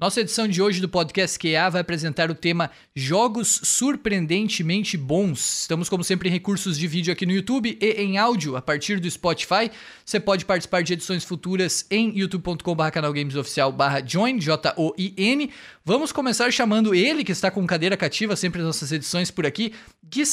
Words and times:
Nossa 0.00 0.22
edição 0.22 0.48
de 0.48 0.62
hoje 0.62 0.80
do 0.80 0.88
podcast 0.88 1.38
QA 1.38 1.68
vai 1.68 1.82
apresentar 1.82 2.30
o 2.30 2.34
tema 2.34 2.70
Jogos 2.96 3.60
Surpreendentemente 3.64 4.96
Bons. 4.96 5.60
Estamos, 5.60 5.90
como 5.90 6.02
sempre, 6.02 6.30
em 6.30 6.32
recursos 6.32 6.78
de 6.78 6.86
vídeo 6.86 7.12
aqui 7.12 7.26
no 7.26 7.32
YouTube 7.32 7.76
e 7.78 7.86
em 8.00 8.16
áudio 8.16 8.56
a 8.56 8.62
partir 8.62 8.98
do 8.98 9.10
Spotify. 9.10 9.70
Você 10.02 10.18
pode 10.18 10.46
participar 10.46 10.82
de 10.82 10.94
edições 10.94 11.22
futuras 11.22 11.84
em 11.90 12.18
youtube.com.br 12.18 12.90
canalgamesoficial 12.90 13.76
join, 14.06 14.38
J-O-I-N. 14.38 15.50
Vamos 15.84 16.12
começar 16.12 16.50
chamando 16.50 16.94
ele, 16.94 17.22
que 17.22 17.32
está 17.32 17.50
com 17.50 17.66
cadeira 17.66 17.94
cativa 17.94 18.34
sempre 18.36 18.62
nas 18.62 18.68
nossas 18.68 18.92
edições 18.92 19.30
por 19.30 19.44
aqui, 19.44 19.74
Gui. 20.10 20.24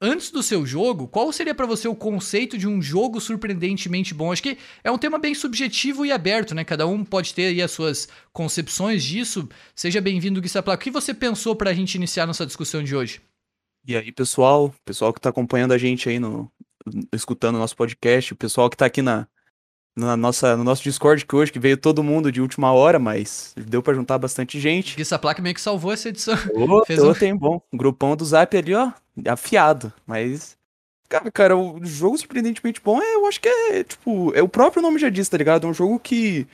Antes 0.00 0.30
do 0.30 0.44
seu 0.44 0.64
jogo, 0.64 1.08
qual 1.08 1.32
seria 1.32 1.52
para 1.52 1.66
você 1.66 1.88
o 1.88 1.94
conceito 1.94 2.56
de 2.56 2.68
um 2.68 2.80
jogo 2.80 3.20
surpreendentemente 3.20 4.14
bom? 4.14 4.30
Acho 4.30 4.44
que 4.44 4.56
é 4.84 4.90
um 4.92 4.98
tema 4.98 5.18
bem 5.18 5.34
subjetivo 5.34 6.06
e 6.06 6.12
aberto, 6.12 6.54
né? 6.54 6.62
Cada 6.62 6.86
um 6.86 7.04
pode 7.04 7.34
ter 7.34 7.46
aí 7.46 7.60
as 7.60 7.72
suas 7.72 8.08
concepções 8.32 9.02
disso. 9.02 9.48
Seja 9.74 10.00
bem-vindo, 10.00 10.40
Gui 10.40 10.48
Sapla. 10.48 10.74
O 10.74 10.78
que 10.78 10.88
você 10.88 11.12
pensou 11.12 11.56
para 11.56 11.70
a 11.70 11.74
gente 11.74 11.96
iniciar 11.96 12.26
nossa 12.26 12.46
discussão 12.46 12.80
de 12.80 12.94
hoje? 12.94 13.20
E 13.84 13.96
aí, 13.96 14.12
pessoal, 14.12 14.72
pessoal 14.84 15.12
que 15.12 15.18
está 15.18 15.30
acompanhando 15.30 15.72
a 15.72 15.78
gente 15.78 16.08
aí 16.08 16.20
no 16.20 16.48
escutando 17.12 17.56
o 17.56 17.58
nosso 17.58 17.76
podcast, 17.76 18.32
o 18.32 18.36
pessoal 18.36 18.70
que 18.70 18.76
está 18.76 18.86
aqui 18.86 19.02
na, 19.02 19.26
na 19.98 20.16
nossa, 20.16 20.56
no 20.56 20.62
nosso 20.62 20.82
Discord 20.82 21.26
que 21.26 21.34
hoje, 21.34 21.52
que 21.52 21.58
veio 21.58 21.76
todo 21.76 22.04
mundo 22.04 22.30
de 22.30 22.40
última 22.40 22.72
hora, 22.72 22.98
mas 22.98 23.52
deu 23.56 23.82
para 23.82 23.94
juntar 23.94 24.16
bastante 24.16 24.60
gente. 24.60 25.00
Essa 25.00 25.18
placa 25.18 25.42
meio 25.42 25.54
que 25.54 25.60
salvou 25.60 25.92
essa 25.92 26.08
edição. 26.08 26.36
Ô, 26.54 26.84
Fez 26.86 27.02
um... 27.02 27.12
tem 27.12 27.36
bom. 27.36 27.60
O 27.72 27.76
grupão 27.76 28.16
do 28.16 28.24
Zap 28.24 28.56
ali, 28.56 28.74
ó, 28.74 28.92
afiado, 29.26 29.92
mas... 30.06 30.56
Cara, 31.08 31.30
cara, 31.30 31.56
o 31.56 31.82
jogo 31.84 32.18
surpreendentemente 32.18 32.82
bom 32.84 33.00
é, 33.00 33.14
eu 33.14 33.26
acho 33.26 33.40
que 33.40 33.48
é, 33.48 33.82
tipo, 33.82 34.30
é 34.34 34.42
o 34.42 34.48
próprio 34.48 34.82
nome 34.82 34.98
já 34.98 35.08
diz, 35.08 35.26
tá 35.26 35.38
ligado? 35.38 35.66
É 35.66 35.70
um 35.70 35.72
jogo 35.72 35.98
que 35.98 36.46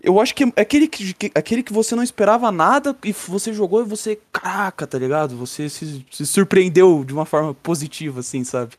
eu 0.00 0.20
acho 0.20 0.32
que 0.32 0.44
é 0.44 0.60
aquele 0.60 0.86
que, 0.86 1.32
aquele 1.34 1.62
que 1.62 1.72
você 1.72 1.96
não 1.96 2.02
esperava 2.04 2.52
nada 2.52 2.96
e 3.04 3.12
você 3.12 3.52
jogou 3.52 3.80
e 3.82 3.84
você, 3.84 4.16
caraca, 4.32 4.86
tá 4.86 4.96
ligado? 4.96 5.36
Você 5.36 5.68
se, 5.68 6.06
se 6.08 6.24
surpreendeu 6.24 7.04
de 7.04 7.12
uma 7.12 7.26
forma 7.26 7.52
positiva, 7.52 8.20
assim, 8.20 8.44
sabe? 8.44 8.74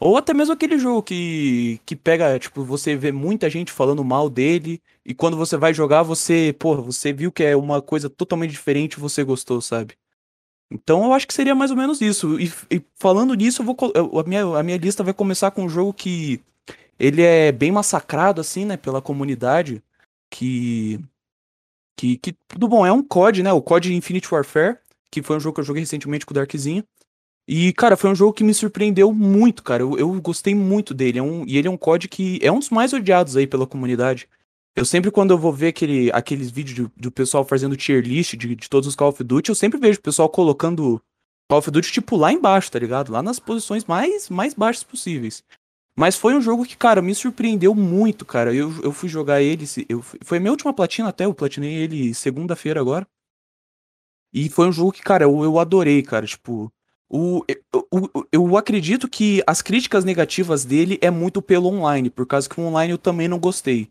Ou 0.00 0.16
até 0.16 0.32
mesmo 0.32 0.54
aquele 0.54 0.78
jogo 0.78 1.02
que, 1.02 1.78
que 1.84 1.94
pega, 1.94 2.38
tipo, 2.38 2.64
você 2.64 2.96
vê 2.96 3.12
muita 3.12 3.50
gente 3.50 3.70
falando 3.70 4.02
mal 4.02 4.30
dele, 4.30 4.82
e 5.04 5.14
quando 5.14 5.36
você 5.36 5.58
vai 5.58 5.74
jogar, 5.74 6.02
você, 6.02 6.54
porra, 6.58 6.80
você 6.80 7.12
viu 7.12 7.30
que 7.30 7.44
é 7.44 7.54
uma 7.54 7.82
coisa 7.82 8.08
totalmente 8.08 8.52
diferente 8.52 8.94
e 8.94 9.00
você 9.00 9.22
gostou, 9.22 9.60
sabe? 9.60 9.94
Então 10.70 11.04
eu 11.04 11.12
acho 11.12 11.26
que 11.26 11.34
seria 11.34 11.54
mais 11.54 11.70
ou 11.70 11.76
menos 11.76 12.00
isso. 12.00 12.40
E, 12.40 12.50
e 12.70 12.82
falando 12.96 13.34
nisso, 13.34 13.60
eu 13.60 13.66
vou, 13.66 13.76
eu, 13.94 14.18
a, 14.18 14.24
minha, 14.24 14.42
a 14.58 14.62
minha 14.62 14.78
lista 14.78 15.02
vai 15.02 15.12
começar 15.12 15.50
com 15.50 15.64
um 15.64 15.68
jogo 15.68 15.92
que 15.92 16.40
ele 16.98 17.22
é 17.22 17.52
bem 17.52 17.72
massacrado, 17.72 18.40
assim, 18.40 18.64
né, 18.64 18.76
pela 18.76 19.02
comunidade, 19.02 19.82
que. 20.30 21.00
Que, 21.96 22.16
que 22.16 22.32
tudo 22.48 22.66
bom, 22.66 22.86
é 22.86 22.92
um 22.92 23.02
COD, 23.02 23.42
né? 23.42 23.52
O 23.52 23.60
COD 23.60 23.94
Infinite 23.94 24.32
Warfare, 24.32 24.78
que 25.10 25.22
foi 25.22 25.36
um 25.36 25.40
jogo 25.40 25.56
que 25.56 25.60
eu 25.60 25.64
joguei 25.64 25.82
recentemente 25.82 26.24
com 26.24 26.32
o 26.32 26.34
Darkzinho. 26.34 26.82
E, 27.52 27.72
cara, 27.72 27.96
foi 27.96 28.08
um 28.08 28.14
jogo 28.14 28.32
que 28.32 28.44
me 28.44 28.54
surpreendeu 28.54 29.12
muito, 29.12 29.64
cara. 29.64 29.82
Eu, 29.82 29.98
eu 29.98 30.20
gostei 30.20 30.54
muito 30.54 30.94
dele. 30.94 31.18
É 31.18 31.22
um, 31.22 31.44
e 31.44 31.58
ele 31.58 31.66
é 31.66 31.70
um 31.70 31.76
COD 31.76 32.06
que 32.06 32.38
é 32.42 32.52
um 32.52 32.60
dos 32.60 32.70
mais 32.70 32.92
odiados 32.92 33.36
aí 33.36 33.44
pela 33.44 33.66
comunidade. 33.66 34.28
Eu 34.76 34.84
sempre, 34.84 35.10
quando 35.10 35.32
eu 35.32 35.38
vou 35.38 35.52
ver 35.52 35.66
aquele, 35.66 36.12
aqueles 36.12 36.48
vídeos 36.48 36.78
do, 36.78 36.92
do 36.96 37.10
pessoal 37.10 37.44
fazendo 37.44 37.76
tier 37.76 38.04
list 38.04 38.36
de, 38.36 38.54
de 38.54 38.70
todos 38.70 38.86
os 38.86 38.94
Call 38.94 39.08
of 39.08 39.24
Duty, 39.24 39.48
eu 39.48 39.56
sempre 39.56 39.80
vejo 39.80 39.98
o 39.98 40.02
pessoal 40.02 40.28
colocando 40.28 41.02
Call 41.48 41.58
of 41.58 41.68
Duty, 41.72 41.90
tipo, 41.90 42.16
lá 42.16 42.32
embaixo, 42.32 42.70
tá 42.70 42.78
ligado? 42.78 43.10
Lá 43.10 43.20
nas 43.20 43.40
posições 43.40 43.84
mais, 43.84 44.28
mais 44.28 44.54
baixas 44.54 44.84
possíveis. 44.84 45.42
Mas 45.98 46.16
foi 46.16 46.36
um 46.36 46.40
jogo 46.40 46.64
que, 46.64 46.76
cara, 46.76 47.02
me 47.02 47.16
surpreendeu 47.16 47.74
muito, 47.74 48.24
cara. 48.24 48.54
Eu, 48.54 48.72
eu 48.80 48.92
fui 48.92 49.08
jogar 49.08 49.42
ele. 49.42 49.64
Eu, 49.88 50.00
foi 50.02 50.38
a 50.38 50.40
minha 50.40 50.52
última 50.52 50.72
platina 50.72 51.08
até, 51.08 51.24
eu 51.24 51.34
platinei 51.34 51.74
ele 51.74 52.14
segunda-feira 52.14 52.78
agora. 52.80 53.04
E 54.32 54.48
foi 54.48 54.68
um 54.68 54.72
jogo 54.72 54.92
que, 54.92 55.02
cara, 55.02 55.24
eu, 55.24 55.42
eu 55.42 55.58
adorei, 55.58 56.00
cara. 56.00 56.24
Tipo, 56.24 56.72
o, 57.10 57.44
eu, 57.48 58.28
eu 58.30 58.56
acredito 58.56 59.08
que 59.08 59.42
as 59.44 59.60
críticas 59.60 60.04
negativas 60.04 60.64
dele 60.64 60.96
é 61.02 61.10
muito 61.10 61.42
pelo 61.42 61.66
online, 61.66 62.08
por 62.08 62.24
causa 62.24 62.48
que 62.48 62.60
o 62.60 62.64
online 62.64 62.92
eu 62.92 62.98
também 62.98 63.26
não 63.26 63.38
gostei. 63.38 63.90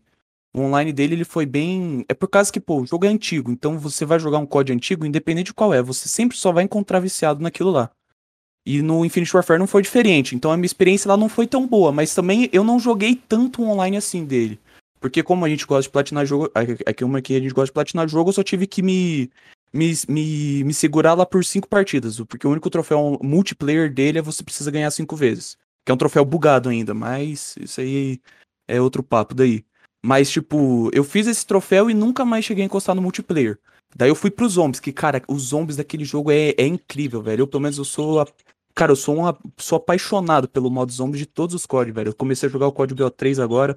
O 0.54 0.62
online 0.62 0.92
dele 0.92 1.14
ele 1.14 1.24
foi 1.24 1.44
bem. 1.44 2.04
É 2.08 2.14
por 2.14 2.28
causa 2.28 2.50
que, 2.50 2.58
pô, 2.58 2.80
o 2.80 2.86
jogo 2.86 3.04
é 3.04 3.08
antigo, 3.08 3.52
então 3.52 3.78
você 3.78 4.06
vai 4.06 4.18
jogar 4.18 4.38
um 4.38 4.46
código 4.46 4.74
antigo, 4.74 5.04
independente 5.04 5.48
de 5.48 5.54
qual 5.54 5.74
é, 5.74 5.82
você 5.82 6.08
sempre 6.08 6.36
só 6.36 6.50
vai 6.50 6.64
encontrar 6.64 6.98
viciado 6.98 7.42
naquilo 7.42 7.70
lá. 7.70 7.90
E 8.64 8.80
no 8.80 9.04
Infinite 9.04 9.34
Warfare 9.34 9.58
não 9.58 9.66
foi 9.66 9.82
diferente, 9.82 10.34
então 10.34 10.50
a 10.50 10.56
minha 10.56 10.66
experiência 10.66 11.08
lá 11.08 11.16
não 11.16 11.28
foi 11.28 11.46
tão 11.46 11.66
boa, 11.66 11.92
mas 11.92 12.14
também 12.14 12.48
eu 12.52 12.64
não 12.64 12.78
joguei 12.78 13.14
tanto 13.14 13.62
online 13.62 13.96
assim 13.98 14.24
dele. 14.24 14.58
Porque 14.98 15.22
como 15.22 15.44
a 15.44 15.48
gente 15.48 15.66
gosta 15.66 15.82
de 15.82 15.90
platinar 15.90 16.26
jogo, 16.26 16.50
aqui 16.54 17.04
uma 17.04 17.22
que 17.22 17.34
a 17.34 17.40
gente 17.40 17.54
gosta 17.54 17.66
de 17.66 17.72
platinar 17.72 18.08
jogo, 18.08 18.30
eu 18.30 18.34
só 18.34 18.42
tive 18.42 18.66
que 18.66 18.82
me 18.82 19.30
me, 19.72 19.92
me, 20.08 20.64
me 20.64 20.74
segurar 20.74 21.14
lá 21.14 21.24
por 21.24 21.44
cinco 21.44 21.68
partidas, 21.68 22.20
porque 22.20 22.46
o 22.46 22.50
único 22.50 22.70
troféu 22.70 23.18
multiplayer 23.22 23.92
dele 23.92 24.18
é 24.18 24.22
você 24.22 24.42
precisa 24.42 24.70
ganhar 24.70 24.90
cinco 24.90 25.16
vezes. 25.16 25.56
Que 25.84 25.92
é 25.92 25.94
um 25.94 25.98
troféu 25.98 26.24
bugado 26.24 26.68
ainda, 26.68 26.92
mas 26.92 27.54
isso 27.58 27.80
aí 27.80 28.20
é 28.68 28.80
outro 28.80 29.02
papo 29.02 29.34
daí. 29.34 29.64
Mas, 30.04 30.30
tipo, 30.30 30.90
eu 30.92 31.04
fiz 31.04 31.26
esse 31.26 31.46
troféu 31.46 31.90
e 31.90 31.94
nunca 31.94 32.24
mais 32.24 32.44
cheguei 32.44 32.64
a 32.64 32.66
encostar 32.66 32.94
no 32.94 33.02
multiplayer. 33.02 33.58
Daí 33.94 34.08
eu 34.08 34.14
fui 34.14 34.30
pros 34.30 34.52
zombies, 34.52 34.80
que, 34.80 34.92
cara, 34.92 35.22
os 35.28 35.42
zombies 35.42 35.76
daquele 35.76 36.04
jogo 36.04 36.30
é, 36.30 36.54
é 36.56 36.66
incrível, 36.66 37.22
velho. 37.22 37.42
Eu, 37.42 37.46
pelo 37.46 37.62
menos, 37.62 37.76
eu 37.78 37.84
sou. 37.84 38.20
A... 38.20 38.26
Cara, 38.74 38.92
eu 38.92 38.96
sou, 38.96 39.16
uma, 39.16 39.36
sou 39.58 39.76
apaixonado 39.76 40.48
pelo 40.48 40.70
modo 40.70 40.92
zombies 40.92 41.18
de 41.18 41.26
todos 41.26 41.54
os 41.54 41.66
códigos, 41.66 41.96
velho. 41.96 42.08
Eu 42.10 42.14
comecei 42.14 42.48
a 42.48 42.52
jogar 42.52 42.68
o 42.68 42.72
código 42.72 43.02
BO3 43.02 43.42
agora, 43.42 43.76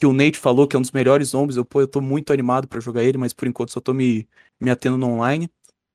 que 0.00 0.06
o 0.06 0.14
Nate 0.14 0.38
falou 0.38 0.66
que 0.66 0.74
é 0.74 0.78
um 0.78 0.82
dos 0.82 0.92
melhores 0.92 1.28
zombies. 1.28 1.58
Eu, 1.58 1.64
pô, 1.64 1.82
eu 1.82 1.86
tô 1.86 2.00
muito 2.00 2.32
animado 2.32 2.66
para 2.66 2.80
jogar 2.80 3.04
ele, 3.04 3.18
mas 3.18 3.34
por 3.34 3.46
enquanto 3.46 3.70
só 3.70 3.80
tô 3.80 3.92
me, 3.92 4.26
me 4.58 4.70
atendo 4.70 4.96
no 4.96 5.06
online. 5.06 5.48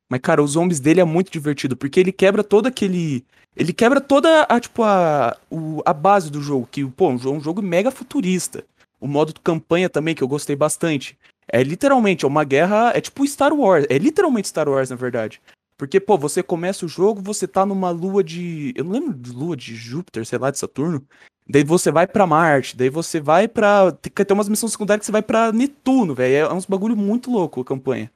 Mas, 0.07 0.21
cara, 0.21 0.43
os 0.43 0.51
zombies 0.51 0.79
dele 0.79 1.01
é 1.01 1.03
muito 1.03 1.31
divertido, 1.31 1.75
porque 1.75 1.99
ele 1.99 2.11
quebra 2.11 2.43
todo 2.43 2.67
aquele. 2.67 3.25
Ele 3.55 3.73
quebra 3.73 3.99
toda 3.99 4.43
a, 4.43 4.59
tipo, 4.59 4.83
a, 4.83 5.35
o, 5.49 5.81
a 5.83 5.91
base 5.91 6.29
do 6.29 6.39
jogo, 6.39 6.67
que, 6.71 6.85
pô, 6.85 7.17
jogo, 7.17 7.37
um 7.37 7.41
jogo 7.41 7.63
mega 7.63 7.89
futurista. 7.89 8.63
O 8.99 9.07
modo 9.07 9.33
campanha 9.41 9.89
também, 9.89 10.13
que 10.13 10.21
eu 10.21 10.27
gostei 10.27 10.55
bastante. 10.55 11.17
É 11.47 11.63
literalmente, 11.63 12.25
é 12.25 12.27
uma 12.27 12.43
guerra. 12.43 12.91
É 12.95 13.01
tipo 13.01 13.25
Star 13.25 13.53
Wars. 13.53 13.87
É 13.89 13.97
literalmente 13.97 14.49
Star 14.49 14.69
Wars, 14.69 14.91
na 14.91 14.95
verdade. 14.95 15.41
Porque, 15.77 15.99
pô, 15.99 16.15
você 16.15 16.43
começa 16.43 16.85
o 16.85 16.89
jogo, 16.89 17.23
você 17.23 17.47
tá 17.47 17.65
numa 17.65 17.89
lua 17.89 18.23
de. 18.23 18.71
Eu 18.75 18.83
não 18.83 18.91
lembro 18.91 19.15
de 19.15 19.31
lua 19.31 19.57
de 19.57 19.75
Júpiter, 19.75 20.23
sei 20.27 20.37
lá, 20.37 20.51
de 20.51 20.59
Saturno. 20.59 21.03
Daí 21.47 21.63
você 21.63 21.91
vai 21.91 22.07
para 22.07 22.25
Marte, 22.25 22.75
daí 22.75 22.89
você 22.89 23.19
vai. 23.19 23.47
Tem, 23.47 24.25
tem 24.25 24.33
umas 24.35 24.49
missões 24.49 24.71
secundárias 24.71 25.01
que 25.01 25.05
você 25.05 25.11
vai 25.11 25.21
para 25.21 25.51
Netuno, 25.51 26.15
velho. 26.15 26.35
É 26.35 26.53
uns 26.53 26.65
bagulho 26.65 26.95
muito 26.95 27.29
louco 27.29 27.61
a 27.61 27.65
campanha. 27.65 28.11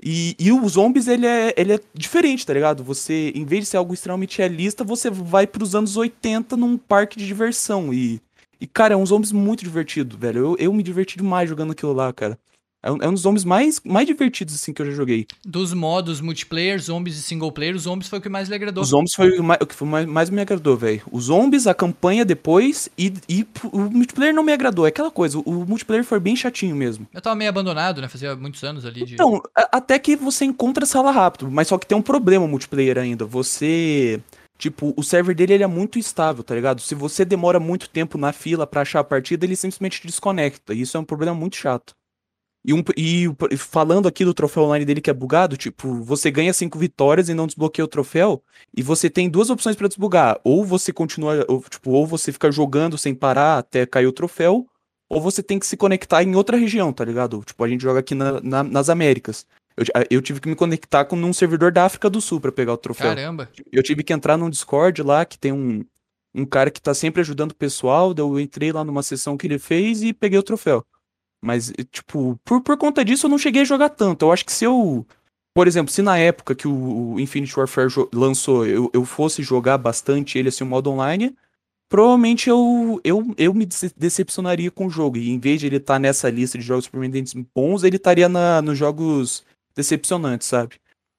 E, 0.00 0.36
e 0.38 0.52
o 0.52 0.68
Zombies, 0.68 1.08
ele 1.08 1.26
é, 1.26 1.52
ele 1.56 1.72
é 1.72 1.80
diferente, 1.92 2.46
tá 2.46 2.54
ligado? 2.54 2.84
Você, 2.84 3.32
em 3.34 3.44
vez 3.44 3.64
de 3.64 3.70
ser 3.70 3.78
algo 3.78 3.92
extremamente 3.92 4.38
realista, 4.38 4.84
você 4.84 5.10
vai 5.10 5.46
pros 5.46 5.74
anos 5.74 5.96
80 5.96 6.56
num 6.56 6.76
parque 6.78 7.18
de 7.18 7.26
diversão. 7.26 7.92
E, 7.92 8.20
e 8.60 8.66
cara, 8.66 8.94
é 8.94 8.96
um 8.96 9.06
Zombies 9.06 9.32
muito 9.32 9.64
divertido, 9.64 10.16
velho. 10.16 10.38
Eu, 10.38 10.56
eu 10.58 10.72
me 10.72 10.82
diverti 10.82 11.16
demais 11.16 11.48
jogando 11.48 11.72
aquilo 11.72 11.92
lá, 11.92 12.12
cara. 12.12 12.38
É 12.88 12.90
um, 12.90 12.96
é 13.02 13.08
um 13.08 13.12
dos 13.12 13.20
zombies 13.20 13.44
mais, 13.44 13.80
mais 13.84 14.06
divertidos, 14.06 14.54
assim, 14.54 14.72
que 14.72 14.80
eu 14.80 14.86
já 14.86 14.92
joguei. 14.92 15.26
Dos 15.44 15.74
modos 15.74 16.22
multiplayer, 16.22 16.80
zombies 16.80 17.18
e 17.18 17.22
single 17.22 17.52
player, 17.52 17.76
os 17.76 17.82
zombies 17.82 18.08
foi 18.08 18.18
o 18.18 18.22
que 18.22 18.30
mais 18.30 18.48
lhe 18.48 18.54
agradou. 18.54 18.82
Os 18.82 18.88
zombies 18.88 19.14
foi 19.14 19.38
o, 19.38 19.44
mais, 19.44 19.60
o 19.60 19.66
que 19.66 19.84
mais, 19.84 20.06
mais 20.06 20.30
me 20.30 20.40
agradou, 20.40 20.74
velho. 20.74 21.02
Os 21.12 21.24
zombies, 21.24 21.66
a 21.66 21.74
campanha 21.74 22.24
depois 22.24 22.88
e, 22.96 23.12
e 23.28 23.46
o 23.70 23.80
multiplayer 23.80 24.34
não 24.34 24.42
me 24.42 24.52
agradou. 24.52 24.86
É 24.86 24.88
aquela 24.88 25.10
coisa, 25.10 25.38
o, 25.38 25.66
multiplayer 25.66 26.02
foi 26.02 26.18
bem 26.18 26.34
chatinho 26.34 26.74
mesmo. 26.74 27.06
Eu 27.12 27.20
tava 27.20 27.36
meio 27.36 27.50
abandonado, 27.50 28.00
né? 28.00 28.08
Fazia 28.08 28.34
muitos 28.34 28.64
anos 28.64 28.86
ali 28.86 29.04
de... 29.04 29.14
Então, 29.14 29.42
até 29.54 29.98
que 29.98 30.16
você 30.16 30.46
encontra 30.46 30.86
sala 30.86 31.10
rápido, 31.10 31.50
mas 31.50 31.68
só 31.68 31.76
que 31.76 31.86
tem 31.86 31.98
um 31.98 32.02
problema 32.02 32.46
o 32.46 32.48
multiplayer 32.48 32.96
ainda. 32.96 33.26
Você... 33.26 34.18
Tipo, 34.56 34.92
o 34.96 35.04
server 35.04 35.36
dele 35.36 35.52
ele 35.52 35.62
é 35.62 35.68
muito 35.68 36.00
estável, 36.00 36.42
tá 36.42 36.52
ligado? 36.52 36.80
Se 36.80 36.92
você 36.92 37.24
demora 37.24 37.60
muito 37.60 37.88
tempo 37.88 38.18
na 38.18 38.32
fila 38.32 38.66
para 38.66 38.80
achar 38.80 38.98
a 38.98 39.04
partida, 39.04 39.46
ele 39.46 39.54
simplesmente 39.54 40.04
desconecta. 40.04 40.74
E 40.74 40.80
isso 40.80 40.96
é 40.96 41.00
um 41.00 41.04
problema 41.04 41.32
muito 41.32 41.54
chato. 41.54 41.94
E, 42.64 42.74
um, 42.74 42.82
e 42.96 43.56
falando 43.56 44.08
aqui 44.08 44.24
do 44.24 44.34
troféu 44.34 44.64
online 44.64 44.84
dele 44.84 45.00
que 45.00 45.10
é 45.10 45.14
bugado, 45.14 45.56
tipo, 45.56 46.02
você 46.02 46.30
ganha 46.30 46.52
cinco 46.52 46.78
vitórias 46.78 47.28
e 47.28 47.34
não 47.34 47.46
desbloqueia 47.46 47.84
o 47.84 47.88
troféu, 47.88 48.42
e 48.76 48.82
você 48.82 49.08
tem 49.08 49.28
duas 49.28 49.48
opções 49.48 49.76
para 49.76 49.88
desbugar. 49.88 50.38
Ou 50.44 50.64
você 50.64 50.92
continua, 50.92 51.44
ou, 51.48 51.62
tipo, 51.62 51.90
ou 51.90 52.06
você 52.06 52.32
fica 52.32 52.50
jogando 52.50 52.98
sem 52.98 53.14
parar 53.14 53.58
até 53.58 53.86
cair 53.86 54.06
o 54.06 54.12
troféu, 54.12 54.66
ou 55.08 55.20
você 55.20 55.42
tem 55.42 55.58
que 55.58 55.66
se 55.66 55.76
conectar 55.76 56.22
em 56.22 56.34
outra 56.34 56.56
região, 56.56 56.92
tá 56.92 57.04
ligado? 57.04 57.42
Tipo, 57.44 57.64
a 57.64 57.68
gente 57.68 57.80
joga 57.80 58.00
aqui 58.00 58.14
na, 58.14 58.40
na, 58.40 58.62
nas 58.62 58.90
Américas. 58.90 59.46
Eu, 59.76 59.84
eu, 60.10 60.22
tive 60.22 60.40
que 60.40 60.48
me 60.48 60.56
conectar 60.56 61.04
com 61.04 61.16
um 61.16 61.32
servidor 61.32 61.70
da 61.70 61.84
África 61.84 62.10
do 62.10 62.20
Sul 62.20 62.40
para 62.40 62.50
pegar 62.50 62.72
o 62.72 62.76
troféu. 62.76 63.08
Caramba! 63.08 63.48
Eu 63.70 63.82
tive 63.82 64.02
que 64.02 64.12
entrar 64.12 64.36
num 64.36 64.50
Discord 64.50 65.02
lá, 65.02 65.24
que 65.24 65.38
tem 65.38 65.52
um, 65.52 65.84
um 66.34 66.44
cara 66.44 66.70
que 66.70 66.82
tá 66.82 66.92
sempre 66.92 67.20
ajudando 67.20 67.52
o 67.52 67.56
pessoal, 67.56 68.12
eu 68.18 68.40
entrei 68.40 68.72
lá 68.72 68.84
numa 68.84 69.02
sessão 69.02 69.36
que 69.36 69.46
ele 69.46 69.58
fez 69.58 70.02
e 70.02 70.12
peguei 70.12 70.38
o 70.38 70.42
troféu. 70.42 70.84
Mas, 71.42 71.72
tipo, 71.90 72.38
por, 72.44 72.60
por 72.60 72.76
conta 72.76 73.04
disso 73.04 73.26
eu 73.26 73.30
não 73.30 73.38
cheguei 73.38 73.62
a 73.62 73.64
jogar 73.64 73.90
tanto. 73.90 74.24
Eu 74.24 74.32
acho 74.32 74.44
que 74.44 74.52
se 74.52 74.64
eu. 74.64 75.06
Por 75.54 75.66
exemplo, 75.66 75.92
se 75.92 76.02
na 76.02 76.18
época 76.18 76.54
que 76.54 76.68
o, 76.68 77.18
Infinite 77.18 77.58
Warfare 77.58 77.88
lançou 78.12 78.64
eu, 78.66 78.90
eu 78.92 79.04
fosse 79.04 79.42
jogar 79.42 79.78
bastante 79.78 80.38
ele 80.38 80.50
assim, 80.50 80.62
o 80.62 80.66
modo 80.66 80.90
online, 80.90 81.34
provavelmente 81.88 82.48
eu, 82.48 83.00
eu, 83.02 83.34
eu 83.36 83.54
me 83.54 83.66
decepcionaria 83.96 84.70
com 84.70 84.86
o 84.86 84.90
jogo. 84.90 85.16
E 85.16 85.30
em 85.30 85.38
vez 85.38 85.60
de 85.60 85.66
ele 85.66 85.76
estar 85.76 85.94
tá 85.94 85.98
nessa 85.98 86.30
lista 86.30 86.58
de 86.58 86.64
jogos 86.64 86.84
surpreendentes 86.84 87.34
bons, 87.54 87.82
ele 87.82 87.96
estaria 87.96 88.28
na, 88.28 88.62
nos 88.62 88.78
jogos 88.78 89.44
decepcionantes, 89.74 90.46
sabe? 90.46 90.76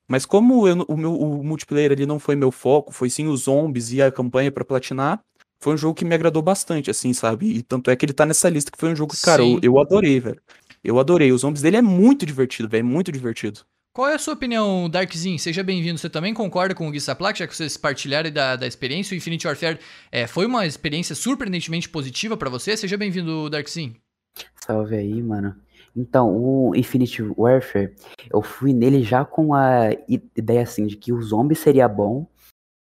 Mas 0.08 0.26
como 0.26 0.68
eu, 0.68 0.86
o 0.88 0.98
meu 0.98 1.14
o 1.14 1.44
multiplayer 1.44 1.92
ali 1.92 2.06
não 2.06 2.18
foi 2.18 2.36
meu 2.36 2.52
foco, 2.52 2.92
foi 2.92 3.10
sim 3.10 3.28
os 3.28 3.42
zombies 3.42 3.92
e 3.92 4.02
a 4.02 4.12
campanha 4.12 4.52
para 4.52 4.66
platinar, 4.66 5.22
foi 5.60 5.74
um 5.74 5.78
jogo 5.78 5.94
que 5.94 6.06
me 6.06 6.16
agradou 6.16 6.42
bastante, 6.42 6.90
assim, 6.90 7.14
sabe? 7.14 7.58
E 7.58 7.62
tanto 7.62 7.92
é 7.92 7.96
que 7.96 8.06
ele 8.06 8.14
tá 8.14 8.26
nessa 8.26 8.50
lista 8.50 8.72
que 8.72 8.78
foi 8.78 8.90
um 8.90 8.96
jogo 8.96 9.14
que, 9.14 9.22
cara, 9.22 9.44
eu, 9.44 9.60
eu, 9.62 9.80
adorei, 9.80 10.20
velho. 10.20 10.42
Eu 10.84 11.00
adorei. 11.00 11.32
Os 11.32 11.42
zombies 11.42 11.62
dele 11.62 11.78
é 11.78 11.82
muito 11.82 12.26
divertido, 12.26 12.70
velho. 12.70 12.86
Muito 12.86 13.12
divertido. 13.12 13.62
Qual 13.94 14.08
é 14.08 14.16
a 14.16 14.20
sua 14.20 14.34
opinião, 14.34 14.90
Darkzin? 14.90 15.38
Seja 15.38 15.62
bem-vindo. 15.62 15.98
Você 15.98 16.10
também 16.10 16.34
concorda 16.34 16.74
com 16.74 16.88
o 16.88 16.92
Gui 16.92 17.02
Saplak, 17.02 17.38
já 17.38 17.46
que 17.46 17.56
vocês 17.56 17.76
partilharam 17.76 18.32
da, 18.32 18.56
da 18.56 18.66
experiência? 18.66 19.14
O 19.14 19.18
Infinite 19.18 19.46
Warfare 19.46 19.80
é, 20.10 20.26
foi 20.26 20.46
uma 20.46 20.66
experiência 20.66 21.14
surpreendentemente 21.14 21.90
positiva 21.90 22.38
para 22.38 22.50
você? 22.50 22.78
Seja 22.78 22.96
bem-vindo, 22.96 23.50
Darkzin. 23.50 23.96
Salve 24.56 24.96
aí, 24.96 25.22
mano. 25.22 25.56
Então, 25.94 26.34
o 26.34 26.74
Infinite 26.76 27.22
Warfare, 27.36 27.94
eu 28.32 28.42
fui 28.42 28.72
nele 28.72 29.04
já 29.04 29.26
com 29.26 29.54
a 29.54 29.90
ideia 30.08 30.62
assim 30.62 30.88
de 30.88 30.96
que 30.96 31.12
o 31.12 31.22
zombie 31.22 31.56
seria 31.56 31.90
bom 31.90 32.26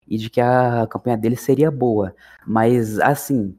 e 0.07 0.17
de 0.17 0.29
que 0.29 0.41
a 0.41 0.87
campanha 0.87 1.17
dele 1.17 1.35
seria 1.35 1.71
boa. 1.71 2.15
Mas 2.45 2.99
assim, 2.99 3.57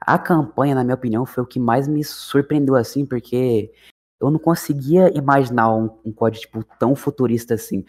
a 0.00 0.18
campanha, 0.18 0.74
na 0.74 0.84
minha 0.84 0.94
opinião, 0.94 1.24
foi 1.24 1.42
o 1.42 1.46
que 1.46 1.58
mais 1.58 1.88
me 1.88 2.04
surpreendeu 2.04 2.76
assim, 2.76 3.06
porque 3.06 3.72
eu 4.20 4.30
não 4.30 4.38
conseguia 4.38 5.16
imaginar 5.16 5.74
um, 5.74 5.90
um 6.04 6.12
código 6.12 6.42
tipo, 6.42 6.64
tão 6.78 6.94
futurista 6.94 7.54
assim. 7.54 7.84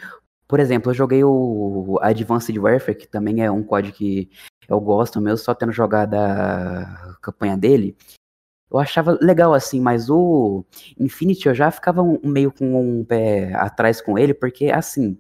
Por 0.47 0.59
exemplo, 0.59 0.92
eu 0.92 0.95
joguei 0.95 1.24
o 1.24 1.97
Advanced 2.01 2.56
Warfare, 2.57 2.97
que 2.97 3.07
também 3.07 3.44
é 3.44 3.50
um 3.50 3.63
código 3.63 3.97
que 3.97 4.30
eu 4.68 4.80
gosto 4.80 5.19
mesmo, 5.19 5.38
só 5.38 5.53
tendo 5.53 5.71
jogado 5.71 6.13
a 6.15 7.18
campanha 7.21 7.57
dele. 7.57 7.97
Eu 8.71 8.80
achava 8.80 9.18
legal 9.21 9.53
assim, 9.53 9.80
mas 9.80 10.09
o 10.09 10.65
Infinity 11.00 11.47
eu 11.47 11.56
já 11.56 11.71
ficava 11.71 12.01
um, 12.01 12.19
meio 12.24 12.51
com 12.51 13.00
um 13.00 13.06
pé 13.06 13.53
atrás 13.56 14.01
com 14.01 14.18
ele, 14.18 14.33
porque 14.33 14.65
assim, 14.71 15.18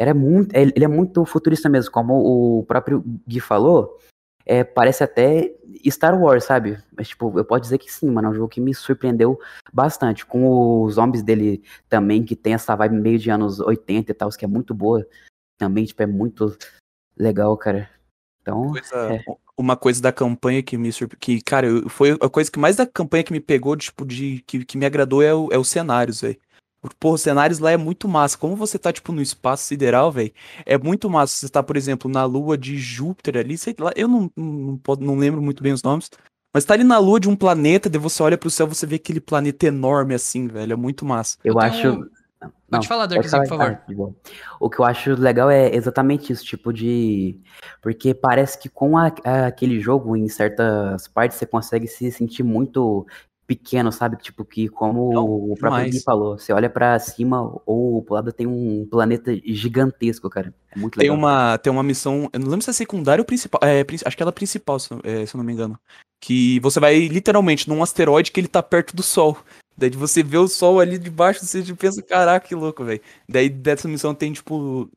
era 0.00 0.14
muito, 0.14 0.54
ele 0.54 0.82
é 0.82 0.88
muito 0.88 1.26
futurista 1.26 1.68
mesmo, 1.68 1.92
como 1.92 2.14
o 2.58 2.64
próprio 2.64 3.04
Gui 3.28 3.38
falou 3.38 3.98
é, 4.46 4.64
parece 4.64 5.04
até 5.04 5.54
Star 5.88 6.20
Wars, 6.20 6.44
sabe? 6.44 6.76
Mas, 6.96 7.08
tipo, 7.08 7.38
eu 7.38 7.44
posso 7.44 7.60
dizer 7.60 7.78
que 7.78 7.92
sim, 7.92 8.10
mano. 8.10 8.28
É 8.28 8.30
um 8.30 8.34
jogo 8.34 8.48
que 8.48 8.60
me 8.60 8.74
surpreendeu 8.74 9.38
bastante. 9.72 10.26
Com 10.26 10.82
os 10.82 10.94
zombies 10.94 11.22
dele 11.22 11.62
também, 11.88 12.24
que 12.24 12.34
tem 12.34 12.54
essa 12.54 12.74
vibe 12.74 12.96
meio 12.96 13.18
de 13.18 13.30
anos 13.30 13.60
80 13.60 14.10
e 14.10 14.14
tal, 14.14 14.28
que 14.30 14.44
é 14.44 14.48
muito 14.48 14.74
boa. 14.74 15.06
Também, 15.56 15.84
tipo, 15.84 16.02
é 16.02 16.06
muito 16.06 16.56
legal, 17.16 17.56
cara. 17.56 17.88
Então. 18.42 18.70
Coisa, 18.70 19.14
é. 19.14 19.24
Uma 19.56 19.76
coisa 19.76 20.02
da 20.02 20.10
campanha 20.10 20.62
que 20.62 20.76
me 20.76 20.90
surpreendeu. 20.90 21.20
Que, 21.20 21.42
cara, 21.42 21.68
foi 21.88 22.18
a 22.20 22.28
coisa 22.28 22.50
que 22.50 22.58
mais 22.58 22.76
da 22.76 22.86
campanha 22.86 23.22
que 23.22 23.32
me 23.32 23.40
pegou, 23.40 23.76
tipo, 23.76 24.04
de. 24.04 24.42
que, 24.46 24.64
que 24.64 24.78
me 24.78 24.86
agradou 24.86 25.22
é, 25.22 25.32
o, 25.32 25.48
é 25.52 25.58
os 25.58 25.68
cenários, 25.68 26.22
velho. 26.22 26.38
Pô, 26.98 27.12
os 27.12 27.20
cenários 27.20 27.58
lá 27.58 27.70
é 27.70 27.76
muito 27.76 28.08
massa. 28.08 28.38
Como 28.38 28.56
você 28.56 28.78
tá, 28.78 28.92
tipo, 28.92 29.12
no 29.12 29.20
espaço 29.20 29.64
sideral, 29.64 30.10
velho, 30.10 30.32
é 30.64 30.78
muito 30.78 31.10
massa. 31.10 31.36
Você 31.36 31.48
tá, 31.48 31.62
por 31.62 31.76
exemplo, 31.76 32.10
na 32.10 32.24
lua 32.24 32.56
de 32.56 32.78
Júpiter 32.78 33.36
ali, 33.36 33.58
sei 33.58 33.74
lá, 33.78 33.92
eu 33.94 34.08
não, 34.08 34.30
não, 34.34 34.80
não, 34.98 35.16
lembro 35.16 35.42
muito 35.42 35.62
bem 35.62 35.72
os 35.72 35.82
nomes. 35.82 36.10
Mas 36.54 36.64
tá 36.64 36.74
ali 36.74 36.82
na 36.82 36.98
lua 36.98 37.20
de 37.20 37.28
um 37.28 37.36
planeta, 37.36 37.88
daí 37.88 38.00
você 38.00 38.22
olha 38.22 38.38
pro 38.38 38.50
céu, 38.50 38.66
você 38.66 38.86
vê 38.86 38.96
aquele 38.96 39.20
planeta 39.20 39.66
enorme 39.66 40.14
assim, 40.14 40.48
velho. 40.48 40.72
É 40.72 40.76
muito 40.76 41.04
massa. 41.04 41.36
Eu, 41.44 41.54
eu 41.54 41.60
acho. 41.60 41.82
Tenho... 41.82 42.10
Não, 42.70 42.78
pode 42.78 42.88
falar, 42.88 43.06
Darkzinho, 43.06 43.42
por 43.42 43.48
favor. 43.48 43.78
Ah, 43.78 44.56
o 44.58 44.70
que 44.70 44.78
eu 44.78 44.84
acho 44.84 45.14
legal 45.14 45.50
é 45.50 45.74
exatamente 45.74 46.32
isso, 46.32 46.44
tipo 46.44 46.72
de. 46.72 47.38
Porque 47.82 48.14
parece 48.14 48.58
que 48.58 48.68
com 48.68 48.96
a, 48.96 49.12
a, 49.24 49.46
aquele 49.48 49.78
jogo, 49.80 50.16
em 50.16 50.28
certas 50.28 51.06
partes, 51.06 51.36
você 51.36 51.44
consegue 51.44 51.86
se 51.86 52.10
sentir 52.10 52.42
muito 52.42 53.06
pequeno, 53.50 53.90
sabe? 53.90 54.16
Tipo, 54.16 54.44
que 54.44 54.68
como 54.68 55.12
Não, 55.12 55.24
o 55.26 55.56
próprio 55.58 55.90
Gui 55.90 56.00
falou, 56.00 56.38
você 56.38 56.52
olha 56.52 56.70
para 56.70 56.96
cima 57.00 57.52
ou 57.66 58.00
pro 58.00 58.14
lado 58.14 58.32
tem 58.32 58.46
um 58.46 58.86
planeta 58.88 59.34
gigantesco, 59.44 60.30
cara. 60.30 60.54
É 60.70 60.78
muito 60.78 60.96
legal. 60.96 61.12
Tem 61.16 61.18
uma, 61.18 61.58
tem 61.58 61.72
uma 61.72 61.82
missão, 61.82 62.30
eu 62.32 62.38
não 62.38 62.46
lembro 62.46 62.62
se 62.62 62.70
é 62.70 62.72
secundária 62.72 63.20
ou 63.20 63.26
principal, 63.26 63.60
é, 63.64 63.84
acho 64.06 64.16
que 64.16 64.22
ela 64.22 64.30
é 64.30 64.32
principal, 64.32 64.78
se, 64.78 64.88
é, 65.02 65.26
se 65.26 65.34
eu 65.34 65.38
não 65.38 65.44
me 65.44 65.52
engano. 65.52 65.76
Que 66.22 66.60
você 66.60 66.78
vai 66.78 67.08
literalmente 67.08 67.68
num 67.68 67.82
asteroide 67.82 68.30
que 68.30 68.38
ele 68.38 68.46
tá 68.46 68.62
perto 68.62 68.94
do 68.94 69.02
Sol. 69.02 69.36
Daí 69.80 69.90
você 69.90 70.22
vê 70.22 70.36
o 70.36 70.46
Sol 70.46 70.78
ali 70.78 70.98
de 70.98 71.10
baixo, 71.10 71.44
você 71.44 71.62
pensa, 71.74 72.02
caraca, 72.02 72.46
que 72.46 72.54
louco, 72.54 72.84
velho. 72.84 73.00
Daí 73.28 73.48
dessa 73.48 73.88
missão 73.88 74.14
tem, 74.14 74.32
tipo, 74.32 74.90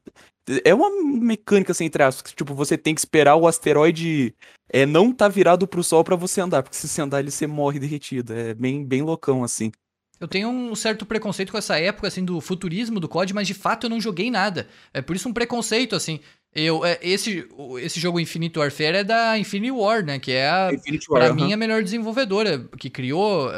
é 0.66 0.74
uma 0.74 0.90
mecânica 1.02 1.72
assim, 1.72 1.86
entre 1.86 2.04
aspas, 2.04 2.34
tipo, 2.34 2.54
você 2.54 2.78
tem 2.78 2.94
que 2.94 3.00
esperar 3.00 3.36
o 3.36 3.48
asteroide 3.48 4.36
é, 4.70 4.86
não 4.86 5.14
tá 5.14 5.28
virado 5.28 5.68
pro 5.68 5.84
sol 5.84 6.04
para 6.04 6.16
você 6.16 6.42
andar, 6.42 6.64
porque 6.64 6.76
se 6.76 6.88
você 6.88 7.02
andar 7.02 7.20
ele 7.20 7.32
você 7.32 7.48
morre 7.48 7.80
derretido. 7.80 8.34
É 8.34 8.54
bem, 8.54 8.84
bem 8.84 9.02
loucão, 9.04 9.44
assim. 9.44 9.72
Eu 10.20 10.28
tenho 10.28 10.50
um 10.50 10.76
certo 10.76 11.06
preconceito 11.06 11.52
com 11.52 11.58
essa 11.58 11.80
época, 11.80 12.08
assim, 12.08 12.26
do 12.26 12.42
futurismo 12.42 13.00
do 13.00 13.08
COD, 13.08 13.34
mas 13.34 13.48
de 13.48 13.54
fato 13.54 13.86
eu 13.86 13.90
não 13.90 14.02
joguei 14.02 14.32
nada. 14.32 14.68
É 14.94 15.02
por 15.02 15.16
isso 15.16 15.30
um 15.30 15.34
preconceito, 15.34 15.96
assim. 15.96 16.20
Eu, 16.56 16.86
é, 16.86 16.98
esse, 17.02 17.48
esse 17.82 18.00
jogo 18.00 18.20
Infinite 18.20 18.58
Warfare 18.58 18.98
é 18.98 19.04
da 19.04 19.38
Infinity 19.38 19.72
War, 19.72 20.04
né? 20.04 20.20
Que 20.20 20.32
é, 20.32 20.50
a, 20.50 20.72
War, 21.10 21.26
pra 21.26 21.34
mim, 21.34 21.54
a 21.54 21.58
melhor 21.58 21.84
desenvolvedora, 21.84 22.68
que 22.78 22.90
criou... 22.90 23.50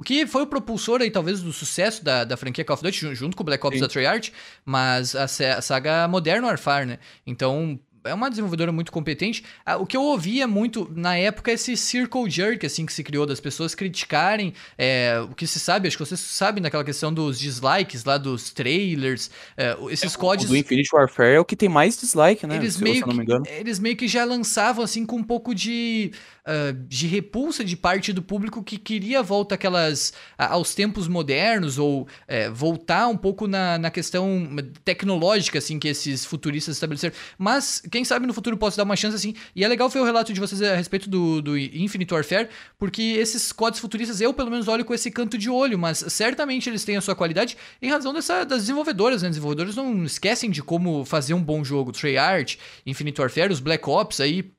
O 0.00 0.02
que 0.02 0.26
foi 0.26 0.40
o 0.44 0.46
propulsor 0.46 1.02
aí, 1.02 1.10
talvez, 1.10 1.42
do 1.42 1.52
sucesso 1.52 2.02
da, 2.02 2.24
da 2.24 2.34
franquia 2.34 2.64
Call 2.64 2.72
of 2.72 2.82
Duty, 2.82 3.14
junto 3.14 3.36
com 3.36 3.42
o 3.42 3.44
Black 3.44 3.64
Ops 3.66 3.76
Sim. 3.76 3.82
da 3.82 3.88
Treyarch, 3.88 4.32
mas 4.64 5.14
a, 5.14 5.24
a 5.24 5.60
saga 5.60 6.08
Modern 6.08 6.42
Warfare, 6.42 6.86
né? 6.86 6.98
Então, 7.26 7.78
é 8.04 8.14
uma 8.14 8.30
desenvolvedora 8.30 8.72
muito 8.72 8.90
competente. 8.90 9.44
Ah, 9.62 9.76
o 9.76 9.84
que 9.84 9.94
eu 9.94 10.02
ouvia 10.02 10.46
muito 10.46 10.90
na 10.96 11.18
época 11.18 11.50
é 11.50 11.54
esse 11.54 11.76
circle 11.76 12.30
jerk, 12.30 12.64
assim, 12.64 12.86
que 12.86 12.94
se 12.94 13.04
criou, 13.04 13.26
das 13.26 13.40
pessoas 13.40 13.74
criticarem 13.74 14.54
é, 14.78 15.20
o 15.30 15.34
que 15.34 15.46
se 15.46 15.60
sabe, 15.60 15.86
acho 15.86 15.98
que 15.98 16.04
vocês 16.06 16.18
sabem 16.18 16.62
daquela 16.62 16.82
questão 16.82 17.12
dos 17.12 17.38
dislikes 17.38 18.02
lá 18.02 18.16
dos 18.16 18.50
trailers, 18.50 19.30
é, 19.54 19.76
esses 19.90 20.14
é, 20.14 20.18
códigos... 20.18 20.50
O 20.50 20.54
do 20.54 20.56
Infinite 20.56 20.88
Warfare 20.94 21.34
é 21.34 21.40
o 21.40 21.44
que 21.44 21.54
tem 21.54 21.68
mais 21.68 22.00
dislike, 22.00 22.46
né? 22.46 22.56
Eles, 22.56 22.78
meio 22.78 23.04
que, 23.04 23.50
eles 23.50 23.78
meio 23.78 23.96
que 23.96 24.08
já 24.08 24.24
lançavam, 24.24 24.82
assim, 24.82 25.04
com 25.04 25.16
um 25.16 25.24
pouco 25.24 25.54
de 25.54 26.12
uh, 26.46 26.72
de 26.86 27.06
repulsa 27.06 27.64
de 27.64 27.76
parte 27.76 28.12
do 28.12 28.22
público 28.22 28.62
que 28.62 28.78
queria 28.78 29.22
volta 29.22 29.54
aquelas 29.54 30.12
aos 30.38 30.74
tempos 30.74 31.08
modernos 31.08 31.78
ou 31.78 32.02
uh, 32.02 32.06
voltar 32.54 33.08
um 33.08 33.16
pouco 33.16 33.46
na, 33.46 33.78
na 33.78 33.90
questão 33.90 34.48
tecnológica 34.84 35.58
assim 35.58 35.78
que 35.78 35.88
esses 35.88 36.24
futuristas 36.24 36.76
estabeleceram. 36.76 37.14
Mas 37.38 37.82
quem 37.90 38.04
sabe 38.04 38.26
no 38.26 38.34
futuro 38.34 38.56
posso 38.56 38.76
dar 38.76 38.84
uma 38.84 38.96
chance 38.96 39.16
assim. 39.16 39.34
E 39.54 39.64
é 39.64 39.68
legal 39.68 39.88
ver 39.88 40.00
o 40.00 40.04
relato 40.04 40.32
de 40.32 40.40
vocês 40.40 40.60
a 40.62 40.74
respeito 40.74 41.08
do, 41.08 41.40
do 41.42 41.58
Infinite 41.58 42.12
Warfare, 42.12 42.48
porque 42.78 43.02
esses 43.02 43.52
códigos 43.52 43.80
futuristas 43.80 44.20
eu 44.20 44.32
pelo 44.32 44.50
menos 44.50 44.68
olho 44.68 44.84
com 44.84 44.94
esse 44.94 45.10
canto 45.10 45.36
de 45.36 45.50
olho, 45.50 45.78
mas 45.78 46.04
certamente 46.08 46.68
eles 46.68 46.84
têm 46.84 46.96
a 46.96 47.00
sua 47.00 47.14
qualidade 47.14 47.56
em 47.80 47.90
razão 47.90 48.12
dessa, 48.12 48.44
das 48.44 48.62
desenvolvedoras, 48.62 49.22
né? 49.22 49.28
Desenvolvedores 49.28 49.76
não 49.76 50.04
esquecem 50.04 50.50
de 50.50 50.62
como 50.62 51.04
fazer 51.04 51.34
um 51.34 51.42
bom 51.42 51.64
jogo. 51.64 51.92
Treyarch, 51.92 52.58
Infinite 52.86 53.20
Warfare, 53.20 53.52
os 53.52 53.60
Black 53.60 53.88
Ops 53.88 54.20
aí 54.20 54.52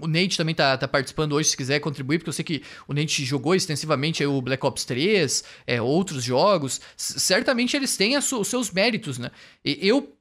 o 0.00 0.06
Nate 0.06 0.36
também 0.36 0.54
tá, 0.54 0.76
tá, 0.76 0.88
participando 0.88 1.32
hoje, 1.32 1.50
se 1.50 1.56
quiser 1.56 1.80
contribuir, 1.80 2.18
porque 2.18 2.30
eu 2.30 2.34
sei 2.34 2.44
que 2.44 2.62
o 2.88 2.94
Nate 2.94 3.24
jogou 3.24 3.54
extensivamente 3.54 4.24
o 4.24 4.40
Black 4.40 4.64
Ops 4.64 4.84
3, 4.84 5.44
é, 5.66 5.82
outros 5.82 6.24
jogos. 6.24 6.80
certamente 6.96 7.76
eles 7.76 7.96
têm 7.96 8.16
os 8.16 8.48
seus 8.48 8.70
méritos, 8.70 9.18
né? 9.18 9.30
E 9.64 9.78
eu 9.86 10.16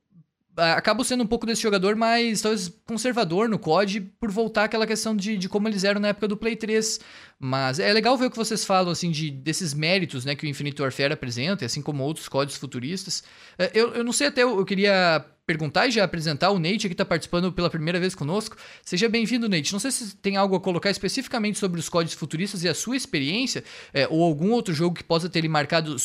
acabo 0.58 1.04
sendo 1.04 1.24
um 1.24 1.28
pouco 1.28 1.46
desse 1.46 1.62
jogador 1.62 1.96
mais, 1.96 2.42
talvez, 2.42 2.72
conservador 2.86 3.48
no 3.48 3.58
COD, 3.58 4.02
por 4.20 4.30
voltar 4.32 4.66
àquela 4.66 4.86
questão 4.86 5.16
de, 5.16 5.38
de 5.38 5.48
como 5.48 5.68
eles 5.68 5.84
eram 5.84 6.02
na 6.02 6.10
época 6.10 6.28
do 6.28 6.38
Play 6.38 6.56
3. 6.56 7.00
Mas 7.40 7.80
é 7.80 7.92
legal 7.92 8.18
ver 8.18 8.26
o 8.26 8.32
que 8.32 8.38
vocês 8.38 8.64
falam, 8.64 8.92
assim, 8.92 9.10
de, 9.10 9.32
desses 9.32 9.74
méritos, 9.74 10.26
né, 10.26 10.36
que 10.36 10.46
o 10.46 10.50
Infinite 10.50 10.82
Warfare 10.82 11.14
apresenta, 11.14 11.66
assim 11.66 11.82
como 11.82 12.04
outros 12.04 12.28
códigos 12.28 12.60
futuristas. 12.60 13.24
É, 13.58 13.72
eu, 13.74 13.94
eu 13.96 14.04
não 14.04 14.14
sei 14.14 14.28
até, 14.28 14.44
eu 14.44 14.64
queria 14.66 15.26
perguntar 15.46 15.88
e 15.88 15.92
já 15.92 16.04
apresentar 16.04 16.52
o 16.52 16.60
Nate, 16.60 16.88
que 16.88 16.94
está 16.94 17.04
participando 17.04 17.52
pela 17.52 17.70
primeira 17.70 18.00
vez 18.00 18.16
conosco. 18.16 18.56
Seja 18.84 19.10
bem-vindo, 19.10 19.50
Nate. 19.50 19.74
Não 19.74 19.80
sei 19.80 19.92
se 19.92 20.16
tem 20.16 20.38
algo 20.38 20.56
a 20.56 20.62
colocar 20.62 20.90
especificamente 20.90 21.58
sobre 21.58 21.80
os 21.80 21.90
códigos 21.90 22.14
futuristas 22.14 22.64
e 22.64 22.70
a 22.70 22.74
sua 22.74 22.96
experiência, 22.96 23.64
é, 23.94 24.08
ou 24.08 24.24
algum 24.24 24.52
outro 24.52 24.74
jogo 24.74 24.96
que 24.96 25.04
possa 25.04 25.28
ter 25.28 25.42
lhe 25.42 25.50
marcado, 25.50 25.96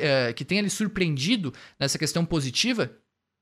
é, 0.00 0.32
que 0.32 0.44
tenha 0.44 0.62
lhe 0.62 0.70
surpreendido 0.70 1.52
nessa 1.78 1.98
questão 1.98 2.24
positiva. 2.24 2.90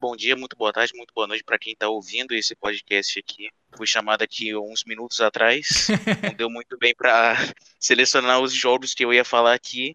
Bom 0.00 0.16
dia, 0.16 0.34
muito 0.34 0.56
boa 0.56 0.72
tarde, 0.72 0.94
muito 0.96 1.12
boa 1.12 1.26
noite 1.26 1.44
para 1.44 1.58
quem 1.58 1.74
está 1.74 1.86
ouvindo 1.86 2.32
esse 2.32 2.56
podcast 2.56 3.18
aqui. 3.18 3.50
Fui 3.76 3.86
chamado 3.86 4.22
aqui 4.22 4.56
uns 4.56 4.82
minutos 4.82 5.20
atrás, 5.20 5.88
não 6.24 6.34
deu 6.34 6.48
muito 6.48 6.78
bem 6.78 6.94
para 6.94 7.34
selecionar 7.78 8.40
os 8.40 8.54
jogos 8.54 8.94
que 8.94 9.04
eu 9.04 9.12
ia 9.12 9.26
falar 9.26 9.52
aqui. 9.52 9.94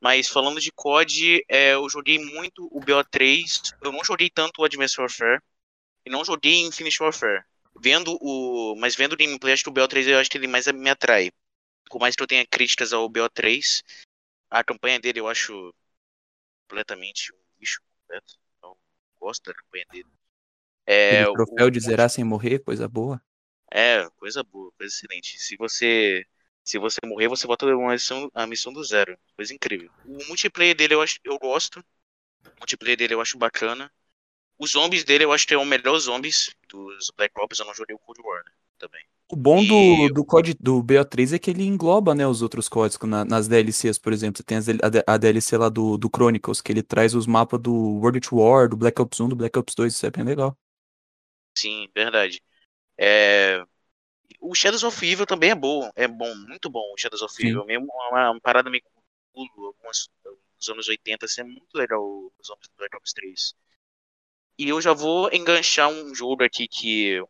Mas 0.00 0.26
falando 0.26 0.60
de 0.60 0.72
COD, 0.72 1.44
é, 1.48 1.74
eu 1.74 1.88
joguei 1.88 2.18
muito 2.18 2.66
o 2.72 2.80
BO3. 2.80 3.72
Eu 3.80 3.92
não 3.92 4.02
joguei 4.02 4.28
tanto 4.28 4.62
o 4.62 4.64
Advanced 4.64 4.98
Warfare. 4.98 5.40
E 6.04 6.10
não 6.10 6.24
joguei 6.24 6.62
Infinite 6.62 7.00
Warfare. 7.00 7.44
Vendo 7.80 8.18
o. 8.20 8.74
Mas 8.76 8.96
vendo 8.96 9.12
o 9.12 9.16
gameplay, 9.16 9.52
acho 9.52 9.62
que 9.62 9.70
o 9.70 9.72
BO3 9.72 10.08
eu 10.08 10.18
acho 10.18 10.28
que 10.28 10.38
ele 10.38 10.48
mais 10.48 10.66
me 10.66 10.90
atrai. 10.90 11.30
Por 11.88 12.00
mais 12.00 12.16
que 12.16 12.22
eu 12.22 12.26
tenha 12.26 12.44
críticas 12.44 12.92
ao 12.92 13.08
BO3, 13.08 13.84
a 14.50 14.64
campanha 14.64 14.98
dele 14.98 15.20
eu 15.20 15.28
acho 15.28 15.72
completamente 16.68 17.32
um 17.32 17.38
lixo 17.60 17.80
completo 17.80 18.45
gosto 19.26 19.44
da 19.44 19.54
campanha 19.54 19.84
dele. 19.90 20.08
É, 20.86 21.26
o 21.26 21.32
troféu 21.32 21.66
o, 21.66 21.70
de 21.70 21.80
zerar 21.80 22.08
sem 22.08 22.22
morrer, 22.22 22.60
coisa 22.60 22.88
boa. 22.88 23.20
É, 23.72 24.08
coisa 24.16 24.44
boa, 24.44 24.70
coisa 24.78 24.94
excelente. 24.94 25.38
Se 25.38 25.56
você 25.56 26.24
se 26.64 26.78
você 26.78 26.98
morrer, 27.04 27.28
você 27.28 27.46
volta 27.46 27.66
uma 27.66 27.92
missão, 27.92 28.30
a 28.34 28.46
missão 28.46 28.72
do 28.72 28.82
zero. 28.82 29.16
Coisa 29.36 29.52
incrível. 29.54 29.90
O 30.04 30.24
multiplayer 30.28 30.76
dele 30.76 30.94
eu 30.94 31.02
acho 31.02 31.18
eu 31.24 31.38
gosto. 31.38 31.80
O 32.44 32.60
multiplayer 32.60 32.96
dele 32.96 33.14
eu 33.14 33.20
acho 33.20 33.36
bacana. 33.36 33.90
Os 34.58 34.70
zombies 34.72 35.04
dele 35.04 35.24
eu 35.24 35.32
acho 35.32 35.46
que 35.46 35.54
é 35.54 35.58
o 35.58 35.64
melhor 35.64 35.98
zombies 35.98 36.54
dos 36.68 37.10
Black 37.16 37.34
Ops. 37.40 37.58
Eu 37.58 37.66
não 37.66 37.74
joguei 37.74 37.94
o 37.94 37.98
Cold 37.98 38.20
War 38.22 38.44
né, 38.44 38.52
também. 38.78 39.04
O 39.28 39.34
bom 39.34 39.64
do, 39.64 40.08
do 40.14 40.24
código 40.24 40.56
do 40.62 40.82
BO3 40.82 41.32
é 41.32 41.38
que 41.38 41.50
ele 41.50 41.64
engloba, 41.64 42.14
né, 42.14 42.26
os 42.26 42.42
outros 42.42 42.68
códigos 42.68 43.08
na- 43.08 43.24
nas 43.24 43.48
DLCs, 43.48 43.98
por 43.98 44.12
exemplo. 44.12 44.42
Tem 44.44 44.56
as, 44.56 44.68
a, 44.68 45.14
a 45.14 45.16
DLC 45.16 45.56
lá 45.56 45.68
do, 45.68 45.98
do 45.98 46.08
Chronicles, 46.08 46.60
que 46.60 46.70
ele 46.70 46.82
traz 46.82 47.12
os 47.14 47.26
mapas 47.26 47.60
do 47.60 47.72
World 47.72 48.18
at 48.18 48.32
War, 48.32 48.68
do 48.68 48.76
Black 48.76 49.00
Ops 49.02 49.18
1, 49.18 49.28
do 49.28 49.34
Black 49.36 49.58
Ops 49.58 49.74
2, 49.74 49.94
isso 49.94 50.06
é 50.06 50.10
bem 50.10 50.24
legal. 50.24 50.56
Sim, 51.58 51.88
verdade. 51.94 52.42
É... 52.98 53.62
O 54.40 54.54
Shadows 54.54 54.84
of 54.84 55.04
Evil 55.06 55.26
também 55.26 55.50
é 55.50 55.54
bom, 55.54 55.90
é 55.96 56.08
bom, 56.08 56.34
muito 56.48 56.70
bom 56.70 56.92
o 56.92 56.98
Shadows 56.98 57.22
of 57.22 57.34
Sim. 57.34 57.48
Evil. 57.48 57.64
Mesmo 57.66 57.86
uma, 57.86 58.30
uma 58.32 58.40
parada 58.40 58.70
meio 58.70 58.82
Cthulhu, 59.34 59.66
algumas 59.66 60.08
nos 60.56 60.68
anos 60.68 60.88
80, 60.88 61.26
assim, 61.26 61.42
é 61.42 61.44
muito 61.44 61.74
legal 61.74 62.02
os 62.38 62.46
zombies 62.46 62.68
do 62.68 62.76
Black 62.76 62.96
Ops 62.96 63.12
3. 63.12 63.54
E 64.58 64.68
eu 64.68 64.80
já 64.80 64.92
vou 64.92 65.30
enganchar 65.32 65.88
um 65.88 66.14
jogo 66.14 66.42
aqui 66.44 66.66
que 66.68 67.22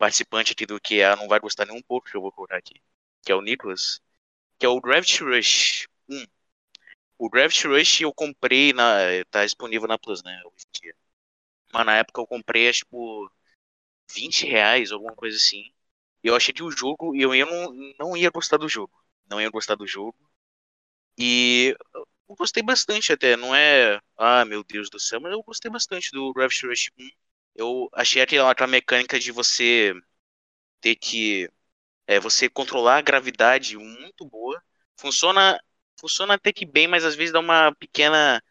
participante 0.00 0.52
aqui 0.54 0.66
do 0.66 0.80
QA 0.80 1.16
não 1.16 1.28
vai 1.28 1.40
gostar 1.40 1.66
nem 1.66 1.76
um 1.76 1.82
pouco 1.82 2.10
que 2.10 2.16
eu 2.16 2.22
vou 2.22 2.32
colocar 2.32 2.56
aqui, 2.56 2.82
que 3.22 3.32
é 3.32 3.34
o 3.36 3.42
Nicholas, 3.42 4.00
que 4.58 4.66
é 4.66 4.70
o 4.70 4.80
Draft 4.80 5.20
Rush 5.20 5.88
1. 6.08 6.26
O 7.18 7.28
Draft 7.30 7.64
Rush 7.66 8.02
eu 8.02 8.14
comprei 8.14 8.72
na 8.72 8.84
tá 9.30 9.44
disponível 9.44 9.88
na 9.88 9.98
Plus, 9.98 10.22
né, 10.24 10.40
hoje 10.46 10.66
em 10.68 10.80
dia. 10.82 10.96
Mas 11.72 11.86
na 11.86 11.96
época 11.98 12.20
eu 12.20 12.26
comprei 12.26 12.70
por 12.90 13.30
20 14.14 14.46
reais, 14.46 14.92
alguma 14.92 15.14
coisa 15.14 15.36
assim. 15.36 15.72
E 16.24 16.28
eu 16.28 16.36
achei 16.36 16.54
que 16.54 16.62
o 16.62 16.70
jogo, 16.70 17.14
eu, 17.16 17.34
eu 17.34 17.46
não, 17.46 17.94
não 17.98 18.16
ia 18.16 18.30
gostar 18.30 18.58
do 18.58 18.68
jogo. 18.68 18.92
Não 19.30 19.40
ia 19.40 19.50
gostar 19.50 19.76
do 19.76 19.86
jogo. 19.86 20.16
E 21.18 21.76
eu 22.28 22.36
gostei 22.36 22.62
bastante 22.62 23.12
até. 23.12 23.36
Não 23.36 23.54
é, 23.54 24.00
ah, 24.16 24.44
meu 24.44 24.64
Deus 24.64 24.90
do 24.90 24.98
céu, 24.98 25.20
mas 25.20 25.32
eu 25.32 25.42
gostei 25.42 25.70
bastante 25.70 26.10
do 26.12 26.32
Gravity 26.32 26.66
Rush 26.66 26.90
1. 26.98 27.08
Eu 27.54 27.88
achei 27.92 28.22
aquela, 28.22 28.50
aquela 28.50 28.68
mecânica 28.70 29.18
de 29.18 29.32
você 29.32 29.94
ter 30.80 30.96
que. 30.96 31.50
É, 32.06 32.20
você 32.20 32.48
controlar 32.50 32.98
a 32.98 33.02
gravidade 33.02 33.76
muito 33.78 34.26
boa. 34.26 34.62
Funciona, 34.98 35.60
funciona 36.00 36.34
até 36.34 36.52
que 36.52 36.66
bem, 36.66 36.88
mas 36.88 37.04
às 37.04 37.14
vezes 37.16 37.32
dá 37.32 37.40
uma 37.40 37.74
pequena. 37.76 38.42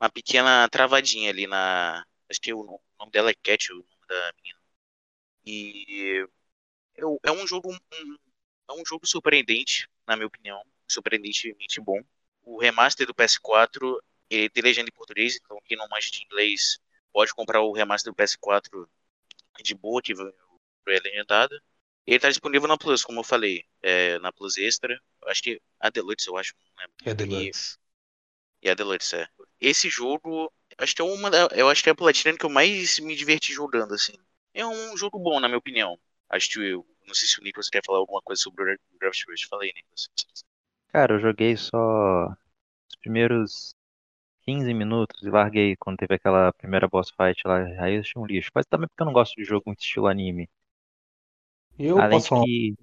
Uma 0.00 0.10
pequena 0.10 0.68
travadinha 0.70 1.30
ali 1.30 1.46
na. 1.46 2.04
Acho 2.30 2.40
que 2.40 2.54
o 2.54 2.64
nome 2.98 3.12
dela 3.12 3.30
é 3.30 3.34
Cat, 3.34 3.72
o 3.72 3.76
nome 3.76 3.86
da 4.08 4.32
menina. 4.36 4.60
E 5.46 6.26
é 7.24 7.32
um 7.32 7.46
jogo 7.46 7.72
um- 7.72 8.16
é 8.68 8.72
um 8.72 8.84
jogo 8.86 9.06
surpreendente, 9.06 9.88
na 10.06 10.16
minha 10.16 10.26
opinião, 10.26 10.62
surpreendentemente 10.88 11.80
bom. 11.80 12.00
O 12.42 12.58
remaster 12.60 13.06
do 13.06 13.14
PS4 13.14 14.00
ele 14.30 14.48
tem 14.50 14.62
legenda 14.62 14.88
em 14.88 14.92
português, 14.94 15.36
então 15.36 15.58
quem 15.64 15.76
não 15.76 15.88
manja 15.88 16.10
de 16.10 16.24
inglês 16.24 16.78
pode 17.12 17.34
comprar 17.34 17.60
o 17.60 17.72
remaster 17.72 18.12
do 18.12 18.16
PS4 18.16 18.88
de 19.62 19.74
boa, 19.74 20.00
que 20.00 20.12
é 20.12 20.98
legendado. 21.00 21.60
Ele 22.06 22.16
está 22.16 22.28
disponível 22.28 22.66
na 22.66 22.78
Plus, 22.78 23.04
como 23.04 23.20
eu 23.20 23.24
falei, 23.24 23.64
é, 23.82 24.18
na 24.18 24.32
Plus 24.32 24.56
Extra. 24.56 25.00
Acho 25.26 25.42
que 25.42 25.62
a 25.78 25.90
Deluxe, 25.90 26.28
eu 26.28 26.36
acho, 26.36 26.54
não 26.56 26.82
lembro. 26.82 26.96
É 27.04 27.14
Deluxe. 27.14 27.78
E 28.62 28.70
a 28.70 28.74
Deluxe, 28.74 29.16
é. 29.16 29.28
Esse 29.60 29.88
jogo, 29.88 30.52
acho 30.78 30.94
que 30.94 31.02
é 31.02 31.04
uma 31.04 31.30
eu 31.54 31.68
acho 31.68 31.82
que 31.82 31.88
é 31.88 31.92
a 31.92 31.94
Platinum 31.94 32.36
que 32.36 32.44
eu 32.44 32.50
mais 32.50 32.98
me 32.98 33.14
diverti 33.14 33.52
jogando, 33.52 33.94
assim. 33.94 34.14
É 34.52 34.66
um 34.66 34.96
jogo 34.96 35.18
bom, 35.18 35.38
na 35.38 35.48
minha 35.48 35.58
opinião. 35.58 35.98
Acho 36.28 36.50
que 36.50 36.58
eu, 36.58 36.86
não 37.06 37.14
sei 37.14 37.28
se 37.28 37.40
o 37.40 37.44
Nicolas 37.44 37.68
quer 37.68 37.82
falar 37.84 37.98
alguma 37.98 38.22
coisa 38.22 38.40
sobre 38.42 38.62
o 38.62 38.78
Gravity 38.98 39.24
Rush. 39.28 39.42
Fala 39.44 39.62
aí, 39.62 39.72
Nicolas. 39.74 40.08
Cara, 40.88 41.14
eu 41.14 41.20
joguei 41.20 41.56
só 41.56 42.26
os 42.88 42.96
primeiros 43.00 43.74
15 44.44 44.72
minutos 44.74 45.22
e 45.22 45.30
larguei 45.30 45.76
quando 45.76 45.98
teve 45.98 46.14
aquela 46.14 46.52
primeira 46.52 46.88
boss 46.88 47.10
fight 47.10 47.40
lá. 47.44 47.58
Aí 47.82 47.94
eu 47.94 48.00
achei 48.00 48.20
um 48.20 48.26
lixo. 48.26 48.50
Mas 48.54 48.66
também 48.66 48.88
porque 48.88 49.02
eu 49.02 49.06
não 49.06 49.12
gosto 49.12 49.34
de 49.36 49.44
jogo 49.44 49.64
muito 49.66 49.80
estilo 49.80 50.06
anime. 50.06 50.48
Eu 51.78 51.98
Além 51.98 52.18
posso 52.18 52.24
de 52.24 52.28
falar 52.28 52.44
que. 52.44 52.74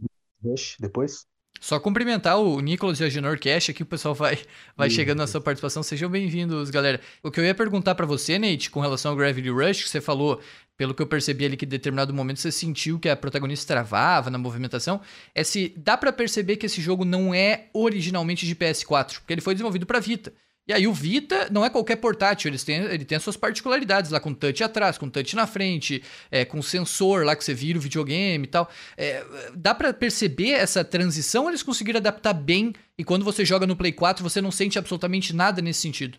Rush 0.44 0.78
depois? 0.80 1.26
Só 1.60 1.80
cumprimentar 1.80 2.40
o 2.40 2.60
Nicolas 2.60 3.00
e 3.00 3.04
a 3.04 3.10
Genor 3.10 3.40
Cash 3.40 3.70
aqui, 3.70 3.82
o 3.82 3.86
pessoal 3.86 4.14
vai, 4.14 4.38
vai 4.76 4.90
chegando 4.90 5.18
na 5.20 5.28
sua 5.28 5.42
participação. 5.42 5.82
Sejam 5.82 6.10
bem-vindos, 6.10 6.70
galera. 6.70 7.02
O 7.24 7.32
que 7.32 7.40
eu 7.40 7.46
ia 7.46 7.56
perguntar 7.56 7.96
pra 7.96 8.06
você, 8.06 8.38
Nate, 8.38 8.70
com 8.70 8.80
relação 8.80 9.12
ao 9.12 9.18
Gravity 9.18 9.50
Rush, 9.50 9.84
que 9.84 9.90
você 9.90 10.00
falou, 10.00 10.40
pelo 10.78 10.94
que 10.94 11.02
eu 11.02 11.08
percebi 11.08 11.46
ali 11.46 11.58
que 11.58 11.66
em 11.66 11.68
determinado 11.68 12.14
momento 12.14 12.40
você 12.40 12.52
sentiu 12.52 13.00
que 13.00 13.10
a 13.10 13.16
protagonista 13.16 13.74
travava 13.74 14.30
na 14.30 14.38
movimentação, 14.38 15.02
é 15.34 15.44
se 15.44 15.74
dá 15.76 15.98
pra 15.98 16.14
perceber 16.14 16.58
que 16.58 16.68
esse 16.68 16.80
jogo 16.80 17.04
não 17.04 17.34
é 17.34 17.70
originalmente 17.74 18.46
de 18.46 18.56
PS4, 18.56 19.20
porque 19.20 19.34
ele 19.34 19.42
foi 19.42 19.56
desenvolvido 19.56 19.86
pra 19.86 20.00
Vita. 20.00 20.32
E 20.68 20.74
aí 20.74 20.86
o 20.86 20.94
Vita 20.94 21.50
não 21.50 21.64
é 21.64 21.70
qualquer 21.70 21.96
portátil, 21.96 22.50
eles 22.50 22.64
têm, 22.64 22.84
ele 22.84 23.06
tem 23.06 23.16
as 23.16 23.24
suas 23.24 23.38
particularidades 23.38 24.12
lá, 24.12 24.20
com 24.20 24.34
touch 24.34 24.62
atrás, 24.64 24.98
com 24.98 25.10
touch 25.10 25.34
na 25.34 25.48
frente, 25.48 26.04
é, 26.30 26.44
com 26.44 26.62
sensor 26.62 27.24
lá 27.26 27.36
que 27.38 27.44
você 27.44 27.54
vira 27.54 27.80
o 27.80 27.82
videogame 27.82 28.44
e 28.44 28.48
tal. 28.50 28.70
É, 28.98 29.26
dá 29.56 29.74
pra 29.74 29.94
perceber 29.94 30.52
essa 30.52 30.84
transição 30.84 31.48
eles 31.48 31.64
conseguiram 31.64 32.00
adaptar 32.00 32.34
bem 32.34 32.74
e 32.98 33.04
quando 33.04 33.24
você 33.24 33.46
joga 33.46 33.66
no 33.66 33.78
Play 33.78 33.94
4 33.94 34.22
você 34.22 34.42
não 34.42 34.52
sente 34.52 34.78
absolutamente 34.78 35.34
nada 35.34 35.62
nesse 35.62 35.82
sentido? 35.82 36.18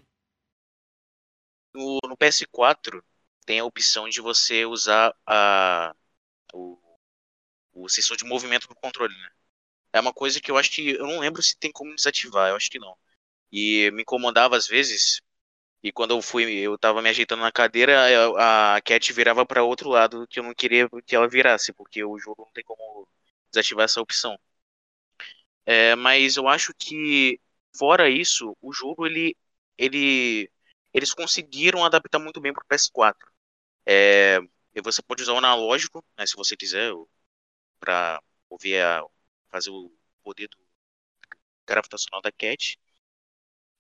No, 1.75 1.99
no 2.09 2.17
PS4 2.17 3.02
tem 3.45 3.61
a 3.61 3.64
opção 3.64 4.09
de 4.09 4.21
você 4.21 4.64
usar 4.64 5.14
a, 5.26 5.95
o, 6.55 6.78
o 7.73 7.88
sensor 7.88 8.17
de 8.17 8.25
movimento 8.25 8.67
do 8.67 8.75
controle, 8.75 9.14
né? 9.14 9.31
É 9.93 10.00
uma 10.00 10.12
coisa 10.12 10.40
que 10.40 10.50
eu 10.50 10.59
acho 10.59 10.71
que. 10.71 10.90
Eu 10.90 11.07
não 11.07 11.21
lembro 11.21 11.43
se 11.43 11.57
tem 11.57 11.73
como 11.73 11.95
desativar, 11.95 12.50
eu 12.50 12.57
acho 12.57 12.71
que 12.71 12.78
não. 12.78 12.97
E 13.52 13.90
me 13.93 14.02
incomodava 14.02 14.57
às 14.57 14.67
vezes. 14.67 15.21
E 15.83 15.93
quando 15.93 16.12
eu 16.12 16.23
fui, 16.23 16.45
eu 16.61 16.78
tava 16.78 17.02
me 17.02 17.09
ajeitando 17.11 17.43
na 17.43 17.52
cadeira, 17.52 17.97
a, 18.76 18.81
Cat 18.83 19.12
virava 19.12 19.47
para 19.47 19.62
outro 19.64 19.90
lado 19.90 20.26
que 20.28 20.40
eu 20.40 20.45
não 20.45 20.55
queria 20.55 20.88
que 21.07 21.17
ela 21.17 21.28
virasse, 21.28 21.73
porque 21.73 22.05
o 22.05 22.19
jogo 22.19 22.45
não 22.45 22.52
tem 22.52 22.64
como 22.64 23.09
desativar 23.52 23.85
essa 23.87 24.00
opção. 24.00 24.38
É, 25.67 25.95
mas 25.97 26.37
eu 26.37 26.49
acho 26.49 26.73
que 26.78 27.40
fora 27.76 28.09
isso, 28.09 28.57
o 28.61 28.73
jogo 28.73 29.07
ele 29.07 29.37
ele 29.76 30.50
eles 30.95 31.12
conseguiram 31.14 31.85
adaptar 31.85 32.19
muito 32.19 32.40
bem 32.40 32.52
pro 32.52 32.64
PS4. 32.67 33.31
É, 33.87 34.40
você 34.83 35.02
pode 35.02 35.23
usar 35.23 35.33
o 35.35 35.38
analógico, 35.38 36.05
né, 36.19 36.26
se 36.26 36.37
você 36.37 36.57
quiser, 36.57 36.93
para 37.81 38.23
ouvir 38.50 38.81
a, 38.83 39.05
fazer 39.50 39.71
o 39.71 39.93
poder 40.25 40.49
do 40.49 40.59
gravitacional 41.67 42.21
da 42.23 42.33
Cat. 42.33 42.78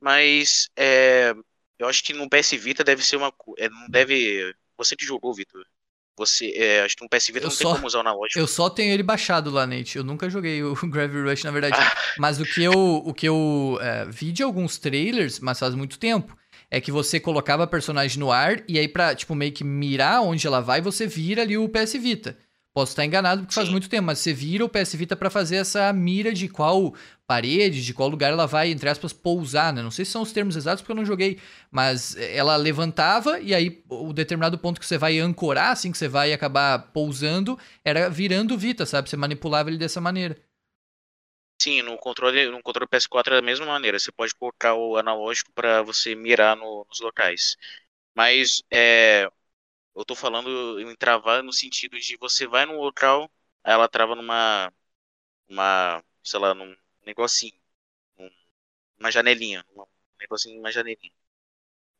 Mas 0.00 0.68
é, 0.76 1.34
eu 1.78 1.88
acho 1.88 2.02
que 2.04 2.12
no 2.12 2.28
PS 2.28 2.56
Vita 2.56 2.84
deve 2.84 3.04
ser 3.04 3.16
uma. 3.16 3.32
É, 3.58 3.68
não 3.68 3.88
deve. 3.88 4.54
Você 4.76 4.94
que 4.96 5.04
jogou, 5.04 5.34
Vitor. 5.34 5.64
Você, 6.16 6.52
é, 6.56 6.82
acho 6.82 6.96
que 6.96 7.04
no 7.04 7.08
PS 7.08 7.26
Vita 7.28 7.46
Eu 7.46 7.50
não 7.50 7.50
só- 7.50 7.64
tem 7.64 7.74
como 7.74 7.86
usar 7.86 7.98
o 7.98 8.00
analógico. 8.00 8.38
Eu 8.40 8.46
só 8.48 8.68
tenho 8.68 8.92
ele 8.92 9.04
baixado 9.04 9.50
lá, 9.50 9.66
Nate. 9.66 9.98
Eu 9.98 10.04
nunca 10.04 10.28
joguei 10.28 10.62
o 10.62 10.74
Gravity 10.90 11.22
Rush, 11.22 11.44
na 11.44 11.50
verdade. 11.52 11.76
Ah. 11.78 11.96
Mas 12.18 12.40
o 12.40 12.44
que 12.44 12.62
eu, 12.62 12.72
o 12.72 13.14
que 13.14 13.26
eu 13.28 13.78
é, 13.80 14.04
vi 14.06 14.32
de 14.32 14.42
alguns 14.42 14.78
trailers, 14.78 15.38
mas 15.38 15.58
faz 15.60 15.74
muito 15.76 15.98
tempo, 15.98 16.36
é 16.70 16.80
que 16.80 16.90
você 16.90 17.20
colocava 17.20 17.62
a 17.64 17.68
personagem 17.68 18.18
no 18.18 18.32
ar 18.32 18.62
e 18.68 18.78
aí 18.78 18.88
pra, 18.88 19.14
tipo, 19.14 19.34
meio 19.34 19.52
que 19.52 19.62
mirar 19.62 20.22
onde 20.22 20.44
ela 20.46 20.60
vai, 20.60 20.80
você 20.80 21.06
vira 21.06 21.42
ali 21.42 21.56
o 21.56 21.68
PS 21.68 21.96
Vita. 21.98 22.36
Posso 22.74 22.92
estar 22.92 23.04
enganado 23.04 23.42
porque 23.42 23.54
faz 23.54 23.68
Sim. 23.68 23.70
muito 23.70 23.88
tempo, 23.88 24.04
mas 24.06 24.20
você 24.20 24.32
vira 24.32 24.64
o 24.64 24.68
PS 24.68 24.96
Vita 24.96 25.16
pra 25.16 25.30
fazer 25.30 25.56
essa 25.56 25.92
mira 25.92 26.32
de 26.32 26.48
qual 26.48 26.94
parede, 27.26 27.84
de 27.84 27.92
qual 27.92 28.08
lugar 28.08 28.30
ela 28.32 28.46
vai, 28.46 28.70
entre 28.70 28.88
aspas, 28.88 29.12
pousar, 29.12 29.72
né? 29.72 29.82
Não 29.82 29.90
sei 29.90 30.04
se 30.04 30.12
são 30.12 30.22
os 30.22 30.32
termos 30.32 30.54
exatos 30.56 30.80
porque 30.82 30.92
eu 30.92 30.96
não 30.96 31.04
joguei, 31.04 31.40
mas 31.70 32.16
ela 32.16 32.54
levantava 32.56 33.40
e 33.40 33.52
aí 33.54 33.82
o 33.88 34.12
determinado 34.12 34.56
ponto 34.58 34.78
que 34.80 34.86
você 34.86 34.96
vai 34.96 35.18
ancorar, 35.18 35.72
assim, 35.72 35.90
que 35.90 35.98
você 35.98 36.08
vai 36.08 36.32
acabar 36.32 36.78
pousando, 36.92 37.58
era 37.84 38.08
virando 38.08 38.54
o 38.54 38.58
Vita, 38.58 38.86
sabe? 38.86 39.10
Você 39.10 39.16
manipulava 39.16 39.70
ele 39.70 39.78
dessa 39.78 40.00
maneira. 40.00 40.36
Sim, 41.60 41.82
no 41.82 41.98
controle, 41.98 42.48
no 42.50 42.62
controle 42.62 42.88
PS4 42.88 43.34
é 43.34 43.36
da 43.40 43.42
mesma 43.44 43.66
maneira. 43.66 43.98
Você 43.98 44.12
pode 44.12 44.34
colocar 44.34 44.74
o 44.74 44.96
analógico 44.96 45.52
para 45.52 45.82
você 45.82 46.14
mirar 46.14 46.56
no- 46.56 46.86
nos 46.88 47.00
locais. 47.00 47.56
Mas 48.14 48.62
é, 48.72 49.30
eu 49.98 50.04
tô 50.04 50.14
falando 50.16 50.80
em 50.80 50.96
travar 50.96 51.42
no 51.42 51.52
sentido 51.52 51.98
de 51.98 52.16
você 52.18 52.46
vai 52.46 52.66
num 52.66 52.78
local, 52.78 53.30
aí 53.64 53.72
ela 53.74 53.88
trava 53.88 54.14
numa, 54.14 54.72
uma, 55.48 56.04
sei 56.24 56.40
lá, 56.40 56.54
num 56.54 56.76
negocinho, 57.06 57.60
uma 58.98 59.10
janelinha, 59.10 59.64
um 59.76 59.84
negocinho, 60.20 60.58
uma 60.60 60.70
janelinha. 60.72 61.12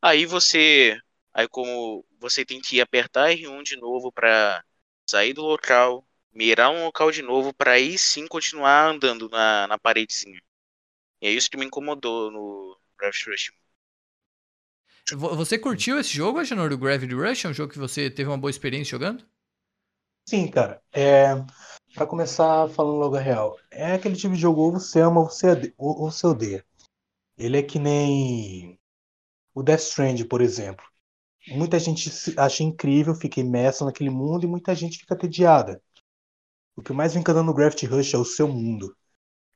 Aí 0.02 0.26
você, 0.26 1.00
aí 1.35 1.49
como 1.49 2.07
você 2.19 2.45
tem 2.45 2.61
que 2.61 2.81
apertar 2.81 3.31
R1 3.33 3.62
de 3.62 3.76
novo 3.76 4.12
para 4.12 4.64
sair 5.07 5.33
do 5.35 5.43
local, 5.43 6.07
mirar 6.33 6.71
um 6.71 6.85
local 6.85 7.11
de 7.11 7.23
novo 7.23 7.55
para 7.55 7.73
aí 7.73 7.99
sim 7.99 8.26
continuar 8.28 8.88
andando 8.90 9.28
na, 9.31 9.67
na 9.69 9.78
paredezinha. 9.78 10.40
E 11.23 11.28
é 11.28 11.33
isso 11.33 11.50
que 11.50 11.59
me 11.59 11.67
incomodou 11.67 12.31
no 12.31 12.78
Gravity 12.99 13.31
Rush. 13.31 13.52
Vo- 15.15 15.37
Você 15.37 15.59
curtiu 15.59 15.99
esse 16.00 16.15
jogo, 16.15 16.38
Agenor, 16.38 16.71
do 16.71 16.79
Gravity 16.79 17.15
Rush? 17.15 17.45
É 17.45 17.49
um 17.49 17.53
jogo 17.55 17.73
que 17.73 17.79
você 17.79 18.09
teve 18.11 18.31
uma 18.31 18.38
boa 18.38 18.50
experiência 18.50 18.93
jogando? 18.93 19.23
Sim, 20.29 20.49
cara. 20.50 20.83
É, 20.93 21.35
para 21.95 22.07
começar 22.07 22.69
falando 22.71 22.99
logo 22.99 23.17
a 23.17 23.21
real, 23.21 23.59
é 23.71 23.95
aquele 23.95 24.17
tipo 24.17 24.35
de 24.35 24.41
jogo 24.41 24.61
ou 24.62 24.73
você 24.73 25.00
ama 25.00 25.21
ou 25.21 25.27
você, 25.31 25.75
ou 25.79 26.11
você 26.11 26.27
odeia. 26.27 26.65
Ele 27.38 27.59
é 27.59 27.62
que 27.65 27.79
nem 27.79 28.79
o 29.55 29.62
Death 29.62 29.81
Strand, 29.83 30.25
por 30.29 30.43
exemplo. 30.43 30.85
Muita 31.49 31.79
gente 31.81 32.11
se- 32.11 32.35
acha 32.38 32.62
incrível, 32.65 33.15
fica 33.15 33.41
imersa 33.41 33.85
naquele 33.85 34.11
mundo 34.11 34.45
e 34.45 34.49
muita 34.49 34.75
gente 34.75 34.99
fica 34.99 35.17
tediada. 35.17 35.83
O 36.77 36.83
que 36.83 36.93
mais 36.93 37.12
vem 37.15 37.21
encantando 37.23 37.47
no 37.47 37.55
Graft 37.55 37.83
Rush 37.85 38.15
é 38.15 38.19
o 38.19 38.25
seu 38.25 38.49
mundo. 38.49 38.97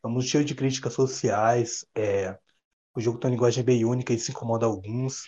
É 0.04 0.08
um 0.08 0.12
mundo 0.12 0.24
cheio 0.24 0.44
de 0.44 0.54
críticas 0.54 0.94
sociais. 0.94 1.86
É... 1.96 2.38
O 2.96 3.00
jogo 3.00 3.18
tem 3.18 3.30
uma 3.30 3.34
linguagem 3.36 3.64
bem 3.64 3.84
única 3.84 4.12
e 4.12 4.16
isso 4.16 4.30
incomoda 4.32 4.66
alguns. 4.66 5.24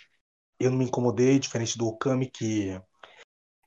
Eu 0.65 0.71
não 0.71 0.79
me 0.79 0.87
incomodei, 0.87 1.39
diferente 1.39 1.77
do 1.77 1.87
Okami, 1.87 2.31
que 2.31 2.81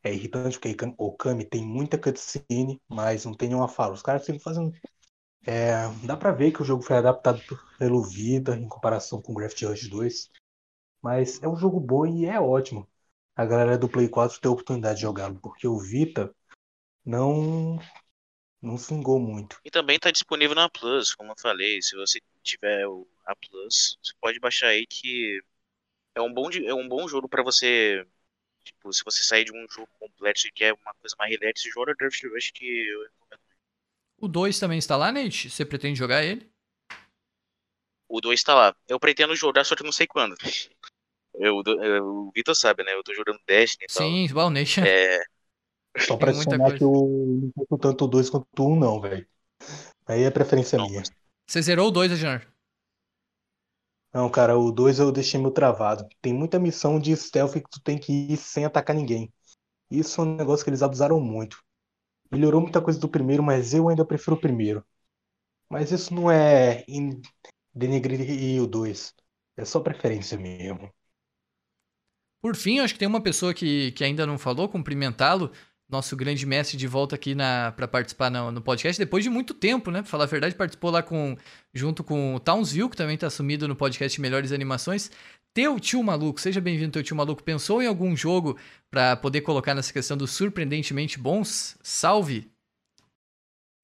é 0.03 0.11
irritante, 0.11 0.59
porque 0.59 0.75
Okami 0.97 1.45
tem 1.45 1.63
muita 1.63 1.95
cutscene, 1.95 2.81
mas 2.89 3.23
não 3.23 3.35
tem 3.35 3.49
nenhuma 3.49 3.67
fala. 3.67 3.93
Os 3.93 4.01
caras 4.01 4.25
ficam 4.25 4.39
fazendo. 4.39 4.73
É... 5.45 5.87
Dá 6.03 6.17
pra 6.17 6.31
ver 6.31 6.51
que 6.51 6.63
o 6.63 6.65
jogo 6.65 6.81
foi 6.81 6.97
adaptado 6.97 7.39
pelo 7.77 8.01
Vita 8.01 8.55
em 8.55 8.67
comparação 8.67 9.21
com 9.21 9.35
Graft 9.35 9.61
Rush 9.61 9.87
2. 9.89 10.31
Mas 10.99 11.39
é 11.43 11.47
um 11.47 11.55
jogo 11.55 11.79
bom 11.79 12.03
e 12.07 12.25
é 12.25 12.41
ótimo. 12.41 12.89
A 13.35 13.45
galera 13.45 13.77
do 13.77 13.87
Play 13.87 14.09
4 14.09 14.41
ter 14.41 14.47
a 14.47 14.51
oportunidade 14.51 14.95
de 14.95 15.03
jogá-lo, 15.03 15.39
porque 15.39 15.67
o 15.67 15.77
Vita 15.77 16.33
não 17.05 17.77
não 18.59 18.75
vingou 18.75 19.19
muito. 19.19 19.61
E 19.63 19.69
também 19.69 19.99
tá 19.99 20.09
disponível 20.09 20.55
na 20.55 20.67
Plus, 20.67 21.13
como 21.13 21.33
eu 21.33 21.39
falei. 21.39 21.79
Se 21.79 21.95
você 21.95 22.19
tiver 22.41 22.85
a 23.23 23.35
Plus, 23.35 23.99
você 24.01 24.13
pode 24.19 24.39
baixar 24.39 24.69
aí 24.69 24.87
que 24.87 25.39
é 26.17 26.21
um 26.21 26.33
bom, 26.33 26.49
é 26.51 26.73
um 26.73 26.87
bom 26.87 27.07
jogo 27.07 27.29
pra 27.29 27.43
você. 27.43 28.05
Tipo, 28.63 28.91
se 28.93 29.03
você 29.05 29.23
sair 29.23 29.45
de 29.45 29.53
um 29.53 29.65
jogo 29.69 29.89
complexo 29.99 30.47
e 30.47 30.51
quer 30.51 30.73
uma 30.73 30.93
coisa 30.95 31.15
mais 31.17 31.31
relax, 31.31 31.61
joga 31.73 31.95
Draft 31.95 32.23
Rush 32.23 32.51
que 32.51 32.65
eu 32.65 33.03
recomendo. 33.03 33.41
O 34.19 34.27
2 34.27 34.59
também 34.59 34.79
está 34.79 34.97
lá, 34.97 35.11
Nate? 35.11 35.49
Você 35.49 35.65
pretende 35.65 35.97
jogar 35.99 36.23
ele? 36.23 36.49
O 38.09 38.21
2 38.21 38.43
tá 38.43 38.53
lá. 38.55 38.75
Eu 38.87 38.99
pretendo 38.99 39.35
jogar, 39.35 39.63
só 39.63 39.75
que 39.75 39.83
não 39.83 39.91
sei 39.91 40.07
quando. 40.07 40.35
Eu, 41.35 41.61
eu- 41.65 42.05
o 42.27 42.31
Vitor 42.33 42.55
sabe, 42.55 42.83
né? 42.83 42.93
Eu 42.93 43.03
tô 43.03 43.13
jogando 43.13 43.39
Destiny 43.47 43.85
e 43.85 43.93
tal. 43.93 44.03
Sim, 44.03 44.27
bom, 44.33 44.47
o 44.47 44.49
Nate. 44.49 44.81
É, 44.81 45.19
Só 45.99 46.17
pra 46.17 46.31
adicionar 46.31 46.77
que 46.77 46.83
eu 46.83 47.51
não 47.69 47.77
tanto 47.77 48.05
o 48.05 48.07
2 48.07 48.29
quanto 48.29 48.47
o 48.59 48.73
1, 48.73 48.79
não, 48.79 49.01
velho. 49.01 49.27
Aí 50.05 50.23
é 50.23 50.31
preferência 50.31 50.77
Não, 50.77 50.89
minha. 50.89 51.03
Você 51.45 51.61
zerou 51.61 51.87
o 51.89 51.91
2, 51.91 52.11
Agenor? 52.11 52.41
Não, 54.17 54.31
cara, 54.31 54.57
o 54.57 54.71
2 54.71 54.97
eu 54.97 55.11
deixei 55.11 55.39
meio 55.39 55.51
travado. 55.51 56.09
Tem 56.19 56.33
muita 56.33 56.57
missão 56.57 56.99
de 56.99 57.15
stealth 57.15 57.53
que 57.53 57.69
tu 57.69 57.79
tem 57.79 57.99
que 57.99 58.11
ir 58.11 58.35
sem 58.35 58.65
atacar 58.65 58.95
ninguém. 58.95 59.31
Isso 59.91 60.19
é 60.19 60.23
um 60.23 60.35
negócio 60.35 60.63
que 60.63 60.71
eles 60.71 60.81
abusaram 60.81 61.19
muito. 61.19 61.61
Melhorou 62.31 62.59
muita 62.59 62.81
coisa 62.81 62.99
do 62.99 63.07
primeiro, 63.07 63.43
mas 63.43 63.75
eu 63.75 63.87
ainda 63.87 64.03
prefiro 64.03 64.35
o 64.35 64.39
primeiro. 64.39 64.83
Mas 65.69 65.91
isso 65.91 66.15
não 66.15 66.31
é 66.31 66.83
denegrir 67.71 68.59
o 68.59 68.65
2. 68.65 69.13
É 69.55 69.63
só 69.63 69.79
preferência 69.81 70.35
mesmo. 70.35 70.91
Por 72.41 72.55
fim, 72.55 72.79
acho 72.79 72.95
que 72.95 72.99
tem 72.99 73.07
uma 73.07 73.21
pessoa 73.21 73.53
que, 73.53 73.91
que 73.91 74.03
ainda 74.03 74.25
não 74.25 74.39
falou, 74.39 74.67
cumprimentá-lo, 74.67 75.51
nosso 75.89 76.15
grande 76.17 76.45
mestre 76.45 76.77
de 76.77 76.87
volta 76.87 77.15
aqui 77.15 77.35
para 77.75 77.87
participar 77.87 78.29
no, 78.29 78.51
no 78.51 78.61
podcast, 78.61 78.99
depois 79.01 79.23
de 79.23 79.29
muito 79.29 79.53
tempo, 79.53 79.89
né? 79.89 80.01
Pra 80.01 80.09
falar 80.09 80.25
a 80.25 80.27
verdade, 80.27 80.55
participou 80.55 80.91
lá 80.91 81.01
com, 81.01 81.35
junto 81.73 82.03
com 82.03 82.35
o 82.35 82.39
Townsville, 82.39 82.89
que 82.89 82.97
também 82.97 83.17
tá 83.17 83.27
assumido 83.27 83.67
no 83.67 83.75
podcast 83.75 84.19
Melhores 84.19 84.51
Animações. 84.51 85.09
Teu 85.53 85.79
tio 85.79 86.03
maluco, 86.03 86.39
seja 86.39 86.61
bem-vindo, 86.61 86.91
teu 86.91 87.03
tio 87.03 87.15
maluco. 87.15 87.41
Pensou 87.41 87.81
em 87.81 87.87
algum 87.87 88.15
jogo 88.15 88.57
pra 88.91 89.15
poder 89.15 89.41
colocar 89.41 89.73
nessa 89.73 89.93
questão 89.93 90.17
dos 90.17 90.31
surpreendentemente 90.31 91.17
bons? 91.17 91.77
Salve! 91.81 92.51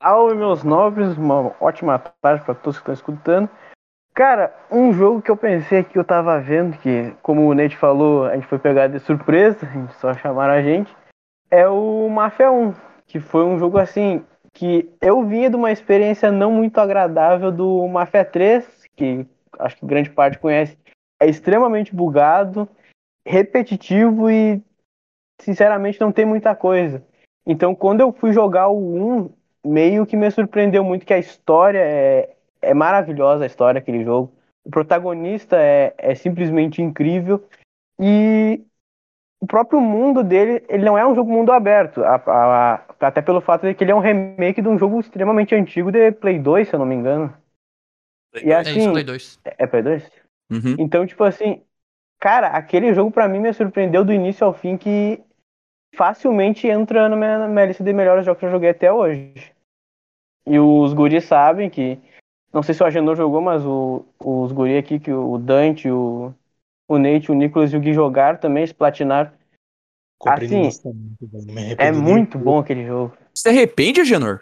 Salve, 0.01 0.35
meus 0.35 0.63
nobres, 0.63 1.17
uma 1.17 1.55
ótima 1.61 1.97
tarde 1.97 2.43
para 2.43 2.53
todos 2.53 2.77
que 2.77 2.81
estão 2.81 2.93
escutando. 2.93 3.49
Cara, 4.13 4.53
um 4.69 4.93
jogo 4.93 5.21
que 5.21 5.31
eu 5.31 5.37
pensei 5.37 5.83
que 5.83 5.97
eu 5.97 6.03
tava 6.03 6.39
vendo, 6.39 6.77
que 6.77 7.15
como 7.23 7.47
o 7.47 7.53
Nate 7.55 7.75
falou, 7.77 8.25
a 8.25 8.35
gente 8.35 8.45
foi 8.45 8.59
pegar 8.59 8.87
de 8.87 8.99
surpresa, 8.99 9.65
a 9.65 9.73
gente 9.73 9.93
só 9.95 10.13
chamaram 10.13 10.53
a 10.53 10.61
gente, 10.61 10.95
é 11.53 11.67
o 11.67 12.09
Mafia 12.09 12.51
1, 12.51 12.73
que 13.05 13.19
foi 13.19 13.45
um 13.45 13.59
jogo 13.59 13.77
assim, 13.77 14.25
que 14.51 14.91
eu 14.99 15.23
vinha 15.23 15.51
de 15.51 15.55
uma 15.55 15.71
experiência 15.71 16.31
não 16.31 16.51
muito 16.51 16.79
agradável 16.79 17.51
do 17.51 17.87
Mafia 17.87 18.25
3, 18.25 18.87
que 18.95 19.27
acho 19.59 19.75
que 19.77 19.85
grande 19.85 20.09
parte 20.09 20.39
conhece, 20.39 20.75
é 21.21 21.27
extremamente 21.27 21.93
bugado, 21.93 22.67
repetitivo 23.23 24.31
e 24.31 24.59
sinceramente 25.39 26.01
não 26.01 26.11
tem 26.11 26.25
muita 26.25 26.55
coisa. 26.55 27.05
Então 27.45 27.75
quando 27.75 28.01
eu 28.01 28.11
fui 28.11 28.33
jogar 28.33 28.69
o 28.69 29.21
1, 29.21 29.29
meio 29.63 30.07
que 30.07 30.17
me 30.17 30.31
surpreendeu 30.31 30.83
muito 30.83 31.05
que 31.05 31.13
a 31.13 31.19
história 31.19 31.79
é, 31.79 32.35
é 32.63 32.73
maravilhosa, 32.73 33.43
a 33.43 33.47
história 33.47 33.79
daquele 33.79 34.03
jogo. 34.03 34.33
O 34.65 34.71
protagonista 34.71 35.55
é, 35.61 35.93
é 35.99 36.15
simplesmente 36.15 36.81
incrível 36.81 37.47
e 37.99 38.65
o 39.43 39.45
próprio 39.45 39.81
mundo 39.81 40.23
dele, 40.23 40.63
ele 40.69 40.85
não 40.85 40.97
é 40.97 41.05
um 41.05 41.13
jogo 41.13 41.29
mundo 41.29 41.51
aberto, 41.51 42.01
a- 42.01 42.15
a- 42.15 42.75
a- 42.75 43.07
até 43.07 43.21
pelo 43.21 43.41
fato 43.41 43.67
de 43.67 43.73
que 43.73 43.83
ele 43.83 43.91
é 43.91 43.95
um 43.95 43.99
remake 43.99 44.61
de 44.61 44.69
um 44.69 44.77
jogo 44.77 45.01
extremamente 45.01 45.53
antigo 45.53 45.91
de 45.91 46.13
Play 46.13 46.39
2, 46.39 46.69
se 46.69 46.73
eu 46.73 46.79
não 46.79 46.85
me 46.85 46.95
engano. 46.95 47.33
E 48.41 48.53
é 48.53 48.61
isso, 48.61 48.69
assim, 48.71 48.91
Play 48.93 49.03
2. 49.03 49.37
é 49.43 49.67
Play 49.67 49.83
2? 49.83 50.09
Uhum. 50.49 50.77
Então, 50.79 51.05
tipo 51.05 51.21
assim, 51.25 51.61
cara, 52.21 52.47
aquele 52.47 52.93
jogo 52.93 53.11
pra 53.11 53.27
mim 53.27 53.39
me 53.39 53.51
surpreendeu 53.51 54.05
do 54.05 54.13
início 54.13 54.47
ao 54.47 54.53
fim 54.53 54.77
que 54.77 55.21
facilmente 55.93 56.65
entra 56.65 57.09
na 57.09 57.15
minha, 57.17 57.39
na 57.39 57.47
minha 57.49 57.65
lista 57.65 57.83
de 57.83 57.91
melhores 57.91 58.25
jogos 58.25 58.39
que 58.39 58.45
eu 58.45 58.51
joguei 58.51 58.69
até 58.69 58.93
hoje. 58.93 59.51
E 60.47 60.57
os 60.57 60.93
guris 60.93 61.25
sabem 61.25 61.69
que. 61.69 61.99
Não 62.53 62.63
sei 62.63 62.73
se 62.73 62.81
o 62.81 62.85
Agenor 62.85 63.17
jogou, 63.17 63.41
mas 63.41 63.65
o, 63.65 64.05
os 64.23 64.53
guris 64.53 64.77
aqui, 64.77 64.99
que 65.01 65.11
o 65.11 65.37
Dante, 65.37 65.91
o, 65.91 66.33
o 66.93 66.99
Nate, 66.99 67.31
o 67.31 67.35
Nicolas 67.35 67.73
e 67.73 67.77
o 67.77 67.79
Gui 67.79 67.93
jogaram 67.93 68.39
também, 68.39 68.67
platinaram. 68.73 69.31
Comprei 70.19 70.67
Assim, 70.67 70.89
É 71.77 71.91
muito 71.91 72.37
bom 72.37 72.59
aquele 72.59 72.85
jogo. 72.85 73.17
Você 73.33 73.49
arrepende, 73.49 74.01
Agenor? 74.01 74.41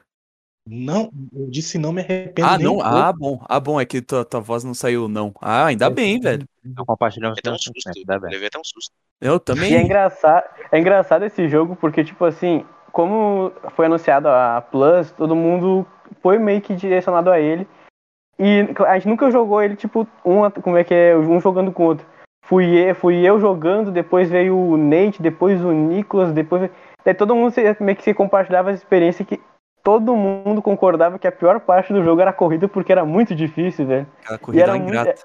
Não, 0.68 1.12
eu 1.34 1.50
disse 1.50 1.80
não 1.80 1.92
me 1.92 2.02
arrependo 2.02 2.48
Ah, 2.48 2.58
não? 2.60 2.82
Ah, 2.82 3.12
bom. 3.12 3.44
Ah, 3.50 3.60
bom, 3.60 3.82
é 3.82 3.86
que 3.86 4.02
tua, 4.02 4.24
tua 4.24 4.40
voz 4.40 4.64
não 4.64 4.76
saiu, 4.76 5.08
não. 5.08 5.34
Ah, 5.42 5.66
ainda 5.66 5.90
bem, 5.90 6.20
velho. 6.20 6.48
Não 6.64 6.86
compartilhamos 6.86 7.40
até 7.40 7.50
um 7.50 7.58
susto. 7.58 7.82
sentimento, 7.82 8.06
dá 8.06 8.20
bem. 8.20 8.32
Levei 8.32 8.48
até 8.48 8.60
um 8.60 8.64
susto. 8.64 8.92
Eu 9.20 9.34
E 9.34 9.36
é 9.36 9.40
também. 9.40 9.82
engraçado, 9.84 10.44
é 10.72 10.80
engraçado 10.80 11.26
esse 11.26 11.50
jogo 11.50 11.76
porque, 11.76 12.04
tipo 12.04 12.24
assim, 12.26 12.64
como 12.92 13.52
foi 13.76 13.88
anunciado 13.88 14.28
a 14.28 14.62
Plus, 14.62 15.12
todo 15.12 15.36
mundo 15.36 15.86
foi 16.22 16.38
meio 16.38 16.62
que 16.62 16.76
direcionado 16.76 17.32
a 17.32 17.40
ele. 17.40 17.68
E 18.38 18.68
a 18.86 18.96
gente 18.96 19.08
nunca 19.08 19.32
jogou 19.32 19.62
ele, 19.62 19.76
tipo, 19.76 20.08
um, 20.26 20.50
como 20.50 20.78
é 20.78 20.84
que 20.84 20.94
é, 20.94 21.18
um 21.18 21.40
jogando 21.40 21.72
com 21.72 21.84
o 21.84 21.86
outro. 21.88 22.06
Fui 22.44 22.66
eu, 22.78 22.96
fui 22.96 23.16
eu 23.26 23.40
jogando, 23.40 23.92
depois 23.92 24.30
veio 24.30 24.58
o 24.58 24.76
Nate, 24.78 25.22
depois 25.22 25.64
o 25.64 25.72
Nicolas, 25.72 26.34
depois. 26.34 26.70
Daí 27.06 27.14
todo 27.14 27.36
mundo 27.36 27.52
se- 27.52 27.78
meio 27.80 27.96
que 27.96 28.04
se 28.04 28.14
compartilhava 28.14 28.72
essa 28.72 28.84
experiência 28.84 29.24
que 29.24 29.40
todo 29.84 30.16
mundo 30.16 30.62
concordava 30.62 31.18
que 31.18 31.28
a 31.28 31.32
pior 31.32 31.60
parte 31.60 31.94
do 31.94 32.04
jogo 32.04 32.22
era 32.22 32.32
a 32.32 32.34
corrida 32.34 32.68
porque 32.68 32.92
era 32.92 33.06
muito 33.06 33.34
difícil, 33.36 33.86
velho. 33.86 34.08
Aquela 34.24 34.40
corrida 34.40 34.64
era 34.64 34.74
muito- 34.74 34.88
ingrata. 34.90 35.16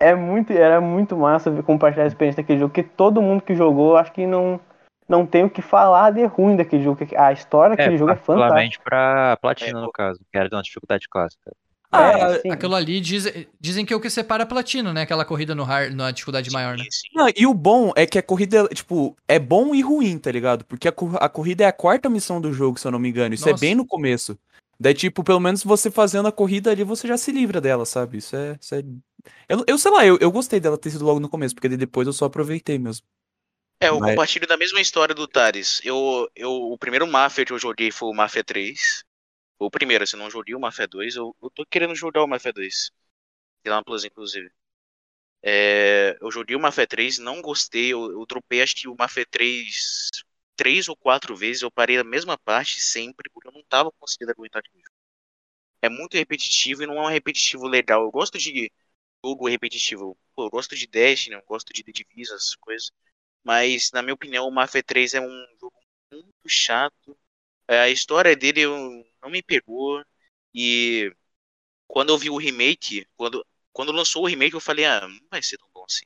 É 0.00 0.14
muito, 0.14 0.52
era 0.52 0.80
muito 0.80 1.16
massa 1.16 1.62
compartilhar 1.62 2.04
a 2.04 2.08
experiência 2.08 2.42
daquele 2.42 2.58
jogo, 2.58 2.70
porque 2.72 2.82
todo 2.82 3.22
mundo 3.22 3.42
que 3.42 3.54
jogou, 3.54 3.96
acho 3.96 4.12
que 4.12 4.26
não, 4.26 4.60
não 5.08 5.24
tem 5.24 5.44
o 5.44 5.50
que 5.50 5.62
falar 5.62 6.10
de 6.10 6.24
ruim 6.24 6.56
daquele 6.56 6.82
jogo. 6.82 7.04
que 7.06 7.16
A 7.16 7.32
história 7.32 7.76
daquele 7.76 7.96
jogo 7.96 8.10
é 8.10 8.16
fantástica. 8.16 8.34
particularmente 8.36 8.80
pra 8.80 9.36
platina, 9.40 9.78
É, 9.78 9.82
no 9.82 9.92
caso, 9.92 10.20
que 10.30 10.36
era 10.36 10.48
de 10.48 10.54
uma 10.54 10.62
dificuldade 10.62 11.08
clássica. 11.08 11.52
Ah, 11.94 12.30
É, 12.34 12.40
sim. 12.40 12.50
Aquilo 12.50 12.74
ali 12.74 13.00
diz- 13.00 13.32
dizem 13.60 13.84
que 13.86 13.92
é 13.92 13.96
o 13.96 14.00
que 14.00 14.10
separa 14.10 14.42
a 14.42 14.46
platina, 14.46 14.92
né? 14.92 15.02
Aquela 15.02 15.24
corrida 15.24 15.54
no 15.54 15.62
hard, 15.64 15.94
na 15.94 16.10
dificuldade 16.10 16.50
maior, 16.50 16.76
né? 16.76 16.84
Sim, 16.84 16.90
sim. 16.90 17.08
Não, 17.14 17.28
e 17.36 17.46
o 17.46 17.54
bom 17.54 17.92
é 17.96 18.06
que 18.06 18.18
a 18.18 18.22
corrida, 18.22 18.66
tipo, 18.68 19.16
é 19.28 19.38
bom 19.38 19.74
e 19.74 19.80
ruim, 19.82 20.18
tá 20.18 20.30
ligado? 20.30 20.64
Porque 20.64 20.88
a, 20.88 20.94
a 21.20 21.28
corrida 21.28 21.64
é 21.64 21.66
a 21.66 21.72
quarta 21.72 22.08
missão 22.10 22.40
do 22.40 22.52
jogo, 22.52 22.78
se 22.78 22.86
eu 22.86 22.90
não 22.92 22.98
me 22.98 23.08
engano. 23.08 23.34
Isso 23.34 23.48
é 23.48 23.52
Nossa. 23.52 23.60
bem 23.60 23.74
no 23.74 23.86
começo. 23.86 24.38
Daí, 24.78 24.92
tipo, 24.94 25.22
pelo 25.22 25.38
menos 25.40 25.62
você 25.62 25.90
fazendo 25.90 26.26
a 26.26 26.32
corrida 26.32 26.70
ali, 26.70 26.82
você 26.82 27.06
já 27.06 27.16
se 27.16 27.30
livra 27.30 27.60
dela, 27.60 27.86
sabe? 27.86 28.18
Isso 28.18 28.34
é. 28.36 28.56
Isso 28.60 28.74
é... 28.74 28.82
Eu, 29.48 29.64
eu 29.66 29.78
sei 29.78 29.90
lá, 29.90 30.04
eu, 30.04 30.18
eu 30.20 30.30
gostei 30.30 30.58
dela 30.60 30.76
ter 30.76 30.90
sido 30.90 31.04
logo 31.04 31.20
no 31.20 31.28
começo, 31.28 31.54
porque 31.54 31.68
depois 31.68 32.06
eu 32.06 32.12
só 32.12 32.24
aproveitei 32.26 32.78
mesmo. 32.78 33.06
É, 33.80 33.88
eu 33.88 33.98
Mas- 34.00 34.10
compartilho 34.10 34.46
da 34.46 34.56
mesma 34.56 34.80
história 34.80 35.14
do 35.14 35.26
Tares. 35.26 35.80
Eu, 35.84 36.28
eu, 36.34 36.50
o 36.50 36.76
primeiro 36.78 37.06
Mafia 37.06 37.44
que 37.44 37.52
eu 37.52 37.58
joguei 37.58 37.90
foi 37.90 38.08
o 38.08 38.14
Mafia 38.14 38.42
3. 38.44 39.04
O 39.58 39.70
primeiro, 39.70 40.06
se 40.06 40.16
não 40.16 40.30
joguei 40.30 40.54
o 40.54 40.60
Mafia 40.60 40.86
2. 40.86 41.16
Eu, 41.16 41.36
eu 41.42 41.50
tô 41.50 41.64
querendo 41.66 41.94
jogar 41.94 42.22
o 42.22 42.28
Mafia 42.28 42.52
2. 42.52 42.90
Tem 43.62 43.72
lá 43.72 43.82
Plus, 43.84 44.04
inclusive. 44.04 44.50
É, 45.42 46.16
eu 46.20 46.30
joguei 46.30 46.56
o 46.56 46.60
Mafia 46.60 46.86
3, 46.86 47.18
não 47.18 47.42
gostei. 47.42 47.92
Eu, 47.92 48.10
eu 48.12 48.26
dropei 48.26 48.62
acho 48.62 48.76
que 48.76 48.88
o 48.88 48.96
Mafia 48.98 49.26
3 49.26 50.10
três 50.56 50.88
ou 50.88 50.96
quatro 50.96 51.36
vezes. 51.36 51.62
Eu 51.62 51.70
parei 51.70 51.96
na 51.96 52.04
mesma 52.04 52.38
parte 52.38 52.80
sempre, 52.80 53.30
porque 53.30 53.48
eu 53.48 53.52
não 53.52 53.64
tava 53.64 53.92
conseguindo 53.92 54.32
aguentar 54.32 54.60
aquele 54.60 54.78
jogo. 54.78 54.90
É 55.82 55.88
muito 55.88 56.14
repetitivo 56.16 56.82
e 56.82 56.86
não 56.86 56.98
é 56.98 57.02
um 57.02 57.10
repetitivo 57.10 57.66
legal. 57.68 58.02
Eu 58.04 58.10
gosto 58.10 58.38
de 58.38 58.72
jogo 59.24 59.48
repetitivo. 59.48 60.16
Pô, 60.36 60.46
eu 60.46 60.50
gosto 60.50 60.76
de 60.76 60.86
Destiny, 60.86 61.36
eu 61.36 61.42
gosto 61.46 61.72
de 61.72 61.84
The 61.84 61.92
Division, 61.92 62.36
essas 62.36 62.56
coisas. 62.56 62.90
Mas, 63.44 63.90
na 63.92 64.02
minha 64.02 64.14
opinião, 64.14 64.48
o 64.48 64.52
Mafia 64.52 64.82
3 64.84 65.14
é 65.14 65.20
um 65.22 65.46
jogo 65.60 65.74
muito 66.12 66.48
chato 66.48 67.18
A 67.68 67.88
história 67.88 68.36
dele 68.36 68.62
eu- 68.62 69.04
não 69.22 69.30
me 69.30 69.42
pegou. 69.42 70.02
E 70.54 71.12
quando 71.86 72.10
eu 72.10 72.18
vi 72.18 72.30
o 72.30 72.36
remake, 72.36 73.06
quando, 73.16 73.44
quando 73.72 73.92
lançou 73.92 74.22
o 74.24 74.26
remake, 74.26 74.54
eu 74.54 74.60
falei, 74.60 74.84
ah, 74.84 75.00
não 75.08 75.20
vai 75.30 75.42
ser 75.42 75.58
tão 75.58 75.68
bom 75.74 75.84
assim. 75.88 76.04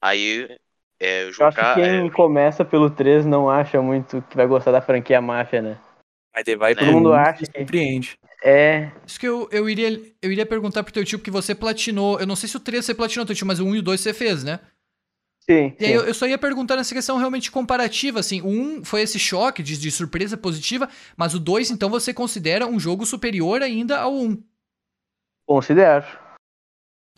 Aí, 0.00 0.58
é, 1.00 1.22
Eu 1.24 1.28
acho 1.28 1.32
jogar. 1.32 1.74
que 1.76 1.80
quem 1.80 2.06
é, 2.06 2.10
começa 2.10 2.64
pelo 2.64 2.90
3 2.90 3.24
não 3.26 3.48
acha 3.48 3.80
muito 3.80 4.22
que 4.22 4.36
vai 4.36 4.46
gostar 4.46 4.72
da 4.72 4.82
franquia 4.82 5.20
Máfia, 5.20 5.62
né? 5.62 5.80
Mas 6.34 6.44
daí 6.44 6.56
vai 6.56 6.74
Todo 6.74 6.84
pro 6.86 6.92
mundo 6.92 7.12
acha 7.12 7.40
que- 7.40 7.46
surpreende. 7.46 8.18
É, 8.42 8.90
Isso 9.06 9.18
que 9.18 9.26
eu, 9.26 9.48
eu, 9.50 9.68
iria, 9.70 9.88
eu 10.20 10.30
iria 10.30 10.44
perguntar 10.44 10.82
pro 10.82 10.92
teu 10.92 11.04
tio, 11.04 11.18
porque 11.18 11.30
você 11.30 11.54
platinou. 11.54 12.20
Eu 12.20 12.26
não 12.26 12.36
sei 12.36 12.48
se 12.48 12.56
o 12.56 12.60
3 12.60 12.84
você 12.84 12.94
platinou, 12.94 13.24
teu 13.24 13.34
tio, 13.34 13.46
mas 13.46 13.58
o 13.60 13.64
1 13.64 13.74
e 13.74 13.78
o 13.78 13.82
2 13.82 14.00
você 14.00 14.12
fez, 14.12 14.44
né? 14.44 14.60
Sim. 15.48 15.74
E 15.78 15.84
aí 15.84 15.90
sim. 15.90 15.96
eu, 15.96 16.04
eu 16.06 16.14
só 16.14 16.26
ia 16.26 16.38
perguntar 16.38 16.76
nessa 16.76 16.94
questão 16.94 17.16
realmente 17.18 17.50
comparativa, 17.50 18.20
assim. 18.20 18.40
O 18.42 18.48
1 18.48 18.84
foi 18.84 19.02
esse 19.02 19.18
choque 19.18 19.62
de, 19.62 19.78
de 19.78 19.90
surpresa 19.90 20.36
positiva, 20.36 20.88
mas 21.16 21.34
o 21.34 21.40
2, 21.40 21.70
então, 21.70 21.88
você 21.90 22.12
considera 22.14 22.66
um 22.66 22.78
jogo 22.80 23.04
superior 23.06 23.62
ainda 23.62 23.98
ao 24.00 24.14
1. 24.14 24.42
Considero. 25.46 26.06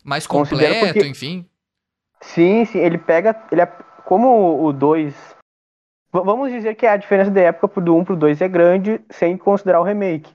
Mais 0.03 0.27
Considero 0.27 0.73
completo, 0.73 0.93
porque- 0.93 1.09
enfim. 1.09 1.45
Sim, 2.21 2.65
sim, 2.65 2.79
ele 2.79 2.97
pega. 2.97 3.35
Ele, 3.51 3.61
é- 3.61 3.65
como 4.05 4.63
o 4.65 4.73
2. 4.73 5.13
Vamos 6.11 6.51
dizer 6.51 6.75
que 6.75 6.85
a 6.85 6.97
diferença 6.97 7.29
da 7.29 7.41
época 7.41 7.79
do 7.81 7.95
1 7.95 8.05
pro 8.05 8.15
2 8.15 8.41
é 8.41 8.47
grande, 8.47 8.99
sem 9.11 9.37
considerar 9.37 9.79
o 9.81 9.83
remake. 9.83 10.33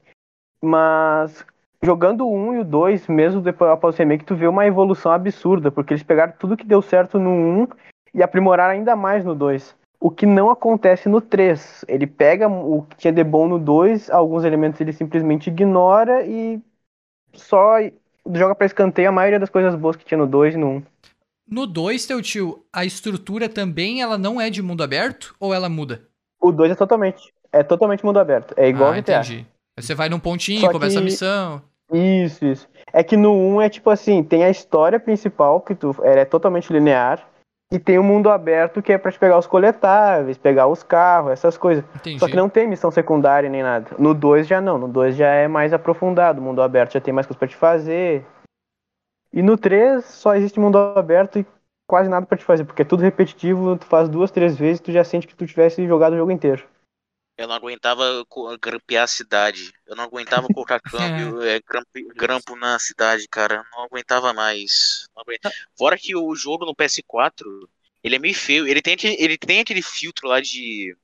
Mas 0.63 1.45
jogando 1.85 2.27
o 2.27 2.33
1 2.35 2.55
e 2.55 2.59
o 2.61 2.65
2, 2.65 3.09
mesmo 3.09 3.41
depois 3.41 3.71
após 3.71 3.95
o 3.95 3.99
remake, 3.99 4.25
tu 4.25 4.37
vê 4.37 4.47
uma 4.47 4.67
evolução 4.67 5.11
absurda, 5.13 5.71
porque 5.71 5.93
eles 5.93 6.03
pegaram 6.03 6.33
tudo 6.39 6.57
que 6.57 6.65
deu 6.65 6.81
certo 6.81 7.19
no 7.19 7.31
1 7.31 7.69
e 8.15 8.23
aprimoraram 8.23 8.73
ainda 8.75 8.95
mais 8.95 9.25
no 9.25 9.35
2. 9.35 9.75
O 10.01 10.11
que 10.11 10.27
não 10.27 10.51
acontece 10.51 11.09
no 11.09 11.21
3. 11.21 11.85
Ele 11.89 12.07
pega 12.07 12.49
o 12.49 12.83
que 12.83 12.97
tinha 12.97 13.13
de 13.13 13.23
bom 13.23 13.49
no 13.49 13.59
2, 13.59 14.11
alguns 14.11 14.45
elementos 14.45 14.81
ele 14.81 14.93
simplesmente 14.93 15.49
ignora 15.49 16.25
e 16.27 16.61
só 17.35 17.77
joga 18.33 18.55
pra 18.55 18.67
escanteio 18.67 19.09
a 19.09 19.13
maioria 19.13 19.39
das 19.41 19.51
coisas 19.51 19.75
boas 19.75 19.97
que 19.97 20.05
tinha 20.05 20.19
no 20.19 20.27
2 20.27 20.55
e 20.55 20.59
no 20.59 20.69
1. 20.69 20.83
No 21.49 21.67
2, 21.67 22.07
teu 22.07 22.23
tio, 22.23 22.65
a 22.73 22.85
estrutura 22.85 23.49
também, 23.49 24.01
ela 24.01 24.17
não 24.17 24.41
é 24.41 24.49
de 24.49 24.63
mundo 24.63 24.83
aberto? 24.83 25.35
Ou 25.39 25.53
ela 25.53 25.69
muda? 25.69 26.03
O 26.41 26.51
2 26.53 26.73
é 26.73 26.75
totalmente. 26.75 27.33
É 27.53 27.63
totalmente 27.63 28.05
mundo 28.05 28.19
aberto. 28.19 28.55
É 28.57 28.69
igual 28.69 28.93
ah, 28.93 28.99
entendi. 28.99 29.47
Você 29.79 29.95
vai 29.95 30.09
num 30.09 30.19
pontinho, 30.19 30.61
Só 30.61 30.71
começa 30.73 30.99
a 30.99 31.01
que- 31.01 31.05
missão. 31.05 31.63
Isso, 31.93 32.45
isso. 32.45 32.69
É 32.93 33.03
que 33.03 33.17
no 33.17 33.33
1 33.33 33.61
é 33.61 33.69
tipo 33.69 33.91
assim, 33.91 34.23
tem 34.23 34.45
a 34.45 34.51
história 34.51 34.99
principal, 34.99 35.61
que 35.61 35.75
tu 35.75 35.95
ela 36.03 36.21
é 36.21 36.25
totalmente 36.25 36.73
linear, 36.73 37.27
e 37.73 37.79
tem 37.79 37.99
o 37.99 38.03
mundo 38.03 38.29
aberto 38.29 38.83
que 38.83 38.93
é 38.93 38.99
pra 38.99 39.11
te 39.11 39.19
pegar 39.19 39.39
os 39.39 39.47
coletáveis, 39.47 40.37
pegar 40.37 40.67
os 40.67 40.83
carros, 40.83 41.33
essas 41.33 41.57
coisas. 41.57 41.83
Entendi. 41.97 42.19
Só 42.19 42.29
que 42.29 42.37
não 42.37 42.49
tem 42.49 42.69
missão 42.69 42.91
secundária 42.91 43.49
nem 43.49 43.63
nada. 43.63 43.91
No 43.99 44.13
2 44.13 44.47
já 44.47 44.61
não, 44.61 44.77
no 44.77 44.89
2 44.89 45.17
já 45.17 45.29
é 45.29 45.49
mais 45.49 45.73
aprofundado, 45.73 46.41
o 46.41 46.45
mundo 46.45 46.61
aberto 46.61 46.93
já 46.93 47.01
tem 47.01 47.15
mais 47.15 47.27
coisas 47.27 47.39
pra 47.39 47.49
te 47.49 47.57
fazer. 47.57 48.27
E 49.33 49.43
no 49.43 49.57
3 49.57 50.05
só 50.05 50.35
existe 50.35 50.61
mundo 50.61 50.77
aberto 50.77 51.39
e 51.39 51.47
quase 51.89 52.11
nada 52.11 52.27
pra 52.27 52.37
te 52.37 52.45
fazer, 52.45 52.65
porque 52.65 52.83
é 52.83 52.85
tudo 52.85 53.03
repetitivo, 53.03 53.77
tu 53.77 53.87
faz 53.87 54.09
duas, 54.09 54.31
três 54.31 54.57
vezes 54.57 54.81
tu 54.81 54.93
já 54.93 55.03
sente 55.03 55.27
que 55.27 55.35
tu 55.35 55.47
tivesse 55.47 55.87
jogado 55.87 56.13
o 56.13 56.17
jogo 56.17 56.31
inteiro. 56.31 56.65
Eu 57.43 57.49
não 57.49 57.57
aguentava 57.57 58.05
grampear 58.61 59.03
a 59.03 59.09
cidade. 59.09 59.73
Eu 59.85 59.97
não 59.97 60.05
aguentava 60.05 60.47
colocar 60.47 60.79
câmbio, 61.35 61.43
é, 61.43 61.61
grampo, 62.15 62.55
na 62.55 62.79
cidade, 62.79 63.27
cara. 63.29 63.65
Não 63.73 63.83
aguentava 63.83 64.33
mais. 64.33 65.09
Não 65.15 65.23
aguenta- 65.23 65.53
Fora 65.77 65.99
que 65.99 66.15
o 66.15 66.33
jogo 66.37 66.65
no 66.65 66.73
PS4, 66.75 67.69
ele 68.05 68.15
é 68.15 68.19
meio 68.21 68.35
feio. 68.35 68.65
Ele 68.69 68.81
tem, 68.81 68.95
aquele- 68.95 69.17
ele 69.19 69.37
tem 69.37 69.59
aquele 69.61 69.83
filtro 69.83 70.29
lá 70.29 70.41
de. 70.41 70.97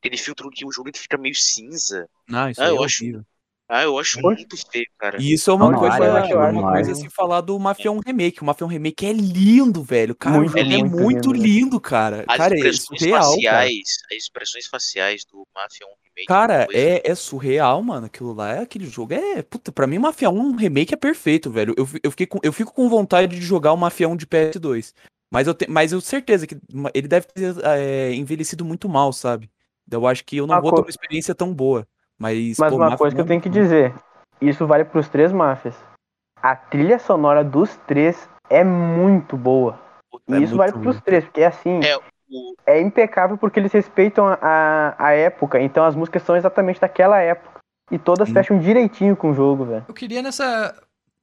Aquele 0.00 0.16
filtro 0.16 0.48
que 0.48 0.64
o 0.64 0.70
jogo 0.70 0.90
fica 0.94 1.18
meio 1.18 1.34
cinza. 1.34 2.08
Não, 2.28 2.48
isso 2.48 2.62
Ah, 2.62 2.66
é 2.66 2.70
eu 2.70 2.84
acho- 2.84 3.02
horrível. 3.02 3.26
Ah, 3.70 3.82
eu 3.82 3.98
acho 3.98 4.18
Poxa. 4.22 4.36
muito 4.36 4.56
feio, 4.72 4.86
cara. 4.98 5.20
E 5.20 5.34
isso 5.34 5.50
é 5.50 5.54
uma 5.54 5.70
Não, 5.70 5.78
coisa, 5.78 5.94
acho- 5.94 6.32
é 6.32 6.36
uma 6.36 6.52
não, 6.52 6.62
coisa 6.72 6.90
eu- 6.90 6.92
a 6.92 6.96
se 6.96 7.10
falar 7.10 7.42
do 7.42 7.58
Mafia 7.58 7.92
1 7.92 8.00
Remake. 8.04 8.40
O 8.40 8.44
Mafia 8.46 8.66
1 8.66 8.70
Remake 8.70 9.04
é 9.04 9.12
lindo, 9.12 9.82
velho. 9.82 10.14
Cara, 10.14 10.38
Muito, 10.38 10.54
o 10.54 10.58
é 10.58 10.64
muito 10.64 10.96
muito 10.96 11.32
lindo. 11.32 11.46
lindo, 11.46 11.80
cara. 11.80 12.24
As 12.26 12.36
cara, 12.38 12.54
é 12.54 12.56
expressões 12.56 12.98
surreal, 13.00 13.20
cara. 13.20 13.30
faciais, 13.34 13.88
as 14.10 14.16
expressões 14.16 14.66
faciais 14.66 15.24
do 15.30 15.46
Mafia 15.54 15.86
1 15.86 15.90
Remake. 16.02 16.26
Cara, 16.26 16.64
coisa- 16.64 16.80
é, 16.80 17.02
é 17.04 17.14
surreal, 17.14 17.82
mano. 17.82 18.06
Aquilo 18.06 18.32
lá, 18.32 18.54
é 18.54 18.58
aquele 18.60 18.86
jogo 18.86 19.12
é. 19.12 19.42
Puta, 19.42 19.70
pra 19.70 19.86
mim, 19.86 19.98
Mafia 19.98 20.30
1 20.30 20.56
Remake 20.56 20.94
é 20.94 20.96
perfeito, 20.96 21.50
velho. 21.50 21.74
Eu, 21.76 21.86
eu, 22.02 22.10
fiquei 22.10 22.26
com, 22.26 22.38
eu 22.42 22.52
fico 22.54 22.72
com 22.72 22.88
vontade 22.88 23.36
de 23.38 23.42
jogar 23.44 23.74
o 23.74 23.76
Mafia 23.76 24.08
1 24.08 24.16
de 24.16 24.26
PS2. 24.26 24.94
Mas 25.30 25.46
eu, 25.46 25.52
te, 25.52 25.68
mas 25.68 25.92
eu 25.92 26.00
certeza 26.00 26.46
que 26.46 26.56
ele 26.94 27.06
deve 27.06 27.26
ter 27.26 27.54
é, 27.62 28.14
envelhecido 28.14 28.64
muito 28.64 28.88
mal, 28.88 29.12
sabe? 29.12 29.50
Eu 29.90 30.06
acho 30.06 30.24
que 30.24 30.38
eu 30.38 30.46
não 30.46 30.54
Uma 30.54 30.62
vou 30.62 30.72
ter 30.72 30.80
uma 30.80 30.88
experiência 30.88 31.34
tão 31.34 31.52
boa. 31.52 31.86
Mas, 32.18 32.56
Mas 32.58 32.70
pô, 32.72 32.76
uma 32.80 32.96
coisa 32.96 33.14
que 33.14 33.20
eu 33.20 33.24
1 33.24 33.28
tenho 33.28 33.40
que 33.40 33.48
dizer, 33.48 33.94
isso 34.40 34.66
vale 34.66 34.84
pros 34.84 35.08
três 35.08 35.32
máfias. 35.32 35.74
A 36.42 36.54
trilha 36.56 36.98
sonora 36.98 37.44
dos 37.44 37.76
três 37.86 38.28
é 38.50 38.64
muito 38.64 39.36
boa. 39.36 39.78
puta, 40.10 40.24
E 40.36 40.40
é 40.40 40.44
isso 40.44 40.56
vale 40.56 40.72
pros 40.72 40.96
ruim. 40.96 41.02
três, 41.04 41.24
porque 41.24 41.42
assim, 41.42 41.80
É, 41.82 41.96
o- 41.96 42.54
é 42.66 42.80
impecável 42.80 43.36
porque 43.38 43.58
eles 43.60 43.72
respeitam 43.72 44.26
a, 44.26 44.38
a, 44.40 45.06
a 45.06 45.12
época, 45.12 45.60
então 45.60 45.84
as 45.84 45.94
músicas 45.94 46.22
são 46.22 46.36
exatamente 46.36 46.80
daquela 46.80 47.18
época. 47.20 47.58
E 47.90 47.98
todas 47.98 48.28
Sim. 48.28 48.34
fecham 48.34 48.58
direitinho 48.58 49.16
com 49.16 49.30
o 49.30 49.34
jogo, 49.34 49.64
velho. 49.64 49.84
Eu 49.88 49.94
queria 49.94 50.20
nessa, 50.22 50.74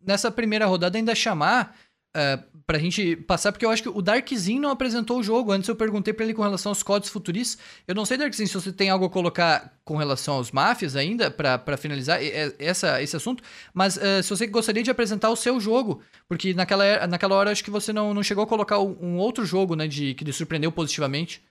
nessa 0.03 0.31
primeira 0.31 0.65
rodada 0.65 0.97
ainda 0.97 1.13
chamar 1.13 1.75
uh, 2.15 2.55
pra 2.67 2.80
gente 2.80 3.15
passar, 3.15 3.51
porque 3.51 3.65
eu 3.65 3.69
acho 3.69 3.84
que 3.84 3.89
o 3.89 4.01
Darkzinho 4.01 4.62
não 4.62 4.71
apresentou 4.71 5.19
o 5.19 5.23
jogo. 5.23 5.51
Antes 5.51 5.69
eu 5.69 5.75
perguntei 5.75 6.13
pra 6.13 6.25
ele 6.25 6.34
com 6.34 6.41
relação 6.41 6.71
aos 6.71 6.82
códigos 6.82 7.12
futuristas. 7.12 7.63
Eu 7.88 7.93
não 7.93 8.06
sei, 8.06 8.17
Darkzinho, 8.17 8.47
se 8.47 8.54
você 8.54 8.71
tem 8.71 8.89
algo 8.89 9.06
a 9.06 9.10
colocar 9.10 9.73
com 9.84 9.95
relação 9.97 10.36
aos 10.36 10.51
máfias 10.51 10.95
ainda, 10.95 11.30
pra 11.30 11.78
finalizar 11.78 12.19
essa, 12.58 13.01
esse 13.01 13.15
assunto, 13.15 13.43
mas 13.73 13.97
uh, 13.97 14.23
se 14.23 14.30
você 14.30 14.47
gostaria 14.47 14.82
de 14.82 14.89
apresentar 14.89 15.30
o 15.30 15.36
seu 15.36 15.60
jogo, 15.60 16.01
porque 16.28 16.54
naquela, 16.54 17.06
naquela 17.06 17.36
hora 17.36 17.51
acho 17.51 17.63
que 17.63 17.69
você 17.69 17.93
não, 17.93 18.13
não 18.13 18.23
chegou 18.23 18.43
a 18.43 18.47
colocar 18.47 18.80
um 18.80 19.17
outro 19.17 19.45
jogo, 19.45 19.75
né, 19.75 19.88
de, 19.88 20.15
que 20.15 20.23
lhe 20.23 20.34
surpreendeu 20.34 20.71
positivamente. 20.71 21.43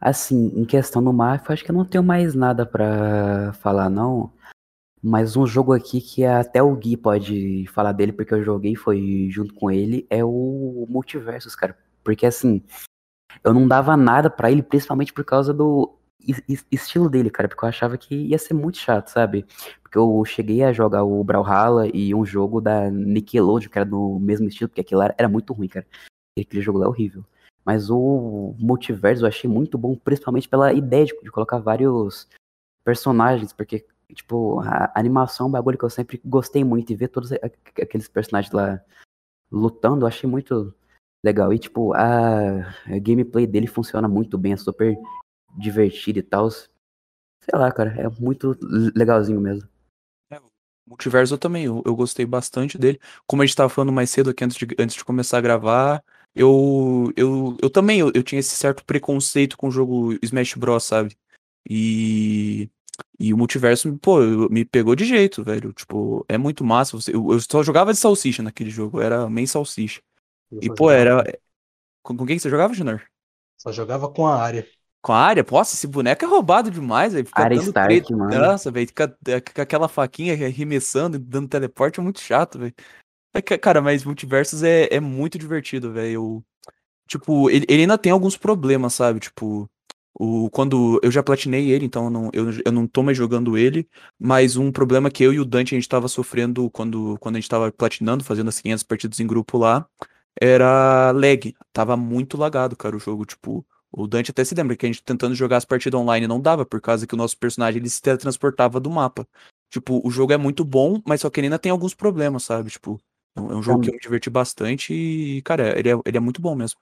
Assim, 0.00 0.52
em 0.56 0.64
questão 0.64 1.02
do 1.02 1.12
Mafia, 1.12 1.54
acho 1.54 1.64
que 1.64 1.70
eu 1.70 1.74
não 1.74 1.84
tenho 1.84 2.02
mais 2.02 2.34
nada 2.34 2.66
pra 2.66 3.52
falar, 3.62 3.88
não. 3.88 4.30
Mas 5.06 5.36
um 5.36 5.46
jogo 5.46 5.74
aqui 5.74 6.00
que 6.00 6.24
até 6.24 6.62
o 6.62 6.74
Gui 6.74 6.96
pode 6.96 7.66
falar 7.68 7.92
dele, 7.92 8.10
porque 8.10 8.32
eu 8.32 8.42
joguei, 8.42 8.74
foi 8.74 9.28
junto 9.30 9.52
com 9.52 9.70
ele, 9.70 10.06
é 10.08 10.24
o 10.24 10.86
Multiversus, 10.88 11.54
cara. 11.54 11.76
Porque 12.02 12.24
assim, 12.24 12.62
eu 13.44 13.52
não 13.52 13.68
dava 13.68 13.96
nada 13.96 14.30
pra 14.30 14.50
ele, 14.50 14.62
principalmente 14.62 15.12
por 15.12 15.24
causa 15.24 15.52
do 15.52 15.94
es- 16.26 16.42
es- 16.48 16.66
estilo 16.72 17.10
dele, 17.10 17.28
cara. 17.30 17.48
Porque 17.48 17.64
eu 17.64 17.68
achava 17.68 17.98
que 17.98 18.14
ia 18.14 18.38
ser 18.38 18.54
muito 18.54 18.78
chato, 18.78 19.08
sabe? 19.08 19.44
Porque 19.82 19.98
eu 19.98 20.24
cheguei 20.24 20.62
a 20.62 20.72
jogar 20.72 21.04
o 21.04 21.22
Brawlhalla 21.22 21.86
e 21.92 22.14
um 22.14 22.24
jogo 22.24 22.60
da 22.60 22.90
Nickelodeon, 22.90 23.68
que 23.70 23.78
era 23.78 23.84
do 23.84 24.18
mesmo 24.18 24.48
estilo, 24.48 24.68
porque 24.70 24.80
aquilo 24.80 25.02
era 25.02 25.28
muito 25.28 25.52
ruim, 25.52 25.68
cara. 25.68 25.86
Aquele 26.38 26.62
jogo 26.62 26.78
lá 26.78 26.86
é 26.86 26.88
horrível. 26.88 27.24
Mas 27.64 27.90
o 27.90 28.54
multiverso 28.58 29.24
eu 29.24 29.28
achei 29.28 29.50
muito 29.50 29.76
bom, 29.76 29.96
principalmente 29.96 30.48
pela 30.48 30.72
ideia 30.72 31.04
de, 31.06 31.14
de 31.22 31.30
colocar 31.30 31.58
vários 31.58 32.26
personagens, 32.84 33.52
porque, 33.52 33.86
tipo, 34.14 34.60
a 34.60 34.92
animação 34.94 35.46
é 35.46 35.48
um 35.48 35.52
bagulho 35.52 35.78
que 35.78 35.84
eu 35.84 35.90
sempre 35.90 36.20
gostei 36.24 36.64
muito 36.64 36.90
e 36.92 36.96
ver 36.96 37.08
todos 37.08 37.32
aqueles 37.32 38.08
personagens 38.08 38.52
lá 38.52 38.80
lutando, 39.50 40.04
eu 40.04 40.08
achei 40.08 40.28
muito 40.28 40.74
legal. 41.24 41.52
E, 41.52 41.58
tipo, 41.58 41.92
a, 41.94 42.74
gameplay 43.02 43.46
dele 43.46 43.66
funciona 43.66 44.08
muito 44.08 44.38
bem, 44.38 44.52
é 44.52 44.56
super 44.56 44.96
divertido 45.56 46.18
e 46.18 46.22
tal. 46.22 46.50
Sei 46.50 46.68
lá, 47.52 47.70
cara, 47.70 47.94
é 48.00 48.08
muito 48.20 48.56
legalzinho 48.94 49.40
mesmo. 49.40 49.68
Multiverso 50.86 51.34
eu 51.34 51.38
também, 51.38 51.64
eu, 51.64 51.82
eu 51.86 51.96
gostei 51.96 52.26
bastante 52.26 52.76
dele. 52.76 53.00
Como 53.26 53.40
a 53.40 53.46
gente 53.46 53.56
tava 53.56 53.70
falando 53.70 53.92
mais 53.92 54.10
cedo 54.10 54.30
aqui 54.30 54.44
antes 54.44 54.56
de, 54.56 54.66
antes 54.78 54.94
de 54.96 55.04
começar 55.04 55.38
a 55.38 55.40
gravar, 55.40 56.04
eu, 56.34 57.10
eu, 57.16 57.56
eu 57.62 57.70
também 57.70 58.00
eu, 58.00 58.12
eu 58.14 58.22
tinha 58.22 58.38
esse 58.38 58.54
certo 58.54 58.84
preconceito 58.84 59.56
com 59.56 59.68
o 59.68 59.70
jogo 59.70 60.12
Smash 60.22 60.54
Bros, 60.54 60.84
sabe? 60.84 61.16
E, 61.68 62.68
e 63.18 63.32
o 63.32 63.36
multiverso, 63.36 63.96
pô, 63.98 64.18
me 64.50 64.64
pegou 64.64 64.94
de 64.94 65.04
jeito, 65.04 65.42
velho. 65.44 65.72
Tipo, 65.72 66.24
é 66.28 66.36
muito 66.38 66.64
massa. 66.64 66.96
você- 66.96 67.14
Eu, 67.14 67.32
eu 67.32 67.40
só 67.40 67.62
jogava 67.62 67.92
de 67.92 67.98
salsicha 67.98 68.42
naquele 68.42 68.70
jogo, 68.70 69.00
era 69.00 69.28
main 69.28 69.46
salsicha. 69.46 70.00
Eu 70.50 70.58
E, 70.62 70.68
pô, 70.68 70.90
jogava- 70.90 71.22
era. 71.22 71.38
Com, 72.02 72.16
com 72.16 72.26
quem 72.26 72.36
que 72.36 72.42
você 72.42 72.50
jogava, 72.50 72.74
Junior? 72.74 73.02
Só 73.56 73.72
jogava 73.72 74.08
com 74.10 74.26
a 74.26 74.36
área. 74.42 74.66
Com 75.00 75.12
a 75.12 75.18
área? 75.18 75.44
Nossa, 75.50 75.74
esse 75.74 75.86
boneco 75.86 76.24
é 76.24 76.28
roubado 76.28 76.70
demais, 76.70 77.12
velho. 77.12 77.26
Fica 77.26 77.42
Área 77.42 77.56
dando 77.58 77.68
Stark, 77.68 77.88
treta. 77.88 78.16
mano. 78.16 78.34
Nossa, 78.46 78.70
velho. 78.70 78.86
Fica 78.86 79.16
é, 79.26 79.40
com 79.40 79.60
aquela 79.62 79.88
faquinha 79.88 80.34
arremessando 80.34 81.16
e 81.16 81.20
dando 81.20 81.48
teleporte 81.48 82.00
é 82.00 82.02
muito 82.02 82.20
chato, 82.20 82.58
velho. 82.58 82.74
É 83.34 83.42
que, 83.42 83.58
Cara, 83.58 83.82
mas 83.82 84.04
Multiversus 84.04 84.62
é, 84.62 84.88
é 84.94 85.00
muito 85.00 85.38
divertido, 85.38 85.92
velho. 85.92 86.12
Eu- 86.14 86.44
Tipo, 87.06 87.50
ele, 87.50 87.66
ele 87.68 87.82
ainda 87.82 87.98
tem 87.98 88.10
alguns 88.12 88.36
problemas, 88.36 88.94
sabe? 88.94 89.20
Tipo, 89.20 89.68
o, 90.14 90.48
quando 90.50 91.00
eu 91.02 91.10
já 91.10 91.22
platinei 91.22 91.70
ele, 91.70 91.84
então 91.86 92.04
eu 92.04 92.10
não, 92.10 92.30
eu, 92.32 92.46
eu 92.64 92.72
não 92.72 92.86
tô 92.86 93.02
mais 93.02 93.16
jogando 93.16 93.58
ele. 93.58 93.88
Mas 94.18 94.56
um 94.56 94.70
problema 94.72 95.10
que 95.10 95.24
eu 95.24 95.32
e 95.32 95.40
o 95.40 95.44
Dante 95.44 95.74
a 95.74 95.78
gente 95.78 95.88
tava 95.88 96.08
sofrendo 96.08 96.70
quando, 96.70 97.18
quando 97.20 97.36
a 97.36 97.40
gente 97.40 97.48
tava 97.50 97.70
platinando, 97.72 98.24
fazendo 98.24 98.48
as 98.48 98.60
500 98.60 98.84
partidas 98.84 99.20
em 99.20 99.26
grupo 99.26 99.58
lá, 99.58 99.86
era 100.40 101.10
lag. 101.12 101.54
Tava 101.72 101.96
muito 101.96 102.36
lagado, 102.36 102.76
cara, 102.76 102.96
o 102.96 103.00
jogo. 103.00 103.24
Tipo, 103.24 103.66
O 103.92 104.06
Dante 104.06 104.30
até 104.30 104.44
se 104.44 104.54
lembra 104.54 104.76
que 104.76 104.86
a 104.86 104.88
gente 104.88 105.02
tentando 105.02 105.34
jogar 105.34 105.56
as 105.58 105.64
partidas 105.64 105.98
online 106.00 106.26
não 106.26 106.40
dava, 106.40 106.64
por 106.66 106.80
causa 106.80 107.06
que 107.06 107.14
o 107.14 107.16
nosso 107.18 107.36
personagem 107.38 107.80
ele 107.80 107.90
se 107.90 108.02
teletransportava 108.02 108.80
do 108.80 108.90
mapa. 108.90 109.26
Tipo, 109.70 110.00
o 110.06 110.10
jogo 110.10 110.32
é 110.32 110.36
muito 110.36 110.64
bom, 110.64 111.00
mas 111.06 111.20
só 111.22 111.30
que 111.30 111.40
ele 111.40 111.46
ainda 111.48 111.58
tem 111.58 111.72
alguns 111.72 111.94
problemas, 111.94 112.44
sabe? 112.44 112.70
Tipo, 112.70 113.00
é 113.36 113.40
um 113.40 113.58
é 113.58 113.62
jogo 113.62 113.80
que 113.80 113.90
eu 113.90 113.94
me 113.94 114.00
diverti 114.00 114.30
bastante 114.30 114.92
e, 114.94 115.42
cara, 115.42 115.78
ele 115.78 115.90
é, 115.90 115.94
ele 116.06 116.16
é 116.16 116.20
muito 116.20 116.40
bom 116.40 116.54
mesmo. 116.54 116.78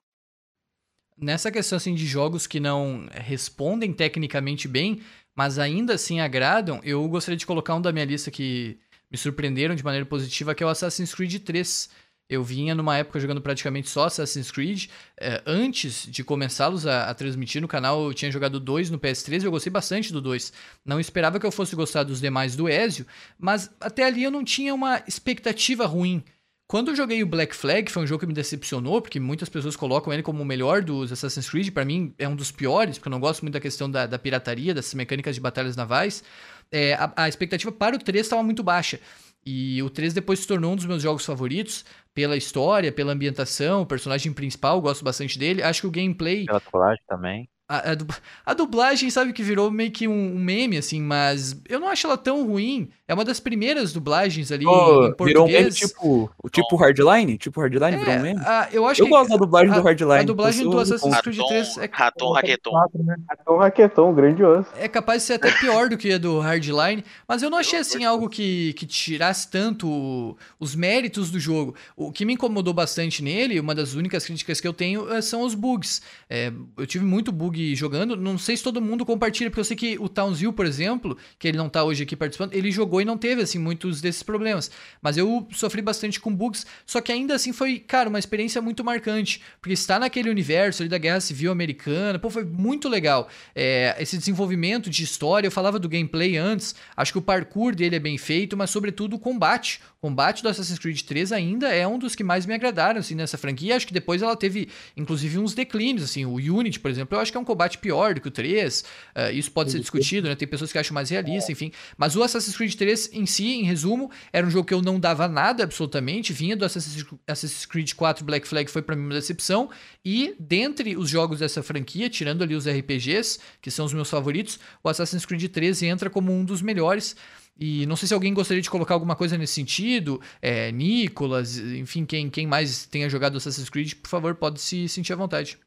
Nessa 1.22 1.52
questão 1.52 1.76
assim 1.76 1.94
de 1.94 2.04
jogos 2.04 2.48
que 2.48 2.58
não 2.58 3.06
respondem 3.12 3.92
tecnicamente 3.92 4.66
bem, 4.66 5.00
mas 5.36 5.56
ainda 5.56 5.94
assim 5.94 6.18
agradam, 6.18 6.80
eu 6.82 7.06
gostaria 7.06 7.36
de 7.36 7.46
colocar 7.46 7.76
um 7.76 7.80
da 7.80 7.92
minha 7.92 8.04
lista 8.04 8.28
que 8.28 8.76
me 9.08 9.16
surpreenderam 9.16 9.76
de 9.76 9.84
maneira 9.84 10.04
positiva, 10.04 10.52
que 10.52 10.64
é 10.64 10.66
o 10.66 10.68
Assassin's 10.68 11.14
Creed 11.14 11.38
3. 11.38 11.90
Eu 12.28 12.42
vinha 12.42 12.74
numa 12.74 12.96
época 12.96 13.20
jogando 13.20 13.40
praticamente 13.40 13.88
só 13.88 14.06
Assassin's 14.06 14.50
Creed. 14.50 14.86
É, 15.20 15.40
antes 15.46 16.06
de 16.10 16.24
começá-los 16.24 16.88
a, 16.88 17.08
a, 17.08 17.14
transmitir 17.14 17.62
no 17.62 17.68
canal, 17.68 18.04
eu 18.04 18.14
tinha 18.14 18.30
jogado 18.32 18.58
dois 18.58 18.90
no 18.90 18.98
PS3 18.98 19.42
e 19.42 19.44
eu 19.44 19.50
gostei 19.52 19.70
bastante 19.70 20.12
do 20.12 20.20
2. 20.20 20.52
Não 20.84 20.98
esperava 20.98 21.38
que 21.38 21.46
eu 21.46 21.52
fosse 21.52 21.76
gostar 21.76 22.02
dos 22.02 22.20
demais 22.20 22.56
do 22.56 22.68
Ezio, 22.68 23.06
mas 23.38 23.70
até 23.80 24.02
ali 24.02 24.24
eu 24.24 24.30
não 24.30 24.42
tinha 24.42 24.74
uma 24.74 25.00
expectativa 25.06 25.86
ruim. 25.86 26.24
Quando 26.72 26.90
eu 26.90 26.96
joguei 26.96 27.22
o 27.22 27.26
Black 27.26 27.54
Flag, 27.54 27.92
foi 27.92 28.02
um 28.02 28.06
jogo 28.06 28.20
que 28.20 28.26
me 28.26 28.32
decepcionou, 28.32 29.02
porque 29.02 29.20
muitas 29.20 29.50
pessoas 29.50 29.76
colocam 29.76 30.10
ele 30.10 30.22
como 30.22 30.42
o 30.42 30.44
melhor 30.46 30.80
dos 30.80 31.12
Assassin's 31.12 31.50
Creed. 31.50 31.70
Para 31.70 31.84
mim, 31.84 32.14
é 32.18 32.26
um 32.26 32.34
dos 32.34 32.50
piores, 32.50 32.96
porque 32.96 33.08
eu 33.08 33.10
não 33.10 33.20
gosto 33.20 33.42
muito 33.42 33.52
da 33.52 33.60
questão 33.60 33.90
da, 33.90 34.06
da 34.06 34.18
pirataria, 34.18 34.72
dessas 34.72 34.94
mecânicas 34.94 35.34
de 35.34 35.40
batalhas 35.42 35.76
navais. 35.76 36.24
É, 36.70 36.94
a, 36.94 37.12
a 37.14 37.28
expectativa 37.28 37.70
para 37.70 37.94
o 37.94 37.98
3 37.98 38.24
estava 38.24 38.42
muito 38.42 38.62
baixa. 38.62 38.98
E 39.44 39.82
o 39.82 39.90
3 39.90 40.14
depois 40.14 40.38
se 40.38 40.46
tornou 40.46 40.72
um 40.72 40.76
dos 40.76 40.86
meus 40.86 41.02
jogos 41.02 41.26
favoritos, 41.26 41.84
pela 42.14 42.38
história, 42.38 42.90
pela 42.90 43.12
ambientação, 43.12 43.82
o 43.82 43.86
personagem 43.86 44.32
principal, 44.32 44.80
gosto 44.80 45.04
bastante 45.04 45.38
dele. 45.38 45.62
Acho 45.62 45.82
que 45.82 45.86
o 45.88 45.90
gameplay. 45.90 46.46
Pela 46.46 46.62
também. 47.06 47.50
A, 47.72 47.92
a, 47.92 48.50
a, 48.50 48.52
dublagem, 48.52 49.08
sabe, 49.08 49.32
que 49.32 49.42
virou 49.42 49.70
meio 49.70 49.90
que 49.90 50.06
um, 50.06 50.12
um, 50.12 50.38
meme, 50.38 50.76
assim, 50.76 51.00
mas 51.00 51.58
eu 51.66 51.80
não 51.80 51.88
acho 51.88 52.06
ela 52.06 52.18
tão 52.18 52.46
ruim. 52.46 52.90
É 53.08 53.14
uma 53.14 53.24
das 53.24 53.40
primeiras 53.40 53.94
dublagens 53.94 54.52
ali 54.52 54.66
oh, 54.66 55.06
em 55.06 55.14
português. 55.14 55.26
Virou 55.26 55.46
um 55.46 55.50
meme 55.50 55.70
tipo, 55.70 56.30
tipo 56.50 56.76
Hardline? 56.76 57.38
Tipo 57.38 57.62
Hardline 57.62 57.94
é, 57.94 57.98
virou 57.98 58.14
um 58.14 58.20
meme? 58.20 58.40
A, 58.44 58.68
eu 58.72 58.86
acho 58.86 59.00
eu 59.00 59.06
que 59.06 59.10
gosto 59.10 59.30
da 59.30 59.36
dublagem 59.38 59.72
do 59.72 59.80
Hardline. 59.80 60.20
A 60.20 60.22
dublagem 60.22 60.68
do 60.68 60.78
Assassin's 60.78 61.20
Creed 61.22 61.38
3 61.48 61.78
é... 61.78 61.90
Raton 61.90 62.32
Raqueton. 62.32 62.72
Raton 62.72 63.56
Raqueton, 63.56 64.12
grandioso. 64.12 64.66
É 64.76 64.86
capaz 64.86 65.22
de 65.22 65.28
ser 65.28 65.34
até 65.34 65.50
pior 65.52 65.88
do 65.88 65.96
que 65.96 66.12
a 66.12 66.18
do 66.18 66.40
Hardline, 66.40 67.02
mas 67.26 67.42
eu 67.42 67.48
não 67.48 67.56
achei, 67.56 67.78
assim, 67.78 68.04
algo 68.04 68.28
que, 68.28 68.74
que 68.74 68.84
tirasse 68.84 69.50
tanto 69.50 70.36
os 70.60 70.74
méritos 70.74 71.30
do 71.30 71.40
jogo. 71.40 71.74
O 71.96 72.12
que 72.12 72.26
me 72.26 72.34
incomodou 72.34 72.74
bastante 72.74 73.22
nele, 73.22 73.58
uma 73.58 73.74
das 73.74 73.94
únicas 73.94 74.26
críticas 74.26 74.60
que 74.60 74.68
eu 74.68 74.74
tenho, 74.74 75.10
eh, 75.10 75.22
são 75.22 75.40
os 75.40 75.54
bugs. 75.54 76.02
É, 76.28 76.52
eu 76.76 76.86
tive 76.86 77.06
muito 77.06 77.32
bug 77.32 77.61
jogando, 77.74 78.16
não 78.16 78.36
sei 78.36 78.56
se 78.56 78.62
todo 78.62 78.80
mundo 78.80 79.04
compartilha, 79.04 79.50
porque 79.50 79.60
eu 79.60 79.64
sei 79.64 79.76
que 79.76 79.96
o 79.98 80.08
Townsville, 80.08 80.52
por 80.52 80.66
exemplo, 80.66 81.16
que 81.38 81.48
ele 81.48 81.56
não 81.56 81.68
tá 81.68 81.84
hoje 81.84 82.02
aqui 82.02 82.16
participando, 82.16 82.52
ele 82.52 82.70
jogou 82.70 83.00
e 83.00 83.04
não 83.04 83.16
teve, 83.16 83.42
assim, 83.42 83.58
muitos 83.58 84.00
desses 84.00 84.22
problemas. 84.22 84.70
Mas 85.00 85.16
eu 85.16 85.46
sofri 85.52 85.82
bastante 85.82 86.20
com 86.20 86.34
bugs, 86.34 86.66
só 86.86 87.00
que 87.00 87.12
ainda 87.12 87.34
assim 87.34 87.52
foi, 87.52 87.78
cara, 87.78 88.08
uma 88.08 88.18
experiência 88.18 88.60
muito 88.60 88.84
marcante, 88.84 89.40
porque 89.60 89.72
estar 89.72 89.98
naquele 89.98 90.30
universo 90.30 90.82
ali 90.82 90.88
da 90.88 90.98
Guerra 90.98 91.20
Civil 91.20 91.50
Americana, 91.50 92.18
pô, 92.18 92.30
foi 92.30 92.44
muito 92.44 92.88
legal. 92.88 93.28
É, 93.54 93.96
esse 93.98 94.18
desenvolvimento 94.18 94.90
de 94.90 95.02
história, 95.02 95.46
eu 95.46 95.52
falava 95.52 95.78
do 95.78 95.88
gameplay 95.88 96.36
antes, 96.36 96.74
acho 96.96 97.12
que 97.12 97.18
o 97.18 97.22
parkour 97.22 97.74
dele 97.74 97.96
é 97.96 98.00
bem 98.00 98.18
feito, 98.18 98.56
mas 98.56 98.70
sobretudo 98.70 99.16
o 99.16 99.18
combate. 99.18 99.80
O 100.02 100.08
combate 100.08 100.42
do 100.42 100.48
Assassin's 100.48 100.80
Creed 100.80 101.00
3 101.02 101.30
ainda 101.30 101.68
é 101.68 101.86
um 101.86 101.96
dos 101.96 102.16
que 102.16 102.24
mais 102.24 102.44
me 102.44 102.52
agradaram, 102.52 102.98
assim, 102.98 103.14
nessa 103.14 103.38
franquia. 103.38 103.76
Acho 103.76 103.86
que 103.86 103.92
depois 103.92 104.20
ela 104.20 104.34
teve, 104.34 104.68
inclusive, 104.96 105.38
uns 105.38 105.54
declínios, 105.54 106.02
assim, 106.02 106.26
o 106.26 106.34
Unity, 106.34 106.80
por 106.80 106.90
exemplo, 106.90 107.16
eu 107.16 107.20
acho 107.20 107.30
que 107.30 107.38
é 107.38 107.40
um 107.40 107.44
combate 107.44 107.78
pior 107.78 108.12
do 108.12 108.20
que 108.20 108.26
o 108.26 108.30
3, 108.32 108.80
uh, 108.80 108.84
eh, 109.14 109.32
isso 109.34 109.52
pode 109.52 109.70
ser 109.70 109.78
discutido, 109.78 110.28
né, 110.28 110.34
tem 110.34 110.48
pessoas 110.48 110.72
que 110.72 110.78
acham 110.78 110.92
mais 110.92 111.08
realista, 111.08 111.52
enfim. 111.52 111.70
Mas 111.96 112.16
o 112.16 112.22
Assassin's 112.24 112.56
Creed 112.56 112.74
3 112.74 113.10
em 113.12 113.26
si, 113.26 113.52
em 113.52 113.62
resumo, 113.62 114.10
era 114.32 114.44
um 114.44 114.50
jogo 114.50 114.66
que 114.66 114.74
eu 114.74 114.82
não 114.82 114.98
dava 114.98 115.28
nada, 115.28 115.62
absolutamente, 115.62 116.32
vinha 116.32 116.56
do 116.56 116.64
Assassin's 116.64 117.64
Creed 117.66 117.92
4 117.92 118.24
Black 118.24 118.48
Flag, 118.48 118.68
foi 118.68 118.82
para 118.82 118.96
mim 118.96 119.04
uma 119.04 119.14
decepção, 119.14 119.70
e 120.04 120.34
dentre 120.36 120.96
os 120.96 121.08
jogos 121.08 121.38
dessa 121.38 121.62
franquia, 121.62 122.10
tirando 122.10 122.42
ali 122.42 122.56
os 122.56 122.66
RPGs, 122.66 123.38
que 123.60 123.70
são 123.70 123.84
os 123.86 123.92
meus 123.92 124.10
favoritos, 124.10 124.58
o 124.82 124.88
Assassin's 124.88 125.24
Creed 125.24 125.44
3 125.44 125.80
entra 125.84 126.10
como 126.10 126.32
um 126.32 126.44
dos 126.44 126.60
melhores, 126.60 127.14
e 127.58 127.86
não 127.86 127.96
sei 127.96 128.08
se 128.08 128.14
alguém 128.14 128.34
gostaria 128.34 128.62
de 128.62 128.70
colocar 128.70 128.94
alguma 128.94 129.14
coisa 129.14 129.38
nesse 129.38 129.54
sentido. 129.54 130.20
É, 130.40 130.72
Nicolas, 130.72 131.58
enfim, 131.58 132.04
quem, 132.04 132.28
quem 132.30 132.46
mais 132.46 132.86
tenha 132.86 133.08
jogado 133.08 133.36
Assassin's 133.36 133.70
Creed, 133.70 133.94
por 133.94 134.08
favor, 134.08 134.34
pode 134.34 134.60
se 134.60 134.88
sentir 134.88 135.12
à 135.12 135.16
vontade. 135.16 135.58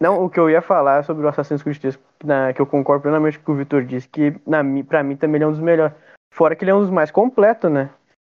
Não, 0.00 0.24
o 0.24 0.30
que 0.30 0.38
eu 0.38 0.48
ia 0.48 0.62
falar 0.62 1.04
sobre 1.04 1.26
o 1.26 1.28
Assassin's 1.28 1.62
Creed 1.62 1.78
3, 1.78 1.98
na, 2.24 2.52
que 2.52 2.60
eu 2.60 2.66
concordo 2.66 3.02
plenamente 3.02 3.38
com 3.38 3.42
o 3.42 3.44
que 3.46 3.50
o 3.50 3.56
Vitor 3.56 3.84
disse, 3.84 4.08
que 4.08 4.34
na, 4.46 4.62
pra 4.84 5.02
mim 5.02 5.16
também 5.16 5.38
ele 5.38 5.44
é 5.44 5.46
um 5.48 5.52
dos 5.52 5.60
melhores. 5.60 5.94
Fora 6.32 6.54
que 6.54 6.62
ele 6.62 6.70
é 6.70 6.74
um 6.74 6.80
dos 6.80 6.90
mais 6.90 7.10
completos, 7.10 7.70
né? 7.70 7.90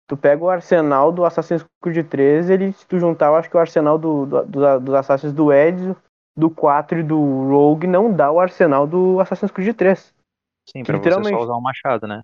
Tu 0.10 0.18
pega 0.18 0.44
o 0.44 0.50
arsenal 0.50 1.12
do 1.12 1.24
Assassin's 1.24 1.66
Creed 1.82 2.06
3, 2.08 2.50
ele, 2.50 2.74
se 2.74 2.86
tu 2.86 3.00
juntar, 3.00 3.28
eu 3.28 3.36
acho 3.36 3.50
que 3.50 3.56
o 3.56 3.60
arsenal 3.60 3.98
do, 3.98 4.26
do, 4.26 4.46
do, 4.46 4.80
dos 4.80 4.96
Assassins 4.96 5.32
do 5.32 5.54
Ezio, 5.54 5.96
do 6.38 6.50
4 6.50 7.00
e 7.00 7.04
do 7.04 7.18
Rogue 7.18 7.88
não 7.88 8.12
dá 8.12 8.30
o 8.30 8.40
arsenal 8.40 8.86
do 8.86 9.20
Assassin's 9.22 9.52
Creed 9.52 9.76
3. 9.76 10.14
Sim, 10.70 10.84
pra 10.84 10.98
você 10.98 11.12
só 11.12 11.40
usar 11.40 11.56
um 11.56 11.62
machado, 11.62 12.08
né? 12.08 12.24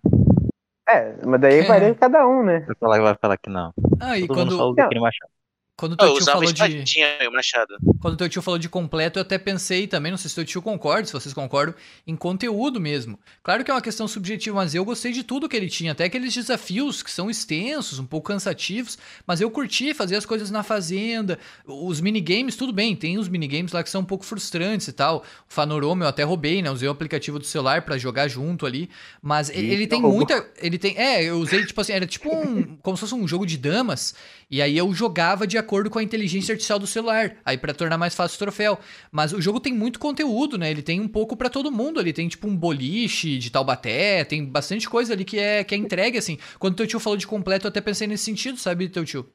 É, 0.89 1.13
mas 1.23 1.39
daí 1.39 1.61
varia 1.61 1.93
cada 1.93 2.27
um, 2.27 2.43
né? 2.43 2.63
Vai 2.65 2.75
falar, 2.75 2.99
vai 2.99 3.15
falar 3.21 3.37
que 3.37 3.49
não. 3.49 3.71
Ah, 4.01 4.17
e 4.17 4.27
quando... 4.27 4.75
Machado. 4.99 5.38
Quando 5.79 5.93
o 5.93 5.95
teu 5.95 6.13
tio 6.13 6.25
falou 6.25 6.51
de. 6.51 6.85
Machado. 7.31 7.77
Quando 8.01 8.17
teu 8.17 8.27
tio 8.27 8.41
falou 8.41 8.57
de 8.57 8.67
completo, 8.67 9.17
eu 9.17 9.21
até 9.21 9.37
pensei 9.37 9.87
também, 9.87 10.11
não 10.11 10.17
sei 10.17 10.27
se 10.27 10.35
teu 10.35 10.43
tio 10.43 10.61
concorda, 10.61 11.05
se 11.05 11.13
vocês 11.13 11.33
concordam, 11.33 11.73
em 12.05 12.17
conteúdo 12.17 12.81
mesmo. 12.81 13.17
Claro 13.41 13.63
que 13.63 13.71
é 13.71 13.73
uma 13.73 13.81
questão 13.81 14.05
subjetiva, 14.05 14.57
mas 14.57 14.75
eu 14.75 14.83
gostei 14.83 15.13
de 15.13 15.23
tudo 15.23 15.47
que 15.47 15.55
ele 15.55 15.69
tinha, 15.69 15.93
até 15.93 16.03
aqueles 16.03 16.33
desafios 16.33 17.01
que 17.01 17.09
são 17.09 17.29
extensos, 17.29 17.97
um 17.97 18.05
pouco 18.05 18.27
cansativos, 18.27 18.97
mas 19.25 19.39
eu 19.39 19.49
curti 19.49 19.93
fazer 19.93 20.17
as 20.17 20.25
coisas 20.25 20.51
na 20.51 20.63
fazenda. 20.63 21.39
Os 21.65 22.01
minigames, 22.01 22.57
tudo 22.57 22.73
bem, 22.73 22.93
tem 22.93 23.17
os 23.17 23.29
minigames 23.29 23.71
lá 23.71 23.81
que 23.81 23.89
são 23.89 24.01
um 24.01 24.05
pouco 24.05 24.25
frustrantes 24.25 24.89
e 24.89 24.91
tal. 24.91 25.19
O 25.19 25.53
Fanorama 25.53 26.03
eu 26.03 26.09
até 26.09 26.23
roubei, 26.23 26.61
né? 26.61 26.69
Usei 26.69 26.89
o 26.89 26.91
aplicativo 26.91 27.39
do 27.39 27.45
celular 27.45 27.83
para 27.83 27.97
jogar 27.97 28.27
junto 28.27 28.65
ali, 28.65 28.89
mas 29.21 29.47
e 29.47 29.53
ele 29.53 29.87
tem 29.87 30.01
muita. 30.01 30.45
Ele 30.57 30.77
tem. 30.77 30.97
É, 30.97 31.23
eu 31.23 31.37
usei, 31.37 31.65
tipo 31.65 31.79
assim, 31.79 31.93
era 31.93 32.05
tipo 32.05 32.29
um. 32.35 32.75
como 32.81 32.97
se 32.97 33.01
fosse 33.01 33.15
um 33.15 33.25
jogo 33.25 33.45
de 33.45 33.57
damas. 33.57 34.13
E 34.51 34.61
aí 34.63 34.75
eu 34.75 34.91
jogava 34.93 35.45
de 35.45 35.57
acordo 35.57 35.68
com 35.89 35.99
a 35.99 36.03
inteligência 36.03 36.53
artificial 36.53 36.79
do 36.79 36.87
celular, 36.87 37.35
aí 37.45 37.57
para 37.57 37.73
tornar 37.73 37.97
mais 37.97 38.15
fácil 38.15 38.35
o 38.35 38.39
troféu. 38.39 38.79
Mas 39.11 39.33
o 39.33 39.41
jogo 39.41 39.59
tem 39.59 39.73
muito 39.73 39.99
conteúdo, 39.99 40.57
né? 40.57 40.71
Ele 40.71 40.81
tem 40.81 40.99
um 40.99 41.07
pouco 41.07 41.37
para 41.37 41.49
todo 41.49 41.71
mundo, 41.71 41.99
ele 41.99 42.13
tem 42.13 42.27
tipo 42.27 42.47
um 42.47 42.55
boliche 42.55 43.37
de 43.37 43.51
Taubaté, 43.51 44.23
tem 44.23 44.45
bastante 44.45 44.89
coisa 44.89 45.13
ali 45.13 45.23
que 45.23 45.37
é 45.37 45.63
que 45.63 45.75
é 45.75 45.77
entregue 45.77 46.17
assim. 46.17 46.37
Quando 46.57 46.75
teu 46.75 46.87
tio 46.87 46.99
falou 46.99 47.17
de 47.17 47.27
completo, 47.27 47.67
eu 47.67 47.69
até 47.69 47.81
pensei 47.81 48.07
nesse 48.07 48.23
sentido, 48.23 48.57
sabe, 48.57 48.89
teu 48.89 49.05
tio? 49.05 49.25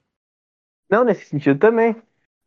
Não, 0.90 1.04
nesse 1.04 1.26
sentido 1.26 1.58
também. 1.58 1.96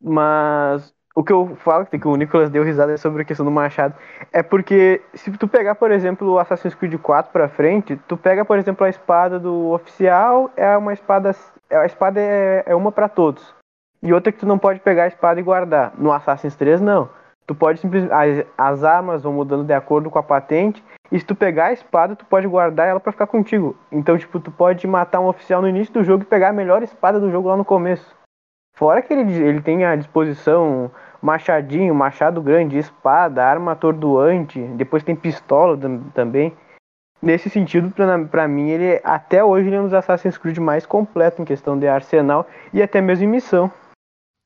Mas 0.00 0.94
o 1.18 1.24
que 1.24 1.32
eu 1.32 1.56
falo, 1.56 1.84
que 1.84 2.06
o 2.06 2.14
Nicolas 2.14 2.48
deu 2.48 2.62
risada 2.62 2.96
sobre 2.96 3.22
a 3.22 3.24
questão 3.24 3.44
do 3.44 3.50
machado, 3.50 3.92
é 4.32 4.40
porque 4.40 5.02
se 5.14 5.30
tu 5.32 5.48
pegar, 5.48 5.74
por 5.74 5.90
exemplo, 5.90 6.30
o 6.30 6.38
Assassin's 6.38 6.76
Creed 6.76 6.94
4 6.96 7.32
pra 7.32 7.48
frente, 7.48 7.96
tu 8.06 8.16
pega, 8.16 8.44
por 8.44 8.56
exemplo, 8.56 8.86
a 8.86 8.88
espada 8.88 9.36
do 9.38 9.72
oficial, 9.72 10.48
é 10.56 10.76
uma 10.76 10.92
espada. 10.92 11.34
A 11.70 11.84
espada 11.84 12.20
é, 12.20 12.62
é 12.66 12.74
uma 12.74 12.92
para 12.92 13.08
todos. 13.08 13.57
E 14.02 14.12
outra 14.12 14.32
que 14.32 14.38
tu 14.38 14.46
não 14.46 14.58
pode 14.58 14.80
pegar 14.80 15.04
a 15.04 15.08
espada 15.08 15.40
e 15.40 15.42
guardar. 15.42 15.92
No 15.96 16.12
Assassin's 16.12 16.54
3, 16.56 16.80
não. 16.80 17.08
Tu 17.46 17.54
pode 17.54 17.80
simplesmente. 17.80 18.12
As, 18.12 18.46
as 18.56 18.84
armas 18.84 19.22
vão 19.22 19.32
mudando 19.32 19.64
de 19.64 19.72
acordo 19.72 20.10
com 20.10 20.18
a 20.18 20.22
patente. 20.22 20.84
E 21.10 21.18
se 21.18 21.24
tu 21.24 21.34
pegar 21.34 21.66
a 21.66 21.72
espada, 21.72 22.14
tu 22.14 22.24
pode 22.26 22.46
guardar 22.46 22.86
ela 22.86 23.00
para 23.00 23.12
ficar 23.12 23.26
contigo. 23.26 23.74
Então, 23.90 24.18
tipo, 24.18 24.38
tu 24.38 24.50
pode 24.50 24.86
matar 24.86 25.20
um 25.20 25.26
oficial 25.26 25.62
no 25.62 25.68
início 25.68 25.92
do 25.94 26.04
jogo 26.04 26.22
e 26.22 26.26
pegar 26.26 26.50
a 26.50 26.52
melhor 26.52 26.82
espada 26.82 27.18
do 27.18 27.30
jogo 27.30 27.48
lá 27.48 27.56
no 27.56 27.64
começo. 27.64 28.14
Fora 28.76 29.02
que 29.02 29.12
ele, 29.12 29.32
ele 29.32 29.60
tem 29.60 29.84
à 29.84 29.96
disposição 29.96 30.90
machadinho, 31.20 31.94
machado 31.94 32.40
grande, 32.40 32.78
espada, 32.78 33.44
arma 33.44 33.72
atordoante, 33.72 34.60
depois 34.76 35.02
tem 35.02 35.16
pistola 35.16 35.76
também. 36.14 36.56
Nesse 37.20 37.50
sentido, 37.50 37.92
para 38.30 38.46
mim, 38.46 38.70
ele 38.70 39.00
até 39.02 39.42
hoje 39.42 39.66
ele 39.66 39.76
é 39.76 39.80
um 39.80 39.84
dos 39.84 39.94
Assassin's 39.94 40.38
Creed 40.38 40.58
mais 40.58 40.86
completo 40.86 41.42
em 41.42 41.44
questão 41.44 41.76
de 41.76 41.88
arsenal 41.88 42.46
e 42.72 42.80
até 42.80 43.00
mesmo 43.00 43.24
em 43.24 43.28
missão. 43.28 43.72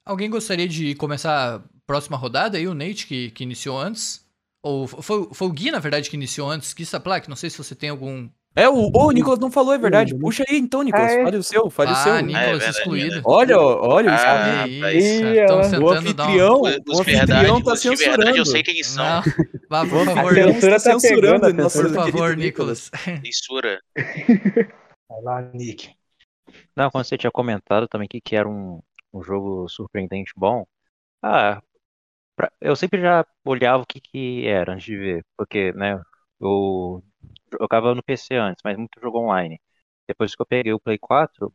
Alguém 0.05 0.31
gostaria 0.31 0.69
de 0.69 0.95
começar 0.95 1.57
a 1.57 1.63
próxima 1.87 2.17
rodada 2.17 2.59
aí, 2.59 2.67
o 2.67 2.75
Nate, 2.75 3.07
que, 3.07 3.31
que 3.31 3.45
iniciou 3.45 3.79
antes? 3.79 4.25
Ou 4.63 4.87
foi, 4.87 5.29
foi 5.33 5.49
o 5.49 5.53
Gui, 5.53 5.71
na 5.71 5.79
verdade, 5.79 6.09
que 6.09 6.17
iniciou 6.17 6.51
antes? 6.51 6.73
Gui 6.73 6.85
Saplak, 6.87 7.29
não 7.29 7.37
sei 7.37 7.51
se 7.51 7.59
você 7.59 7.75
tem 7.75 7.91
algum 7.91 8.29
é, 8.55 8.69
o, 8.69 8.91
o 8.93 9.11
Nicolas 9.11 9.39
não 9.39 9.51
falou, 9.51 9.73
é 9.73 9.79
verdade. 9.79 10.15
Puxa 10.15 10.45
aí 10.47 10.59
então, 10.59 10.83
Nicolas. 10.83 11.11
É. 11.11 11.25
Fale 11.25 11.37
o 11.39 11.43
seu, 11.43 11.71
fale 11.71 11.91
ah, 11.91 11.93
o 11.95 11.97
seu. 11.97 12.21
Nicolas 12.21 12.63
é, 12.63 12.69
excluído. 12.69 13.23
Olha, 13.25 13.59
olha 13.59 14.13
ah, 14.13 14.69
isso. 14.69 15.25
Estão 15.25 15.83
o 15.83 15.91
anfitrião, 15.91 16.57
um... 16.57 16.95
o 16.95 17.01
anfitrião 17.01 17.63
tá 17.63 17.77
censurando. 17.77 18.17
Verdade, 18.19 18.39
eu 18.39 18.45
sei 18.45 18.63
quem 18.63 18.83
são. 18.83 19.03
Não. 19.03 19.23
Vá, 19.71 19.87
por 19.87 20.05
favor. 20.05 20.39
A 20.39 20.53
tá, 20.53 20.71
tá 20.71 20.79
censurando. 20.79 21.55
Por 21.71 21.95
favor, 21.95 22.37
Nicolas. 22.37 22.91
Censura. 23.25 23.81
Vai 23.97 25.23
lá, 25.23 25.51
Nick. 25.55 25.89
Não, 26.77 26.91
quando 26.91 27.05
você 27.05 27.17
tinha 27.17 27.31
comentado 27.31 27.89
também 27.89 28.07
que, 28.07 28.21
que 28.21 28.37
era 28.37 28.47
um, 28.47 28.81
um 29.13 29.23
jogo 29.23 29.69
surpreendente 29.69 30.33
bom, 30.37 30.67
ah, 31.23 31.63
pra- 32.37 32.53
eu 32.61 32.77
sempre 32.77 33.01
já 33.01 33.27
olhava 33.45 33.83
o 33.83 33.87
que 33.87 34.01
que 34.01 34.47
era 34.47 34.73
antes 34.75 34.85
de 34.87 34.97
ver, 34.97 35.27
porque, 35.37 35.73
né, 35.75 36.01
eu 36.41 37.03
jogava 37.61 37.95
no 37.95 38.03
PC 38.03 38.37
antes, 38.37 38.63
mas 38.65 38.77
muito 38.77 39.01
jogo 39.01 39.19
online. 39.21 39.61
Depois 40.09 40.35
que 40.35 40.43
eu 40.43 40.47
peguei 40.47 40.73
o 40.73 40.81
Play 40.81 40.99
4 40.99 41.55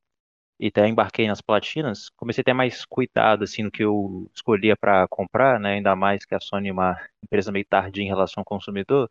e 0.59 0.67
até 0.69 0.87
embarquei 0.87 1.27
nas 1.27 1.41
platinas, 1.41 2.09
comecei 2.17 2.41
a 2.41 2.45
ter 2.45 2.53
mais 2.53 2.85
cuidado, 2.85 3.43
assim, 3.45 3.63
no 3.63 3.71
que 3.71 3.83
eu 3.83 4.29
escolhia 4.35 4.75
para 4.77 5.07
comprar, 5.09 5.59
né, 5.59 5.75
ainda 5.75 5.95
mais 5.95 6.25
que 6.25 6.35
a 6.35 6.39
Sony 6.41 6.69
é 6.69 6.73
uma 6.73 6.97
empresa 7.23 7.51
meio 7.51 7.65
tardia 7.67 8.03
em 8.03 8.07
relação 8.07 8.41
ao 8.41 8.45
consumidor. 8.45 9.09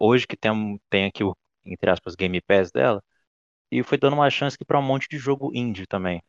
Hoje 0.00 0.26
que 0.26 0.36
tem, 0.36 0.80
tem 0.90 1.06
aqui 1.06 1.22
o, 1.24 1.36
entre 1.64 1.90
aspas, 1.90 2.14
Game 2.14 2.40
Pass 2.42 2.70
dela, 2.70 3.02
e 3.70 3.82
foi 3.82 3.98
dando 3.98 4.14
uma 4.14 4.30
chance 4.30 4.58
para 4.66 4.78
um 4.78 4.82
monte 4.82 5.08
de 5.08 5.18
jogo 5.18 5.50
indie 5.54 5.86
também. 5.86 6.22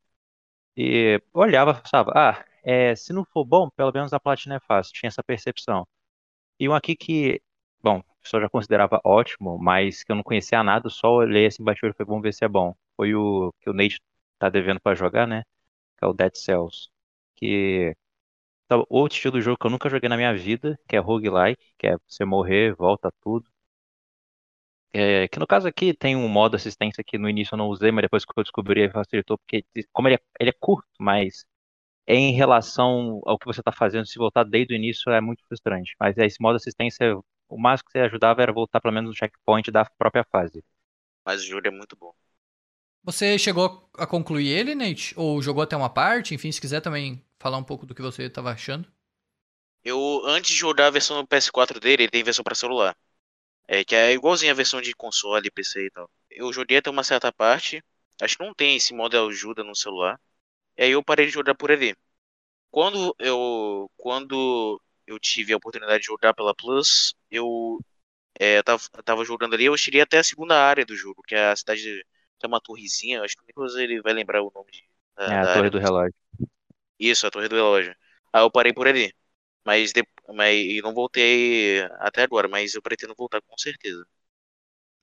E 0.77 1.21
olhava 1.33 1.71
e 1.71 1.81
pensava, 1.81 2.11
ah, 2.15 2.45
é, 2.63 2.95
se 2.95 3.13
não 3.13 3.25
for 3.25 3.45
bom, 3.45 3.69
pelo 3.69 3.91
menos 3.93 4.13
a 4.13 4.19
platina 4.19 4.55
é 4.55 4.59
fácil. 4.59 4.93
Tinha 4.93 5.07
essa 5.09 5.23
percepção. 5.23 5.87
E 6.59 6.69
um 6.69 6.73
aqui 6.73 6.95
que, 6.95 7.41
bom, 7.81 7.99
o 7.99 8.03
pessoal 8.23 8.43
já 8.43 8.49
considerava 8.49 9.01
ótimo, 9.05 9.57
mas 9.59 10.03
que 10.03 10.11
eu 10.11 10.15
não 10.15 10.23
conhecia 10.23 10.63
nada, 10.63 10.89
só 10.89 11.09
olhei 11.11 11.47
assim, 11.47 11.63
baixei 11.63 11.89
e 11.89 11.93
falei, 11.93 12.07
vamos 12.07 12.23
ver 12.23 12.33
se 12.33 12.45
é 12.45 12.47
bom. 12.47 12.75
Foi 12.95 13.15
o 13.15 13.53
que 13.61 13.69
o 13.69 13.73
Nate 13.73 13.99
tá 14.39 14.49
devendo 14.49 14.79
pra 14.81 14.95
jogar, 14.95 15.27
né? 15.27 15.43
Que 15.97 16.05
é 16.05 16.07
o 16.07 16.13
Dead 16.13 16.33
Cells. 16.35 16.89
Que 17.35 17.95
tá, 18.67 18.77
outro 18.89 19.15
estilo 19.17 19.37
de 19.39 19.43
jogo 19.45 19.57
que 19.59 19.67
eu 19.67 19.71
nunca 19.71 19.89
joguei 19.89 20.09
na 20.09 20.17
minha 20.17 20.35
vida, 20.35 20.79
que 20.87 20.95
é 20.95 20.99
roguelike, 20.99 21.63
que 21.79 21.87
é 21.87 21.97
você 22.07 22.25
morrer, 22.25 22.75
volta 22.75 23.11
tudo. 23.21 23.45
É, 24.93 25.27
que 25.27 25.39
no 25.39 25.47
caso 25.47 25.67
aqui 25.67 25.93
tem 25.93 26.15
um 26.15 26.27
modo 26.29 26.55
assistência 26.55 27.03
que 27.03 27.17
no 27.17 27.27
início 27.29 27.55
eu 27.55 27.57
não 27.57 27.67
usei, 27.67 27.91
mas 27.91 28.03
depois 28.03 28.23
que 28.25 28.31
eu 28.37 28.43
descobri 28.43 28.89
facilitou, 28.91 29.37
porque 29.39 29.65
como 29.91 30.07
ele 30.07 30.15
é, 30.15 30.19
ele 30.39 30.49
é 30.51 30.53
curto, 30.59 30.87
mas 30.99 31.45
é 32.07 32.15
em 32.15 32.33
relação 32.33 33.21
ao 33.25 33.37
que 33.39 33.45
você 33.45 33.61
está 33.61 33.71
fazendo, 33.71 34.07
se 34.07 34.17
voltar 34.19 34.43
desde 34.43 34.73
o 34.73 34.77
início 34.77 35.11
é 35.11 35.21
muito 35.21 35.43
frustrante. 35.47 35.95
Mas 35.99 36.17
esse 36.17 36.37
modo 36.41 36.57
assistência, 36.57 37.15
o 37.49 37.57
máximo 37.59 37.87
que 37.87 37.93
você 37.93 37.99
ajudava 38.01 38.41
era 38.43 38.53
voltar 38.53 38.81
pelo 38.81 38.93
menos 38.93 39.09
no 39.11 39.15
checkpoint 39.15 39.71
da 39.71 39.85
própria 39.97 40.25
fase. 40.31 40.63
Mas 41.25 41.41
o 41.41 41.45
jogo 41.45 41.67
é 41.67 41.71
muito 41.71 41.95
bom. 41.95 42.13
Você 43.03 43.37
chegou 43.37 43.89
a 43.97 44.07
concluir 44.07 44.47
ele, 44.47 44.75
Nate? 44.75 45.13
Ou 45.17 45.41
jogou 45.41 45.63
até 45.63 45.75
uma 45.75 45.89
parte? 45.89 46.33
Enfim, 46.33 46.51
se 46.51 46.61
quiser 46.61 46.81
também 46.81 47.23
falar 47.39 47.57
um 47.57 47.63
pouco 47.63 47.85
do 47.85 47.93
que 47.95 48.01
você 48.01 48.23
estava 48.23 48.51
achando. 48.51 48.87
Eu, 49.83 50.21
antes 50.25 50.51
de 50.51 50.57
jogar 50.57 50.87
a 50.87 50.91
versão 50.91 51.21
do 51.21 51.27
PS4 51.27 51.79
dele, 51.79 52.03
ele 52.03 52.11
tem 52.11 52.23
versão 52.23 52.43
para 52.43 52.55
celular. 52.55 52.95
É, 53.67 53.83
que 53.85 53.95
é 53.95 54.13
igualzinho 54.13 54.51
a 54.51 54.55
versão 54.55 54.81
de 54.81 54.93
console, 54.93 55.51
PC 55.51 55.85
e 55.87 55.91
tal. 55.91 56.09
Eu 56.29 56.51
joguei 56.53 56.77
até 56.77 56.89
uma 56.89 57.03
certa 57.03 57.31
parte. 57.31 57.83
Acho 58.21 58.37
que 58.37 58.43
não 58.45 58.53
tem 58.53 58.75
esse 58.77 58.93
modo 58.93 59.17
ajuda 59.27 59.63
no 59.63 59.75
celular. 59.75 60.19
E 60.77 60.83
aí 60.83 60.91
eu 60.91 61.03
parei 61.03 61.25
de 61.27 61.33
jogar 61.33 61.55
por 61.55 61.71
ali. 61.71 61.95
Quando 62.71 63.15
eu, 63.19 63.89
quando 63.97 64.81
eu 65.07 65.19
tive 65.19 65.53
a 65.53 65.57
oportunidade 65.57 65.99
de 66.01 66.07
jogar 66.07 66.33
pela 66.33 66.55
Plus, 66.55 67.13
eu, 67.31 67.83
é, 68.39 68.57
eu 68.59 68.63
tava, 68.63 68.83
eu 68.95 69.03
tava 69.03 69.25
jogando 69.25 69.55
ali, 69.55 69.65
eu 69.65 69.77
cheguei 69.77 70.01
até 70.01 70.19
a 70.19 70.23
segunda 70.23 70.55
área 70.57 70.85
do 70.85 70.95
jogo, 70.95 71.23
que 71.23 71.35
é 71.35 71.49
a 71.51 71.55
cidade 71.55 71.81
de, 71.83 72.05
tem 72.39 72.49
uma 72.49 72.61
torrezinha, 72.61 73.23
acho 73.23 73.35
que 73.37 73.43
o 73.57 73.79
ele 73.79 74.01
vai 74.01 74.13
lembrar 74.13 74.41
o 74.43 74.51
nome 74.55 74.71
de, 74.71 74.83
da, 75.17 75.27
É, 75.27 75.37
a 75.37 75.47
área. 75.57 75.69
torre 75.69 75.69
do 75.69 75.79
relógio. 75.79 76.13
Isso, 76.99 77.27
a 77.27 77.31
torre 77.31 77.47
do 77.49 77.55
relógio. 77.55 77.95
Aí 78.31 78.41
eu 78.41 78.51
parei 78.51 78.73
por 78.73 78.87
ali. 78.87 79.13
Mas, 79.65 79.93
de, 79.93 80.03
mas 80.35 80.55
e 80.55 80.81
não 80.81 80.93
voltei 80.93 81.81
até 81.99 82.23
agora, 82.23 82.47
mas 82.47 82.73
eu 82.75 82.81
pretendo 82.81 83.13
voltar 83.17 83.41
com 83.41 83.57
certeza. 83.57 84.05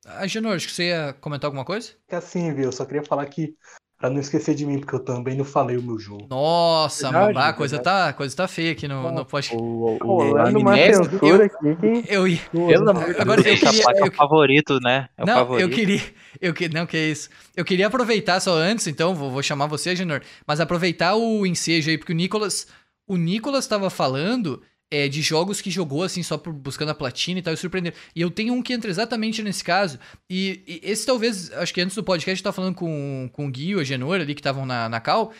Ah, 0.07 0.27
Genor, 0.27 0.55
acho 0.55 0.67
que 0.67 0.73
você 0.73 0.89
ia 0.89 1.13
comentar 1.21 1.49
alguma 1.49 1.65
coisa? 1.65 1.91
É 2.09 2.17
assim, 2.17 2.53
viu? 2.55 2.65
Eu 2.67 2.73
só 2.73 2.87
queria 2.87 3.03
falar 3.05 3.27
que, 3.27 3.55
pra 3.99 4.09
não 4.09 4.19
esquecer 4.19 4.55
de 4.55 4.65
mim, 4.65 4.79
porque 4.81 4.95
eu 4.95 5.05
também 5.05 5.37
não 5.37 5.45
falei 5.45 5.77
o 5.77 5.83
meu 5.83 5.99
jogo. 5.99 6.27
Nossa, 6.31 7.11
Verdade, 7.11 7.35
mano, 7.35 7.47
a 7.47 7.53
coisa 7.53 7.77
verdade. 7.77 8.07
tá, 8.07 8.13
coisa 8.15 8.35
tá 8.35 8.49
feia 8.49 8.73
aqui 8.73 8.89
no, 8.89 9.13
no 9.13 9.27
podcast. 9.27 9.55
O, 9.63 9.99
o, 9.99 9.99
Rolando 9.99 10.59
uma 10.59 10.73
Amnésia- 10.73 11.05
censura 11.05 11.45
aqui 11.45 11.77
que. 11.77 12.15
Eu 12.15 12.27
ia. 12.27 12.41
Pelo 12.51 12.89
amor 12.91 13.13
de 13.15 13.21
Agora 13.21 13.43
Deus. 13.43 13.61
eu 13.63 13.69
queria- 13.69 13.85
eu- 13.99 14.07
é 14.07 14.09
o 14.09 14.13
favorito, 14.13 14.81
né? 14.81 15.09
É 15.19 15.23
o 15.23 15.27
não, 15.27 15.35
favorito. 15.35 15.69
eu 15.69 15.75
queria. 15.77 16.03
Eu 16.41 16.55
que, 16.55 16.69
não, 16.71 16.87
que 16.87 16.97
é 16.97 17.07
isso. 17.11 17.29
Eu 17.55 17.65
queria 17.65 17.89
aproveitar 17.89 18.41
só 18.41 18.55
antes, 18.55 18.87
então, 18.87 19.15
vou, 19.15 19.31
vou 19.31 19.43
chamar 19.43 19.67
você, 19.67 19.95
Genor, 19.95 20.23
mas 20.47 20.61
aproveitar 20.61 21.15
o 21.15 21.45
ensejo 21.45 21.91
aí, 21.91 21.99
porque 21.99 22.13
o 22.13 22.17
Nicolas. 22.17 22.67
O 23.07 23.17
Nicolas 23.19 23.67
tava 23.67 23.91
falando 23.91 24.63
é, 24.91 25.09
de 25.09 25.23
jogos 25.23 25.61
que 25.61 25.71
jogou 25.71 26.03
assim 26.03 26.23
só 26.23 26.37
por, 26.37 26.53
buscando 26.53 26.91
a 26.91 26.95
platina 26.95 27.39
e 27.39 27.43
tal, 27.43 27.55
e 27.55 27.57
surpreendeu. 27.57 27.93
E 28.15 28.21
eu 28.21 28.31
tenho 28.31 28.53
um 28.53 28.63
que 28.63 28.73
entra 28.73 28.91
exatamente 28.91 29.43
nesse 29.43 29.63
caso. 29.63 29.99
E, 30.29 30.63
e 30.67 30.81
esse 30.83 31.07
talvez, 31.07 31.53
acho 31.53 31.73
que 31.73 31.81
antes 31.81 31.95
do 31.95 32.03
podcast 32.03 32.41
eu 32.41 32.45
tava 32.45 32.57
falando 32.57 32.75
com, 32.75 33.31
com 33.33 33.47
o 33.47 33.51
Gui 33.51 33.69
e 33.69 33.77
o 33.77 33.85
Genor 33.85 34.21
ali 34.21 34.35
que 34.35 34.41
estavam 34.41 34.67
na, 34.67 34.89
na 34.89 35.01
cal. 35.01 35.33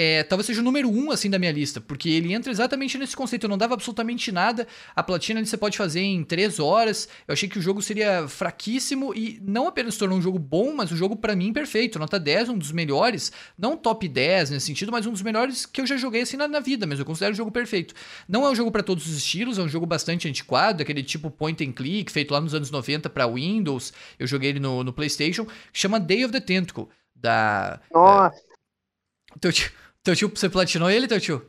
É, 0.00 0.22
talvez 0.22 0.46
seja 0.46 0.60
o 0.60 0.62
número 0.62 0.88
um, 0.88 1.10
assim, 1.10 1.28
da 1.28 1.40
minha 1.40 1.50
lista, 1.50 1.80
porque 1.80 2.08
ele 2.08 2.32
entra 2.32 2.52
exatamente 2.52 2.96
nesse 2.96 3.16
conceito. 3.16 3.42
Eu 3.46 3.48
não 3.48 3.58
dava 3.58 3.74
absolutamente 3.74 4.30
nada. 4.30 4.64
A 4.94 5.02
platina 5.02 5.44
você 5.44 5.56
pode 5.56 5.76
fazer 5.76 5.98
em 5.98 6.22
três 6.22 6.60
horas. 6.60 7.08
Eu 7.26 7.32
achei 7.32 7.48
que 7.48 7.58
o 7.58 7.60
jogo 7.60 7.82
seria 7.82 8.28
fraquíssimo 8.28 9.12
e 9.12 9.40
não 9.42 9.66
apenas 9.66 9.94
se 9.94 9.98
tornou 9.98 10.16
um 10.16 10.22
jogo 10.22 10.38
bom, 10.38 10.72
mas 10.72 10.92
um 10.92 10.96
jogo 10.96 11.16
pra 11.16 11.34
mim 11.34 11.52
perfeito. 11.52 11.98
Nota 11.98 12.16
10, 12.20 12.50
um 12.50 12.56
dos 12.56 12.70
melhores. 12.70 13.32
Não 13.58 13.76
top 13.76 14.06
10 14.06 14.50
nesse 14.50 14.66
sentido, 14.66 14.92
mas 14.92 15.04
um 15.04 15.10
dos 15.10 15.20
melhores 15.20 15.66
que 15.66 15.80
eu 15.80 15.86
já 15.86 15.96
joguei 15.96 16.20
assim 16.22 16.36
na, 16.36 16.46
na 16.46 16.60
vida 16.60 16.86
mesmo. 16.86 17.02
Eu 17.02 17.06
considero 17.06 17.32
o 17.32 17.36
jogo 17.36 17.50
perfeito. 17.50 17.92
Não 18.28 18.46
é 18.46 18.50
um 18.50 18.54
jogo 18.54 18.70
pra 18.70 18.84
todos 18.84 19.04
os 19.04 19.16
estilos, 19.16 19.58
é 19.58 19.62
um 19.62 19.68
jogo 19.68 19.84
bastante 19.84 20.28
antiquado, 20.28 20.80
aquele 20.80 21.02
tipo 21.02 21.28
point 21.28 21.64
and 21.64 21.72
click, 21.72 22.12
feito 22.12 22.30
lá 22.30 22.40
nos 22.40 22.54
anos 22.54 22.70
90 22.70 23.10
pra 23.10 23.26
Windows. 23.26 23.92
Eu 24.16 24.28
joguei 24.28 24.50
ele 24.50 24.60
no, 24.60 24.84
no 24.84 24.92
PlayStation, 24.92 25.44
que 25.44 25.52
chama 25.72 25.98
Day 25.98 26.24
of 26.24 26.30
the 26.30 26.40
Tentacle. 26.40 26.86
Da. 27.16 27.80
Nossa, 27.92 28.40
Teu 29.40 29.52
tio, 29.52 29.70
teu 30.08 30.16
tio, 30.16 30.32
você 30.34 30.48
platinou 30.48 30.90
ele, 30.90 31.06
teu 31.06 31.20
tio? 31.20 31.42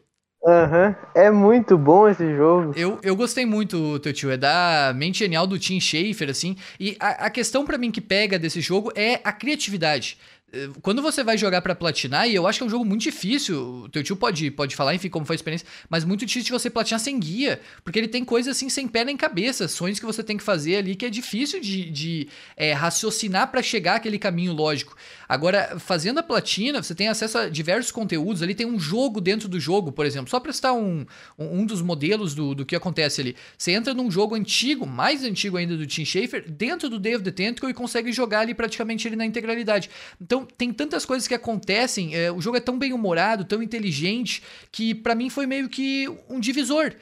aham. 0.46 0.96
É 1.14 1.30
muito 1.30 1.78
bom 1.78 2.08
esse 2.08 2.36
jogo. 2.36 2.74
Eu, 2.76 3.00
eu 3.04 3.16
gostei 3.16 3.46
muito, 3.46 4.00
teu 4.00 4.14
tio. 4.14 4.32
É 4.32 4.38
da 4.38 4.94
mente 4.96 5.20
genial 5.20 5.46
do 5.46 5.60
Tim 5.60 5.80
Schafer, 5.80 6.30
assim. 6.30 6.56
E 6.80 6.96
a, 7.00 7.26
a 7.26 7.30
questão 7.30 7.66
pra 7.66 7.78
mim 7.78 7.92
que 7.92 8.02
pega 8.02 8.40
desse 8.40 8.62
jogo 8.62 8.92
é 8.96 9.20
a 9.24 9.32
criatividade. 9.32 10.18
Eh, 10.52 10.70
Quando 10.82 11.02
você 11.02 11.24
vai 11.24 11.38
jogar 11.38 11.62
pra 11.62 11.76
platinar, 11.76 12.28
e 12.28 12.36
eu 12.36 12.48
acho 12.48 12.60
que 12.60 12.64
é 12.64 12.68
um 12.68 12.70
jogo 12.70 12.86
muito 12.86 13.02
difícil, 13.02 13.88
teu 13.92 14.04
tio 14.04 14.16
pode, 14.16 14.52
pode 14.52 14.76
falar, 14.76 14.96
enfim, 14.96 15.10
como 15.10 15.26
foi 15.26 15.36
a 15.36 15.38
experiência, 15.38 15.68
mas 15.90 16.04
muito 16.04 16.26
difícil 16.26 16.58
você 16.58 16.70
platinar 16.70 17.00
sem 17.00 17.20
guia, 17.20 17.60
porque 17.84 18.00
ele 18.00 18.08
tem 18.08 18.24
coisas 18.26 18.56
assim 18.56 18.70
sem 18.70 18.88
pé 18.88 19.04
nem 19.06 19.16
cabeça, 19.18 19.68
sonhos 19.68 20.00
que 20.00 20.06
você 20.06 20.24
tem 20.24 20.38
que 20.38 20.44
fazer 20.44 20.78
ali 20.78 20.96
que 20.96 21.06
é 21.06 21.10
difícil 21.10 21.60
de, 21.60 21.90
de 21.90 22.28
eh, 22.58 22.74
raciocinar 22.74 23.50
pra 23.52 23.62
chegar 23.62 23.96
àquele 23.96 24.18
caminho 24.18 24.54
lógico. 24.54 24.96
Agora, 25.28 25.78
fazendo 25.80 26.20
a 26.20 26.24
platina, 26.24 26.82
você 26.82 26.96
tem 26.96 27.08
acesso 27.08 27.38
a 27.38 27.50
diversos 27.50 27.92
conteúdos 27.92 28.42
ali, 28.42 28.56
tem 28.56 28.66
um 28.66 28.80
jogo 28.80 29.22
dentro 29.22 29.48
do 29.48 29.60
jogo, 29.60 29.92
por 29.92 30.06
exemplo, 30.06 30.30
só 30.30 30.40
pra 30.40 30.52
citar 30.52 30.74
um, 30.74 31.06
um, 31.38 31.60
um 31.60 31.66
dos 31.66 31.82
modelos 31.82 32.34
do, 32.34 32.56
do 32.56 32.66
que 32.66 32.76
acontece 32.76 33.22
ali. 33.22 33.36
Você 33.58 33.72
entra 33.72 33.94
num 33.94 34.10
jogo 34.10 34.36
antigo, 34.36 34.88
mais 34.88 35.24
antigo 35.24 35.58
ainda 35.58 35.78
do 35.78 35.86
Tim 35.86 36.04
Schafer, 36.04 36.50
dentro 36.50 36.90
do 36.90 36.98
Day 36.98 37.16
of 37.16 37.24
the 37.24 37.32
Tentacle 37.32 37.70
e 37.70 37.74
consegue 37.74 38.12
jogar 38.12 38.40
ali 38.40 38.56
praticamente 38.56 39.08
ele 39.08 39.16
na 39.16 39.26
integralidade. 39.26 39.90
Então, 40.20 40.39
tem 40.46 40.74
tantas 40.74 41.06
coisas 41.06 41.28
que 41.28 41.34
acontecem, 41.34 42.16
é, 42.16 42.32
o 42.32 42.42
jogo 42.42 42.58
é 42.58 42.60
tão 42.60 42.78
bem 42.78 42.94
humorado, 42.94 43.46
tão 43.46 43.62
inteligente, 43.62 44.44
que 44.72 44.94
pra 44.94 45.16
mim 45.16 45.30
foi 45.30 45.46
meio 45.46 45.70
que 45.70 46.08
um 46.30 46.40
divisor. 46.40 46.94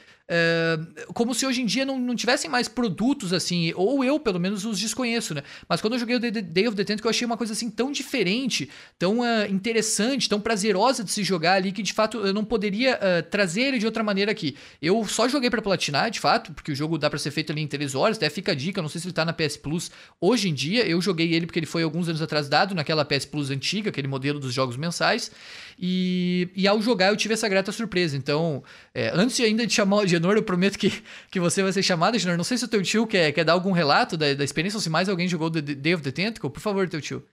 Como 1.13 1.34
se 1.34 1.46
hoje 1.46 1.62
em 1.62 1.66
dia 1.66 1.86
não, 1.86 1.98
não 2.00 2.16
tivessem 2.16 2.50
mais 2.50 2.68
produtos 2.68 3.32
assim, 3.32 3.72
ou 3.76 4.04
eu 4.04 4.20
pelo 4.20 4.40
menos 4.40 4.66
os 4.66 4.80
desconheço, 4.80 5.34
né? 5.34 5.44
Mas 5.70 5.80
quando 5.80 5.94
eu 5.94 6.00
joguei 6.00 6.18
o 6.18 6.20
Day 6.20 6.68
of 6.68 6.76
the 6.76 6.84
Tentacle, 6.84 7.08
eu 7.08 7.10
achei 7.10 7.26
uma 7.26 7.38
coisa 7.38 7.54
assim 7.54 7.70
tão 7.70 7.92
diferente, 7.92 8.70
tão 9.00 9.24
ah, 9.24 9.48
interessante, 9.48 10.28
tão 10.28 10.40
prazerosa 10.40 11.04
de 11.04 11.12
se 11.12 11.24
jogar 11.24 11.54
ali, 11.54 11.72
que 11.72 11.82
de 11.82 11.94
fato 11.94 12.18
eu 12.18 12.34
não 12.34 12.44
poderia 12.44 13.00
ah, 13.02 13.24
trazer 13.24 13.62
ele 13.62 13.80
de 13.80 13.86
outra 13.86 14.04
maneira 14.04 14.32
aqui. 14.32 14.58
Eu 14.82 15.06
só 15.08 15.28
joguei 15.30 15.50
pra 15.50 15.62
platinar, 15.62 16.12
de 16.12 16.20
fato, 16.20 16.52
porque 16.54 16.72
o 16.72 16.76
jogo 16.76 16.98
dá 16.98 17.10
pra 17.10 17.20
ser 17.20 17.32
feito 17.32 17.52
ali 17.52 17.62
em 17.62 17.68
3 17.68 17.96
horas, 17.96 18.18
até 18.18 18.30
fica 18.30 18.52
a 18.52 18.56
dica, 18.56 18.82
não 18.82 18.90
sei 18.90 19.00
se 19.00 19.08
ele 19.08 19.13
tá 19.13 19.24
na 19.24 19.34
PS 19.34 19.58
Plus 19.58 19.92
hoje 20.20 20.50
em 20.50 20.54
dia, 20.54 20.86
eu 20.86 21.00
joguei 21.02 21.34
ele 21.34 21.46
porque 21.46 21.60
ele 21.60 21.66
foi 21.66 21.84
alguns 21.84 22.10
anos 22.10 22.22
atrás 22.22 22.50
dado 22.50 22.76
naquela 22.76 23.06
PS 23.06 23.26
Plus 23.26 23.50
antiga, 23.50 23.90
aquele 23.90 24.08
modelo 24.08 24.40
dos 24.40 24.54
jogos 24.54 24.76
mensais, 24.76 25.32
e, 25.78 26.50
e 26.56 26.68
ao 26.68 26.82
jogar 26.82 27.08
eu 27.08 27.18
tive 27.18 27.34
essa 27.34 27.48
grata 27.48 27.72
surpresa. 27.72 28.18
Então, 28.18 28.63
é, 28.94 29.12
antes 29.13 29.40
ainda 29.40 29.68
de 29.68 29.74
chamar 29.74 29.98
o 29.98 30.08
Genor, 30.08 30.36
eu 30.36 30.44
prometo 30.44 30.78
que, 30.78 31.04
que 31.30 31.40
você 31.40 31.62
vai 31.62 31.72
ser 31.72 31.84
chamado, 31.84 32.18
Genor. 32.18 32.38
Não 32.38 32.44
sei 32.44 32.58
se 32.58 32.66
o 32.66 32.68
teu 32.68 32.82
tio 32.82 33.06
quer, 33.06 33.32
quer 33.32 33.44
dar 33.44 33.54
algum 33.54 33.72
relato 33.72 34.18
da, 34.18 34.34
da 34.34 34.44
experiência, 34.44 34.78
ou 34.78 34.82
se 34.82 34.90
mais 34.90 35.08
alguém 35.08 35.28
jogou 35.28 35.52
The 35.52 35.62
Day 35.62 35.94
of 35.94 36.04
the 36.04 36.12
Tentacle. 36.12 36.50
Por 36.50 36.60
favor, 36.60 36.88
teu 36.90 37.02
tio. 37.02 37.23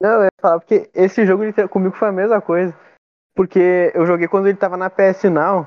Não, 0.00 0.10
eu 0.10 0.24
ia 0.24 0.30
falar, 0.40 0.60
porque 0.60 0.88
esse 0.94 1.26
jogo 1.26 1.42
comigo 1.68 1.94
foi 1.94 2.08
a 2.08 2.12
mesma 2.12 2.40
coisa. 2.40 2.74
Porque 3.34 3.90
eu 3.94 4.06
joguei 4.06 4.28
quando 4.28 4.48
ele 4.48 4.56
tava 4.56 4.76
na 4.76 4.90
PS 4.90 5.24
Now. 5.24 5.66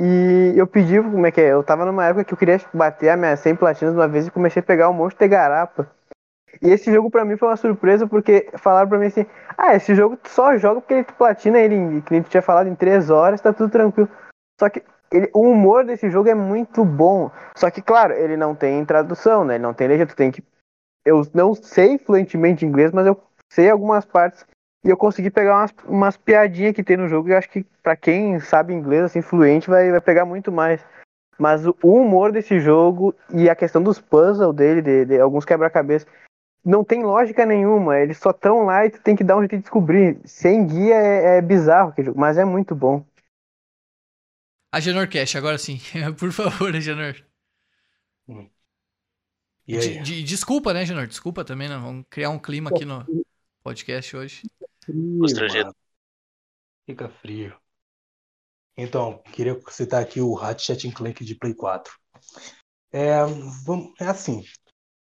E 0.00 0.52
eu 0.56 0.66
pedi, 0.66 1.00
como 1.00 1.24
é 1.24 1.30
que 1.30 1.40
é? 1.40 1.52
Eu 1.52 1.62
tava 1.62 1.84
numa 1.84 2.04
época 2.04 2.24
que 2.24 2.34
eu 2.34 2.38
queria 2.38 2.60
bater 2.72 3.10
a 3.10 3.16
minha 3.16 3.36
100 3.36 3.54
platinas 3.54 3.94
de 3.94 4.00
uma 4.00 4.08
vez 4.08 4.26
e 4.26 4.30
comecei 4.30 4.60
a 4.60 4.64
pegar 4.64 4.90
um 4.90 4.92
monte 4.92 5.16
de 5.16 5.28
garapa. 5.28 5.88
E 6.62 6.70
esse 6.70 6.92
jogo 6.92 7.10
pra 7.10 7.24
mim 7.24 7.36
foi 7.36 7.48
uma 7.48 7.56
surpresa 7.56 8.06
porque 8.06 8.48
falaram 8.58 8.88
pra 8.88 8.98
mim 8.98 9.06
assim: 9.06 9.26
Ah, 9.56 9.74
esse 9.74 9.94
jogo 9.94 10.16
tu 10.16 10.28
só 10.28 10.56
joga 10.56 10.80
porque 10.80 10.94
ele 10.94 11.04
platina 11.04 11.58
ele, 11.58 12.02
que 12.02 12.14
a 12.14 12.16
gente 12.16 12.30
tinha 12.30 12.42
falado, 12.42 12.68
em 12.68 12.74
3 12.74 13.10
horas, 13.10 13.40
tá 13.40 13.52
tudo 13.52 13.70
tranquilo. 13.70 14.08
Só 14.60 14.68
que 14.68 14.82
ele- 15.12 15.30
o 15.34 15.42
humor 15.42 15.84
desse 15.84 16.10
jogo 16.10 16.28
é 16.28 16.34
muito 16.34 16.84
bom. 16.84 17.30
Só 17.56 17.70
que, 17.70 17.82
claro, 17.82 18.12
ele 18.14 18.36
não 18.36 18.54
tem 18.54 18.84
tradução, 18.84 19.44
né? 19.44 19.54
Ele 19.54 19.62
não 19.62 19.74
tem 19.74 19.88
legenda, 19.88 20.10
tu 20.10 20.16
tem 20.16 20.30
que. 20.30 20.42
Eu 21.04 21.22
não 21.34 21.54
sei 21.54 21.98
fluentemente 21.98 22.64
inglês, 22.64 22.92
mas 22.92 23.06
eu 23.06 23.20
sei 23.52 23.70
algumas 23.70 24.04
partes 24.04 24.46
E 24.84 24.90
eu 24.90 24.96
consegui 24.96 25.30
pegar 25.30 25.60
umas, 25.60 25.74
umas 25.86 26.16
piadinhas 26.16 26.74
que 26.74 26.82
tem 26.84 26.96
no 26.96 27.08
jogo. 27.08 27.28
E 27.28 27.32
eu 27.32 27.38
acho 27.38 27.48
que 27.50 27.64
pra 27.82 27.96
quem 27.96 28.38
sabe 28.40 28.74
inglês, 28.74 29.02
assim, 29.04 29.22
fluente, 29.22 29.70
vai, 29.70 29.90
vai 29.90 30.00
pegar 30.00 30.26
muito 30.26 30.52
mais. 30.52 30.84
Mas 31.38 31.66
o 31.66 31.74
humor 31.82 32.32
desse 32.32 32.60
jogo 32.60 33.14
e 33.32 33.50
a 33.50 33.56
questão 33.56 33.82
dos 33.82 34.00
puzzles 34.00 34.54
dele, 34.54 34.82
de, 34.82 35.04
de 35.06 35.20
alguns 35.20 35.44
quebra-cabeças, 35.44 36.06
não 36.64 36.84
tem 36.84 37.02
lógica 37.02 37.44
nenhuma. 37.44 37.98
Eles 37.98 38.18
só 38.18 38.30
estão 38.30 38.64
lá 38.64 38.86
e 38.86 38.90
tu 38.90 39.00
tem 39.02 39.14
que 39.14 39.22
dar 39.24 39.36
um 39.36 39.40
jeito 39.40 39.56
de 39.56 39.62
descobrir. 39.62 40.18
Sem 40.24 40.66
guia 40.66 40.94
é, 40.94 41.38
é 41.38 41.42
bizarro 41.42 41.90
aquele 41.90 42.06
jogo, 42.06 42.18
mas 42.18 42.38
é 42.38 42.44
muito 42.44 42.74
bom. 42.74 43.04
Agenor 44.72 45.08
Cash, 45.08 45.36
agora 45.36 45.58
sim. 45.58 45.78
Por 46.18 46.32
favor, 46.32 46.74
Agenor. 46.74 47.14
E 48.28 48.48
De- 49.66 49.78
aí? 49.78 50.02
de- 50.02 50.22
desculpa, 50.22 50.72
né, 50.72 50.80
Agenor? 50.80 51.06
Desculpa 51.06 51.44
também, 51.44 51.68
né? 51.68 51.76
Vamos 51.76 52.04
criar 52.10 52.30
um 52.30 52.38
clima 52.38 52.70
aqui 52.70 52.84
no 52.84 53.04
podcast 53.62 54.16
hoje. 54.16 54.42
Constrangido. 55.18 55.74
Fica 56.86 57.08
frio. 57.08 57.56
Então, 58.76 59.22
queria 59.32 59.58
citar 59.70 60.02
aqui 60.02 60.20
o 60.20 60.34
Ratchet 60.34 60.90
Clank 60.92 61.24
de 61.24 61.34
Play 61.36 61.54
4. 61.54 61.96
É, 62.90 63.24
vamos, 63.64 63.92
é 64.00 64.06
assim, 64.06 64.44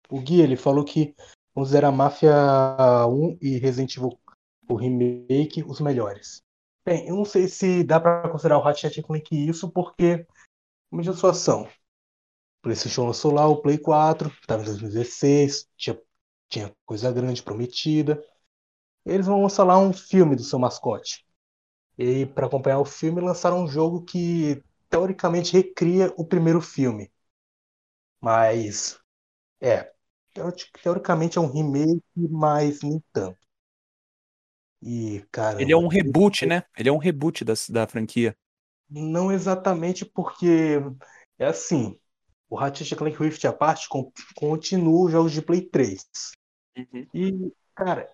o 0.08 0.20
Gui 0.20 0.40
ele 0.40 0.56
falou 0.56 0.84
que 0.84 1.14
considera 1.56 1.90
Máfia 1.90 2.34
1 3.08 3.38
e 3.40 3.56
Resident 3.56 3.96
Evil 3.96 4.20
o 4.68 4.74
remake 4.74 5.64
os 5.66 5.80
melhores. 5.80 6.42
Bem, 6.84 7.08
eu 7.08 7.16
não 7.16 7.24
sei 7.24 7.48
se 7.48 7.82
dá 7.82 7.98
pra 7.98 8.28
considerar 8.28 8.58
o 8.58 8.60
Ratchet 8.60 9.02
Clank 9.02 9.34
isso, 9.34 9.70
porque 9.70 10.26
mesma 10.92 11.14
situação. 11.14 11.62
O 11.62 12.62
PlayStation 12.62 13.06
lançou 13.06 13.32
lá 13.32 13.46
o 13.48 13.62
Play 13.62 13.78
4, 13.78 14.28
estava 14.28 14.60
em 14.60 14.66
2016, 14.66 15.66
tinha, 15.78 15.98
tinha 16.50 16.76
coisa 16.84 17.10
grande 17.10 17.42
prometida. 17.42 18.22
Eles 19.06 19.26
vão 19.26 19.40
lançar 19.40 19.64
lá 19.64 19.78
um 19.78 19.94
filme 19.94 20.36
do 20.36 20.44
seu 20.44 20.58
mascote. 20.58 21.24
E 21.96 22.26
para 22.26 22.48
acompanhar 22.48 22.80
o 22.80 22.84
filme, 22.84 23.22
lançaram 23.22 23.64
um 23.64 23.68
jogo 23.68 24.04
que 24.04 24.62
teoricamente 24.90 25.54
recria 25.54 26.12
o 26.18 26.26
primeiro 26.26 26.60
filme. 26.60 27.10
Mas 28.20 29.00
é, 29.58 29.95
teoricamente 30.82 31.38
é 31.38 31.40
um 31.40 31.50
remake, 31.50 32.02
mas 32.16 32.82
nem 32.82 33.02
tanto. 33.12 33.38
E, 34.82 35.24
cara, 35.30 35.60
Ele 35.60 35.72
é 35.72 35.76
um 35.76 35.88
reboot, 35.88 36.46
né? 36.46 36.62
Ele 36.78 36.88
é 36.88 36.92
um 36.92 36.98
reboot 36.98 37.44
da, 37.44 37.54
da 37.70 37.86
franquia. 37.86 38.34
não 38.88 39.32
exatamente 39.32 40.04
porque 40.04 40.78
é 41.38 41.46
assim, 41.46 41.98
o 42.48 42.56
Ratchet 42.56 42.94
Clank 42.96 43.16
Rift 43.18 43.46
à 43.46 43.52
parte 43.52 43.88
con- 43.88 44.12
continua 44.34 45.06
os 45.06 45.12
jogos 45.12 45.32
de 45.32 45.42
Play 45.42 45.62
3. 45.62 46.04
E, 47.14 47.52
cara, 47.74 48.08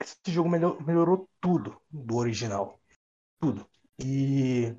esse 0.00 0.16
jogo 0.28 0.48
melhor- 0.48 0.84
melhorou 0.86 1.28
tudo 1.40 1.80
do 1.90 2.16
original. 2.16 2.80
Tudo. 3.40 3.68
E 3.98 4.74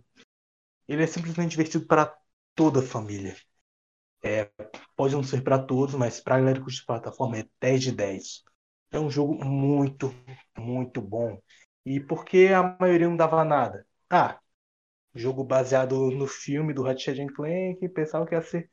ele 0.87 1.03
é 1.03 1.07
simplesmente 1.07 1.51
divertido 1.51 1.85
para 1.85 2.15
toda 2.55 2.79
a 2.79 2.83
família. 2.83 3.35
É, 4.23 4.49
pode 4.95 5.13
não 5.15 5.23
ser 5.23 5.41
para 5.43 5.59
todos, 5.59 5.95
mas 5.95 6.19
para 6.21 6.35
a 6.35 6.39
galera 6.39 6.63
que 6.63 6.85
plataforma 6.85 7.37
é 7.39 7.45
10 7.59 7.81
de 7.83 7.91
10. 7.91 8.43
É 8.91 8.99
um 8.99 9.09
jogo 9.09 9.43
muito, 9.43 10.13
muito 10.57 11.01
bom. 11.01 11.39
E 11.85 11.99
por 11.99 12.23
que 12.25 12.47
a 12.47 12.77
maioria 12.79 13.09
não 13.09 13.17
dava 13.17 13.43
nada? 13.43 13.85
Ah, 14.09 14.39
jogo 15.15 15.43
baseado 15.43 16.11
no 16.11 16.27
filme 16.27 16.73
do 16.73 16.83
Ratchet 16.83 17.25
Clank, 17.33 17.87
pensava 17.89 18.25
que 18.27 18.35
ia 18.35 18.41
ser 18.41 18.69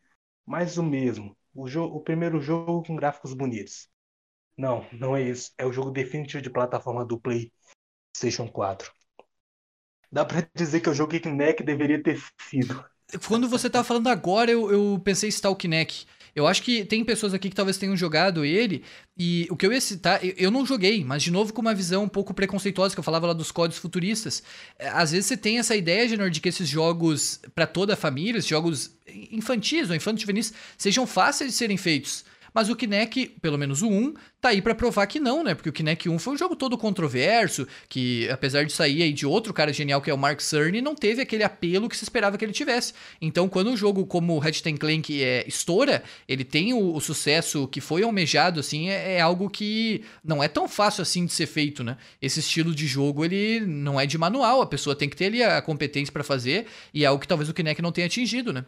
mais 0.46 0.78
o 0.78 0.82
mesmo. 0.84 1.36
O, 1.54 1.68
jo 1.68 1.84
o 1.84 2.00
primeiro 2.02 2.40
jogo 2.40 2.82
com 2.84 2.96
gráficos 2.96 3.34
bonitos. 3.34 3.88
Não, 4.56 4.86
não 4.92 5.16
é 5.16 5.22
isso. 5.22 5.52
É 5.58 5.66
o 5.66 5.72
jogo 5.72 5.90
definitivo 5.92 6.42
de 6.42 6.50
plataforma 6.50 7.04
do 7.04 7.20
PlayStation 7.20 8.48
4. 8.52 8.92
Dá 10.12 10.24
pra 10.24 10.46
dizer 10.54 10.80
que 10.80 10.88
é 10.88 10.92
o 10.92 10.94
jogo 10.94 11.10
que 11.12 11.20
Kinect 11.20 11.62
deveria 11.64 12.02
ter 12.02 12.18
sido. 12.48 12.84
Quando 13.26 13.48
você 13.48 13.68
tava 13.68 13.84
falando 13.84 14.08
agora, 14.08 14.50
eu, 14.50 14.70
eu 14.70 15.00
pensei 15.04 15.30
em 15.30 15.54
Kinect. 15.54 16.06
Eu 16.34 16.46
acho 16.46 16.62
que 16.62 16.84
tem 16.84 17.04
pessoas 17.04 17.34
aqui 17.34 17.48
que 17.48 17.56
talvez 17.56 17.76
tenham 17.76 17.96
jogado 17.96 18.44
ele, 18.44 18.84
e 19.18 19.46
o 19.50 19.56
que 19.56 19.66
eu 19.66 19.72
ia 19.72 19.80
citar, 19.80 20.20
eu, 20.22 20.50
não 20.50 20.64
joguei, 20.64 21.04
mas 21.04 21.22
de 21.22 21.30
novo 21.30 21.52
com 21.52 21.60
uma 21.60 21.74
visão 21.74 22.04
um 22.04 22.08
pouco 22.08 22.32
preconceituosa, 22.32 22.94
que 22.94 23.00
eu 23.00 23.04
falava 23.04 23.26
lá 23.26 23.32
dos 23.32 23.50
códigos 23.50 23.80
futuristas. 23.80 24.42
É, 24.78 24.88
Às 24.88 25.10
vezes 25.10 25.26
você 25.26 25.36
tem 25.36 25.58
essa 25.58 25.74
ideia, 25.74 26.08
Genor, 26.08 26.30
de 26.30 26.40
que 26.40 26.48
esses 26.48 26.68
jogos 26.68 27.40
pra 27.54 27.66
toda 27.66 27.94
a 27.94 27.96
família, 27.96 28.38
esses 28.38 28.48
jogos 28.48 28.92
infantis 29.30 29.90
ou 29.90 29.96
infanto-juvenis, 29.96 30.52
sejam 30.78 31.06
fáceis 31.06 31.50
de 31.50 31.56
serem 31.56 31.76
feitos. 31.76 32.24
Mas 32.54 32.68
o 32.68 32.76
Kinect, 32.76 33.36
pelo 33.40 33.58
menos 33.58 33.82
o 33.82 33.88
1, 33.88 34.14
tá 34.40 34.50
aí 34.50 34.62
pra 34.62 34.74
provar 34.74 35.06
que 35.06 35.20
não, 35.20 35.44
né? 35.44 35.54
Porque 35.54 35.68
o 35.68 35.72
Kinect 35.72 36.08
1 36.08 36.18
foi 36.18 36.34
um 36.34 36.38
jogo 36.38 36.56
todo 36.56 36.76
controverso, 36.76 37.66
que 37.88 38.28
apesar 38.30 38.64
de 38.64 38.72
sair 38.72 39.02
aí 39.02 39.12
de 39.12 39.26
outro 39.26 39.52
cara 39.52 39.72
genial 39.72 40.00
que 40.00 40.10
é 40.10 40.14
o 40.14 40.18
Mark 40.18 40.40
Cerny, 40.40 40.80
não 40.80 40.94
teve 40.94 41.22
aquele 41.22 41.42
apelo 41.42 41.88
que 41.88 41.96
se 41.96 42.04
esperava 42.04 42.36
que 42.36 42.44
ele 42.44 42.52
tivesse. 42.52 42.92
Então, 43.20 43.48
quando 43.48 43.70
um 43.70 43.76
jogo 43.76 44.06
como 44.06 44.34
o 44.34 44.38
Ratchet 44.38 44.72
Clank 44.78 45.22
é, 45.22 45.44
estoura, 45.46 46.02
ele 46.28 46.44
tem 46.44 46.72
o, 46.72 46.94
o 46.94 47.00
sucesso 47.00 47.68
que 47.68 47.80
foi 47.80 48.02
almejado, 48.02 48.60
assim, 48.60 48.88
é, 48.88 49.16
é 49.16 49.20
algo 49.20 49.48
que 49.48 50.02
não 50.24 50.42
é 50.42 50.48
tão 50.48 50.68
fácil 50.68 51.02
assim 51.02 51.26
de 51.26 51.32
ser 51.32 51.46
feito, 51.46 51.84
né? 51.84 51.96
Esse 52.20 52.40
estilo 52.40 52.74
de 52.74 52.86
jogo, 52.86 53.24
ele 53.24 53.60
não 53.60 54.00
é 54.00 54.06
de 54.06 54.18
manual, 54.18 54.62
a 54.62 54.66
pessoa 54.66 54.96
tem 54.96 55.08
que 55.08 55.16
ter 55.16 55.26
ali 55.26 55.42
a 55.42 55.60
competência 55.62 56.12
pra 56.12 56.24
fazer, 56.24 56.66
e 56.92 57.04
é 57.04 57.06
algo 57.06 57.20
que 57.20 57.28
talvez 57.28 57.48
o 57.48 57.54
Kinect 57.54 57.82
não 57.82 57.92
tenha 57.92 58.06
atingido, 58.06 58.52
né? 58.52 58.64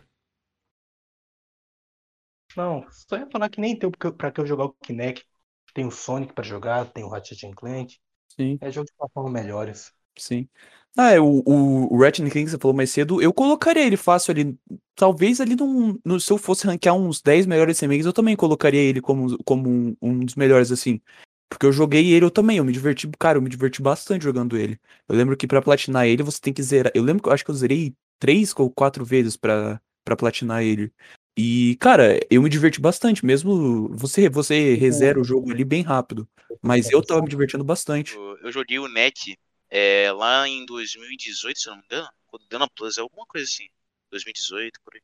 Não, 2.56 2.84
só 2.90 3.16
ia 3.16 3.28
falar 3.30 3.48
que 3.48 3.60
nem 3.60 3.78
tem 3.78 3.90
pra 3.90 4.30
que 4.30 4.40
eu 4.40 4.46
jogar 4.46 4.64
o 4.64 4.72
Kinect. 4.84 5.26
Tem 5.74 5.86
o 5.86 5.90
Sonic 5.90 6.34
pra 6.34 6.44
jogar, 6.44 6.86
tem 6.92 7.02
o 7.02 7.08
Ratchet 7.08 7.50
Clank. 7.54 7.98
Sim, 8.28 8.58
É 8.60 8.70
jogo 8.70 8.86
de 8.86 8.92
plataforma 8.96 9.30
melhores. 9.30 9.92
sim. 10.18 10.48
Ah, 10.96 11.10
é, 11.12 11.20
o, 11.20 11.42
o, 11.46 11.98
Ratchet 11.98 12.30
Clank 12.30 12.44
que 12.44 12.50
você 12.50 12.58
falou 12.58 12.76
mais 12.76 12.90
cedo, 12.90 13.22
eu 13.22 13.32
colocaria 13.32 13.82
ele 13.84 13.96
fácil 13.96 14.32
ali. 14.32 14.58
Talvez 14.94 15.40
ali 15.40 15.56
num, 15.56 15.98
no, 16.04 16.20
se 16.20 16.30
eu 16.30 16.36
fosse 16.36 16.66
ranquear 16.66 16.94
uns 16.94 17.22
10 17.22 17.46
melhores 17.46 17.80
remakes, 17.80 18.04
eu 18.04 18.12
também 18.12 18.36
colocaria 18.36 18.80
ele 18.80 19.00
como, 19.00 19.42
como 19.44 19.68
um, 19.70 19.96
um 20.02 20.18
dos 20.24 20.34
melhores, 20.34 20.70
assim. 20.70 21.00
Porque 21.48 21.66
eu 21.66 21.72
joguei 21.72 22.12
ele 22.12 22.24
eu 22.24 22.30
também, 22.30 22.58
eu 22.58 22.64
me 22.64 22.72
diverti, 22.72 23.08
cara, 23.18 23.38
eu 23.38 23.42
me 23.42 23.48
diverti 23.48 23.80
bastante 23.82 24.24
jogando 24.24 24.56
ele. 24.56 24.78
Eu 25.08 25.16
lembro 25.16 25.36
que 25.36 25.46
pra 25.46 25.62
platinar 25.62 26.06
ele 26.06 26.22
você 26.22 26.40
tem 26.40 26.52
que 26.52 26.62
zerar. 26.62 26.92
Eu 26.94 27.02
lembro 27.02 27.22
que 27.22 27.28
eu 27.28 27.32
acho 27.32 27.44
que 27.44 27.50
eu 27.50 27.54
zerei 27.54 27.94
três 28.18 28.54
ou 28.56 28.70
quatro 28.70 29.04
vezes 29.04 29.36
pra 29.36 29.80
platinar 30.18 30.62
ele. 30.62 30.92
E, 31.36 31.76
cara, 31.76 32.20
eu 32.30 32.42
me 32.42 32.48
diverti 32.48 32.80
bastante, 32.80 33.24
mesmo 33.24 33.88
você, 33.96 34.28
você 34.28 34.74
rezera 34.74 35.18
o 35.20 35.24
jogo 35.24 35.50
ali 35.50 35.64
bem 35.64 35.82
rápido. 35.82 36.28
Mas 36.60 36.90
eu 36.90 37.02
tava 37.02 37.22
me 37.22 37.28
divertindo 37.28 37.64
bastante. 37.64 38.14
Eu, 38.14 38.38
eu 38.38 38.52
joguei 38.52 38.78
o 38.78 38.86
NEC 38.86 39.36
é, 39.70 40.12
lá 40.12 40.46
em 40.46 40.66
2018, 40.66 41.58
se 41.58 41.68
eu 41.68 41.72
não 41.72 41.78
me 41.78 41.84
engano. 41.86 42.08
Quando 42.26 42.46
deu 42.48 42.58
na 42.58 42.68
Plus, 42.68 42.98
alguma 42.98 43.26
coisa 43.26 43.46
assim. 43.46 43.66
2018, 44.10 44.78
por 44.84 44.94
aí. 44.94 45.00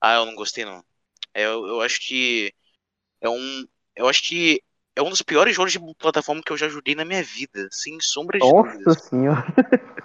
Ah, 0.00 0.16
eu 0.16 0.26
não 0.26 0.34
gostei 0.34 0.64
não. 0.64 0.84
É, 1.32 1.44
eu, 1.46 1.66
eu 1.66 1.80
acho 1.80 2.00
que 2.00 2.52
é 3.20 3.28
um. 3.28 3.66
Eu 3.96 4.08
acho 4.08 4.22
que 4.28 4.62
é 4.94 5.02
um 5.02 5.10
dos 5.10 5.22
piores 5.22 5.54
jogos 5.54 5.72
de 5.72 5.80
plataforma 5.98 6.42
que 6.44 6.52
eu 6.52 6.56
já 6.56 6.68
joguei 6.68 6.94
na 6.94 7.04
minha 7.04 7.22
vida, 7.22 7.68
sem 7.70 7.98
sombra 8.00 8.38
de 8.38 8.46
Nossa 8.46 8.72
dúvidas. 8.72 9.08
senhora. 9.08 9.44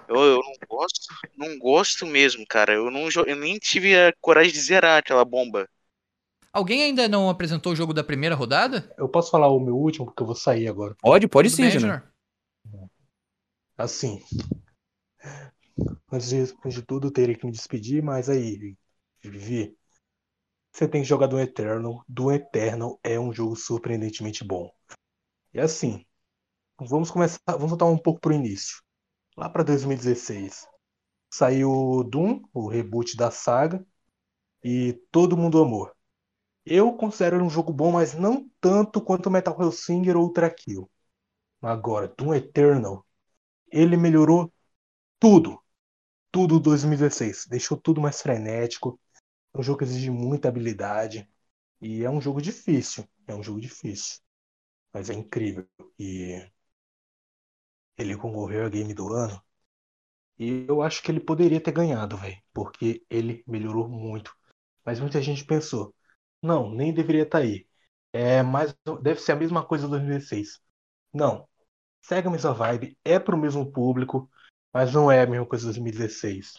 Eu, 0.08 0.16
eu 0.16 0.38
não 0.38 0.54
gosto, 0.68 1.08
não 1.38 1.60
gosto 1.60 2.06
mesmo, 2.06 2.46
cara. 2.48 2.74
Eu 2.74 2.90
não 2.90 3.10
eu 3.26 3.36
nem 3.36 3.58
tive 3.58 3.96
a 3.96 4.14
coragem 4.22 4.54
de 4.54 4.60
zerar 4.60 5.00
aquela 5.00 5.26
bomba. 5.26 5.68
Alguém 6.54 6.84
ainda 6.84 7.08
não 7.08 7.30
apresentou 7.30 7.74
o 7.74 7.76
jogo 7.76 7.94
da 7.94 8.04
primeira 8.04 8.34
rodada? 8.34 8.92
Eu 8.98 9.08
posso 9.08 9.30
falar 9.30 9.50
o 9.50 9.60
meu 9.60 9.76
último, 9.76 10.06
porque 10.06 10.24
eu 10.24 10.26
vou 10.26 10.36
sair 10.36 10.68
agora. 10.68 10.96
Pode, 11.02 11.28
pode 11.28 11.50
Tudo 11.50 11.58
sim. 11.58 11.66
Agenor? 11.66 12.04
Assim. 13.78 14.22
Antes 16.12 16.30
de, 16.30 16.38
antes 16.38 16.74
de 16.74 16.82
tudo, 16.82 17.08
eu 17.08 17.12
teria 17.12 17.36
que 17.36 17.46
me 17.46 17.52
despedir, 17.52 18.02
mas 18.02 18.30
aí, 18.30 18.76
Vivi, 19.22 19.76
você 20.78 20.88
tem 20.88 21.02
que 21.02 21.08
jogar 21.08 21.26
Doom 21.26 21.40
Eternal. 21.40 22.06
Doom 22.08 22.32
Eternal 22.34 23.00
é 23.04 23.20
um 23.20 23.34
jogo 23.34 23.56
surpreendentemente 23.56 24.44
bom. 24.44 24.72
E 25.52 25.60
assim, 25.60 26.06
vamos 26.80 27.10
começar, 27.10 27.40
vamos 27.48 27.70
voltar 27.70 27.86
um 27.86 27.98
pouco 27.98 28.22
pro 28.22 28.34
início. 28.34 28.78
Lá 29.36 29.50
para 29.50 29.64
2016, 29.64 30.68
saiu 31.32 32.04
Doom, 32.04 32.44
o 32.54 32.68
reboot 32.68 33.18
da 33.18 33.32
saga, 33.32 33.84
e 34.64 34.94
todo 35.12 35.36
mundo 35.36 35.60
amou. 35.60 35.92
Eu 36.64 36.94
considero 36.94 37.38
ele 37.38 37.44
um 37.44 37.50
jogo 37.50 37.74
bom, 37.74 37.92
mas 37.92 38.14
não 38.14 38.48
tanto 38.62 39.02
quanto 39.02 39.32
Metal 39.32 39.60
Hellsinger 39.60 40.16
ou 40.16 40.26
Ultra 40.26 40.50
Kill. 40.50 40.88
Agora, 41.60 42.14
Doom 42.16 42.36
Eternal, 42.36 43.04
ele 43.72 43.98
melhorou 43.98 44.54
tudo. 45.20 45.60
Tudo 46.32 46.60
2016. 46.60 47.48
Deixou 47.50 47.78
tudo 47.78 48.00
mais 48.00 48.22
frenético. 48.22 49.00
É 49.58 49.60
um 49.60 49.64
jogo 49.64 49.80
que 49.80 49.86
exige 49.86 50.10
muita 50.12 50.48
habilidade. 50.50 51.30
E 51.82 52.04
é 52.04 52.10
um 52.10 52.22
jogo 52.22 52.42
difícil. 52.42 53.08
É 53.28 53.36
um 53.36 53.44
jogo 53.44 53.62
difícil. 53.62 54.22
Mas 54.94 55.10
é 55.12 55.16
incrível. 55.16 55.68
E 56.00 56.50
ele 57.98 58.16
concorreu 58.18 58.66
a 58.66 58.70
Game 58.70 58.94
do 58.94 59.08
Ano. 59.14 59.42
E 60.40 60.66
eu 60.68 60.82
acho 60.82 61.02
que 61.04 61.12
ele 61.12 61.20
poderia 61.20 61.62
ter 61.62 61.72
ganhado, 61.72 62.18
velho. 62.18 62.38
Porque 62.54 63.06
ele 63.10 63.44
melhorou 63.48 63.88
muito. 63.90 64.36
Mas 64.86 65.00
muita 65.00 65.22
gente 65.22 65.46
pensou: 65.46 65.96
não, 66.42 66.72
nem 66.74 66.94
deveria 66.94 67.24
estar 67.24 67.40
aí. 67.40 67.68
É 68.14 68.44
mais, 68.44 68.76
deve 69.04 69.22
ser 69.22 69.34
a 69.34 69.36
mesma 69.36 69.66
coisa 69.66 69.86
do 69.88 69.92
2016. 69.92 70.62
Não. 71.14 71.48
segue 72.04 72.28
a 72.30 72.32
mesma 72.32 72.54
vibe, 72.54 72.98
é 73.06 73.20
pro 73.20 73.38
mesmo 73.38 73.72
público, 73.72 74.30
mas 74.74 74.94
não 74.94 75.12
é 75.12 75.24
a 75.24 75.28
mesma 75.28 75.46
coisa 75.48 75.64
de 75.64 75.68
2016. 75.68 76.54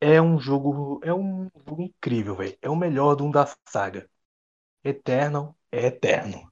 É 0.00 0.20
um 0.20 0.38
jogo, 0.40 1.00
é 1.04 1.12
um 1.14 1.50
jogo 1.66 1.82
incrível, 1.82 2.34
velho. 2.36 2.56
É 2.62 2.68
o 2.70 2.76
melhor 2.76 3.14
de 3.16 3.22
um 3.22 3.30
da 3.30 3.46
saga. 3.68 4.08
Eternal 4.84 5.56
é 5.72 5.86
eterno. 5.88 6.50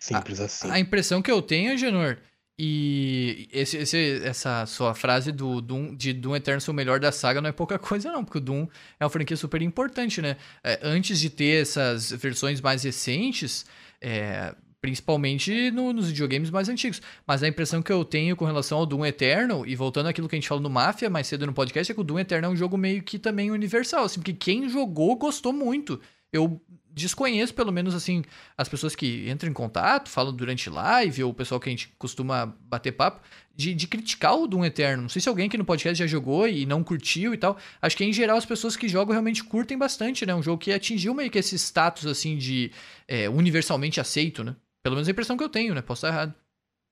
Simples 0.00 0.40
assim. 0.40 0.68
A 0.68 0.78
impressão 0.78 1.22
que 1.22 1.30
eu 1.30 1.42
tenho, 1.42 1.76
Genor, 1.76 2.18
e 2.58 3.48
esse, 3.52 3.76
esse- 3.78 4.22
essa 4.24 4.66
sua 4.66 4.94
frase 4.94 5.32
do 5.32 5.60
Doom, 5.60 5.94
de 5.96 6.12
Doom 6.12 6.36
Eterno 6.36 6.60
ser 6.60 6.70
o 6.70 6.74
melhor 6.74 7.00
da 7.00 7.10
saga 7.10 7.40
não 7.40 7.48
é 7.48 7.52
pouca 7.52 7.78
coisa, 7.78 8.12
não, 8.12 8.24
porque 8.24 8.38
o 8.38 8.40
Doom 8.40 8.66
é 8.98 9.04
uma 9.04 9.10
franquia 9.10 9.36
super 9.36 9.62
importante, 9.62 10.20
né? 10.22 10.36
É, 10.62 10.78
antes 10.82 11.18
de 11.18 11.30
ter 11.30 11.62
essas 11.62 12.10
versões 12.12 12.60
mais 12.60 12.82
recentes, 12.84 13.64
é, 14.00 14.54
principalmente 14.80 15.70
no- 15.70 15.92
nos 15.92 16.08
videogames 16.08 16.50
mais 16.50 16.68
antigos. 16.68 17.00
Mas 17.26 17.42
a 17.42 17.48
impressão 17.48 17.82
que 17.82 17.92
eu 17.92 18.04
tenho 18.04 18.34
com 18.36 18.44
relação 18.44 18.78
ao 18.78 18.86
Doom 18.86 19.04
Eterno, 19.06 19.66
e 19.66 19.76
voltando 19.76 20.08
àquilo 20.08 20.28
que 20.28 20.36
a 20.36 20.38
gente 20.38 20.48
falou 20.48 20.62
no 20.62 20.70
Mafia 20.70 21.10
mais 21.10 21.26
cedo 21.26 21.46
no 21.46 21.52
podcast, 21.52 21.92
é 21.92 21.94
que 21.94 22.00
o 22.00 22.04
Doom 22.04 22.18
Eterno 22.18 22.46
é 22.46 22.50
um 22.50 22.56
jogo 22.56 22.76
meio 22.76 23.02
que 23.02 23.18
também 23.18 23.50
universal, 23.50 24.04
assim, 24.04 24.20
porque 24.20 24.32
quem 24.32 24.68
jogou 24.68 25.16
gostou 25.16 25.52
muito. 25.52 26.00
Eu 26.32 26.60
desconheço, 26.92 27.54
pelo 27.54 27.72
menos, 27.72 27.94
assim, 27.94 28.24
as 28.56 28.68
pessoas 28.68 28.96
que 28.96 29.28
entram 29.28 29.50
em 29.50 29.52
contato, 29.52 30.08
falam 30.08 30.32
durante 30.32 30.68
live, 30.68 31.24
ou 31.24 31.30
o 31.30 31.34
pessoal 31.34 31.60
que 31.60 31.68
a 31.68 31.72
gente 31.72 31.92
costuma 31.98 32.46
bater 32.62 32.92
papo, 32.92 33.20
de, 33.54 33.74
de 33.74 33.86
criticar 33.86 34.34
o 34.36 34.46
Doom 34.46 34.64
Eterno. 34.64 35.02
Não 35.02 35.08
sei 35.08 35.20
se 35.20 35.28
alguém 35.28 35.46
aqui 35.46 35.58
no 35.58 35.64
podcast 35.64 35.98
já 35.98 36.06
jogou 36.06 36.48
e 36.48 36.64
não 36.64 36.82
curtiu 36.82 37.34
e 37.34 37.36
tal. 37.36 37.58
Acho 37.82 37.96
que, 37.96 38.04
em 38.04 38.12
geral, 38.12 38.36
as 38.36 38.46
pessoas 38.46 38.76
que 38.76 38.88
jogam 38.88 39.12
realmente 39.12 39.44
curtem 39.44 39.76
bastante, 39.76 40.24
né? 40.24 40.34
Um 40.34 40.42
jogo 40.42 40.58
que 40.58 40.72
atingiu 40.72 41.12
meio 41.14 41.30
que 41.30 41.38
esse 41.38 41.56
status, 41.56 42.06
assim, 42.06 42.36
de 42.36 42.72
é, 43.06 43.28
universalmente 43.28 44.00
aceito, 44.00 44.42
né? 44.42 44.56
Pelo 44.82 44.96
menos 44.96 45.08
a 45.08 45.10
impressão 45.12 45.36
que 45.36 45.44
eu 45.44 45.48
tenho, 45.48 45.74
né? 45.74 45.82
Posso 45.82 46.06
estar 46.06 46.08
errado. 46.08 46.34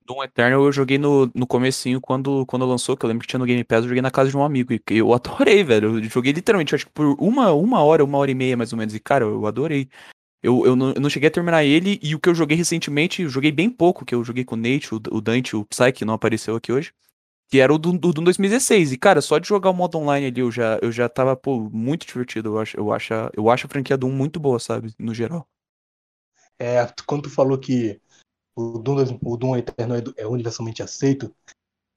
Doom 0.08 0.22
Eternal 0.24 0.64
eu 0.64 0.72
joguei 0.72 0.96
no, 0.96 1.30
no 1.34 1.46
comecinho 1.46 2.00
quando, 2.00 2.46
quando 2.46 2.64
lançou, 2.64 2.96
que 2.96 3.04
eu 3.04 3.08
lembro 3.08 3.22
que 3.22 3.28
tinha 3.28 3.38
no 3.38 3.44
Game 3.44 3.62
Pass, 3.62 3.82
eu 3.82 3.88
joguei 3.88 4.00
na 4.00 4.10
casa 4.10 4.30
de 4.30 4.36
um 4.36 4.42
amigo. 4.42 4.72
E 4.72 4.80
eu 4.88 5.12
adorei, 5.12 5.62
velho. 5.62 5.98
Eu 5.98 6.04
joguei 6.04 6.32
literalmente, 6.32 6.74
acho 6.74 6.86
que 6.86 6.92
por 6.92 7.14
uma, 7.20 7.52
uma 7.52 7.82
hora, 7.82 8.02
uma 8.02 8.16
hora 8.16 8.30
e 8.30 8.34
meia, 8.34 8.56
mais 8.56 8.72
ou 8.72 8.78
menos. 8.78 8.94
E, 8.94 9.00
cara, 9.00 9.24
eu 9.24 9.46
adorei. 9.46 9.88
Eu, 10.42 10.64
eu, 10.64 10.74
não, 10.76 10.92
eu 10.92 11.00
não 11.00 11.10
cheguei 11.10 11.28
a 11.28 11.32
terminar 11.32 11.64
ele, 11.64 11.98
e 12.02 12.14
o 12.14 12.20
que 12.20 12.28
eu 12.28 12.34
joguei 12.34 12.56
recentemente, 12.56 13.22
eu 13.22 13.28
joguei 13.28 13.50
bem 13.50 13.68
pouco, 13.68 14.04
que 14.04 14.14
eu 14.14 14.22
joguei 14.24 14.44
com 14.44 14.54
o 14.54 14.58
Nate, 14.58 14.94
o, 14.94 15.00
o 15.10 15.20
Dante, 15.20 15.56
o 15.56 15.64
Psy, 15.64 15.92
que 15.92 16.04
não 16.04 16.14
apareceu 16.14 16.56
aqui 16.56 16.72
hoje. 16.72 16.92
Que 17.50 17.60
era 17.60 17.74
o 17.74 17.78
do, 17.78 17.92
do, 17.92 18.12
do 18.12 18.22
2016. 18.22 18.92
E, 18.92 18.98
cara, 18.98 19.20
só 19.20 19.38
de 19.38 19.48
jogar 19.48 19.70
o 19.70 19.74
modo 19.74 19.98
online 19.98 20.26
ali, 20.26 20.40
eu 20.40 20.50
já, 20.50 20.78
eu 20.80 20.92
já 20.92 21.08
tava, 21.08 21.36
pô, 21.36 21.68
muito 21.70 22.06
divertido. 22.06 22.50
Eu 22.50 22.58
acho, 22.60 22.76
eu 22.78 22.92
acho, 22.92 23.12
eu 23.36 23.50
acho 23.50 23.66
a 23.66 23.68
franquia 23.68 23.96
Doom 23.96 24.10
muito 24.12 24.40
boa, 24.40 24.58
sabe? 24.58 24.92
No 24.98 25.12
geral. 25.14 25.46
É, 26.58 26.86
quando 27.06 27.22
tu 27.24 27.30
falou 27.30 27.58
que 27.58 28.00
o 28.56 28.78
Doom, 28.78 29.18
o 29.22 29.36
Doom 29.36 29.56
Eterno 29.56 29.94
é, 29.94 30.02
é 30.16 30.26
universalmente 30.26 30.82
aceito, 30.82 31.32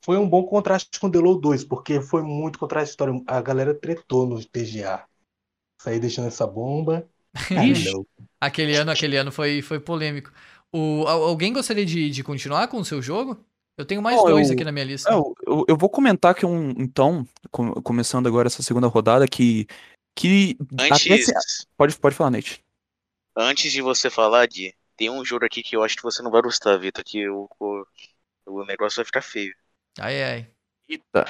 foi 0.04 0.18
um 0.18 0.28
bom 0.28 0.44
contraste 0.46 1.00
com 1.00 1.08
o 1.08 1.12
The 1.12 1.20
Low 1.20 1.40
2, 1.40 1.64
porque 1.64 2.02
foi 2.02 2.24
muito 2.24 2.58
contraditório. 2.60 3.24
A 3.28 3.42
galera 3.42 3.74
tretou 3.74 4.28
no 4.28 4.44
TGA. 4.44 5.06
Saí 5.82 6.00
deixando 6.00 6.28
essa 6.28 6.46
bomba. 6.46 7.08
Ixi. 7.52 7.92
Aquele 8.40 8.76
ano, 8.76 8.92
aquele 8.92 9.18
ano 9.18 9.32
foi, 9.32 9.62
foi 9.62 9.80
polêmico. 9.80 10.32
O, 10.74 11.06
al- 11.08 11.24
alguém 11.24 11.54
gostaria 11.54 11.86
de, 11.86 12.10
de 12.10 12.24
continuar 12.24 12.68
com 12.68 12.78
o 12.78 12.86
seu 12.86 13.02
jogo? 13.02 13.44
Eu 13.78 13.86
tenho 13.86 14.02
mais 14.02 14.18
Bom, 14.18 14.30
dois 14.30 14.50
eu- 14.50 14.54
aqui 14.56 14.64
na 14.64 14.72
minha 14.72 14.86
lista. 14.86 15.12
Eu, 15.12 15.34
eu, 15.46 15.66
eu 15.70 15.78
vou 15.78 15.90
comentar 15.90 16.36
que 16.36 16.46
um, 16.46 16.72
então, 16.72 17.26
com- 17.50 17.74
começando 17.82 18.28
agora 18.28 18.48
essa 18.48 18.64
segunda 18.64 18.88
rodada, 18.88 19.28
que. 19.28 19.68
que 20.16 20.58
até 20.78 20.96
Antes, 20.96 21.26
se- 21.26 21.68
pode, 21.78 21.98
pode 21.98 22.16
falar, 22.16 22.32
Nate. 22.32 22.64
Antes 23.36 23.72
de 23.72 23.82
você 23.82 24.10
falar, 24.10 24.48
Di, 24.48 24.76
tem 24.98 25.10
um 25.10 25.26
jogo 25.26 25.46
aqui 25.46 25.64
que 25.64 25.76
eu 25.76 25.84
acho 25.84 25.96
que 25.96 26.04
você 26.04 26.22
não 26.22 26.32
vai 26.32 26.42
gostar, 26.42 26.78
Vitor, 26.78 27.04
que 27.04 27.28
o, 27.30 27.50
o, 27.60 27.86
o 28.48 28.66
negócio 28.66 28.98
vai 28.98 29.06
ficar 29.06 29.22
feio. 29.22 29.54
Ai, 30.00 30.24
ai. 30.24 30.56
Eita. 30.88 31.26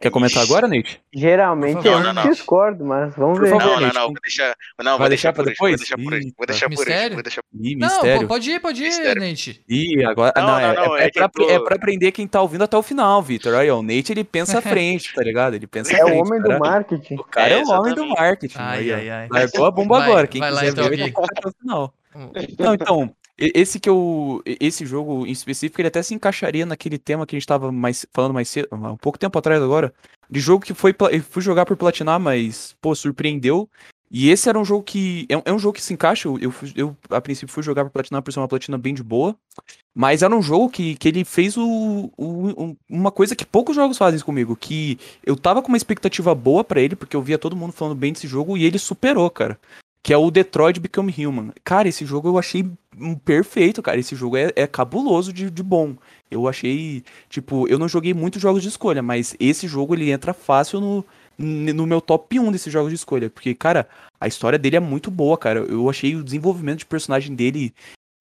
Quer 0.00 0.10
comentar 0.12 0.44
agora, 0.44 0.68
Nate? 0.68 1.00
Geralmente 1.12 1.84
eu 1.84 1.92
Não, 1.98 2.02
não, 2.04 2.12
não. 2.22 2.30
discordo, 2.30 2.84
mas 2.84 3.12
vamos 3.16 3.36
Por 3.38 3.44
ver. 3.46 3.50
favor. 3.50 3.64
Não, 3.66 3.74
não, 3.74 3.80
Nate, 3.80 3.94
não, 3.96 4.04
vou 4.06 4.14
deixar. 4.22 4.54
Não, 4.78 4.90
vou 4.92 4.98
Vai 5.00 5.08
deixar 5.08 5.32
deixar 5.32 5.32
por 5.32 5.40
hoje, 5.48 5.56
vou 5.58 5.68
depois? 5.68 5.76
deixar 5.80 5.96
por 5.96 6.12
hoje, 6.14 6.32
vou 6.38 6.46
deixar 6.46 6.66
por 6.68 6.72
hoje, 6.74 6.88
Mistério? 6.88 7.14
vou 7.14 7.22
deixar 7.24 7.42
Ih, 7.60 7.74
Não, 7.76 7.88
mistério. 7.88 8.20
pô, 8.22 8.28
pode 8.28 8.50
ir, 8.50 8.60
pode 8.60 8.80
ir, 8.82 8.86
Mistério. 8.86 9.22
Nate. 9.22 9.64
Ih, 9.68 10.04
agora. 10.04 10.32
Não, 10.36 10.42
Não, 10.46 10.52
não, 10.52 10.60
é, 10.60 10.74
não, 10.74 10.96
é, 10.96 11.02
é 11.02 11.06
é 11.06 11.10
pra, 11.10 11.28
tô- 11.28 11.50
é 11.50 11.58
pra 11.64 11.74
aprender 11.74 12.12
quem 12.12 12.28
tá 12.28 12.40
ouvindo 12.40 12.62
até 12.62 12.76
o 12.76 12.82
final, 12.82 13.20
Vitor. 13.20 13.54
Aí, 13.56 13.68
ó, 13.68 13.78
o 13.80 13.82
Nate 13.82 14.12
ele 14.12 14.22
pensa 14.22 14.58
à 14.58 14.62
frente, 14.62 15.12
tá 15.12 15.22
ligado? 15.22 15.54
Ele 15.54 15.66
pensa 15.66 15.92
É 15.92 16.04
o 16.04 16.06
frente. 16.06 16.20
homem 16.28 16.40
do 16.42 16.58
marketing. 16.60 17.14
O 17.16 17.24
cara 17.24 17.54
é, 17.54 17.58
É, 17.60 17.62
o 17.64 17.68
homem 17.68 17.94
do 17.94 18.06
marketing. 18.06 18.56
Ai, 18.58 18.78
aí, 18.78 18.92
ai, 18.92 19.10
ai. 19.10 19.28
Largou 19.32 19.64
a 19.66 19.70
bomba 19.72 19.98
Vai, 19.98 20.08
agora. 20.10 20.26
Quem 20.28 20.40
vai 20.40 20.50
lá, 20.52 20.60
quiser 20.60 20.72
então, 20.72 20.88
ver, 20.88 20.96
vai 20.98 21.08
ficar 21.08 21.22
até 21.24 21.48
o 21.48 21.52
final. 21.60 21.94
Hum. 22.14 22.30
Não, 22.58 22.74
então, 22.74 23.14
esse 23.38 23.78
que 23.78 23.88
eu. 23.88 24.42
Esse 24.44 24.84
jogo 24.84 25.26
em 25.26 25.30
específico, 25.30 25.80
ele 25.80 25.88
até 25.88 26.02
se 26.02 26.14
encaixaria 26.14 26.66
naquele 26.66 26.98
tema 26.98 27.26
que 27.26 27.36
a 27.36 27.38
gente 27.38 27.46
tava 27.46 27.70
mais, 27.70 28.04
falando 28.12 28.34
mais 28.34 28.48
cedo, 28.48 28.68
há 28.70 28.92
um 28.92 28.96
pouco 28.96 29.18
tempo 29.18 29.38
atrás 29.38 29.62
agora. 29.62 29.92
De 30.28 30.40
jogo 30.40 30.64
que 30.64 30.74
foi. 30.74 30.94
fui 31.30 31.42
jogar 31.42 31.64
por 31.64 31.76
platinar, 31.76 32.18
mas, 32.18 32.76
pô, 32.80 32.94
surpreendeu. 32.94 33.68
E 34.10 34.30
esse 34.30 34.48
era 34.48 34.58
um 34.58 34.64
jogo 34.64 34.82
que. 34.82 35.26
É 35.28 35.36
um, 35.36 35.42
é 35.44 35.58
jogo 35.58 35.74
que 35.74 35.82
se 35.82 35.92
encaixa. 35.94 36.28
Eu, 36.28 36.52
eu, 36.74 36.96
a 37.10 37.20
princípio, 37.20 37.52
fui 37.52 37.62
jogar 37.62 37.84
por 37.84 37.90
platinar 37.90 38.22
por 38.22 38.32
ser 38.32 38.40
uma 38.40 38.48
platina 38.48 38.76
bem 38.76 38.94
de 38.94 39.02
boa. 39.02 39.36
Mas 39.94 40.22
era 40.22 40.34
um 40.34 40.42
jogo 40.42 40.70
que, 40.70 40.96
que 40.96 41.08
ele 41.08 41.24
fez 41.24 41.56
o, 41.56 42.10
o- 42.16 42.62
um- 42.64 42.76
uma 42.88 43.10
coisa 43.10 43.36
que 43.36 43.44
poucos 43.44 43.76
jogos 43.76 43.98
fazem 43.98 44.20
comigo. 44.20 44.56
Que 44.56 44.98
eu 45.24 45.36
tava 45.36 45.62
com 45.62 45.68
uma 45.68 45.76
expectativa 45.76 46.34
boa 46.34 46.64
pra 46.64 46.80
ele, 46.80 46.96
porque 46.96 47.16
eu 47.16 47.22
via 47.22 47.38
todo 47.38 47.56
mundo 47.56 47.72
falando 47.72 47.96
bem 47.96 48.12
desse 48.12 48.26
jogo, 48.26 48.56
e 48.56 48.64
ele 48.64 48.78
superou, 48.78 49.30
cara 49.30 49.58
que 50.02 50.12
é 50.14 50.16
o 50.16 50.30
Detroit 50.30 50.80
Become 50.80 51.14
Human. 51.18 51.52
Cara, 51.62 51.86
esse 51.86 52.06
jogo 52.06 52.28
eu 52.28 52.38
achei 52.38 52.66
perfeito, 53.24 53.82
cara. 53.82 53.98
Esse 53.98 54.14
jogo 54.16 54.36
é, 54.36 54.52
é 54.56 54.66
cabuloso 54.66 55.32
de, 55.32 55.50
de 55.50 55.62
bom. 55.62 55.96
Eu 56.30 56.46
achei, 56.48 57.02
tipo, 57.28 57.66
eu 57.68 57.78
não 57.78 57.88
joguei 57.88 58.12
muitos 58.14 58.40
jogos 58.40 58.62
de 58.62 58.68
escolha, 58.68 59.02
mas 59.02 59.34
esse 59.40 59.66
jogo 59.66 59.94
ele 59.94 60.10
entra 60.10 60.34
fácil 60.34 60.80
no, 60.80 61.04
no 61.38 61.86
meu 61.86 62.00
top 62.00 62.38
1 62.38 62.52
desses 62.52 62.72
jogos 62.72 62.90
de 62.90 62.96
escolha. 62.96 63.30
Porque, 63.30 63.54
cara, 63.54 63.88
a 64.20 64.28
história 64.28 64.58
dele 64.58 64.76
é 64.76 64.80
muito 64.80 65.10
boa, 65.10 65.38
cara. 65.38 65.60
Eu 65.60 65.88
achei 65.88 66.16
o 66.16 66.24
desenvolvimento 66.24 66.80
de 66.80 66.86
personagem 66.86 67.34
dele 67.34 67.72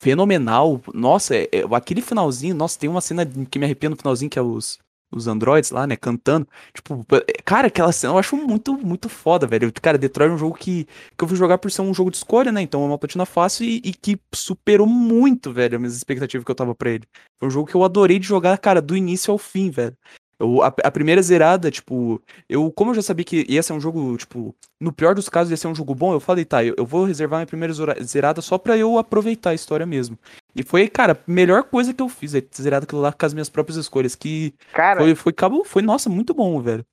fenomenal. 0.01 0.81
Nossa, 0.93 1.35
é- 1.35 1.49
é- 1.51 1.75
aquele 1.75 2.01
finalzinho, 2.01 2.55
nossa, 2.55 2.79
tem 2.79 2.89
uma 2.89 3.01
cena 3.01 3.25
que 3.25 3.59
me 3.59 3.65
arrepia 3.65 3.89
no 3.89 3.95
finalzinho, 3.95 4.29
que 4.29 4.39
é 4.39 4.41
os, 4.41 4.79
os 5.11 5.27
androids 5.27 5.71
lá, 5.71 5.87
né, 5.87 5.95
cantando. 5.95 6.47
Tipo, 6.73 7.05
cara, 7.45 7.67
aquela 7.67 7.91
cena 7.91 8.13
eu 8.13 8.17
acho 8.17 8.35
muito, 8.35 8.73
muito 8.73 9.09
foda, 9.09 9.47
velho. 9.47 9.71
Cara, 9.81 9.97
Detroit 9.97 10.29
é 10.31 10.33
um 10.33 10.37
jogo 10.37 10.57
que, 10.57 10.85
que 11.17 11.23
eu 11.23 11.27
fui 11.27 11.37
jogar 11.37 11.57
por 11.57 11.71
ser 11.71 11.81
um 11.81 11.93
jogo 11.93 12.11
de 12.11 12.17
escolha, 12.17 12.51
né? 12.51 12.61
Então 12.61 12.83
é 12.83 12.85
uma 12.87 12.97
platina 12.97 13.25
fácil 13.25 13.65
e, 13.65 13.77
e 13.83 13.93
que 13.93 14.19
superou 14.33 14.87
muito, 14.87 15.53
velho, 15.53 15.75
as 15.75 15.81
minhas 15.81 15.95
expectativas 15.95 16.43
que 16.45 16.51
eu 16.51 16.55
tava 16.55 16.75
pra 16.75 16.91
ele. 16.91 17.03
Foi 17.39 17.47
um 17.47 17.51
jogo 17.51 17.69
que 17.69 17.75
eu 17.75 17.83
adorei 17.83 18.19
de 18.19 18.27
jogar, 18.27 18.57
cara, 18.57 18.81
do 18.81 18.95
início 18.95 19.31
ao 19.31 19.37
fim, 19.37 19.69
velho. 19.69 19.95
Eu, 20.39 20.61
a, 20.61 20.67
a 20.67 20.91
primeira 20.91 21.21
zerada, 21.21 21.71
tipo, 21.71 22.21
eu, 22.47 22.71
como 22.71 22.91
eu 22.91 22.95
já 22.95 23.01
sabia 23.01 23.25
que 23.25 23.45
ia 23.49 23.63
ser 23.63 23.73
um 23.73 23.79
jogo, 23.79 24.15
tipo, 24.17 24.55
no 24.79 24.93
pior 24.93 25.15
dos 25.15 25.27
casos 25.29 25.49
ia 25.49 25.57
ser 25.57 25.67
um 25.67 25.73
jogo 25.73 25.95
bom, 25.95 26.13
eu 26.13 26.19
falei, 26.19 26.45
tá, 26.45 26.63
eu, 26.63 26.75
eu 26.77 26.85
vou 26.85 27.05
reservar 27.05 27.39
minha 27.39 27.47
primeira 27.47 27.73
zerada 28.03 28.39
só 28.39 28.57
pra 28.57 28.77
eu 28.77 28.99
aproveitar 28.99 29.49
a 29.51 29.55
história 29.55 29.85
mesmo. 29.85 30.17
E 30.57 30.63
foi, 30.63 30.87
cara, 30.87 31.13
a 31.13 31.31
melhor 31.31 31.63
coisa 31.65 31.93
que 31.93 32.01
eu 32.01 32.09
fiz, 32.09 32.33
é 32.33 32.41
ter 32.41 32.61
zerado 32.63 32.85
aquilo 32.85 32.99
lá 32.99 33.13
com 33.13 33.25
as 33.25 33.33
minhas 33.33 33.47
próprias 33.49 33.77
escolhas, 33.77 34.15
que 34.15 34.55
Cara, 34.73 34.99
foi, 34.99 35.13
foi, 35.13 35.31
cabo, 35.31 35.63
foi, 35.63 35.83
nossa, 35.83 36.09
muito 36.09 36.33
bom, 36.33 36.59
velho. 36.59 36.83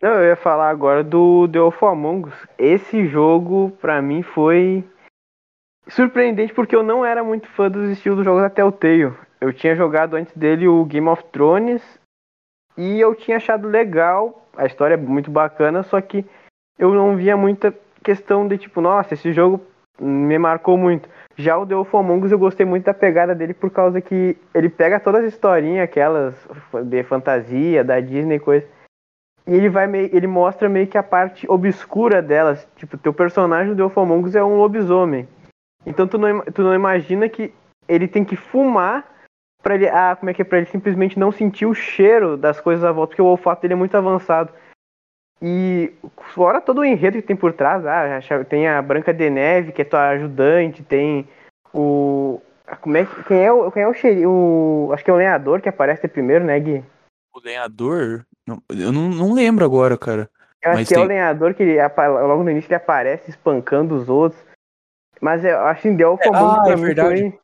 não, 0.00 0.10
eu 0.10 0.28
ia 0.28 0.36
falar 0.36 0.70
agora 0.70 1.02
do 1.02 1.48
The 1.48 1.58
Wolf 1.58 1.82
Among 1.82 2.28
Us. 2.28 2.34
Esse 2.56 3.06
jogo, 3.08 3.72
pra 3.80 4.00
mim, 4.00 4.22
foi 4.22 4.84
surpreendente 5.88 6.54
porque 6.54 6.76
eu 6.76 6.84
não 6.84 7.04
era 7.04 7.24
muito 7.24 7.48
fã 7.48 7.68
dos 7.68 7.90
estilos 7.90 8.18
dos 8.18 8.24
jogos 8.24 8.42
da 8.42 8.50
Telltale. 8.50 9.12
Eu 9.40 9.52
tinha 9.52 9.74
jogado 9.74 10.14
antes 10.14 10.32
dele 10.36 10.68
o 10.68 10.84
Game 10.84 11.08
of 11.08 11.24
Thrones 11.32 11.82
e 12.78 13.00
eu 13.00 13.12
tinha 13.16 13.38
achado 13.38 13.66
legal, 13.66 14.48
a 14.56 14.66
história 14.66 14.94
é 14.94 14.96
muito 14.96 15.32
bacana, 15.32 15.82
só 15.82 16.00
que 16.00 16.24
eu 16.78 16.94
não 16.94 17.16
via 17.16 17.36
muita 17.36 17.74
questão 18.04 18.46
de 18.46 18.56
tipo, 18.56 18.80
nossa, 18.80 19.14
esse 19.14 19.32
jogo 19.32 19.60
me 20.00 20.38
marcou 20.38 20.76
muito. 20.76 21.08
Já 21.36 21.56
o 21.56 21.66
The 21.66 21.74
eu 21.74 22.38
gostei 22.38 22.66
muito 22.66 22.84
da 22.84 22.94
pegada 22.94 23.34
dele 23.34 23.54
por 23.54 23.70
causa 23.70 24.00
que 24.00 24.36
ele 24.54 24.68
pega 24.68 25.00
todas 25.00 25.24
as 25.24 25.32
historinhas, 25.32 25.84
aquelas 25.84 26.34
de 26.84 27.02
fantasia, 27.04 27.84
da 27.84 28.00
Disney 28.00 28.36
e 28.36 28.40
coisa. 28.40 28.66
E 29.46 29.54
ele 29.54 29.68
vai 29.68 29.86
meio, 29.86 30.10
ele 30.14 30.26
mostra 30.26 30.68
meio 30.68 30.86
que 30.86 30.98
a 30.98 31.02
parte 31.02 31.50
obscura 31.50 32.22
delas. 32.22 32.66
Tipo, 32.76 32.96
teu 32.96 33.12
personagem 33.12 33.74
do 33.74 33.82
é 33.82 34.44
um 34.44 34.56
lobisomem. 34.56 35.28
Então 35.84 36.06
tu 36.06 36.18
não, 36.18 36.40
tu 36.42 36.62
não 36.62 36.74
imagina 36.74 37.28
que 37.28 37.52
ele 37.88 38.06
tem 38.06 38.24
que 38.24 38.36
fumar 38.36 39.04
pra 39.62 39.74
ele. 39.74 39.88
Ah, 39.88 40.14
como 40.16 40.30
é 40.30 40.34
que 40.34 40.42
é? 40.42 40.44
Pra 40.44 40.58
ele 40.58 40.66
simplesmente 40.66 41.18
não 41.18 41.32
sentir 41.32 41.66
o 41.66 41.74
cheiro 41.74 42.36
das 42.36 42.60
coisas 42.60 42.84
à 42.84 42.92
volta, 42.92 43.10
porque 43.10 43.22
o 43.22 43.26
olfato 43.26 43.62
dele 43.62 43.74
é 43.74 43.76
muito 43.76 43.96
avançado. 43.96 44.52
E 45.42 45.92
fora 46.34 46.60
todo 46.60 46.78
o 46.82 46.84
enredo 46.84 47.16
que 47.16 47.26
tem 47.26 47.34
por 47.34 47.52
trás, 47.52 47.84
ah, 47.84 48.20
tem 48.48 48.68
a 48.68 48.80
Branca 48.80 49.12
de 49.12 49.28
Neve, 49.28 49.72
que 49.72 49.82
é 49.82 49.84
tua 49.84 50.10
ajudante, 50.10 50.84
tem 50.84 51.28
o. 51.74 52.40
Como 52.80 52.96
é, 52.96 53.04
que- 53.04 53.22
quem 53.24 53.44
é 53.44 53.50
o. 53.52 53.70
Quem 53.72 53.82
é 53.82 53.88
o 53.88 53.92
xerife? 53.94 54.24
O, 54.24 54.90
acho 54.94 55.04
que 55.04 55.10
é 55.10 55.12
o 55.12 55.16
lenhador 55.16 55.60
que 55.60 55.68
aparece 55.68 56.06
primeiro, 56.06 56.44
né, 56.44 56.58
Gui? 56.60 56.84
O 57.34 57.40
lenhador, 57.40 58.24
não- 58.46 58.62
eu 58.70 58.92
não, 58.92 59.08
não 59.08 59.32
lembro 59.34 59.64
agora, 59.64 59.98
cara. 59.98 60.30
Eu 60.62 60.70
acho 60.70 60.78
Mas 60.80 60.88
que 60.88 60.94
é 60.94 60.98
o 60.98 61.00
tem- 61.00 61.08
lenhador 61.08 61.54
que 61.54 61.62
ele, 61.64 61.78
logo 61.82 62.44
no 62.44 62.50
início 62.50 62.68
ele 62.68 62.76
aparece 62.76 63.30
espancando 63.30 63.96
os 63.96 64.08
outros. 64.08 64.40
Mas 65.20 65.44
eu 65.44 65.58
acho 65.60 65.82
que 65.82 65.88
É, 65.88 65.92
Among 66.28 66.60
Us 66.60 66.66
ah, 66.66 66.70
é 66.70 66.76
mim 66.76 66.82
verdade. 66.82 67.20
foi, 67.22 67.38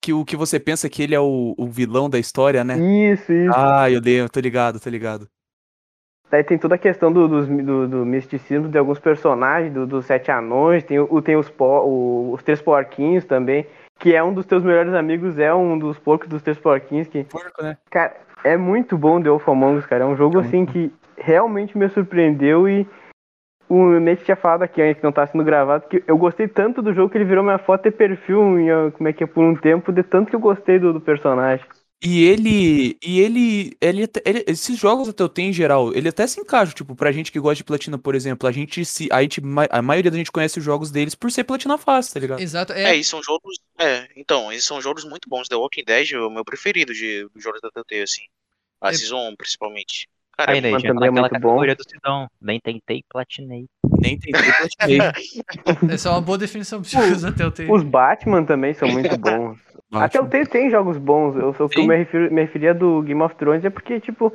que 0.00 0.12
o 0.12 0.24
que 0.24 0.36
você 0.36 0.60
pensa 0.60 0.88
que 0.88 1.02
ele 1.02 1.14
é 1.14 1.20
o, 1.20 1.54
o 1.58 1.66
vilão 1.66 2.08
da 2.08 2.18
história, 2.18 2.62
né? 2.62 2.78
Isso, 2.78 3.32
isso. 3.32 3.52
Ah, 3.56 3.90
eu 3.90 4.00
lembro, 4.00 4.30
tô 4.30 4.38
ligado, 4.40 4.78
tô 4.78 4.88
ligado. 4.88 5.28
Daí 6.30 6.44
tem 6.44 6.56
toda 6.56 6.76
a 6.76 6.78
questão 6.78 7.12
do, 7.12 7.26
dos- 7.26 7.48
do, 7.48 7.88
do 7.88 8.06
misticismo 8.06 8.68
de 8.68 8.78
alguns 8.78 9.00
personagens, 9.00 9.72
do- 9.72 9.86
dos 9.86 10.06
sete 10.06 10.30
anões, 10.30 10.84
tem, 10.84 10.98
o, 11.00 11.20
tem 11.20 11.36
os, 11.36 11.50
po- 11.50 11.80
o- 11.84 12.32
os 12.32 12.42
três 12.42 12.62
porquinhos 12.62 13.24
também, 13.24 13.66
que 13.98 14.14
é 14.14 14.22
um 14.22 14.32
dos 14.32 14.46
teus 14.46 14.62
melhores 14.62 14.94
amigos, 14.94 15.38
é 15.38 15.52
um 15.52 15.76
dos 15.78 15.98
porcos 15.98 16.28
dos 16.28 16.40
três 16.42 16.56
porquinhos, 16.58 17.08
que, 17.08 17.24
Porco, 17.24 17.62
né? 17.62 17.76
cara, 17.90 18.14
é 18.44 18.56
muito 18.56 18.96
bom 18.96 19.20
The 19.20 19.28
Wolf 19.28 19.48
Among 19.48 19.78
Us, 19.78 19.86
cara. 19.86 20.04
É 20.04 20.06
um 20.06 20.16
jogo 20.16 20.38
assim 20.38 20.64
que 20.64 20.92
realmente 21.18 21.76
me 21.76 21.88
surpreendeu 21.88 22.68
e 22.68 22.86
o 23.68 24.00
Nate 24.00 24.24
tinha 24.24 24.36
falado 24.36 24.62
aqui 24.62 24.80
antes 24.82 24.98
que 24.98 25.04
não 25.04 25.12
tá 25.12 25.26
sendo 25.26 25.44
gravado, 25.44 25.86
que 25.88 26.02
eu 26.06 26.16
gostei 26.16 26.48
tanto 26.48 26.80
do 26.80 26.92
jogo 26.94 27.10
que 27.10 27.18
ele 27.18 27.24
virou 27.24 27.44
minha 27.44 27.58
foto 27.58 27.86
e 27.86 27.90
perfil 27.90 28.40
como 28.96 29.08
é 29.08 29.12
que 29.12 29.22
é, 29.22 29.26
por 29.26 29.44
um 29.44 29.54
tempo, 29.54 29.92
de 29.92 30.02
tanto 30.02 30.28
que 30.30 30.34
eu 30.36 30.40
gostei 30.40 30.78
do, 30.78 30.92
do 30.92 31.00
personagem. 31.00 31.64
E 32.02 32.24
ele. 32.24 32.96
E 33.04 33.20
ele, 33.20 33.76
ele, 33.80 34.08
ele- 34.24 34.44
Esses 34.46 34.78
jogos 34.78 35.08
até 35.08 35.22
eu 35.22 35.28
tenho 35.28 35.50
em 35.50 35.52
geral, 35.52 35.92
ele 35.94 36.08
até 36.08 36.26
se 36.26 36.40
encaixa, 36.40 36.72
tipo, 36.72 36.94
pra 36.96 37.12
gente 37.12 37.30
que 37.30 37.38
gosta 37.38 37.56
de 37.56 37.64
platina, 37.64 37.98
por 37.98 38.14
exemplo, 38.14 38.48
a 38.48 38.52
gente 38.52 38.84
se. 38.86 39.08
A, 39.12 39.20
gente, 39.22 39.42
a 39.70 39.82
maioria 39.82 40.10
da 40.10 40.16
gente 40.16 40.32
conhece 40.32 40.58
os 40.58 40.64
jogos 40.64 40.90
deles 40.90 41.14
por 41.14 41.30
ser 41.30 41.44
platina 41.44 41.76
fácil, 41.76 42.14
tá 42.14 42.20
ligado? 42.20 42.40
Exato. 42.40 42.72
É, 42.72 42.84
É, 42.84 42.96
e 42.96 43.04
são 43.04 43.22
jogos. 43.22 43.58
É, 43.78 44.08
então, 44.16 44.50
eles 44.50 44.64
são 44.64 44.80
jogos 44.80 45.04
muito 45.04 45.28
bons. 45.28 45.46
The 45.48 45.56
Walking 45.56 45.84
Dead 45.84 46.12
é 46.12 46.18
o 46.18 46.30
meu 46.30 46.44
preferido 46.44 46.94
de, 46.94 47.28
dos 47.34 47.42
jogos 47.42 47.60
da 47.60 47.70
Telltale, 47.70 48.02
assim. 48.02 48.22
A 48.80 48.90
É- 48.90 48.94
Season 48.94 49.18
1, 49.32 49.36
principalmente. 49.36 50.08
Cara, 50.38 50.52
Aí, 50.52 50.58
é 50.58 50.62
tá 50.62 50.78
também 50.80 51.08
é 51.08 51.10
muito 51.10 51.38
bom. 51.38 51.60
do 51.66 51.84
Sidão. 51.86 52.26
Nem 52.40 52.58
tentei, 52.58 53.04
platinei. 53.10 53.66
Nem 54.00 54.18
tentei 54.18 54.40
platinei. 54.52 54.98
essa 55.94 56.08
é 56.08 56.12
uma 56.12 56.20
boa 56.22 56.38
definição 56.38 56.80
dos 56.80 56.90
jogos 56.90 57.20
da 57.20 57.30
Telltale. 57.30 57.70
Os 57.70 57.82
Batman 57.82 58.42
também 58.46 58.72
são 58.72 58.88
muito 58.88 59.14
bons. 59.20 59.58
Até 59.92 60.20
o 60.20 60.28
Telltale 60.28 60.46
tem 60.46 60.70
jogos 60.70 60.96
bons. 60.96 61.36
Eu, 61.36 61.50
o 61.50 61.68
que 61.68 61.80
eu 61.80 61.86
me, 61.86 61.96
refiro, 61.96 62.32
me 62.32 62.42
referia 62.42 62.72
do 62.74 63.02
Game 63.02 63.20
of 63.22 63.34
Thrones 63.34 63.64
é 63.64 63.70
porque, 63.70 63.98
tipo, 64.00 64.32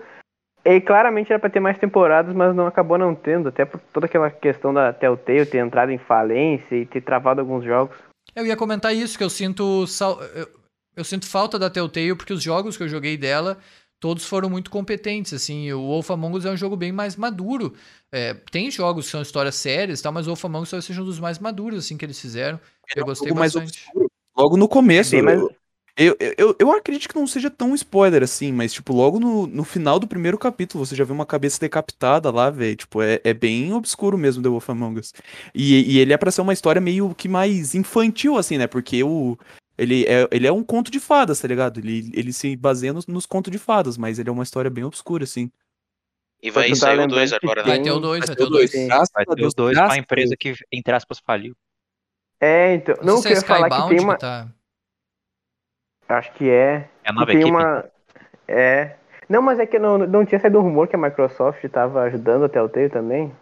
ele 0.66 0.82
claramente 0.82 1.32
era 1.32 1.40
pra 1.40 1.50
ter 1.50 1.60
mais 1.60 1.78
temporadas, 1.78 2.36
mas 2.36 2.56
não 2.56 2.68
acabou 2.68 2.98
não 2.98 3.16
tendo. 3.16 3.50
Até 3.50 3.64
por 3.66 3.80
toda 3.94 4.06
aquela 4.06 4.30
questão 4.30 4.74
da 4.74 4.92
Telltale 4.92 5.46
ter 5.46 5.60
entrado 5.60 5.92
em 5.92 5.98
falência 5.98 6.76
e 6.76 6.86
ter 6.86 7.02
travado 7.02 7.40
alguns 7.42 7.64
jogos. 7.64 7.96
Eu 8.36 8.46
ia 8.46 8.58
comentar 8.58 8.94
isso, 8.94 9.18
que 9.18 9.24
eu 9.24 9.30
sinto. 9.30 9.86
sal- 9.88 10.22
Eu, 10.36 10.48
eu 10.98 11.04
sinto 11.04 11.26
falta 11.30 11.58
da 11.58 11.70
Telltale, 11.70 12.16
porque 12.16 12.34
os 12.34 12.42
jogos 12.44 12.76
que 12.76 12.84
eu 12.84 12.88
joguei 12.90 13.16
dela, 13.16 13.58
todos 14.00 14.26
foram 14.26 14.50
muito 14.50 14.70
competentes, 14.70 15.32
assim. 15.34 15.72
O 15.72 15.80
Wolf 15.88 16.10
Among 16.12 16.38
Us 16.38 16.46
é 16.46 16.52
um 16.52 16.58
jogo 16.58 16.76
bem 16.76 16.92
mais 16.92 17.16
maduro. 17.16 17.74
É, 18.12 18.34
tem 18.52 18.70
jogos 18.72 19.06
que 19.06 19.12
são 19.12 19.22
histórias 19.22 19.56
sérias 19.56 20.00
e 20.00 20.04
tal, 20.04 20.12
mas 20.12 20.26
o 20.26 20.32
Wolf 20.32 20.44
Among 20.46 20.64
Us 20.64 20.72
talvez 20.72 20.86
seja 20.86 21.02
um 21.02 21.06
dos 21.06 21.20
mais 21.20 21.40
maduros, 21.40 21.80
assim, 21.86 21.96
que 21.98 22.04
eles 22.04 22.20
fizeram. 22.20 22.60
É 22.94 23.00
Eu 23.00 23.04
um 23.04 23.06
gostei 23.06 23.32
bastante. 23.32 23.86
Logo 24.38 24.58
no 24.58 24.68
começo. 24.68 25.12
Bem 25.12 25.22
mais- 25.22 25.42
Eu, 25.98 26.18
eu, 26.38 26.54
eu, 26.60 26.72
acredito 26.74 27.08
que 27.08 27.16
não 27.16 27.26
seja 27.26 27.50
tão 27.50 27.74
spoiler 27.74 28.22
assim, 28.22 28.52
mas, 28.52 28.74
tipo, 28.74 28.92
logo 28.94 29.18
no, 29.18 29.48
no 29.48 29.64
final 29.64 29.98
do 29.98 30.06
primeiro 30.06 30.38
capítulo, 30.38 30.86
você 30.86 30.94
já 30.94 31.06
vê 31.06 31.14
uma 31.14 31.26
cabeça 31.26 31.58
decapitada 31.58 32.30
lá, 32.30 32.50
velho. 32.50 32.76
Tipo, 32.76 33.02
é, 33.02 33.22
é 33.24 33.34
bem 33.34 33.72
obscuro 33.72 34.18
mesmo 34.18 34.44
The 34.44 34.50
Wolf 34.50 34.70
Among 34.70 35.00
Us. 35.00 35.14
E, 35.54 35.94
e 35.96 36.00
ele 36.00 36.12
é 36.12 36.18
pra 36.18 36.32
ser 36.32 36.42
uma 36.42 36.52
história 36.52 36.82
meio 36.82 37.16
que 37.16 37.30
mais 37.30 37.74
infantil, 37.76 38.38
assim, 38.38 38.58
né? 38.58 38.68
Porque 38.68 39.02
o. 39.04 39.38
Ele 39.78 40.06
é, 40.06 40.28
ele 40.32 40.48
é 40.48 40.52
um 40.52 40.64
conto 40.64 40.90
de 40.92 41.00
fadas, 41.00 41.40
tá 41.40 41.48
ligado? 41.48 41.80
Ele, 41.80 42.10
ele 42.14 42.32
se 42.34 42.56
baseia 42.58 42.92
nos, 42.94 43.08
nos 43.08 43.26
contos 43.26 43.52
de 43.52 43.58
fadas, 43.58 43.98
mas 43.98 44.20
ele 44.20 44.28
é 44.30 44.32
uma 44.32 44.44
história 44.44 44.70
bem 44.70 44.84
obscura, 44.84 45.24
assim. 45.26 45.50
E 46.44 46.52
vai 46.52 46.76
sair 46.76 47.00
o 47.00 47.08
2 47.08 47.32
lembrando 47.32 47.40
que 47.40 47.46
agora, 47.46 47.64
Vai 47.64 47.78
né? 47.78 47.84
ter 47.86 47.92
o 47.92 47.94
Tem- 47.94 48.02
2, 48.02 48.20
vai 48.20 48.28
Vai 48.28 48.36
ter 48.36 48.44
o 48.44 48.50
2. 48.50 48.72
Sim. 48.72 48.88
Graças 48.88 49.10
Vai 49.14 49.24
a 49.24 49.26
ter 49.28 49.36
Deus, 49.36 49.48
os 49.48 49.54
dois 49.54 49.74
graças 49.74 49.88
pra 49.90 49.96
a 49.96 50.00
empresa 50.00 50.36
Deus. 50.40 50.58
que, 50.58 50.66
entre 50.78 50.94
aspas, 50.94 51.20
faliu. 51.26 51.56
É, 52.40 52.74
então. 52.76 52.96
Não, 53.00 53.06
Não 53.06 53.16
eu 53.16 53.22
sei 53.22 53.36
se 53.36 53.44
é 53.44 53.48
falar 53.48 53.70
que 53.70 53.88
tem 53.90 54.00
uma. 54.00 54.14
que 54.16 54.20
tá. 54.22 54.48
Acho 56.08 56.32
que 56.34 56.50
é. 56.50 56.88
É 57.04 57.10
a 57.10 57.14
nova 57.14 57.26
tem 57.28 57.38
equipe. 57.42 57.50
uma. 57.52 57.86
É. 58.48 58.96
Não, 59.28 59.42
mas 59.42 59.58
é 59.60 59.66
que 59.66 59.80
não, 59.80 59.98
não 59.98 60.26
tinha 60.26 60.40
saído 60.40 60.60
um 60.60 60.62
rumor 60.62 60.88
que 60.88 60.96
a 60.96 61.00
Microsoft 61.00 61.64
tava 61.70 62.04
ajudando 62.04 62.46
a 62.46 62.50
Telltale 62.50 62.90
também. 62.90 63.36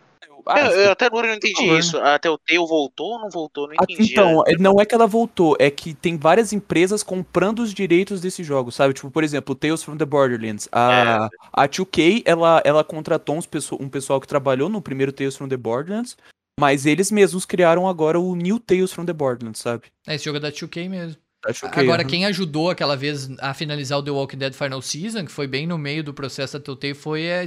Ah, 0.45 0.59
É, 0.59 0.69
sim. 0.71 0.77
eu 0.79 0.91
até 0.91 1.05
agora 1.05 1.27
não 1.27 1.35
entendi 1.35 1.67
né? 1.71 1.79
isso. 1.79 1.97
A 1.97 2.19
Telltale 2.19 2.57
voltou 2.59 3.11
ou 3.13 3.19
não 3.19 3.29
voltou? 3.29 3.67
Não 3.67 3.75
Ah, 3.79 3.83
entendi. 3.83 4.11
Então, 4.11 4.43
é- 4.45 4.57
não 4.57 4.79
é 4.79 4.85
que 4.85 4.93
ela 4.93 5.07
voltou, 5.07 5.55
é 5.59 5.69
que 5.69 5.93
tem 5.93 6.17
várias 6.17 6.51
empresas 6.51 7.01
comprando 7.03 7.59
os 7.59 7.73
direitos 7.73 8.19
desse 8.21 8.43
jogo, 8.43 8.69
sabe? 8.71 8.93
Tipo, 8.93 9.09
por 9.09 9.23
exemplo, 9.23 9.55
Tales 9.55 9.83
from 9.83 9.95
the 9.97 10.05
Borderlands. 10.05 10.67
A, 10.71 11.29
a 11.53 11.67
2K, 11.67 12.23
ela, 12.25 12.61
ela 12.65 12.83
contratou 12.83 13.35
uns 13.37 13.45
pesso- 13.45 13.77
um 13.79 13.87
pessoal 13.89 14.19
que 14.19 14.27
trabalhou 14.27 14.67
no 14.69 14.81
primeiro 14.81 15.11
Tales 15.13 15.35
from 15.37 15.47
the 15.47 15.55
Borderlands, 15.57 16.17
mas 16.59 16.85
eles 16.85 17.11
mesmos 17.11 17.45
criaram 17.45 17.87
agora 17.87 18.19
o 18.19 18.35
New 18.35 18.59
Tales 18.59 18.91
from 18.93 19.05
the 19.05 19.13
Borderlands, 19.13 19.61
sabe? 19.61 19.83
É, 20.07 20.15
esse 20.15 20.25
jogo 20.25 20.37
é 20.37 20.41
da 20.41 20.51
2K 20.51 20.89
mesmo. 20.89 21.17
A 21.45 21.51
2K, 21.51 21.77
Agora, 21.79 22.01
aham. 22.03 22.09
quem 22.09 22.25
ajudou 22.25 22.69
aquela 22.69 22.95
vez 22.95 23.29
a 23.39 23.53
finalizar 23.53 23.99
o 23.99 24.03
The 24.03 24.11
Walking 24.11 24.37
Dead 24.37 24.53
Final 24.53 24.81
Season, 24.81 25.25
que 25.25 25.31
foi 25.31 25.45
bem 25.47 25.67
no 25.67 25.77
meio 25.77 26.03
do 26.03 26.13
processo 26.13 26.57
da 26.57 26.63
Telltale, 26.63 26.93
foi 26.93 27.31
a 27.33 27.43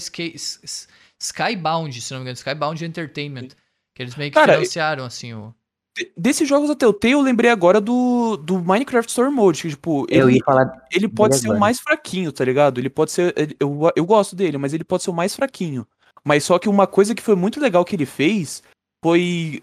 Skybound, 1.18 2.00
se 2.00 2.12
não 2.12 2.18
me 2.20 2.24
engano, 2.24 2.36
Skybound 2.36 2.84
Entertainment. 2.84 3.48
Que 3.94 4.02
eles 4.02 4.14
meio 4.16 4.30
que 4.30 4.34
Cara, 4.34 4.54
financiaram, 4.54 5.04
assim, 5.06 5.32
o... 5.32 5.54
De- 5.96 6.12
Desses 6.14 6.46
jogos 6.46 6.68
da 6.68 6.74
Telltale, 6.74 7.14
eu 7.14 7.22
lembrei 7.22 7.50
agora 7.50 7.80
do, 7.80 8.36
do 8.36 8.58
Minecraft 8.62 9.08
Story 9.10 9.30
Mode, 9.30 9.62
que, 9.62 9.70
tipo, 9.70 10.06
Eu 10.10 10.28
ele, 10.28 10.36
ia 10.38 10.44
falar. 10.44 10.84
ele 10.92 11.08
pode 11.08 11.36
ser 11.36 11.46
o 11.46 11.50
agora. 11.52 11.60
mais 11.60 11.80
fraquinho, 11.80 12.30
tá 12.30 12.44
ligado? 12.44 12.78
Ele 12.78 12.90
pode 12.90 13.12
ser. 13.12 13.32
ele- 13.34 13.56
Eu, 13.58 13.90
eu 13.96 14.04
gosto 14.04 14.36
dele, 14.36 14.58
mas 14.58 14.74
ele 14.74 14.84
pode 14.84 15.02
ser 15.04 15.08
o 15.10 15.14
mais 15.14 15.34
fraquinho. 15.34 15.86
Mas 16.22 16.44
só 16.44 16.58
que 16.58 16.68
uma 16.68 16.86
coisa 16.86 17.14
que 17.14 17.22
foi 17.22 17.34
muito 17.34 17.58
legal 17.58 17.82
que 17.86 17.96
ele 17.96 18.04
fez 18.04 18.62
foi 19.06 19.60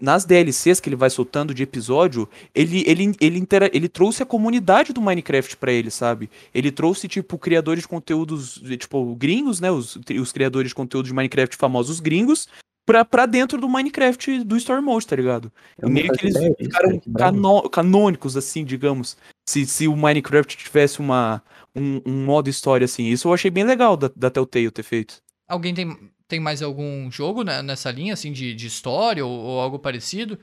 nas 0.00 0.24
DLCs 0.24 0.80
que 0.80 0.88
ele 0.88 0.96
vai 0.96 1.08
soltando 1.08 1.54
de 1.54 1.62
episódio, 1.62 2.28
ele 2.52 2.82
ele 2.84 3.14
ele, 3.20 3.38
intera- 3.38 3.70
ele 3.72 3.88
trouxe 3.88 4.24
a 4.24 4.26
comunidade 4.26 4.92
do 4.92 5.00
Minecraft 5.00 5.56
pra 5.56 5.70
ele, 5.72 5.88
sabe? 5.88 6.28
Ele 6.52 6.72
trouxe 6.72 7.06
tipo 7.06 7.38
criadores 7.38 7.82
de 7.84 7.88
conteúdos, 7.88 8.60
tipo 8.80 9.14
gringos, 9.14 9.60
né, 9.60 9.70
os, 9.70 9.96
os 10.20 10.32
criadores 10.32 10.70
de 10.70 10.74
conteúdo 10.74 11.06
de 11.06 11.14
Minecraft 11.14 11.56
famosos 11.56 12.00
gringos 12.00 12.48
pra, 12.84 13.04
pra 13.04 13.24
dentro 13.24 13.60
do 13.60 13.68
Minecraft 13.68 14.42
do 14.42 14.56
Story 14.56 14.82
Mode, 14.82 15.06
tá 15.06 15.14
ligado? 15.14 15.52
Eu 15.78 15.86
E 15.88 15.92
não 15.92 15.94
meio 15.94 16.12
que 16.12 16.26
eles 16.26 16.34
ideia 16.34 16.54
ficaram 16.58 16.88
cara, 16.88 17.00
que 17.00 17.08
brabo. 17.08 17.36
cano- 17.40 17.70
canônicos, 17.70 18.36
assim, 18.36 18.64
digamos. 18.64 19.16
Se, 19.48 19.64
se 19.64 19.86
o 19.86 19.96
Minecraft 19.96 20.56
tivesse 20.56 20.98
uma, 20.98 21.40
um, 21.74 22.00
um 22.04 22.24
modo 22.24 22.50
história 22.50 22.84
assim. 22.84 23.06
Isso 23.06 23.28
eu 23.28 23.32
achei 23.32 23.50
bem 23.50 23.62
legal 23.64 23.96
da, 23.96 24.10
da 24.16 24.28
Telltale 24.28 24.70
ter 24.72 24.82
feito. 24.82 25.22
Alguém 25.48 25.72
tem, 25.72 25.96
tem 26.32 26.40
mais 26.40 26.62
algum 26.62 27.10
jogo 27.10 27.44
né, 27.44 27.60
nessa 27.60 27.90
linha, 27.90 28.14
assim, 28.14 28.32
de, 28.32 28.54
de 28.54 28.66
história 28.66 29.24
ou, 29.24 29.30
ou 29.30 29.60
algo 29.60 29.78
parecido? 29.78 30.42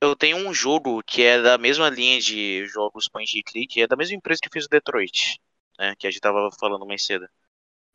Eu 0.00 0.16
tenho 0.16 0.38
um 0.38 0.54
jogo 0.54 1.02
que 1.02 1.22
é 1.22 1.42
da 1.42 1.58
mesma 1.58 1.90
linha 1.90 2.18
de 2.18 2.66
jogos 2.68 3.06
point 3.06 3.38
and 3.38 3.42
click, 3.44 3.82
é 3.82 3.86
da 3.86 3.96
mesma 3.96 4.16
empresa 4.16 4.40
que 4.42 4.48
fez 4.50 4.64
o 4.64 4.70
Detroit, 4.70 5.38
né? 5.78 5.94
Que 5.98 6.06
a 6.06 6.10
gente 6.10 6.22
tava 6.22 6.48
falando 6.58 6.86
mais 6.86 7.04
cedo. 7.04 7.28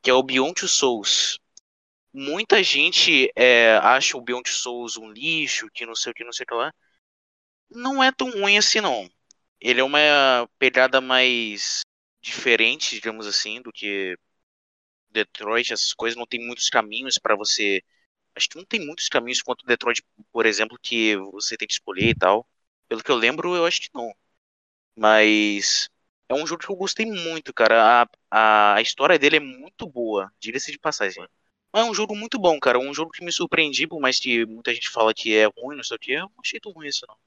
Que 0.04 0.12
é 0.12 0.14
o 0.14 0.22
Beyond 0.22 0.54
Two 0.54 0.70
Souls. 0.70 1.40
Muita 2.14 2.62
gente 2.62 3.32
é, 3.36 3.78
acha 3.78 4.16
o 4.16 4.22
Beyond 4.22 4.44
Two 4.44 4.54
Souls 4.54 4.98
um 4.98 5.12
lixo, 5.12 5.68
que 5.74 5.84
não 5.84 5.96
sei 5.96 6.12
o 6.12 6.16
que, 6.16 6.24
não 6.24 6.32
sei 6.32 6.44
o 6.44 6.48
que 6.48 6.54
lá. 6.54 6.72
Não 7.72 8.04
é 8.04 8.12
tão 8.12 8.30
ruim 8.30 8.56
assim, 8.56 8.82
não. 8.82 9.10
Ele 9.60 9.82
é 9.82 9.84
uma 9.84 10.48
pegada 10.60 11.02
mais 11.02 11.82
diferente, 12.22 12.94
digamos 12.94 13.26
assim, 13.26 13.64
do 13.64 13.72
que 13.72 14.16
Detroit, 15.26 15.74
essas 15.74 15.94
coisas. 15.94 16.18
Não 16.18 16.26
tem 16.26 16.40
muitos 16.46 16.70
caminhos 16.70 17.18
pra 17.18 17.36
você 17.36 17.84
Acho 18.38 18.50
que 18.50 18.58
não 18.58 18.66
tem 18.66 18.80
muitos 18.86 19.10
caminhos 19.10 19.42
quanto 19.42 19.66
Detroit, 19.66 20.04
por 20.32 20.46
exemplo, 20.46 20.78
que 20.80 21.16
você 21.32 21.58
tem 21.58 21.68
que 21.68 21.74
escolher 21.74 22.10
e 22.10 22.16
tal. 22.16 22.48
Pelo 22.88 23.04
que 23.04 23.10
eu 23.10 23.16
lembro, 23.16 23.56
eu 23.56 23.66
acho 23.66 23.82
que 23.82 23.90
não. 23.94 24.14
Mas 24.96 25.90
é 26.30 26.36
um 26.36 26.46
jogo 26.46 26.64
que 26.64 26.72
eu 26.72 26.76
gostei 26.76 27.06
muito, 27.06 27.52
cara. 27.54 28.04
A, 28.04 28.08
a, 28.30 28.76
a 28.76 28.82
história 28.82 29.18
dele 29.18 29.38
é 29.38 29.40
muito 29.40 29.88
boa, 29.90 30.32
diga-se 30.40 30.72
de 30.72 30.78
passagem. 30.78 31.28
Mas 31.74 31.86
é 31.86 31.90
um 31.90 31.96
jogo 31.96 32.16
muito 32.16 32.38
bom, 32.40 32.60
cara. 32.60 32.78
Um 32.80 32.94
jogo 32.94 33.12
que 33.12 33.26
me 33.26 33.32
surpreendi, 33.32 33.88
por 33.88 34.00
mais 34.00 34.20
que 34.20 34.46
muita 34.46 34.74
gente 34.74 34.90
fala 34.90 35.14
que 35.16 35.36
é 35.36 35.46
ruim, 35.46 35.76
não 35.76 35.84
sei 35.84 35.98
o 35.98 36.00
que. 36.00 36.12
Eu 36.12 36.22
não 36.22 36.32
achei 36.44 36.60
tão 36.60 36.72
ruim 36.72 36.88
isso, 36.88 37.06
não. 37.08 37.18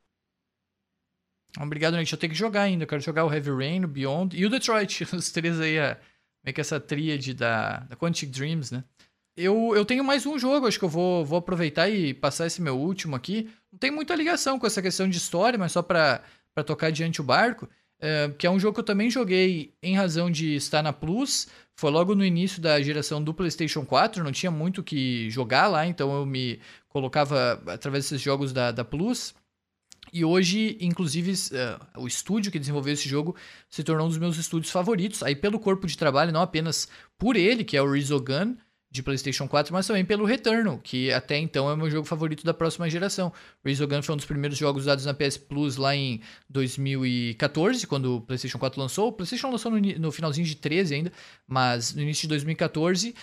Obrigado, 1.65 1.97
gente. 1.97 2.13
Eu 2.13 2.19
tenho 2.19 2.33
que 2.33 2.39
jogar 2.39 2.63
ainda. 2.63 2.85
Eu 2.85 2.89
quero 2.89 3.03
jogar 3.03 3.25
o 3.25 3.33
Heavy 3.33 3.51
Rain, 3.51 3.85
o 3.85 3.89
Beyond 3.89 4.37
e 4.37 4.47
o 4.47 4.51
Detroit. 4.51 5.03
Os 5.13 5.33
três 5.33 5.59
aí, 5.61 5.77
a, 5.79 6.01
meio 6.45 6.55
que 6.55 6.61
essa 6.61 6.81
tríade 6.81 7.35
da, 7.35 7.81
da 7.81 7.97
Quantic 7.97 8.31
Dreams, 8.31 8.73
né? 8.73 8.85
Eu, 9.37 9.73
eu 9.75 9.85
tenho 9.85 10.05
mais 10.05 10.27
um 10.27 10.39
jogo, 10.39 10.67
acho 10.67 10.79
que 10.79 10.85
eu 10.85 10.89
vou, 10.89 11.25
vou 11.25 11.39
aproveitar 11.39 11.89
e 11.89 12.13
passar 12.13 12.47
esse 12.47 12.61
meu 12.61 12.77
último 12.79 13.17
aqui. 13.17 13.49
Não 13.73 13.79
tem 13.79 13.91
muita 13.91 14.15
ligação 14.15 14.59
com 14.59 14.67
essa 14.67 14.83
questão 14.83 15.09
de 15.09 15.17
história, 15.17 15.59
mas 15.59 15.73
só 15.73 15.83
pra 15.83 16.23
tocar 16.67 16.89
adiante 16.89 17.21
o 17.21 17.25
barco. 17.25 17.69
é, 18.01 18.29
que 18.39 18.47
é 18.47 18.51
um 18.51 18.59
jogo 18.59 18.75
que 18.75 18.81
eu 18.81 18.85
também 18.85 19.11
joguei 19.11 19.75
em 19.83 19.95
razão 19.95 20.31
de 20.31 20.57
estar 20.57 20.83
na 20.83 20.93
Plus. 20.93 21.49
Foi 21.75 21.91
logo 21.91 22.15
no 22.15 22.25
início 22.25 22.61
da 22.61 22.81
geração 22.83 23.23
do 23.23 23.33
PlayStation 23.33 23.85
4, 23.85 24.23
não 24.23 24.33
tinha 24.33 24.51
muito 24.51 24.83
o 24.83 24.85
que 24.85 25.31
jogar 25.31 25.69
lá, 25.69 25.87
então 25.87 26.15
eu 26.15 26.27
me 26.27 26.61
colocava 26.89 27.63
através 27.67 28.05
desses 28.05 28.21
jogos 28.21 28.53
da, 28.53 28.71
da 28.71 28.85
Plus. 28.85 29.35
E 30.13 30.25
hoje, 30.25 30.77
inclusive, 30.81 31.33
eh, 31.53 31.79
o 31.97 32.07
estúdio 32.07 32.51
que 32.51 32.59
desenvolveu 32.59 32.93
esse 32.93 33.09
jogo 33.09 33.37
se 33.69 33.85
tornou 33.85 34.07
um 34.07 34.09
dos 34.09 34.19
meus 34.19 34.37
estúdios 34.37 34.73
favoritos. 34.73 35.23
Aí, 35.23 35.37
pelo 35.37 35.61
corpo 35.61 35.87
de 35.87 35.97
trabalho, 35.97 36.33
não 36.33 36.43
apenas 36.43 36.89
por 37.17 37.37
ele, 37.37 37.63
que 37.63 37.77
é 37.77 37.83
o 37.83 37.91
Resogun, 37.91 38.57
de 38.91 39.05
PlayStation 39.05 39.47
4, 39.47 39.73
mas 39.73 39.87
também 39.87 40.05
pelo 40.05 40.25
Returnal, 40.25 40.79
que 40.79 41.13
até 41.13 41.39
então 41.39 41.71
é 41.71 41.75
o 41.75 41.77
meu 41.77 41.89
jogo 41.89 42.05
favorito 42.05 42.45
da 42.45 42.53
próxima 42.53 42.91
geração. 42.91 43.33
Resogun 43.65 44.03
foi 44.03 44.15
um 44.15 44.17
dos 44.17 44.27
primeiros 44.27 44.59
jogos 44.59 44.83
usados 44.83 45.07
na 45.07 45.15
PS 45.15 45.37
Plus 45.37 45.77
lá 45.77 45.95
em 45.95 46.21
2014, 46.49 47.87
quando 47.87 48.17
o 48.17 48.21
PlayStation 48.21 48.59
4 48.59 48.81
lançou. 48.81 49.09
O 49.09 49.13
PlayStation 49.13 49.49
lançou 49.49 49.71
no, 49.71 49.79
no 49.79 50.11
finalzinho 50.11 50.45
de 50.45 50.57
13 50.57 50.95
ainda, 50.97 51.13
mas 51.47 51.95
no 51.95 52.03
início 52.03 52.23
de 52.23 52.29
2014. 52.29 53.11
Uh, 53.11 53.15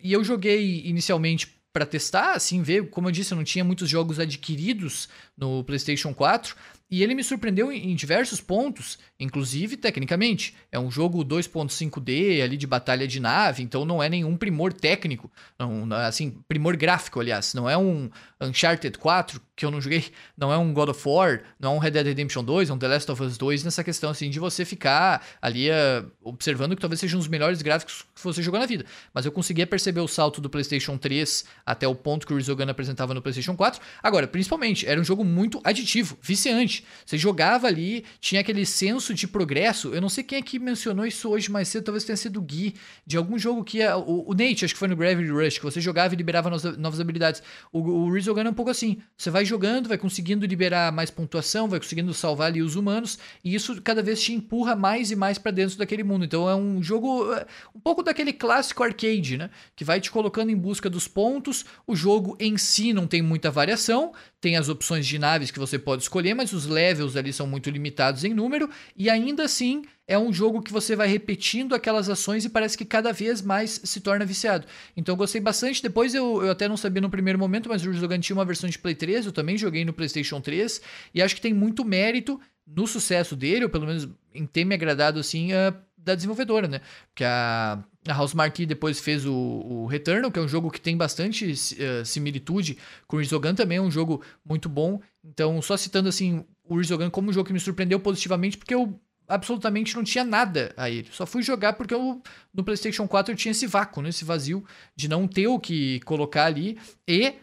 e 0.00 0.12
eu 0.12 0.22
joguei 0.22 0.82
inicialmente 0.86 1.57
para 1.72 1.86
testar, 1.86 2.32
assim, 2.32 2.62
ver, 2.62 2.90
como 2.90 3.08
eu 3.08 3.12
disse, 3.12 3.32
eu 3.32 3.36
não 3.36 3.44
tinha 3.44 3.64
muitos 3.64 3.88
jogos 3.88 4.18
adquiridos 4.18 5.08
no 5.36 5.62
PlayStation 5.64 6.14
4. 6.14 6.56
E 6.90 7.02
ele 7.02 7.14
me 7.14 7.22
surpreendeu 7.22 7.70
em, 7.70 7.94
diversos 7.94 8.40
pontos, 8.40 8.98
inclusive 9.20 9.76
tecnicamente. 9.76 10.54
É 10.72 10.78
um 10.78 10.90
jogo 10.90 11.22
2.5D 11.22 12.42
ali 12.42 12.56
de 12.56 12.66
batalha 12.66 13.06
de 13.06 13.20
nave, 13.20 13.62
então 13.62 13.84
não 13.84 14.02
é 14.02 14.08
nenhum 14.08 14.36
primor 14.36 14.72
técnico, 14.72 15.30
não, 15.58 15.92
assim, 15.92 16.36
primor 16.48 16.76
gráfico, 16.76 17.20
aliás. 17.20 17.52
Não 17.52 17.68
é 17.68 17.76
um 17.76 18.08
Uncharted 18.40 18.96
4, 18.96 19.40
que 19.54 19.66
eu 19.66 19.70
não 19.70 19.80
joguei, 19.80 20.04
não 20.36 20.52
é 20.52 20.56
um 20.56 20.72
God 20.72 20.88
of 20.90 21.02
War, 21.06 21.42
não 21.58 21.72
é 21.72 21.74
um 21.74 21.78
Red 21.78 21.90
Dead 21.90 22.06
Redemption 22.06 22.44
2, 22.44 22.70
é 22.70 22.72
um 22.72 22.78
The 22.78 22.88
Last 22.88 23.10
of 23.10 23.22
Us 23.22 23.36
2, 23.36 23.64
nessa 23.64 23.84
questão 23.84 24.10
assim 24.10 24.30
de 24.30 24.38
você 24.38 24.64
ficar 24.64 25.26
ali 25.42 25.68
uh, 25.68 26.10
observando 26.22 26.74
que 26.74 26.80
talvez 26.80 27.00
sejam 27.00 27.18
os 27.18 27.28
melhores 27.28 27.60
gráficos 27.60 28.06
que 28.14 28.22
você 28.22 28.42
jogou 28.42 28.60
na 28.60 28.66
vida. 28.66 28.86
Mas 29.12 29.26
eu 29.26 29.32
conseguia 29.32 29.66
perceber 29.66 30.00
o 30.00 30.08
salto 30.08 30.40
do 30.40 30.48
PlayStation 30.48 30.96
3 30.96 31.44
até 31.66 31.86
o 31.86 31.94
ponto 31.94 32.26
que 32.26 32.32
o 32.32 32.36
Resogun 32.36 32.68
apresentava 32.68 33.12
no 33.12 33.20
PlayStation 33.20 33.56
4. 33.56 33.80
Agora, 34.02 34.26
principalmente, 34.26 34.86
era 34.86 35.00
um 35.00 35.04
jogo 35.04 35.24
muito 35.24 35.60
aditivo, 35.64 36.16
viciante. 36.22 36.77
Você 37.04 37.18
jogava 37.18 37.66
ali, 37.66 38.04
tinha 38.20 38.40
aquele 38.40 38.64
senso 38.66 39.14
de 39.14 39.26
progresso. 39.26 39.94
Eu 39.94 40.00
não 40.00 40.08
sei 40.08 40.24
quem 40.24 40.38
é 40.38 40.42
que 40.42 40.58
mencionou 40.58 41.06
isso 41.06 41.28
hoje 41.28 41.50
mais 41.50 41.68
cedo, 41.68 41.84
talvez 41.84 42.04
tenha 42.04 42.16
sido 42.16 42.38
o 42.38 42.42
Gui, 42.42 42.74
de 43.06 43.16
algum 43.16 43.38
jogo 43.38 43.64
que 43.64 43.80
é. 43.80 43.94
O, 43.94 44.24
o 44.28 44.34
Nate, 44.34 44.64
acho 44.64 44.74
que 44.74 44.78
foi 44.78 44.88
no 44.88 44.96
Gravity 44.96 45.30
Rush, 45.30 45.58
que 45.58 45.64
você 45.64 45.80
jogava 45.80 46.14
e 46.14 46.16
liberava 46.16 46.50
novas, 46.50 46.76
novas 46.76 47.00
habilidades. 47.00 47.42
O, 47.72 47.80
o 47.80 48.12
Resogun 48.12 48.40
é 48.40 48.50
um 48.50 48.54
pouco 48.54 48.70
assim. 48.70 48.98
Você 49.16 49.30
vai 49.30 49.44
jogando, 49.44 49.88
vai 49.88 49.98
conseguindo 49.98 50.46
liberar 50.46 50.92
mais 50.92 51.10
pontuação, 51.10 51.68
vai 51.68 51.80
conseguindo 51.80 52.12
salvar 52.14 52.48
ali 52.48 52.62
os 52.62 52.76
humanos, 52.76 53.18
e 53.44 53.54
isso 53.54 53.80
cada 53.82 54.02
vez 54.02 54.22
te 54.22 54.32
empurra 54.32 54.74
mais 54.74 55.10
e 55.10 55.16
mais 55.16 55.38
para 55.38 55.50
dentro 55.52 55.78
daquele 55.78 56.04
mundo. 56.04 56.24
Então 56.24 56.48
é 56.48 56.54
um 56.54 56.82
jogo. 56.82 57.32
É, 57.32 57.46
um 57.74 57.80
pouco 57.80 58.02
daquele 58.02 58.32
clássico 58.32 58.82
arcade, 58.82 59.36
né? 59.36 59.50
Que 59.74 59.84
vai 59.84 60.00
te 60.00 60.10
colocando 60.10 60.50
em 60.50 60.56
busca 60.56 60.88
dos 60.90 61.08
pontos. 61.08 61.64
O 61.86 61.96
jogo 61.96 62.36
em 62.38 62.56
si 62.56 62.92
não 62.92 63.06
tem 63.06 63.22
muita 63.22 63.50
variação, 63.50 64.12
tem 64.40 64.56
as 64.56 64.68
opções 64.68 65.06
de 65.06 65.18
naves 65.18 65.50
que 65.50 65.58
você 65.58 65.78
pode 65.78 66.02
escolher, 66.02 66.34
mas 66.34 66.52
os 66.52 66.66
levels 66.68 67.16
ali 67.16 67.32
são 67.32 67.46
muito 67.46 67.68
limitados 67.68 68.22
em 68.24 68.32
número 68.32 68.70
e 68.96 69.10
ainda 69.10 69.44
assim 69.44 69.82
é 70.06 70.18
um 70.18 70.32
jogo 70.32 70.62
que 70.62 70.72
você 70.72 70.94
vai 70.94 71.08
repetindo 71.08 71.74
aquelas 71.74 72.08
ações 72.08 72.44
e 72.44 72.48
parece 72.48 72.78
que 72.78 72.84
cada 72.84 73.12
vez 73.12 73.42
mais 73.42 73.80
se 73.84 74.00
torna 74.00 74.24
viciado. 74.24 74.66
Então 74.96 75.12
eu 75.12 75.16
gostei 75.16 75.40
bastante. 75.40 75.82
Depois 75.82 76.14
eu, 76.14 76.42
eu 76.42 76.50
até 76.50 76.66
não 76.66 76.78
sabia 76.78 77.02
no 77.02 77.10
primeiro 77.10 77.38
momento, 77.38 77.68
mas 77.68 77.84
o 77.84 77.90
Resogun 77.90 78.18
tinha 78.18 78.36
uma 78.36 78.44
versão 78.44 78.70
de 78.70 78.78
Play 78.78 78.94
3, 78.94 79.26
eu 79.26 79.32
também 79.32 79.58
joguei 79.58 79.84
no 79.84 79.92
PlayStation 79.92 80.40
3 80.40 80.80
e 81.14 81.20
acho 81.20 81.34
que 81.34 81.40
tem 81.40 81.52
muito 81.52 81.84
mérito 81.84 82.40
no 82.66 82.86
sucesso 82.86 83.34
dele, 83.34 83.64
ou 83.64 83.70
pelo 83.70 83.86
menos 83.86 84.08
em 84.34 84.46
ter 84.46 84.64
me 84.64 84.74
agradado 84.74 85.18
assim, 85.18 85.52
uh, 85.52 85.74
da 86.08 86.14
desenvolvedora, 86.14 86.66
né? 86.66 86.80
Porque 87.10 87.24
a 87.24 87.78
a 88.08 88.18
Housemarque 88.18 88.64
depois 88.64 88.98
fez 88.98 89.26
o, 89.26 89.34
o, 89.34 89.86
Returnal, 89.86 90.32
que 90.32 90.38
é 90.38 90.42
um 90.42 90.48
jogo 90.48 90.70
que 90.70 90.80
tem 90.80 90.96
bastante 90.96 91.52
uh, 91.52 92.04
similitude 92.04 92.78
com 93.06 93.16
o 93.16 93.20
Resogun, 93.20 93.54
também 93.54 93.78
é 93.78 93.82
um 93.82 93.90
jogo 93.90 94.22
muito 94.44 94.68
bom. 94.68 95.00
Então, 95.22 95.60
só 95.60 95.76
citando 95.76 96.08
assim 96.08 96.44
o 96.64 96.76
Resogun 96.78 97.10
como 97.10 97.30
um 97.30 97.32
jogo 97.32 97.46
que 97.46 97.52
me 97.52 97.60
surpreendeu 97.60 98.00
positivamente, 98.00 98.56
porque 98.56 98.74
eu 98.74 98.98
absolutamente 99.28 99.94
não 99.94 100.02
tinha 100.02 100.24
nada 100.24 100.72
a 100.76 100.88
ele. 100.88 101.08
Só 101.12 101.26
fui 101.26 101.42
jogar 101.42 101.74
porque 101.74 101.92
eu, 101.92 102.22
no 102.52 102.64
PlayStation 102.64 103.06
4 103.06 103.32
eu 103.32 103.36
tinha 103.36 103.52
esse 103.52 103.66
vácuo, 103.66 104.00
né? 104.00 104.08
esse 104.08 104.24
vazio 104.24 104.64
de 104.96 105.06
não 105.06 105.28
ter 105.28 105.46
o 105.46 105.58
que 105.58 106.00
colocar 106.00 106.46
ali. 106.46 106.78
E 107.06 107.34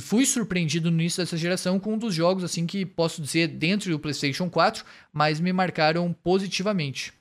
fui 0.00 0.24
surpreendido 0.24 0.90
no 0.90 1.00
início 1.00 1.22
dessa 1.22 1.36
geração 1.36 1.80
com 1.80 1.94
um 1.94 1.98
dos 1.98 2.14
jogos 2.14 2.44
assim 2.44 2.64
que 2.64 2.86
posso 2.86 3.20
dizer 3.20 3.48
dentro 3.48 3.90
do 3.90 3.98
PlayStation 3.98 4.48
4, 4.48 4.84
mas 5.12 5.40
me 5.40 5.52
marcaram 5.52 6.12
positivamente. 6.12 7.12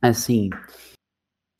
Assim, 0.00 0.50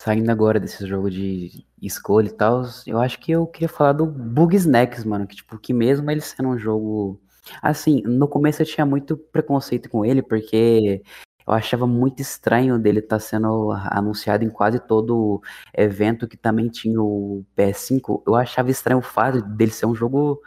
Saindo 0.01 0.31
agora 0.31 0.61
desse 0.61 0.87
jogo 0.87 1.11
de 1.11 1.67
escolha 1.83 2.29
e 2.29 2.33
tal, 2.33 2.63
eu 2.87 3.01
acho 3.01 3.19
que 3.19 3.33
eu 3.33 3.47
queria 3.49 3.69
falar 3.69 3.93
do 3.93 4.07
Bug 4.07 4.55
Snacks, 4.55 5.05
mano. 5.05 5.27
Que, 5.27 5.35
tipo, 5.35 5.59
que 5.59 5.73
mesmo 5.73 6.09
ele 6.09 6.21
sendo 6.21 6.51
um 6.51 6.59
jogo. 6.59 7.21
Assim, 7.61 8.03
no 8.03 8.29
começo 8.29 8.63
eu 8.63 8.67
tinha 8.67 8.87
muito 8.87 9.17
preconceito 9.17 9.89
com 9.91 10.05
ele, 10.05 10.23
porque 10.23 11.03
eu 11.45 11.53
achava 11.53 11.85
muito 11.87 12.23
estranho 12.23 12.79
dele 12.79 13.01
estar 13.01 13.17
tá 13.17 13.21
sendo 13.21 13.73
anunciado 13.73 14.45
em 14.45 14.51
quase 14.51 14.79
todo 14.79 15.43
evento 15.77 16.29
que 16.29 16.37
também 16.37 16.69
tinha 16.69 17.03
o 17.03 17.45
PS5. 17.57 18.23
Eu 18.25 18.37
achava 18.37 18.71
estranho 18.71 19.01
o 19.01 19.03
fato 19.03 19.43
dele 19.43 19.73
ser 19.73 19.87
um 19.87 19.95
jogo 19.97 20.41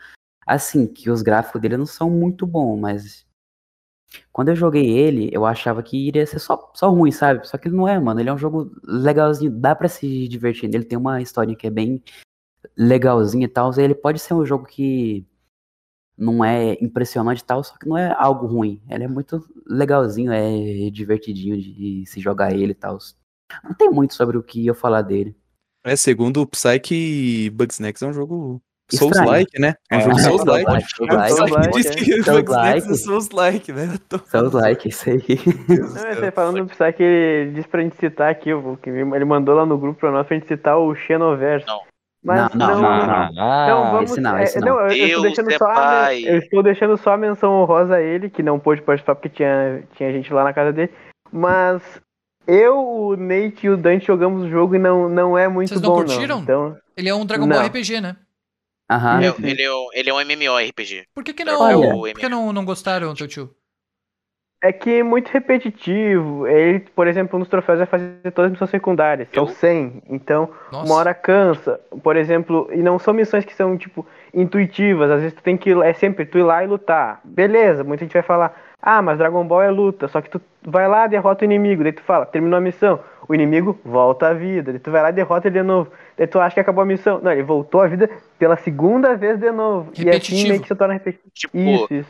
assim, 0.48 0.88
que 0.88 1.10
os 1.10 1.22
gráficos 1.22 1.62
dele 1.62 1.78
não 1.78 1.86
são 1.86 2.10
muito 2.10 2.48
bons, 2.48 2.80
mas 2.80 3.26
quando 4.32 4.50
eu 4.50 4.56
joguei 4.56 4.90
ele, 4.90 5.30
eu 5.32 5.46
achava 5.46 5.82
que 5.82 6.08
iria 6.08 6.26
ser 6.26 6.40
só, 6.40 6.72
só 6.74 6.90
ruim, 6.90 7.12
sabe? 7.12 7.48
Só 7.48 7.58
que 7.58 7.68
ele 7.68 7.76
não 7.76 7.88
é, 7.88 8.00
mano. 8.00 8.20
Ele 8.20 8.30
é 8.30 8.34
um 8.34 8.38
jogo 8.38 8.72
legalzinho, 8.84 9.52
dá 9.52 9.76
para 9.76 9.88
se 9.88 10.28
divertir. 10.28 10.74
Ele 10.74 10.84
tem 10.84 10.98
uma 10.98 11.22
história 11.22 11.56
que 11.56 11.68
é 11.68 11.70
bem 11.70 12.04
legalzinha 12.78 13.46
e 13.46 13.48
tal. 13.48 13.72
Ele 13.78 13.96
pode 13.96 14.20
ser 14.20 14.34
um 14.34 14.46
jogo 14.46 14.66
que 14.66 15.26
não 16.18 16.44
é 16.44 16.78
impressionante 16.82 17.40
e 17.40 17.46
tal, 17.46 17.64
só 17.64 17.78
que 17.78 17.88
não 17.88 17.98
é 17.98 18.14
algo 18.18 18.48
ruim. 18.48 18.82
Ele 18.90 19.04
é 19.04 19.08
muito 19.08 19.44
legalzinho, 19.66 20.32
é 20.32 20.90
divertidinho 20.90 21.60
de 21.60 22.06
se 22.06 22.20
jogar 22.20 22.54
ele 22.54 22.72
e 22.72 22.76
tal. 22.76 22.98
Não 23.64 23.74
tem 23.74 23.90
muito 23.90 24.14
sobre 24.14 24.38
o 24.38 24.44
que 24.44 24.66
eu 24.66 24.76
falar 24.76 25.02
dele. 25.02 25.36
É, 25.84 25.96
segundo 25.96 26.42
o 26.42 26.48
Psyche, 26.48 27.50
Bugsnax 27.50 28.02
é 28.02 28.08
um 28.08 28.14
jogo 28.14 28.62
Souls-like, 28.96 29.60
né? 29.60 29.76
É 29.90 29.98
um 29.98 30.02
jogo 30.02 30.20
Souls-like. 30.20 30.86
Souls-like. 30.96 32.98
Souls-like, 32.98 33.74
né? 33.74 33.96
Souls-like, 34.30 34.90
isso 34.90 35.10
aí. 35.10 35.24
Não, 35.68 36.16
você 36.16 36.32
falando 36.32 36.64
do 36.64 36.68
Psyche, 36.68 37.04
ele 37.04 37.52
disse 37.52 37.68
pra 37.68 37.82
gente 37.82 37.98
citar 37.98 38.30
aqui, 38.30 38.50
ele 38.50 39.26
mandou 39.26 39.56
lá 39.56 39.66
no 39.66 39.78
grupo 39.78 40.00
pra 40.00 40.12
nós 40.12 40.28
pra 40.28 40.38
gente 40.38 40.48
citar 40.48 40.78
o 40.78 40.96
Xenoverse. 40.96 41.68
Não. 41.68 41.82
Mas 42.24 42.54
não, 42.54 42.68
não, 42.68 42.82
não, 42.82 43.08
não, 43.08 43.34
não, 43.34 43.92
vamos, 43.94 44.12
esse 44.12 44.22
não, 44.22 44.40
esse 44.40 44.60
não. 44.60 44.76
não 44.76 44.92
eu, 44.92 44.92
estou 44.92 45.22
deixando 45.24 45.58
só 45.58 45.66
a, 45.66 46.16
eu 46.16 46.38
estou 46.38 46.64
deixando 46.64 46.98
só 46.98 47.14
a 47.14 47.18
menção 47.18 47.52
honrosa 47.52 47.96
a 47.96 48.02
ele, 48.02 48.30
que 48.30 48.44
não 48.44 48.60
pôde 48.60 48.82
participar 48.84 49.16
porque 49.16 49.30
tinha, 49.30 49.84
tinha 49.96 50.12
gente 50.12 50.32
lá 50.32 50.44
na 50.44 50.54
casa 50.54 50.72
dele. 50.72 50.92
Mas 51.32 51.82
eu, 52.46 52.78
o 52.78 53.16
Nate 53.16 53.66
e 53.66 53.70
o 53.70 53.78
Dante 53.78 54.06
jogamos 54.06 54.44
o 54.44 54.50
jogo 54.50 54.76
e 54.76 54.80
não, 54.80 55.10
não 55.10 55.36
é 55.36 55.48
muito 55.48 55.70
Vocês 55.70 55.82
não 55.82 55.90
bom, 55.90 55.96
curtiram? 55.96 56.36
não. 56.36 56.44
Então, 56.44 56.78
ele 56.96 57.10
é 57.10 57.16
um 57.16 57.26
Dragon 57.26 57.48
Ball 57.48 57.66
RPG, 57.66 58.02
né? 58.02 58.16
Aham. 58.92 59.22
É, 59.22 59.50
ele, 59.50 59.64
é, 59.64 59.72
um- 59.74 59.88
ele 59.94 60.10
é 60.10 60.14
um 60.14 60.20
MMORPG. 60.22 61.06
Por 61.14 61.24
que, 61.24 61.34
que 61.34 61.46
não, 61.46 61.62
Olha. 61.62 61.90
por 62.14 62.20
que 62.20 62.28
não, 62.30 62.52
não 62.52 62.66
gostaram, 62.66 63.14
teu 63.14 63.28
tio? 63.28 63.50
É 64.64 64.72
que 64.72 65.00
é 65.00 65.04
muito 65.04 65.30
repetitivo. 65.30 66.46
Ele, 66.48 66.82
por 66.82 67.08
exemplo, 67.08 67.40
nos 67.40 67.48
troféus 67.50 67.80
vai 67.80 67.88
fazer 67.88 68.20
todas 68.32 68.46
as 68.46 68.52
missões 68.52 68.70
secundárias. 68.70 69.28
São 69.34 69.46
Eu? 69.46 69.50
100. 69.50 70.04
Então, 70.08 70.52
Nossa. 70.72 70.86
uma 70.86 70.96
hora 71.00 71.14
cansa. 71.16 71.80
Por 72.04 72.16
exemplo, 72.16 72.70
e 72.72 72.78
não 72.78 73.00
são 73.00 73.12
missões 73.12 73.44
que 73.44 73.56
são, 73.56 73.76
tipo, 73.76 74.06
intuitivas. 74.32 75.10
Às 75.10 75.22
vezes 75.22 75.34
tu 75.36 75.42
tem 75.42 75.58
que. 75.58 75.72
É 75.82 75.94
sempre 75.94 76.26
tu 76.28 76.38
ir 76.38 76.44
lá 76.44 76.64
e 76.64 76.68
lutar. 76.68 77.22
Beleza, 77.24 77.84
muita 77.84 78.04
gente 78.06 78.14
vai 78.14 78.22
falar. 78.22 78.56
Ah, 78.80 79.02
mas 79.02 79.18
Dragon 79.18 79.44
Ball 79.46 79.64
é 79.64 79.72
luta. 79.72 80.08
Só 80.08 80.22
que 80.22 80.30
tu 80.30 80.40
vai 80.64 80.88
lá, 80.88 81.08
derrota 81.08 81.44
o 81.44 81.46
inimigo. 81.46 81.82
Daí 81.82 81.94
tu 81.94 82.04
fala, 82.04 82.26
terminou 82.28 82.58
a 82.58 82.62
missão. 82.62 83.00
O 83.32 83.36
inimigo 83.36 83.80
volta 83.86 84.28
à 84.30 84.34
vida. 84.34 84.72
Daí 84.74 84.80
tu 84.80 84.92
vai 84.92 85.02
lá 85.02 85.10
e 85.10 85.14
derrota 85.14 85.48
ele 85.48 85.60
de 85.60 85.64
novo. 85.64 85.92
Daí 86.18 86.28
tu 86.28 86.40
acha 86.40 86.54
que 86.56 86.60
acabou 86.60 86.82
a 86.84 86.86
missão. 86.86 87.22
Não, 87.22 87.32
ele 87.32 87.44
voltou 87.44 87.82
à 87.82 87.88
vida 87.88 88.10
pela 88.38 88.58
segunda 88.58 89.16
vez 89.16 89.40
de 89.40 89.52
novo. 89.52 89.92
E 89.98 90.10
assim 90.10 90.10
Repetitivo. 90.12 90.48
meio 90.48 90.62
que 90.62 90.68
se 90.68 90.76
torna 90.76 90.94
repetitivo. 90.96 91.32
Tipo, 91.34 91.58
Isso, 91.58 91.94
isso. 91.94 92.10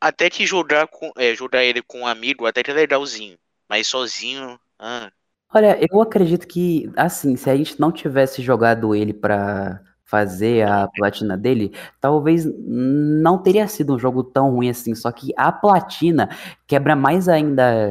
até 0.00 0.30
que 0.30 0.46
jogar, 0.46 0.86
com, 0.88 1.12
é, 1.16 1.34
jogar 1.34 1.64
ele 1.64 1.82
com 1.82 2.00
um 2.00 2.06
amigo 2.06 2.46
até 2.46 2.62
que 2.62 2.70
é 2.70 2.74
legalzinho. 2.74 3.38
Mas 3.68 3.86
sozinho. 3.86 4.58
Ah, 4.78 5.10
Olha, 5.52 5.78
eu 5.90 6.00
acredito 6.00 6.46
que, 6.46 6.90
assim, 6.96 7.36
se 7.36 7.50
a 7.50 7.56
gente 7.56 7.78
não 7.80 7.90
tivesse 7.90 8.40
jogado 8.42 8.94
ele 8.94 9.12
pra 9.12 9.80
fazer 10.10 10.66
a 10.66 10.88
platina 10.88 11.36
dele, 11.36 11.72
talvez 12.00 12.44
não 12.58 13.38
teria 13.38 13.68
sido 13.68 13.94
um 13.94 13.98
jogo 13.98 14.24
tão 14.24 14.50
ruim 14.50 14.68
assim. 14.68 14.94
Só 14.94 15.12
que 15.12 15.32
a 15.36 15.52
platina 15.52 16.28
quebra 16.66 16.96
mais 16.96 17.28
ainda 17.28 17.88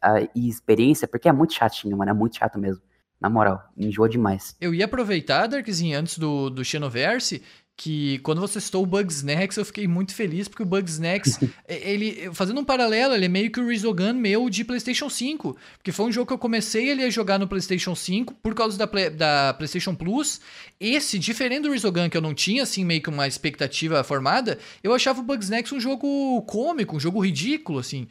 a 0.00 0.20
experiência, 0.34 1.06
porque 1.06 1.28
é 1.28 1.32
muito 1.32 1.52
chatinho, 1.52 1.96
mano. 1.96 2.10
É 2.10 2.14
muito 2.14 2.38
chato 2.38 2.58
mesmo. 2.58 2.82
Na 3.20 3.30
moral, 3.30 3.62
enjoa 3.76 4.08
demais. 4.08 4.56
Eu 4.60 4.74
ia 4.74 4.84
aproveitar, 4.86 5.46
Darkzinho, 5.46 5.98
antes 5.98 6.18
do, 6.18 6.50
do 6.50 6.64
Xenoverse, 6.64 7.42
que 7.76 8.18
quando 8.20 8.40
você 8.40 8.60
citou 8.60 8.84
o 8.84 8.86
Bugsnax, 8.86 9.56
eu 9.56 9.64
fiquei 9.64 9.88
muito 9.88 10.14
feliz, 10.14 10.46
porque 10.46 10.62
o 10.62 10.66
Bugsnax, 10.66 11.40
ele, 11.66 12.30
fazendo 12.32 12.60
um 12.60 12.64
paralelo, 12.64 13.14
ele 13.14 13.24
é 13.24 13.28
meio 13.28 13.50
que 13.50 13.60
o 13.60 13.66
Resogun 13.66 14.12
meu 14.12 14.48
de 14.48 14.64
PlayStation 14.64 15.10
5, 15.10 15.56
porque 15.76 15.90
foi 15.90 16.06
um 16.06 16.12
jogo 16.12 16.28
que 16.28 16.32
eu 16.32 16.38
comecei 16.38 16.88
ele 16.88 17.02
a 17.02 17.10
jogar 17.10 17.38
no 17.38 17.48
PlayStation 17.48 17.94
5 17.94 18.34
por 18.34 18.54
causa 18.54 18.78
da, 18.78 18.86
Play, 18.86 19.10
da 19.10 19.54
PlayStation 19.54 19.94
Plus. 19.94 20.40
Esse, 20.78 21.18
diferente 21.18 21.62
do 21.62 21.72
Resogun, 21.72 22.08
que 22.08 22.16
eu 22.16 22.20
não 22.20 22.32
tinha, 22.32 22.62
assim, 22.62 22.84
meio 22.84 23.02
que 23.02 23.08
uma 23.08 23.26
expectativa 23.26 24.04
formada, 24.04 24.58
eu 24.82 24.94
achava 24.94 25.20
o 25.20 25.24
Bugsnax 25.24 25.72
um 25.72 25.80
jogo 25.80 26.42
cômico, 26.42 26.96
um 26.96 27.00
jogo 27.00 27.24
ridículo, 27.24 27.80
assim, 27.80 28.06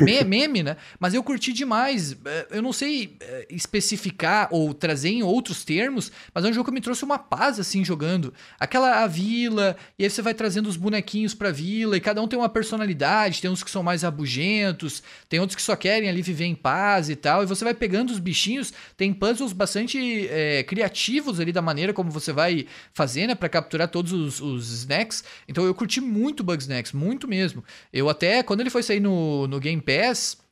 me 0.00 0.22
meme, 0.24 0.62
né? 0.62 0.76
Mas 0.98 1.14
eu 1.14 1.22
curti 1.22 1.52
demais. 1.52 2.12
Uh, 2.12 2.18
eu 2.50 2.62
não 2.62 2.72
sei 2.72 3.16
uh, 3.22 3.46
especificar 3.48 4.48
ou 4.50 4.74
trazer 4.74 5.10
em 5.10 5.22
outros 5.22 5.64
termos, 5.64 6.10
mas 6.34 6.44
é 6.44 6.48
um 6.48 6.52
jogo 6.52 6.68
que 6.68 6.74
me 6.74 6.80
trouxe 6.80 7.04
uma 7.04 7.18
paz, 7.18 7.60
assim, 7.60 7.84
jogando. 7.84 8.34
Aquela 8.58 9.03
a 9.04 9.06
vila, 9.06 9.76
e 9.98 10.04
aí 10.04 10.10
você 10.10 10.20
vai 10.20 10.34
trazendo 10.34 10.68
os 10.68 10.76
bonequinhos 10.76 11.34
pra 11.34 11.50
vila, 11.50 11.96
e 11.96 12.00
cada 12.00 12.20
um 12.20 12.28
tem 12.28 12.38
uma 12.38 12.48
personalidade, 12.48 13.40
tem 13.40 13.50
uns 13.50 13.62
que 13.62 13.70
são 13.70 13.82
mais 13.82 14.02
rabugentos, 14.02 15.02
tem 15.28 15.40
outros 15.40 15.56
que 15.56 15.62
só 15.62 15.76
querem 15.76 16.08
ali 16.08 16.22
viver 16.22 16.46
em 16.46 16.54
paz 16.54 17.08
e 17.08 17.16
tal, 17.16 17.42
e 17.42 17.46
você 17.46 17.64
vai 17.64 17.74
pegando 17.74 18.10
os 18.10 18.18
bichinhos, 18.18 18.72
tem 18.96 19.12
puzzles 19.12 19.52
bastante 19.52 20.28
é, 20.28 20.62
criativos 20.64 21.40
ali 21.40 21.52
da 21.52 21.62
maneira 21.62 21.92
como 21.92 22.10
você 22.10 22.32
vai 22.32 22.66
fazer, 22.92 23.26
né, 23.26 23.34
pra 23.34 23.48
capturar 23.48 23.88
todos 23.88 24.12
os, 24.12 24.40
os 24.40 24.70
snacks, 24.72 25.24
então 25.48 25.64
eu 25.64 25.74
curti 25.74 26.00
muito 26.00 26.42
Bugsnax, 26.42 26.92
muito 26.92 27.28
mesmo. 27.28 27.64
Eu 27.92 28.08
até, 28.08 28.42
quando 28.42 28.60
ele 28.60 28.70
foi 28.70 28.82
sair 28.82 29.00
no, 29.00 29.46
no 29.46 29.60
Game 29.60 29.80
Pass, 29.80 30.43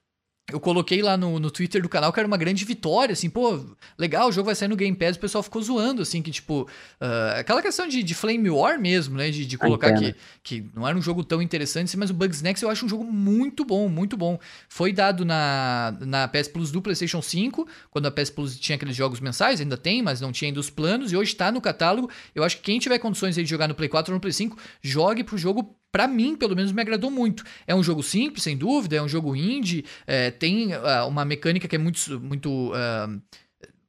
eu 0.51 0.59
coloquei 0.59 1.03
lá 1.03 1.17
no, 1.17 1.39
no 1.39 1.51
Twitter 1.51 1.81
do 1.81 1.89
canal 1.89 2.13
que 2.13 2.19
era 2.19 2.27
uma 2.27 2.37
grande 2.37 2.65
vitória, 2.65 3.13
assim, 3.13 3.31
pô, 3.31 3.65
legal, 3.97 4.29
o 4.29 4.33
jogo 4.33 4.47
vai 4.47 4.55
sair 4.55 4.69
no 4.69 4.77
Game 4.77 4.97
Pass, 4.97 5.17
o 5.17 5.21
pessoal 5.21 5.43
ficou 5.43 5.63
zoando, 5.63 6.03
assim, 6.03 6.21
que 6.21 6.31
tipo, 6.31 6.63
uh, 6.63 7.39
aquela 7.39 7.63
questão 7.63 7.87
de, 7.87 8.03
de 8.03 8.15
Flame 8.15 8.51
War 8.51 8.79
mesmo, 8.79 9.17
né, 9.17 9.31
de, 9.31 9.47
de 9.47 9.57
colocar 9.57 9.93
que, 9.95 10.15
que 10.43 10.71
não 10.75 10.87
era 10.87 10.99
um 10.99 11.03
jogo 11.03 11.23
tão 11.23 11.41
interessante, 11.41 11.89
assim, 11.89 11.97
mas 11.97 12.11
o 12.11 12.15
Bugsnax 12.15 12.61
eu 12.61 12.69
acho 12.69 12.85
um 12.85 12.89
jogo 12.89 13.05
muito 13.05 13.65
bom, 13.65 13.89
muito 13.89 14.17
bom. 14.17 14.39
Foi 14.69 14.93
dado 14.93 15.25
na, 15.25 15.97
na 16.01 16.29
PS 16.29 16.49
Plus 16.49 16.73
do 16.73 16.83
PlayStation 16.83 17.23
5, 17.23 17.67
quando 17.91 18.07
a 18.07 18.11
PS 18.11 18.31
Plus 18.31 18.59
tinha 18.59 18.77
aqueles 18.77 18.97
jogos 18.97 19.21
mensais, 19.21 19.61
ainda 19.61 19.77
tem, 19.77 20.03
mas 20.03 20.21
não 20.21 20.33
tinha 20.33 20.49
ainda 20.49 20.61
os 20.61 20.71
planos, 20.71 21.13
e 21.13 21.17
hoje 21.17 21.35
tá 21.37 21.53
no 21.53 21.61
catálogo. 21.61 22.11
Eu 22.35 22.43
acho 22.43 22.57
que 22.57 22.63
quem 22.63 22.79
tiver 22.79 22.99
condições 22.99 23.39
aí 23.39 23.45
de 23.45 23.51
jogar 23.51 23.69
no 23.69 23.75
Play 23.75 23.89
4 23.89 24.13
ou 24.13 24.17
no 24.17 24.21
Play 24.21 24.33
5, 24.33 24.59
jogue 24.83 25.23
pro 25.23 25.39
jogo 25.39 25.77
para 25.93 26.09
mim, 26.09 26.35
pelo 26.35 26.57
menos, 26.57 26.73
me 26.73 26.81
agradou 26.81 27.11
muito. 27.11 27.45
É 27.67 27.75
um 27.75 27.83
jogo 27.83 28.03
simples, 28.03 28.43
sem 28.43 28.57
dúvida, 28.57 28.97
é 28.97 29.03
um 29.03 29.09
jogo 29.09 29.37
indie, 29.37 29.85
é, 30.07 30.31
tem 30.31 30.75
uh, 30.75 31.07
uma 31.07 31.23
mecânica 31.23 31.69
que 31.69 31.77
é 31.77 31.79
muito, 31.79 32.19
muito 32.19 32.73
uh, 32.73 33.23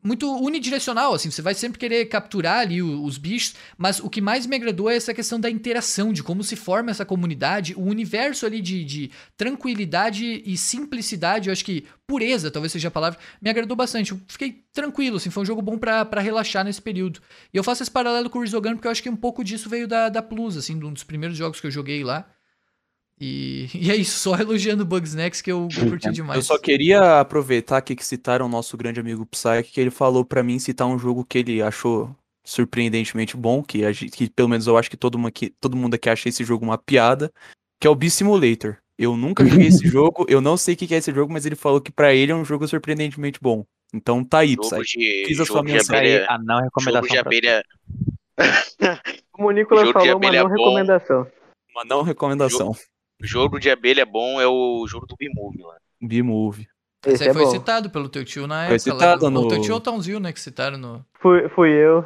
muito 0.04 0.30
unidirecional, 0.36 1.14
assim, 1.14 1.32
você 1.32 1.42
vai 1.42 1.54
sempre 1.54 1.80
querer 1.80 2.06
capturar 2.06 2.60
ali 2.60 2.82
os, 2.82 3.00
os, 3.00 3.18
bichos, 3.18 3.56
mas 3.78 4.00
o 4.00 4.10
que 4.10 4.20
mais 4.20 4.46
me 4.46 4.56
agradou 4.56 4.90
é 4.90 4.96
essa 4.96 5.14
questão 5.14 5.40
da 5.40 5.50
interação, 5.50 6.12
de 6.12 6.22
como 6.22 6.44
se 6.44 6.56
forma 6.56 6.92
essa 6.92 7.06
comunidade, 7.06 7.74
o 7.76 7.84
universo 7.84 8.46
ali 8.46 8.62
de, 8.62 8.84
de 8.84 9.12
tranquilidade 9.38 10.44
e 10.46 10.58
simplicidade, 10.58 11.48
eu 11.48 11.54
acho 11.54 11.64
que 11.64 11.86
pureza, 12.06 12.52
talvez 12.52 12.72
seja 12.72 12.90
a 12.90 12.92
palavra, 12.92 13.18
me 13.42 13.50
agradou 13.50 13.76
bastante. 13.76 14.12
Eu 14.12 14.20
fiquei 14.28 14.64
tranquilo, 14.74 15.18
assim, 15.18 15.30
foi 15.30 15.44
um 15.44 15.46
jogo 15.46 15.62
bom 15.62 15.78
para 15.78 16.22
relaxar 16.22 16.66
nesse 16.66 16.82
período. 16.82 17.22
E 17.54 17.58
eu 17.58 17.64
faço 17.64 17.82
esse 17.82 17.92
paralelo 17.92 18.30
com 18.30 18.40
o 18.40 18.42
Resogun 18.42 18.74
porque 18.76 18.88
eu 18.88 18.92
acho 18.92 19.02
que 19.02 19.10
um 19.10 19.16
pouco 19.16 19.44
disso 19.44 19.70
veio 19.70 19.88
da, 19.88 20.10
da 20.10 20.22
Plus, 20.22 20.58
assim, 20.58 20.76
um 20.76 20.92
dos 20.92 21.04
primeiros 21.04 21.38
jogos 21.38 21.62
que 21.62 21.68
eu 21.68 21.72
joguei 21.72 22.04
lá. 22.04 22.28
E, 23.20 23.68
e 23.74 23.92
é 23.92 23.96
isso, 23.96 24.20
só 24.20 24.36
elogiando 24.36 24.86
Bugsnax 24.86 25.42
que 25.42 25.52
eu, 25.52 25.68
eu 25.78 25.90
curti 25.90 26.12
demais. 26.12 26.38
Eu 26.38 26.44
só 26.44 26.58
queria 26.58 27.20
aproveitar 27.20 27.78
aqui 27.78 27.96
que 27.96 28.06
citaram 28.06 28.46
o 28.46 28.50
nosso 28.50 28.76
grande 28.78 29.00
amigo 29.00 29.26
Psyche, 29.26 29.72
que 29.72 29.80
ele 29.80 29.92
falou 29.92 30.26
para 30.26 30.44
mim 30.44 30.60
citar 30.60 30.88
um 30.88 30.98
jogo 30.98 31.26
que 31.26 31.38
ele 31.38 31.62
achou 31.62 32.16
surpreendentemente 32.46 33.38
bom, 33.38 33.64
que, 33.64 33.86
a, 33.86 33.94
que 33.94 34.30
pelo 34.30 34.50
menos 34.50 34.68
eu 34.68 34.78
acho 34.78 34.90
que 34.90 34.98
todo 34.98 35.18
mundo, 35.18 35.28
aqui, 35.30 35.50
todo 35.62 35.78
mundo 35.78 35.94
aqui 35.94 36.10
acha 36.10 36.28
esse 36.28 36.44
jogo 36.44 36.66
uma 36.66 36.78
piada, 36.78 37.32
que 37.80 37.88
é 37.88 37.90
o 37.90 37.96
Beat 37.96 38.12
Simulator. 38.12 38.78
Eu 38.98 39.16
nunca 39.16 39.46
joguei 39.46 39.68
esse 39.68 39.88
jogo, 39.88 40.26
eu 40.28 40.42
não 40.42 40.58
sei 40.58 40.74
o 40.74 40.78
que 40.78 40.94
é 40.94 40.98
esse 40.98 41.14
jogo, 41.14 41.32
mas 41.32 41.46
ele 41.46 41.56
falou 41.56 41.80
que 41.80 41.92
para 41.92 42.14
ele 42.14 42.32
é 42.32 42.36
um 42.36 42.46
jogo 42.46 42.68
surpreendentemente 42.68 43.40
bom. 43.42 43.66
Então 43.94 44.24
tá 44.24 44.40
aí, 44.40 44.58
Psyche. 44.58 45.26
Fiz 45.28 45.40
a 45.40 45.46
sua 45.46 45.64
mensagem. 45.64 46.26
A 46.28 46.38
não 46.40 46.62
recomendação. 46.62 47.08
Jogo 47.08 47.14
de 47.14 47.18
abelha... 47.18 47.64
Como 49.32 49.48
o 49.48 49.52
Nicolas 49.52 49.90
falou, 49.92 50.18
uma 50.18 50.32
não 50.32 50.48
recomendação. 50.48 51.28
Uma 51.72 51.86
não 51.86 52.02
recomendação. 52.02 52.74
Jogo 52.74 52.93
jogo 53.24 53.60
de 53.60 53.70
abelha 53.70 54.06
bom 54.06 54.40
é 54.40 54.48
o 54.48 54.86
jogo 54.88 55.06
do 55.06 55.16
B-Move 55.16 55.62
lá. 55.64 55.76
B-Move. 56.02 56.68
Esse, 57.06 57.24
aí 57.24 57.30
é 57.30 57.34
foi 57.34 57.44
bom. 57.44 57.52
citado 57.52 57.90
pelo 57.90 58.08
teu 58.08 58.24
tio 58.24 58.48
na 58.48 58.68
foi 58.68 58.76
época. 58.76 58.80
Citado 58.80 59.26
lá, 59.26 59.32
no... 59.32 59.42
O 59.42 59.48
teu 59.48 59.62
tio 59.62 59.74
ou 59.74 59.80
o 59.80 59.82
Townsville, 59.82 60.22
né? 60.22 60.32
Que 60.32 60.40
citaram 60.40 60.78
no. 60.78 61.06
Fui, 61.20 61.50
fui 61.50 61.72
eu. 61.72 62.06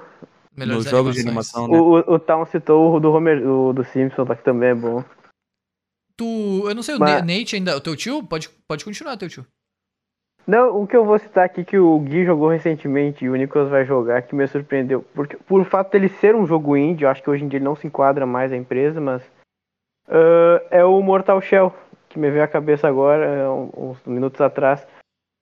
Nos 0.55 0.85
jogos 0.85 1.13
de 1.13 1.21
animação, 1.21 1.67
né? 1.67 1.77
O, 1.77 2.15
o 2.15 2.19
Town 2.19 2.43
citou 2.45 2.95
o 2.95 2.99
do 2.99 3.11
Homer, 3.11 3.47
o 3.47 3.73
do 3.73 3.83
Simpson, 3.83 4.25
que 4.25 4.43
também 4.43 4.69
é 4.69 4.75
bom. 4.75 5.03
Tu. 6.15 6.63
Eu 6.67 6.73
não 6.73 6.81
sei, 6.81 6.97
Mas... 6.97 7.21
o 7.21 7.25
Nate 7.25 7.55
ainda. 7.55 7.77
O 7.77 7.81
teu 7.81 7.95
tio? 7.95 8.23
Pode, 8.23 8.49
pode 8.67 8.83
continuar, 8.83 9.17
teu 9.17 9.29
tio. 9.29 9.45
Não, 10.47 10.81
o 10.81 10.87
que 10.87 10.95
eu 10.95 11.05
vou 11.05 11.19
citar 11.19 11.45
aqui 11.45 11.63
que 11.63 11.77
o 11.77 11.99
Gui 11.99 12.25
jogou 12.25 12.49
recentemente 12.49 13.25
e 13.25 13.29
o 13.29 13.35
Nicolas 13.35 13.69
vai 13.69 13.85
jogar, 13.85 14.21
que 14.23 14.33
me 14.33 14.47
surpreendeu. 14.47 15.05
Porque, 15.13 15.35
por 15.35 15.63
fato 15.65 15.91
dele 15.91 16.07
ser 16.07 16.35
um 16.35 16.47
jogo 16.47 16.75
indie, 16.75 17.03
eu 17.03 17.09
acho 17.09 17.21
que 17.21 17.29
hoje 17.29 17.43
em 17.43 17.47
dia 17.47 17.57
ele 17.57 17.65
não 17.65 17.75
se 17.75 17.85
enquadra 17.85 18.25
mais 18.25 18.51
a 18.51 18.57
empresa, 18.57 18.99
mas. 18.99 19.21
Uh, 20.07 20.63
é 20.71 20.83
o 20.85 21.01
Mortal 21.01 21.41
Shell 21.41 21.73
que 22.09 22.19
me 22.19 22.31
veio 22.31 22.43
à 22.43 22.47
cabeça 22.47 22.87
agora, 22.87 23.25
é, 23.25 23.49
uns 23.49 24.01
minutos 24.05 24.41
atrás, 24.41 24.85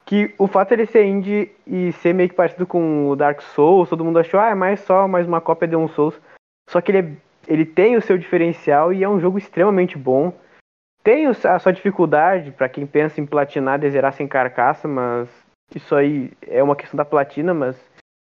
que 0.05 0.33
o 0.37 0.47
fato 0.47 0.73
ele 0.73 0.85
ser 0.85 1.05
indie 1.05 1.51
e 1.65 1.91
ser 1.93 2.13
meio 2.13 2.29
que 2.29 2.35
parecido 2.35 2.67
com 2.67 3.09
o 3.09 3.15
Dark 3.15 3.41
Souls, 3.41 3.89
todo 3.89 4.03
mundo 4.03 4.19
achou, 4.19 4.39
ah, 4.39 4.49
é 4.49 4.55
mais 4.55 4.81
só 4.81 5.07
mais 5.07 5.27
uma 5.27 5.41
cópia 5.41 5.67
de 5.67 5.75
um 5.75 5.87
Souls. 5.87 6.19
Só 6.69 6.81
que 6.81 6.91
ele, 6.91 6.97
é, 6.99 7.11
ele 7.47 7.65
tem 7.65 7.95
o 7.95 8.01
seu 8.01 8.17
diferencial 8.17 8.91
e 8.91 9.03
é 9.03 9.09
um 9.09 9.19
jogo 9.19 9.37
extremamente 9.37 9.97
bom. 9.97 10.33
Tem 11.03 11.27
a 11.27 11.59
sua 11.59 11.71
dificuldade 11.71 12.51
para 12.51 12.67
quem 12.67 12.85
pensa 12.85 13.21
em 13.21 13.25
platinar 13.25 13.83
e 13.83 13.89
zerar 13.89 14.11
sem 14.13 14.27
carcaça, 14.27 14.87
mas 14.87 15.29
isso 15.73 15.95
aí 15.95 16.31
é 16.47 16.63
uma 16.63 16.75
questão 16.75 16.97
da 16.97 17.05
platina, 17.05 17.53
mas 17.53 17.77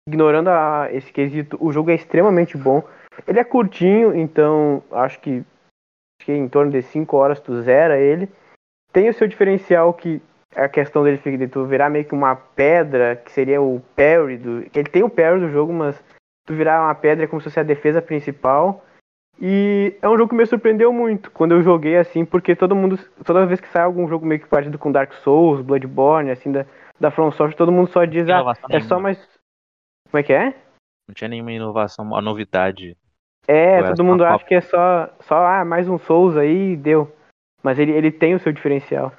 ignorando 0.07 0.49
a, 0.49 0.87
esse 0.91 1.11
quesito, 1.11 1.57
o 1.59 1.71
jogo 1.71 1.89
é 1.89 1.95
extremamente 1.95 2.55
bom. 2.55 2.83
Ele 3.27 3.39
é 3.39 3.43
curtinho, 3.43 4.15
então 4.15 4.83
acho 4.91 5.19
que, 5.19 5.43
que 6.19 6.31
em 6.31 6.47
torno 6.47 6.71
de 6.71 6.81
5 6.81 7.15
horas 7.15 7.39
tu 7.39 7.61
zera 7.61 7.99
ele 7.99 8.29
tem 8.95 9.09
o 9.09 9.13
seu 9.13 9.27
diferencial 9.27 9.93
que 9.93 10.21
é 10.55 10.63
a 10.63 10.69
questão 10.69 11.03
dele 11.03 11.17
de 11.37 11.47
tu 11.49 11.65
virar 11.65 11.89
meio 11.89 12.05
que 12.05 12.15
uma 12.15 12.33
pedra, 12.33 13.17
que 13.17 13.29
seria 13.29 13.61
o 13.61 13.81
parry 13.93 14.37
do. 14.37 14.59
Ele 14.73 14.89
tem 14.89 15.03
o 15.03 15.09
parry 15.09 15.41
do 15.41 15.49
jogo, 15.49 15.73
mas 15.73 16.01
tu 16.47 16.53
virar 16.53 16.81
uma 16.81 16.95
pedra 16.95 17.25
é 17.25 17.27
como 17.27 17.41
se 17.41 17.49
fosse 17.49 17.59
a 17.59 17.63
defesa 17.63 18.01
principal. 18.01 18.83
E 19.39 19.97
é 20.01 20.07
um 20.07 20.15
jogo 20.15 20.29
que 20.29 20.35
me 20.35 20.45
surpreendeu 20.45 20.93
muito 20.93 21.29
quando 21.31 21.51
eu 21.51 21.61
joguei 21.61 21.97
assim, 21.97 22.23
porque 22.23 22.55
todo 22.55 22.73
mundo, 22.73 22.97
toda 23.25 23.45
vez 23.45 23.59
que 23.59 23.67
sai 23.67 23.83
algum 23.83 24.07
jogo 24.07 24.25
meio 24.25 24.39
que 24.39 24.47
parecido 24.47 24.79
com 24.79 24.93
Dark 24.93 25.11
Souls, 25.15 25.61
Bloodborne, 25.61 26.31
assim, 26.31 26.53
da, 26.53 26.65
da 26.97 27.11
From 27.11 27.31
Software, 27.31 27.57
todo 27.57 27.73
mundo 27.73 27.91
só 27.91 28.05
diz, 28.05 28.29
ah, 28.29 28.53
é 28.69 28.79
só 28.79 28.97
mais. 28.97 29.17
Como 30.09 30.21
é 30.21 30.23
que 30.23 30.31
é? 30.31 30.55
Não 31.05 31.13
tinha 31.13 31.27
nenhuma 31.27 31.51
inovação, 31.51 32.05
uma 32.05 32.21
novidade. 32.21 32.95
É, 33.47 33.81
todo 33.83 34.03
mundo 34.03 34.23
acha 34.23 34.43
que 34.43 34.55
é 34.55 34.61
só, 34.61 35.09
só, 35.21 35.45
ah, 35.45 35.65
mais 35.65 35.87
um 35.87 35.97
Souls 35.97 36.35
aí 36.35 36.75
deu. 36.75 37.11
Mas 37.61 37.79
ele, 37.79 37.91
ele 37.91 38.11
tem 38.11 38.35
o 38.35 38.39
seu 38.39 38.51
diferencial. 38.51 39.13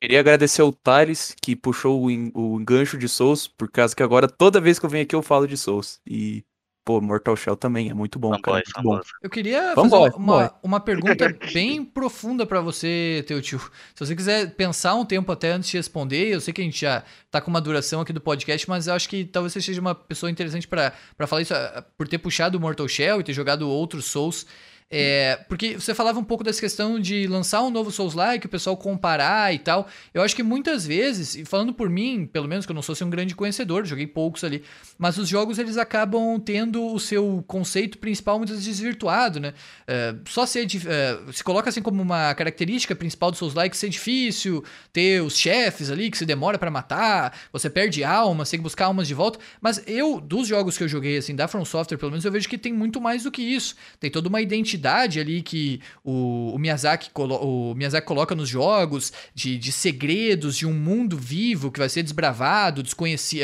Queria 0.00 0.20
agradecer 0.20 0.62
ao 0.62 0.72
Thales, 0.72 1.34
que 1.40 1.54
puxou 1.54 2.02
o, 2.02 2.06
o 2.06 2.60
engancho 2.60 2.98
de 2.98 3.08
Souls, 3.08 3.46
por 3.46 3.70
causa 3.70 3.94
que 3.94 4.02
agora 4.02 4.28
toda 4.28 4.60
vez 4.60 4.78
que 4.78 4.84
eu 4.84 4.90
venho 4.90 5.04
aqui 5.04 5.14
eu 5.14 5.22
falo 5.22 5.46
de 5.46 5.56
Souls. 5.56 6.00
E, 6.06 6.42
pô, 6.84 7.00
Mortal 7.00 7.36
Shell 7.36 7.56
também 7.56 7.90
é 7.90 7.94
muito 7.94 8.18
bom, 8.18 8.38
cara. 8.40 8.62
Muito 8.64 8.82
bom. 8.82 9.00
Eu 9.22 9.30
queria 9.30 9.74
fazer 9.74 9.96
uma, 10.16 10.54
uma 10.62 10.80
pergunta 10.80 11.34
bem 11.52 11.84
profunda 11.84 12.44
para 12.44 12.60
você, 12.60 13.24
teu 13.26 13.40
tio. 13.40 13.58
Se 13.94 14.04
você 14.04 14.16
quiser 14.16 14.54
pensar 14.54 14.94
um 14.94 15.04
tempo 15.04 15.30
até 15.30 15.52
antes 15.52 15.70
de 15.70 15.76
responder, 15.76 16.28
eu 16.28 16.40
sei 16.40 16.52
que 16.52 16.60
a 16.60 16.64
gente 16.64 16.80
já 16.80 17.04
tá 17.30 17.40
com 17.40 17.50
uma 17.50 17.60
duração 17.60 18.00
aqui 18.00 18.12
do 18.12 18.20
podcast, 18.20 18.68
mas 18.68 18.86
eu 18.86 18.94
acho 18.94 19.08
que 19.08 19.24
talvez 19.24 19.52
você 19.52 19.60
seja 19.60 19.80
uma 19.80 19.94
pessoa 19.94 20.30
interessante 20.30 20.66
para 20.66 20.92
falar 21.26 21.42
isso, 21.42 21.54
ah, 21.54 21.84
por 21.96 22.08
ter 22.08 22.18
puxado 22.18 22.58
o 22.58 22.60
Mortal 22.60 22.88
Shell 22.88 23.20
e 23.20 23.24
ter 23.24 23.32
jogado 23.32 23.68
outros 23.68 24.06
Souls. 24.06 24.46
É, 24.94 25.36
porque 25.48 25.74
você 25.74 25.94
falava 25.94 26.20
um 26.20 26.24
pouco 26.24 26.44
dessa 26.44 26.60
questão 26.60 27.00
de 27.00 27.26
lançar 27.26 27.62
um 27.62 27.70
novo 27.70 27.90
Souls-like, 27.90 28.46
o 28.46 28.48
pessoal 28.48 28.76
comparar 28.76 29.54
e 29.54 29.58
tal. 29.58 29.88
Eu 30.12 30.20
acho 30.20 30.36
que 30.36 30.42
muitas 30.42 30.86
vezes, 30.86 31.34
e 31.34 31.46
falando 31.46 31.72
por 31.72 31.88
mim, 31.88 32.28
pelo 32.30 32.46
menos 32.46 32.66
que 32.66 32.72
eu 32.72 32.74
não 32.74 32.82
sou 32.82 32.92
assim, 32.92 33.04
um 33.04 33.10
grande 33.10 33.34
conhecedor, 33.34 33.86
joguei 33.86 34.06
poucos 34.06 34.44
ali, 34.44 34.62
mas 34.98 35.16
os 35.16 35.26
jogos 35.26 35.58
eles 35.58 35.78
acabam 35.78 36.38
tendo 36.38 36.84
o 36.84 37.00
seu 37.00 37.42
conceito 37.46 37.96
principal 37.96 38.36
muitas 38.36 38.56
vezes 38.56 38.68
desvirtuado, 38.76 39.40
né? 39.40 39.54
É, 39.86 40.14
só 40.28 40.44
ser. 40.44 40.66
É, 40.86 41.32
se 41.32 41.42
coloca 41.42 41.70
assim 41.70 41.80
como 41.80 42.02
uma 42.02 42.34
característica 42.34 42.94
principal 42.94 43.30
do 43.30 43.38
Souls-like 43.38 43.74
ser 43.74 43.88
difícil, 43.88 44.62
ter 44.92 45.22
os 45.22 45.38
chefes 45.38 45.90
ali 45.90 46.10
que 46.10 46.18
se 46.18 46.26
demora 46.26 46.58
para 46.58 46.70
matar, 46.70 47.34
você 47.50 47.70
perde 47.70 48.04
almas, 48.04 48.50
tem 48.50 48.58
que 48.58 48.64
buscar 48.64 48.86
almas 48.86 49.08
de 49.08 49.14
volta. 49.14 49.38
Mas 49.58 49.82
eu, 49.86 50.20
dos 50.20 50.46
jogos 50.46 50.76
que 50.76 50.84
eu 50.84 50.88
joguei, 50.88 51.16
assim, 51.16 51.34
da 51.34 51.48
From 51.48 51.64
Software, 51.64 51.96
pelo 51.96 52.10
menos, 52.10 52.26
eu 52.26 52.30
vejo 52.30 52.46
que 52.46 52.58
tem 52.58 52.74
muito 52.74 53.00
mais 53.00 53.22
do 53.22 53.30
que 53.30 53.40
isso. 53.40 53.74
Tem 53.98 54.10
toda 54.10 54.28
uma 54.28 54.42
identidade 54.42 54.81
profundidade 54.82 55.20
ali 55.20 55.42
que 55.42 55.80
o, 56.04 56.52
o, 56.54 56.58
Miyazaki, 56.58 57.10
o 57.14 57.74
Miyazaki 57.74 58.06
coloca 58.06 58.34
nos 58.34 58.48
jogos, 58.48 59.12
de, 59.34 59.56
de 59.56 59.70
segredos, 59.70 60.56
de 60.56 60.66
um 60.66 60.74
mundo 60.74 61.16
vivo 61.16 61.70
que 61.70 61.78
vai 61.78 61.88
ser 61.88 62.02
desbravado, 62.02 62.82
desconhecido 62.82 63.42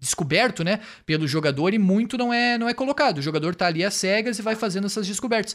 descoberto, 0.00 0.64
né, 0.64 0.80
pelo 1.04 1.28
jogador 1.28 1.74
e 1.74 1.78
muito 1.78 2.16
não 2.16 2.32
é 2.32 2.56
não 2.56 2.66
é 2.66 2.72
colocado. 2.72 3.18
O 3.18 3.22
jogador 3.22 3.54
tá 3.54 3.66
ali 3.66 3.84
às 3.84 3.92
cegas 3.92 4.38
e 4.38 4.42
vai 4.42 4.56
fazendo 4.56 4.86
essas 4.86 5.06
descobertas. 5.06 5.54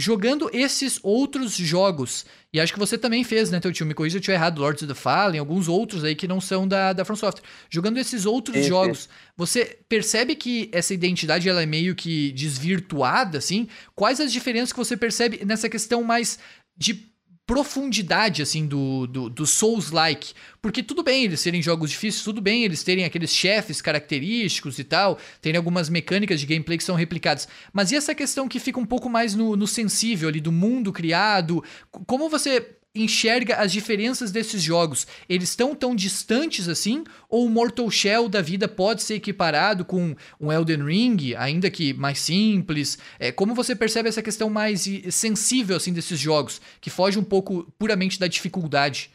Jogando 0.00 0.48
esses 0.52 1.00
outros 1.02 1.56
jogos, 1.56 2.24
e 2.52 2.60
acho 2.60 2.72
que 2.72 2.78
você 2.78 2.96
também 2.96 3.24
fez, 3.24 3.50
né, 3.50 3.58
teu 3.58 3.72
tio? 3.72 3.84
Me 3.84 3.94
corrija 3.94 4.12
se 4.12 4.18
eu 4.18 4.20
estiver 4.20 4.36
errado, 4.36 4.60
Lords 4.60 4.84
of 4.84 4.94
the 4.94 4.96
Fallen, 4.96 5.40
alguns 5.40 5.66
outros 5.66 6.04
aí 6.04 6.14
que 6.14 6.28
não 6.28 6.40
são 6.40 6.68
da, 6.68 6.92
da 6.92 7.04
From 7.04 7.16
Software. 7.16 7.42
Jogando 7.68 7.98
esses 7.98 8.24
outros 8.24 8.56
Sim, 8.58 8.62
sim. 8.62 8.68
jogos, 8.68 9.08
você 9.36 9.76
percebe 9.88 10.36
que 10.36 10.70
essa 10.70 10.94
identidade 10.94 11.48
ela 11.48 11.64
é 11.64 11.66
meio 11.66 11.96
que 11.96 12.30
desvirtuada, 12.30 13.38
assim? 13.38 13.66
Quais 13.96 14.20
as 14.20 14.32
diferenças 14.32 14.72
que 14.72 14.78
você 14.78 14.96
percebe 14.96 15.44
nessa 15.44 15.68
questão 15.68 16.04
mais 16.04 16.38
de 16.76 17.07
profundidade, 17.48 18.42
assim, 18.42 18.66
do, 18.66 19.06
do, 19.06 19.30
do 19.30 19.46
Souls-like? 19.46 20.34
Porque 20.60 20.82
tudo 20.82 21.02
bem 21.02 21.24
eles 21.24 21.40
serem 21.40 21.62
jogos 21.62 21.88
difíceis, 21.88 22.22
tudo 22.22 22.42
bem 22.42 22.62
eles 22.62 22.82
terem 22.82 23.06
aqueles 23.06 23.34
chefes 23.34 23.80
característicos 23.80 24.78
e 24.78 24.84
tal, 24.84 25.18
terem 25.40 25.56
algumas 25.56 25.88
mecânicas 25.88 26.40
de 26.40 26.46
gameplay 26.46 26.76
que 26.76 26.84
são 26.84 26.94
replicadas. 26.94 27.48
Mas 27.72 27.90
e 27.90 27.96
essa 27.96 28.14
questão 28.14 28.46
que 28.46 28.60
fica 28.60 28.78
um 28.78 28.84
pouco 28.84 29.08
mais 29.08 29.34
no, 29.34 29.56
no 29.56 29.66
sensível 29.66 30.28
ali, 30.28 30.42
do 30.42 30.52
mundo 30.52 30.92
criado? 30.92 31.64
Como 32.06 32.28
você 32.28 32.77
enxerga 33.02 33.56
as 33.56 33.72
diferenças 33.72 34.30
desses 34.30 34.62
jogos? 34.62 35.06
Eles 35.28 35.50
estão 35.50 35.74
tão 35.74 35.94
distantes 35.94 36.68
assim? 36.68 37.04
Ou 37.28 37.46
o 37.46 37.50
Mortal 37.50 37.90
Shell 37.90 38.28
da 38.28 38.40
vida 38.40 38.68
pode 38.68 39.02
ser 39.02 39.14
equiparado 39.14 39.84
com 39.84 40.14
um 40.40 40.52
Elden 40.52 40.84
Ring, 40.84 41.34
ainda 41.36 41.70
que 41.70 41.92
mais 41.94 42.18
simples? 42.18 42.98
É, 43.18 43.32
como 43.32 43.54
você 43.54 43.74
percebe 43.74 44.08
essa 44.08 44.22
questão 44.22 44.48
mais 44.50 44.84
sensível 45.10 45.76
assim 45.76 45.92
desses 45.92 46.18
jogos, 46.18 46.60
que 46.80 46.90
foge 46.90 47.18
um 47.18 47.24
pouco 47.24 47.70
puramente 47.78 48.18
da 48.18 48.26
dificuldade? 48.26 49.10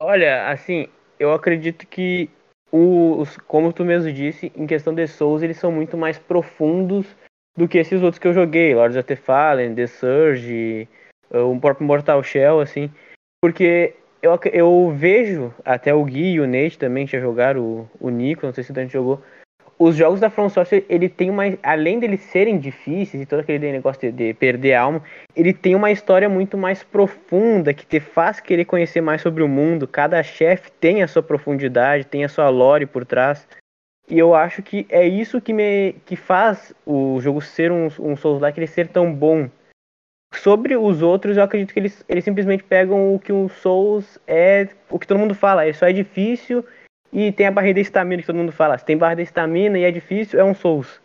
Olha, 0.00 0.50
assim, 0.50 0.88
eu 1.18 1.32
acredito 1.32 1.86
que 1.86 2.28
os, 2.70 3.36
como 3.38 3.72
tu 3.72 3.84
mesmo 3.84 4.12
disse, 4.12 4.52
em 4.54 4.66
questão 4.66 4.94
de 4.94 5.06
Souls, 5.06 5.42
eles 5.42 5.56
são 5.56 5.72
muito 5.72 5.96
mais 5.96 6.18
profundos 6.18 7.06
do 7.56 7.66
que 7.66 7.78
esses 7.78 8.02
outros 8.02 8.18
que 8.18 8.28
eu 8.28 8.34
joguei, 8.34 8.74
Lords 8.74 8.96
of 8.96 9.06
the 9.06 9.16
Fallen, 9.16 9.74
The 9.74 9.86
Surge, 9.86 10.88
o 11.30 11.58
próprio 11.60 11.86
Mortal 11.86 12.22
Shell, 12.22 12.60
assim, 12.60 12.90
porque 13.40 13.94
eu, 14.22 14.38
eu 14.52 14.94
vejo, 14.96 15.52
até 15.64 15.94
o 15.94 16.04
Gui 16.04 16.32
e 16.32 16.40
o 16.40 16.46
Nate 16.46 16.78
também 16.78 17.06
já 17.06 17.20
jogaram, 17.20 17.60
o, 17.60 17.90
o 18.00 18.10
Nico, 18.10 18.46
não 18.46 18.52
sei 18.52 18.64
se 18.64 18.70
o 18.70 18.74
Dante 18.74 18.92
jogou, 18.92 19.22
os 19.78 19.94
jogos 19.94 20.20
da 20.20 20.30
From 20.30 20.48
Software, 20.48 20.84
ele 20.88 21.08
tem 21.08 21.28
uma, 21.28 21.42
além 21.62 21.98
deles 21.98 22.22
serem 22.22 22.58
difíceis 22.58 23.22
e 23.22 23.26
todo 23.26 23.40
aquele 23.40 23.70
negócio 23.70 24.00
de, 24.00 24.10
de 24.10 24.34
perder 24.34 24.74
a 24.74 24.82
alma, 24.82 25.02
ele 25.34 25.52
tem 25.52 25.74
uma 25.74 25.90
história 25.90 26.28
muito 26.28 26.56
mais 26.56 26.82
profunda 26.82 27.74
que 27.74 27.84
te 27.84 28.00
faz 28.00 28.40
querer 28.40 28.64
conhecer 28.64 29.02
mais 29.02 29.20
sobre 29.20 29.42
o 29.42 29.48
mundo. 29.48 29.86
Cada 29.86 30.22
chefe 30.22 30.72
tem 30.72 31.02
a 31.02 31.08
sua 31.08 31.22
profundidade, 31.22 32.06
tem 32.06 32.24
a 32.24 32.28
sua 32.28 32.48
lore 32.48 32.86
por 32.86 33.04
trás. 33.04 33.46
E 34.08 34.18
eu 34.18 34.34
acho 34.34 34.62
que 34.62 34.86
é 34.88 35.06
isso 35.06 35.40
que 35.40 35.52
me 35.52 35.94
que 36.06 36.16
faz 36.16 36.72
o 36.86 37.20
jogo 37.20 37.42
ser 37.42 37.70
um, 37.70 37.88
um 37.98 38.16
Souls-like 38.16 38.58
ele 38.58 38.66
ser 38.66 38.88
tão 38.88 39.12
bom. 39.12 39.50
Sobre 40.38 40.76
os 40.76 41.02
outros, 41.02 41.36
eu 41.36 41.42
acredito 41.42 41.72
que 41.72 41.80
eles, 41.80 42.04
eles 42.08 42.24
simplesmente 42.24 42.62
pegam 42.62 43.14
o 43.14 43.18
que 43.18 43.32
o 43.32 43.48
Souls 43.48 44.18
é, 44.26 44.68
o 44.90 44.98
que 44.98 45.06
todo 45.06 45.18
mundo 45.18 45.34
fala, 45.34 45.64
ele 45.64 45.74
só 45.74 45.86
é 45.86 45.92
difícil 45.92 46.64
e 47.12 47.32
tem 47.32 47.46
a 47.46 47.50
barreira 47.50 47.76
da 47.76 47.80
estamina 47.80 48.20
que 48.20 48.26
todo 48.26 48.36
mundo 48.36 48.52
fala. 48.52 48.76
Se 48.76 48.84
tem 48.84 48.96
barra 48.96 49.14
da 49.14 49.22
estamina 49.22 49.78
e 49.78 49.84
é 49.84 49.90
difícil, 49.90 50.38
é 50.38 50.44
um 50.44 50.54
Souls. 50.54 51.00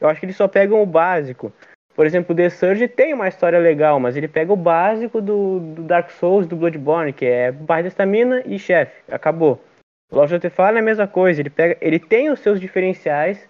Eu 0.00 0.08
acho 0.08 0.18
que 0.18 0.26
eles 0.26 0.36
só 0.36 0.48
pegam 0.48 0.82
o 0.82 0.86
básico. 0.86 1.52
Por 1.94 2.06
exemplo, 2.06 2.34
The 2.34 2.48
Surge 2.48 2.88
tem 2.88 3.12
uma 3.12 3.28
história 3.28 3.58
legal, 3.58 4.00
mas 4.00 4.16
ele 4.16 4.26
pega 4.26 4.52
o 4.52 4.56
básico 4.56 5.20
do, 5.20 5.60
do 5.60 5.82
Dark 5.82 6.10
Souls, 6.10 6.46
do 6.46 6.56
Bloodborne, 6.56 7.12
que 7.12 7.26
é 7.26 7.52
barra 7.52 7.82
da 7.82 7.88
estamina 7.88 8.42
e 8.46 8.58
chefe. 8.58 8.94
Acabou. 9.10 9.62
Lord 10.10 10.34
of 10.34 10.40
the 10.40 10.50
Fallen 10.50 10.78
é 10.78 10.80
a 10.80 10.84
mesma 10.84 11.06
coisa. 11.06 11.40
Ele, 11.40 11.50
pega, 11.50 11.76
ele 11.80 11.98
tem 11.98 12.30
os 12.30 12.40
seus 12.40 12.60
diferenciais, 12.60 13.46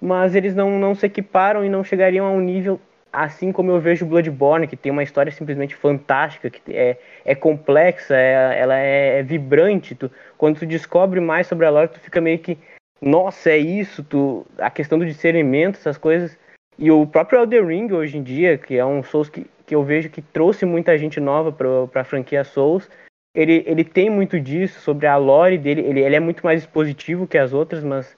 mas 0.00 0.34
eles 0.34 0.54
não, 0.54 0.78
não 0.78 0.94
se 0.94 1.06
equiparam 1.06 1.64
e 1.64 1.68
não 1.68 1.84
chegariam 1.84 2.26
a 2.26 2.30
um 2.30 2.40
nível 2.40 2.80
assim 3.12 3.52
como 3.52 3.70
eu 3.70 3.80
vejo 3.80 4.06
Bloodborne, 4.06 4.66
que 4.66 4.76
tem 4.76 4.90
uma 4.90 5.02
história 5.02 5.30
simplesmente 5.30 5.76
fantástica, 5.76 6.48
que 6.48 6.60
é, 6.74 6.98
é 7.24 7.34
complexa, 7.34 8.16
é, 8.16 8.58
ela 8.58 8.78
é, 8.78 9.18
é 9.18 9.22
vibrante. 9.22 9.94
Tu, 9.94 10.10
quando 10.38 10.60
tu 10.60 10.66
descobre 10.66 11.20
mais 11.20 11.46
sobre 11.46 11.66
a 11.66 11.70
lore, 11.70 11.88
tu 11.88 12.00
fica 12.00 12.20
meio 12.20 12.38
que, 12.38 12.56
nossa, 13.00 13.50
é 13.50 13.58
isso, 13.58 14.02
tu, 14.02 14.46
a 14.58 14.70
questão 14.70 14.98
do 14.98 15.04
discernimento, 15.04 15.76
essas 15.76 15.98
coisas. 15.98 16.38
E 16.78 16.90
o 16.90 17.06
próprio 17.06 17.40
Elden 17.40 17.66
Ring 17.66 17.92
hoje 17.92 18.16
em 18.16 18.22
dia, 18.22 18.56
que 18.56 18.78
é 18.78 18.84
um 18.84 19.02
Souls 19.02 19.28
que, 19.28 19.46
que 19.66 19.74
eu 19.74 19.84
vejo 19.84 20.08
que 20.08 20.22
trouxe 20.22 20.64
muita 20.64 20.96
gente 20.96 21.20
nova 21.20 21.52
para 21.52 22.00
a 22.00 22.04
franquia 22.04 22.44
Souls, 22.44 22.88
ele, 23.34 23.62
ele 23.66 23.84
tem 23.84 24.10
muito 24.10 24.40
disso, 24.40 24.80
sobre 24.80 25.06
a 25.06 25.16
lore 25.16 25.58
dele, 25.58 25.82
ele, 25.82 26.00
ele 26.00 26.16
é 26.16 26.20
muito 26.20 26.44
mais 26.44 26.62
expositivo 26.62 27.26
que 27.26 27.38
as 27.38 27.52
outras, 27.52 27.82
mas 27.82 28.16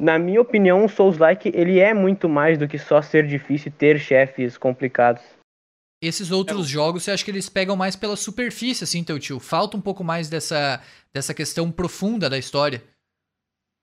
na 0.00 0.18
minha 0.18 0.40
opinião, 0.40 0.84
o 0.84 0.88
Souls-like 0.88 1.52
ele 1.54 1.78
é 1.78 1.92
muito 1.92 2.28
mais 2.28 2.58
do 2.58 2.66
que 2.66 2.78
só 2.78 3.02
ser 3.02 3.26
difícil 3.26 3.68
e 3.68 3.72
ter 3.72 4.00
chefes 4.00 4.56
complicados. 4.56 5.22
Esses 6.02 6.30
outros 6.30 6.66
jogos, 6.66 7.02
você 7.02 7.10
acha 7.10 7.22
que 7.22 7.30
eles 7.30 7.50
pegam 7.50 7.76
mais 7.76 7.94
pela 7.94 8.16
superfície, 8.16 8.84
assim, 8.84 9.04
teu 9.04 9.18
tio? 9.18 9.38
Falta 9.38 9.76
um 9.76 9.80
pouco 9.80 10.02
mais 10.02 10.30
dessa, 10.30 10.82
dessa 11.12 11.34
questão 11.34 11.70
profunda 11.70 12.30
da 12.30 12.38
história. 12.38 12.82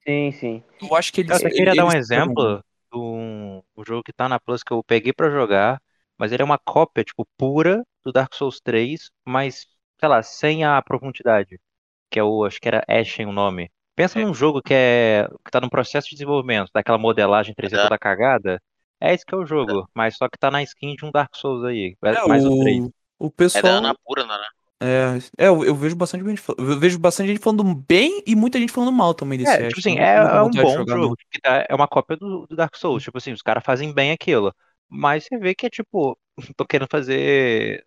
Sim, 0.03 0.32
sim. 0.32 0.63
Eu 0.82 0.95
acho 0.95 1.13
que 1.13 1.22
eles. 1.22 1.39
Eu 1.39 1.49
queria 1.51 1.76
dar 1.76 1.86
um 1.86 1.91
eles 1.91 1.99
exemplo 2.05 2.63
de 2.91 2.97
um, 2.97 3.61
um 3.78 3.86
jogo 3.86 4.01
que 4.01 4.11
tá 4.11 4.28
na 4.28 4.39
Plus 4.39 4.63
que 4.63 4.74
eu 4.74 4.84
peguei 4.84 5.13
pra 5.13 5.30
jogar, 5.30 5.80
mas 6.18 6.32
ele 6.32 6.41
é 6.41 6.45
uma 6.45 6.57
cópia, 6.57 7.03
tipo, 7.03 7.28
pura 7.38 7.84
do 8.03 8.11
Dark 8.11 8.34
Souls 8.34 8.59
3, 8.59 9.11
mas, 9.24 9.68
sei 9.99 10.09
lá, 10.09 10.24
sem 10.24 10.63
a 10.63 10.82
profundidade. 10.82 11.59
Que 12.09 12.20
é 12.20 12.24
o, 12.24 12.43
acho 12.45 12.59
que 12.59 12.68
era 12.68 12.84
Ashen 12.88 13.28
o 13.28 13.32
nome. 13.32 13.70
Pensa 13.98 14.20
num 14.22 14.34
jogo 14.34 14.62
que 14.64 14.74
é 14.76 15.28
que 15.45 15.52
tá 15.52 15.62
no 15.62 15.70
processo 15.72 16.08
de 16.10 16.16
desenvolvimento, 16.16 16.72
daquela 16.74 17.00
modelagem 17.00 17.56
3D 17.56 17.78
Da- 17.78 17.84
toda 17.84 18.00
cagada. 18.00 18.62
É 19.02 19.14
esse 19.14 19.26
que 19.26 19.36
é 19.36 19.38
o 19.38 19.45
jogo, 19.45 19.89
mas 19.95 20.18
só 20.18 20.30
que 20.30 20.38
tá 20.39 20.52
na 20.52 20.64
skin 20.64 20.95
de 20.95 21.06
um 21.06 21.12
Dark 21.12 21.36
Souls 21.36 21.66
aí. 21.66 21.98
É, 22.04 22.24
mais 22.28 22.45
o 22.45 22.52
3. 22.60 22.84
o, 22.86 22.93
o 23.20 23.32
É 23.54 23.62
da 23.64 23.70
pessoal. 23.70 23.80
Anapura, 23.80 24.26
né? 24.26 24.38
É, 24.80 25.45
é 25.45 25.48
eu, 25.48 25.66
eu 25.66 25.76
vejo 25.76 25.95
bastante 25.95 26.24
gente 26.26 26.43
eu 26.58 26.80
vejo 26.80 27.00
bastante 27.00 27.30
gente 27.30 27.39
falando 27.41 27.64
bem 27.76 28.24
e 28.28 28.36
muita 28.36 28.60
gente 28.60 28.72
falando 28.72 28.91
mal 28.91 29.14
também 29.16 29.39
desse 29.39 29.54
É, 29.54 29.68
tipo 29.70 29.80
assim, 29.80 29.98
Eu 29.98 30.04
é, 30.04 30.16
é 30.18 30.41
um 30.43 30.52
bom 30.52 30.86
jogo. 30.88 31.16
que 31.32 31.39
tá- 31.41 31.66
é 31.70 31.76
uma 31.76 31.88
cópia 31.88 32.18
do, 32.18 32.45
do 32.48 32.56
Dark 32.56 32.76
Souls. 32.76 33.04
Tipo 33.04 33.18
assim, 33.18 33.34
os 33.34 33.41
caras 33.41 33.64
fazem 33.66 33.93
bem 33.93 34.12
aquilo. 34.12 34.54
Mas 34.89 35.26
você 35.26 35.38
vê 35.38 35.56
que 35.56 35.66
é 35.66 35.70
tipo, 35.70 36.18
tô 36.56 36.66
querendo 36.66 36.88
fazer. 36.91 37.86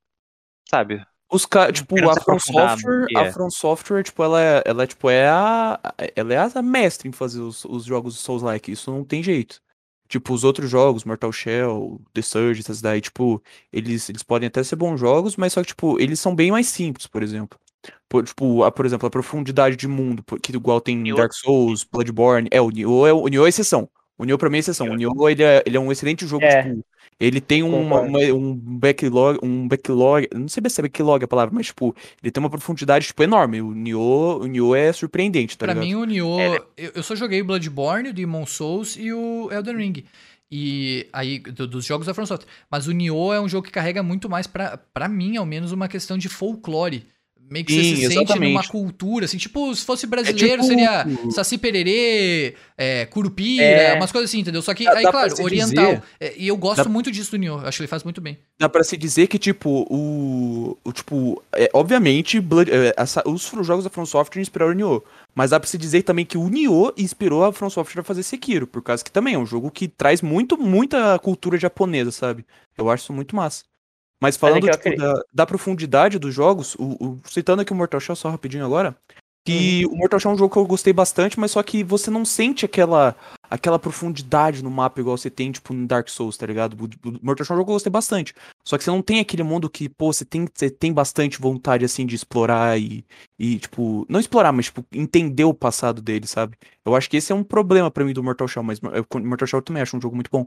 Sabe? 0.71 1.05
Os 1.31 1.47
caras, 1.47 1.75
tipo, 1.75 1.97
a 2.09 2.21
From 2.21 2.39
Software, 2.41 3.07
a 3.17 3.21
é. 3.23 3.33
From 3.33 3.51
Software, 3.51 4.03
tipo, 4.03 4.23
ela 4.23 4.43
é, 4.43 4.63
ela 4.67 4.83
é, 4.83 4.87
tipo, 4.87 5.09
é 5.09 5.29
a, 5.29 5.79
ela 6.17 6.35
é 6.35 6.39
a 6.39 6.63
mestre 6.63 7.09
em 7.09 7.13
fazer 7.13 7.41
os, 7.41 7.65
os 7.65 7.85
jogos 7.85 8.19
Souls-like, 8.19 8.73
isso 8.73 8.91
não 8.91 9.05
tem 9.05 9.23
jeito. 9.23 9.61
Tipo, 10.09 10.35
os 10.35 10.43
outros 10.43 10.69
jogos, 10.69 11.05
Mortal 11.05 11.31
Shell, 11.31 12.01
The 12.13 12.21
Surge, 12.21 12.61
essas 12.63 12.81
daí, 12.81 13.01
tipo, 13.01 13.41
eles, 13.73 14.09
eles 14.09 14.25
podem 14.25 14.49
até 14.49 14.61
ser 14.65 14.75
bons 14.75 14.99
jogos, 14.99 15.37
mas 15.37 15.53
só 15.53 15.61
que, 15.63 15.69
tipo, 15.69 16.01
eles 16.01 16.19
são 16.19 16.35
bem 16.35 16.51
mais 16.51 16.67
simples, 16.67 17.07
por 17.07 17.23
exemplo. 17.23 17.57
Por, 18.09 18.25
tipo, 18.25 18.65
a, 18.65 18.73
por 18.73 18.85
exemplo, 18.85 19.07
a 19.07 19.11
profundidade 19.11 19.77
de 19.77 19.87
mundo, 19.87 20.25
que 20.43 20.55
igual 20.55 20.81
tem 20.81 20.97
Nioh- 20.97 21.17
Dark 21.17 21.33
Souls, 21.33 21.85
Bloodborne, 21.85 22.49
é, 22.51 22.61
o 22.61 22.71
Nioh 22.71 23.07
é, 23.07 23.13
o 23.13 23.29
Nioh 23.29 23.47
é 23.47 23.49
exceção. 23.51 23.89
O 24.21 24.25
Nioh 24.25 24.37
pra 24.39 24.51
mim 24.51 24.57
é 24.57 24.61
exceção. 24.61 24.89
O 24.89 24.95
Nioh, 24.95 25.31
ele 25.31 25.43
é, 25.43 25.63
ele 25.65 25.77
é 25.77 25.81
um 25.81 25.91
excelente 25.91 26.27
jogo, 26.27 26.45
É. 26.45 26.63
tipo, 26.63 26.85
ele 27.19 27.41
tem 27.41 27.63
uma, 27.63 28.01
uma- 28.01 28.19
um 28.35 28.55
backlog, 28.55 29.39
um 29.43 29.67
backlog, 29.67 30.29
não 30.35 30.47
sei 30.49 30.63
se 30.69 30.81
é 30.81 30.83
backlog 30.83 31.25
a 31.25 31.29
palavra, 31.29 31.55
mas, 31.55 31.67
tipo, 31.67 31.95
ele 32.23 32.31
tem 32.31 32.43
uma 32.43 32.51
profundidade, 32.51 33.07
tipo, 33.07 33.23
enorme. 33.23 33.63
O 33.63 33.73
Nioh, 33.73 34.41
o 34.43 34.47
Nioh 34.47 34.75
é 34.77 34.93
surpreendente, 34.93 35.57
tá 35.57 35.65
Pra 35.67 35.75
ligado? 35.75 35.87
mim, 35.87 35.95
o 35.95 36.05
Nioh. 36.05 36.39
É? 36.41 36.57
Eu, 36.77 36.93
eu 36.97 37.03
só 37.03 37.15
joguei 37.15 37.41
o 37.41 37.45
Bloodborne, 37.45 38.11
o 38.11 38.13
Demon 38.13 38.45
Souls 38.47 38.97
e 38.99 39.13
o 39.13 39.49
Elden 39.51 39.77
Ring. 39.77 40.05
E 40.51 41.07
aí, 41.13 41.39
do- 41.39 41.67
dos 41.67 41.85
jogos 41.87 42.07
da 42.07 42.13
From 42.15 42.27
Software. 42.27 42.49
Mas 42.71 42.87
o 42.89 42.93
Nioh 42.93 43.33
é 43.35 43.41
um 43.41 43.49
jogo 43.49 43.67
que 43.67 43.73
carrega 43.73 44.03
muito 44.03 44.29
mais, 44.29 44.47
pra, 44.47 44.77
pra 44.93 45.09
mim, 45.09 45.37
ao 45.37 45.47
menos, 45.47 45.73
uma 45.73 45.89
questão 45.89 46.19
de 46.19 46.29
folclore. 46.29 47.07
Meio 47.51 47.65
que 47.65 47.73
você 47.75 47.83
Sim, 47.83 47.97
se 47.97 48.03
sente 48.03 48.15
numa 48.15 48.23
exatamente. 48.23 48.69
cultura, 48.69 49.25
assim, 49.25 49.37
tipo, 49.37 49.75
se 49.75 49.85
fosse 49.85 50.07
brasileiro, 50.07 50.63
tipo- 50.63 50.65
seria 50.65 51.05
Saci 51.33 51.59
Pererê, 51.59 52.55
é, 52.79 53.07
Curupira, 53.07 53.65
É. 53.65 53.95
umas 53.95 54.13
coisas 54.13 54.31
assim, 54.31 54.39
entendeu? 54.39 54.63
Só 54.63 54.73
que, 54.73 54.85
Dá- 54.85 54.93
aí, 54.97 55.03
dá 55.03 55.11
claro, 55.11 55.35
oriental. 55.43 55.85
dizer- 55.87 56.03
É, 56.21 56.35
e 56.37 56.47
eu 56.47 56.57
gosto 56.57 56.85
dá- 56.85 56.89
muito 56.89 57.11
disso 57.11 57.33
do 57.33 57.39
Nioh, 57.39 57.67
acho 57.67 57.79
que 57.79 57.83
ele 57.83 57.89
faz 57.89 58.05
muito 58.05 58.21
bem. 58.21 58.39
Dá 58.57 58.69
pra 58.69 58.85
se 58.85 58.97
dizer 58.97 59.27
que, 59.27 59.37
tipo, 59.37 59.85
o. 59.91 60.77
o 60.85 60.93
tipo, 60.93 61.43
é, 61.53 61.69
obviamente, 61.75 62.39
Blood, 62.39 62.71
é, 62.71 62.95
essa- 62.97 63.23
os 63.27 63.51
jogos 63.67 63.83
da 63.83 63.91
From 63.91 64.07
Software 64.07 64.41
inspiraram 64.41 64.71
o 64.71 64.75
Nioh. 64.77 65.03
Mas 65.35 65.51
dá 65.51 65.59
pra 65.59 65.69
se 65.69 65.77
dizer 65.77 66.03
também 66.03 66.25
que 66.25 66.39
o 66.39 66.49
Nioh 66.49 66.93
inspirou 66.97 67.45
a 67.45 67.53
From 67.53 67.71
Software 67.71 68.01
a 68.03 68.05
fazer 68.05 68.23
Sekiro, 68.23 68.67
por 68.67 68.81
causa 68.83 69.03
que 69.03 69.11
também 69.11 69.35
é 69.35 69.39
um 69.39 69.47
jogo 69.47 69.71
que 69.73 69.89
traz 69.89 70.23
muito, 70.23 70.57
muita 70.57 71.19
cultura 71.19 71.59
japonesa, 71.59 72.13
sabe? 72.13 72.45
Eu 72.79 72.89
acho 72.91 73.03
isso 73.05 73.13
muito 73.13 73.35
massa. 73.35 73.65
Mas 74.21 74.37
falando 74.37 74.63
que 74.63 74.69
eu 74.69 74.79
tipo, 74.79 74.93
da, 74.95 75.23
da 75.33 75.47
profundidade 75.47 76.19
dos 76.19 76.35
jogos, 76.35 76.75
o, 76.77 76.97
o- 77.05 77.21
citando 77.25 77.63
aqui 77.63 77.73
o 77.73 77.77
Mortal 77.77 78.01
Shell 78.01 78.17
só 78.17 78.29
rapidinho 78.31 78.65
agora, 78.65 78.97
que 79.45 79.87
o 79.87 79.97
Mortal 79.97 80.21
Shell 80.21 80.33
é 80.33 80.35
um 80.35 80.39
jogo 80.39 80.53
que 80.53 80.59
eu 80.59 80.67
gostei 80.67 80.93
bastante, 80.93 81.41
mas 81.41 81.51
só 81.53 81.63
que 81.63 81.83
você 81.83 82.11
não 82.11 82.25
sente 82.25 82.65
aquela 82.65 83.17
aquela 83.51 83.79
profundidade 83.81 84.63
no 84.63 84.71
mapa 84.71 85.01
igual 85.01 85.17
você 85.19 85.29
tem, 85.29 85.51
tipo, 85.51 85.75
no 85.75 85.85
Dark 85.85 86.09
Souls, 86.09 86.37
tá 86.37 86.47
ligado? 86.47 86.75
O, 86.81 86.85
o 87.09 87.13
Mortal 87.21 87.45
Kombat 87.47 87.51
é 87.51 87.55
um 87.55 87.57
jogo 87.57 87.65
que 87.65 87.71
eu 87.71 87.75
gostei 87.75 87.91
bastante. 87.91 88.33
Só 88.65 88.79
que 88.79 88.85
você 88.85 88.91
não 88.91 89.03
tem 89.03 89.19
aquele 89.19 89.43
mundo 89.43 89.69
que, 89.69 89.89
pô, 89.89 90.13
você 90.13 90.25
tem, 90.25 90.47
você 90.55 90.71
tem 90.71 90.93
bastante 90.93 91.41
vontade, 91.41 91.85
assim, 91.85 92.07
de 92.07 92.15
explorar 92.15 92.79
e, 92.81 93.05
e, 93.39 93.59
tipo, 93.59 94.07
não 94.09 94.21
explorar, 94.21 94.53
mas, 94.53 94.67
tipo, 94.67 94.85
entender 94.93 95.43
o 95.45 95.53
passado 95.55 96.01
dele, 96.01 96.29
sabe? 96.29 96.57
Eu 96.85 96.95
acho 96.95 97.11
que 97.11 97.17
esse 97.17 97.33
é 97.33 97.35
um 97.35 97.43
problema 97.43 97.91
pra 97.91 98.05
mim 98.05 98.13
do 98.13 98.23
Mortal 98.23 98.47
Shell, 98.47 98.63
mas 98.63 98.79
eu, 98.83 99.05
Mortal 99.25 99.49
Shell 99.49 99.59
eu 99.59 99.65
também 99.65 99.83
acho 99.83 99.97
um 99.97 100.01
jogo 100.01 100.15
muito 100.15 100.31
bom. 100.31 100.47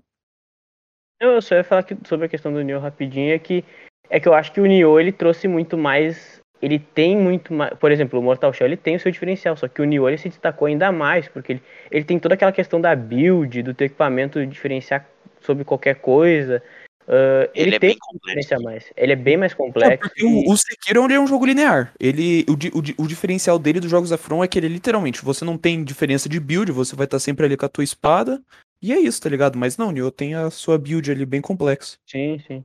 Eu 1.19 1.41
só 1.41 1.55
ia 1.55 1.63
falar 1.63 1.81
aqui 1.81 1.97
sobre 2.05 2.25
a 2.25 2.29
questão 2.29 2.51
do 2.51 2.61
Nioh 2.61 2.81
rapidinho, 2.81 3.33
é 3.33 3.39
que, 3.39 3.63
é 4.09 4.19
que 4.19 4.27
eu 4.27 4.33
acho 4.33 4.51
que 4.51 4.59
o 4.59 4.65
Nioh, 4.65 4.99
ele 4.99 5.11
trouxe 5.11 5.47
muito 5.47 5.77
mais 5.77 6.43
ele 6.63 6.79
tem 6.79 7.17
muito 7.17 7.53
mais. 7.53 7.73
Por 7.73 7.91
exemplo, 7.91 8.17
o 8.17 8.23
Mortal 8.23 8.53
Shell 8.53 8.67
ele 8.67 8.77
tem 8.77 8.95
o 8.95 8.99
seu 8.99 9.11
diferencial, 9.11 9.57
só 9.57 9.67
que 9.67 9.81
o 9.81 9.85
Nioh 9.85 10.07
ele 10.07 10.17
se 10.17 10.29
destacou 10.29 10.65
ainda 10.65 10.93
mais, 10.93 11.27
porque 11.27 11.51
ele, 11.51 11.63
ele 11.91 12.05
tem 12.05 12.17
toda 12.17 12.35
aquela 12.35 12.53
questão 12.53 12.79
da 12.79 12.95
build, 12.95 13.61
do 13.61 13.73
teu 13.73 13.87
equipamento 13.87 14.45
diferenciar 14.45 15.05
sobre 15.41 15.65
qualquer 15.65 15.95
coisa. 15.95 16.63
Uh, 17.07 17.51
ele, 17.53 17.69
Ele 17.69 17.75
é 17.75 17.79
tem 17.79 17.97
um 18.13 18.17
diferencial 18.17 18.61
mais. 18.61 18.91
Ele 18.95 19.11
é 19.13 19.15
bem 19.15 19.37
mais 19.37 19.53
É, 19.53 19.55
complexo. 19.55 19.97
porque 19.97 20.23
o, 20.23 20.51
o 20.51 20.57
Sekiro 20.57 21.03
ele 21.05 21.13
é 21.15 21.19
um 21.19 21.27
jogo 21.27 21.45
linear. 21.45 21.93
Ele, 21.99 22.45
o, 22.47 22.53
o, 22.53 23.03
o 23.03 23.07
diferencial 23.07 23.59
dele 23.59 23.79
dos 23.79 23.91
jogos 23.91 24.09
da 24.09 24.17
From 24.17 24.43
é 24.43 24.47
que 24.47 24.57
ele 24.57 24.67
literalmente, 24.69 25.23
você 25.23 25.43
não 25.43 25.57
tem 25.57 25.83
diferença 25.83 26.29
de 26.29 26.39
build, 26.39 26.71
você 26.71 26.95
vai 26.95 27.05
estar 27.05 27.19
sempre 27.19 27.45
ali 27.45 27.57
com 27.57 27.65
a 27.65 27.69
tua 27.69 27.83
espada. 27.83 28.41
E 28.81 28.93
é 28.93 28.99
isso, 28.99 29.21
tá 29.21 29.29
ligado? 29.29 29.57
Mas 29.57 29.77
não, 29.77 29.89
o 29.89 29.91
Nioh 29.91 30.11
tem 30.11 30.35
a 30.35 30.49
sua 30.49 30.77
build 30.77 31.09
ali 31.11 31.25
bem 31.25 31.41
complexa. 31.41 31.97
Sim, 32.05 32.39
sim. 32.47 32.63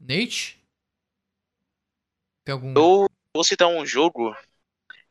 Nate? 0.00 0.58
Tem 2.44 2.52
algum. 2.52 2.72
Eu 2.74 3.06
vou 3.34 3.44
citar 3.44 3.68
um 3.68 3.84
jogo 3.84 4.34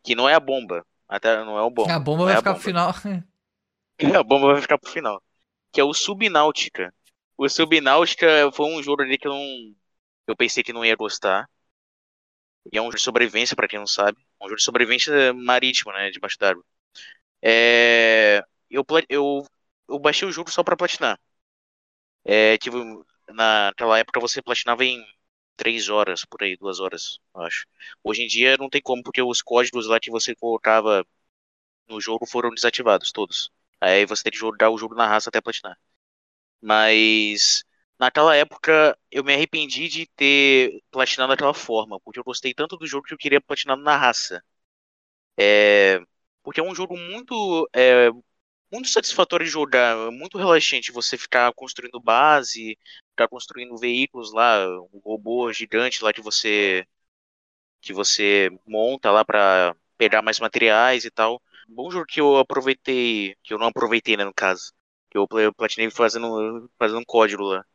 que 0.03 0.15
não 0.15 0.27
é 0.27 0.33
a 0.33 0.39
bomba. 0.39 0.85
Até 1.07 1.43
não 1.43 1.57
é 1.57 1.61
o 1.61 1.69
bomba. 1.69 1.93
a 1.93 1.99
bomba 1.99 2.25
vai 2.25 2.33
é 2.33 2.37
ficar 2.37 2.53
pro 2.53 2.63
final. 2.63 2.93
A 4.15 4.23
bomba 4.23 4.53
vai 4.53 4.61
ficar 4.61 4.77
pro 4.77 4.91
final. 4.91 5.21
Que 5.71 5.81
é 5.81 5.83
o 5.83 5.93
Subnáutica. 5.93 6.93
O 7.37 7.47
Subnáutica 7.49 8.51
foi 8.53 8.65
um 8.67 8.83
jogo 8.83 9.01
ali 9.01 9.17
que 9.17 9.27
eu 9.27 9.31
não. 9.33 9.75
Eu 10.27 10.35
pensei 10.35 10.63
que 10.63 10.73
não 10.73 10.85
ia 10.85 10.95
gostar. 10.95 11.49
E 12.71 12.77
é 12.77 12.81
um 12.81 12.85
jogo 12.85 12.97
de 12.97 13.01
sobrevivência, 13.01 13.55
pra 13.55 13.67
quem 13.67 13.79
não 13.79 13.87
sabe. 13.87 14.17
Um 14.41 14.45
jogo 14.47 14.57
de 14.57 14.63
sobrevivência 14.63 15.33
marítimo, 15.33 15.91
né? 15.93 16.09
Debaixo 16.11 16.37
d'água. 16.39 16.63
É... 17.43 18.43
Eu, 18.69 18.85
eu, 19.09 19.45
eu 19.89 19.99
baixei 19.99 20.27
o 20.27 20.31
jogo 20.31 20.51
só 20.51 20.63
pra 20.63 20.77
platinar. 20.77 21.19
É, 22.25 22.57
tive, 22.57 22.77
naquela 23.29 23.97
época 23.99 24.19
você 24.19 24.41
platinava 24.41 24.83
em 24.85 25.03
3 25.55 25.89
horas, 25.89 26.25
por 26.25 26.43
aí, 26.43 26.57
2 26.57 26.79
horas, 26.79 27.19
acho. 27.35 27.65
Hoje 28.03 28.23
em 28.23 28.27
dia 28.27 28.57
não 28.57 28.69
tem 28.69 28.81
como, 28.81 29.01
porque 29.03 29.21
os 29.21 29.41
códigos 29.41 29.87
lá 29.87 29.99
que 29.99 30.11
você 30.11 30.35
colocava 30.35 31.05
no 31.89 32.01
jogo 32.01 32.25
foram 32.27 32.51
desativados, 32.51 33.11
todos. 33.13 33.51
Aí 33.81 34.05
você 34.07 34.23
tem 34.23 34.31
que 34.33 34.39
jogar 34.39 34.69
o 34.71 34.77
jogo 34.77 34.95
na 34.95 35.07
raça 35.07 35.29
até 35.29 35.41
platinar. 35.41 35.77
Mas 36.61 37.63
naquela 37.99 38.35
época 38.35 38.97
eu 39.11 39.23
me 39.23 39.33
arrependi 39.33 39.87
de 39.89 40.07
ter 40.15 40.81
platinado 40.91 41.31
daquela 41.31 41.53
forma, 41.53 41.99
porque 42.01 42.19
eu 42.19 42.23
gostei 42.23 42.53
tanto 42.53 42.77
do 42.77 42.87
jogo 42.87 43.05
que 43.07 43.13
eu 43.13 43.17
queria 43.17 43.41
platinar 43.41 43.77
na 43.77 43.97
raça. 43.97 44.43
É, 45.39 45.99
porque 46.43 46.59
é 46.59 46.63
um 46.63 46.75
jogo 46.75 46.97
muito 46.97 47.69
é, 47.75 48.09
muito 48.71 48.89
satisfatório 48.89 49.45
de 49.45 49.51
jogar, 49.51 50.11
muito 50.11 50.37
relaxante 50.37 50.91
você 50.91 51.17
ficar 51.17 51.53
construindo 51.53 51.99
base, 52.01 52.77
ficar 53.11 53.27
construindo 53.29 53.77
veículos 53.77 54.33
lá, 54.33 54.67
um 54.93 54.99
robô 55.05 55.51
gigante 55.53 56.03
lá 56.03 56.13
que 56.13 56.21
você 56.21 56.85
que 57.81 57.93
você 57.93 58.49
monta 58.67 59.11
lá 59.11 59.23
pra 59.25 59.75
pegar 59.97 60.21
mais 60.21 60.39
materiais 60.39 61.05
e 61.05 61.11
tal. 61.11 61.41
Bom 61.69 61.91
jogo 61.91 62.05
que 62.05 62.21
eu 62.21 62.37
aproveitei, 62.37 63.35
que 63.43 63.53
eu 63.53 63.59
não 63.59 63.67
aproveitei, 63.67 64.17
né, 64.17 64.25
no 64.25 64.33
caso. 64.33 64.73
Eu 65.17 65.27
pla- 65.27 65.41
eu 65.41 65.53
platinei 65.53 65.89
fazendo, 65.91 66.69
fazendo 66.79 66.99
um 66.99 67.05
código 67.05 67.43
lá. 67.43 67.65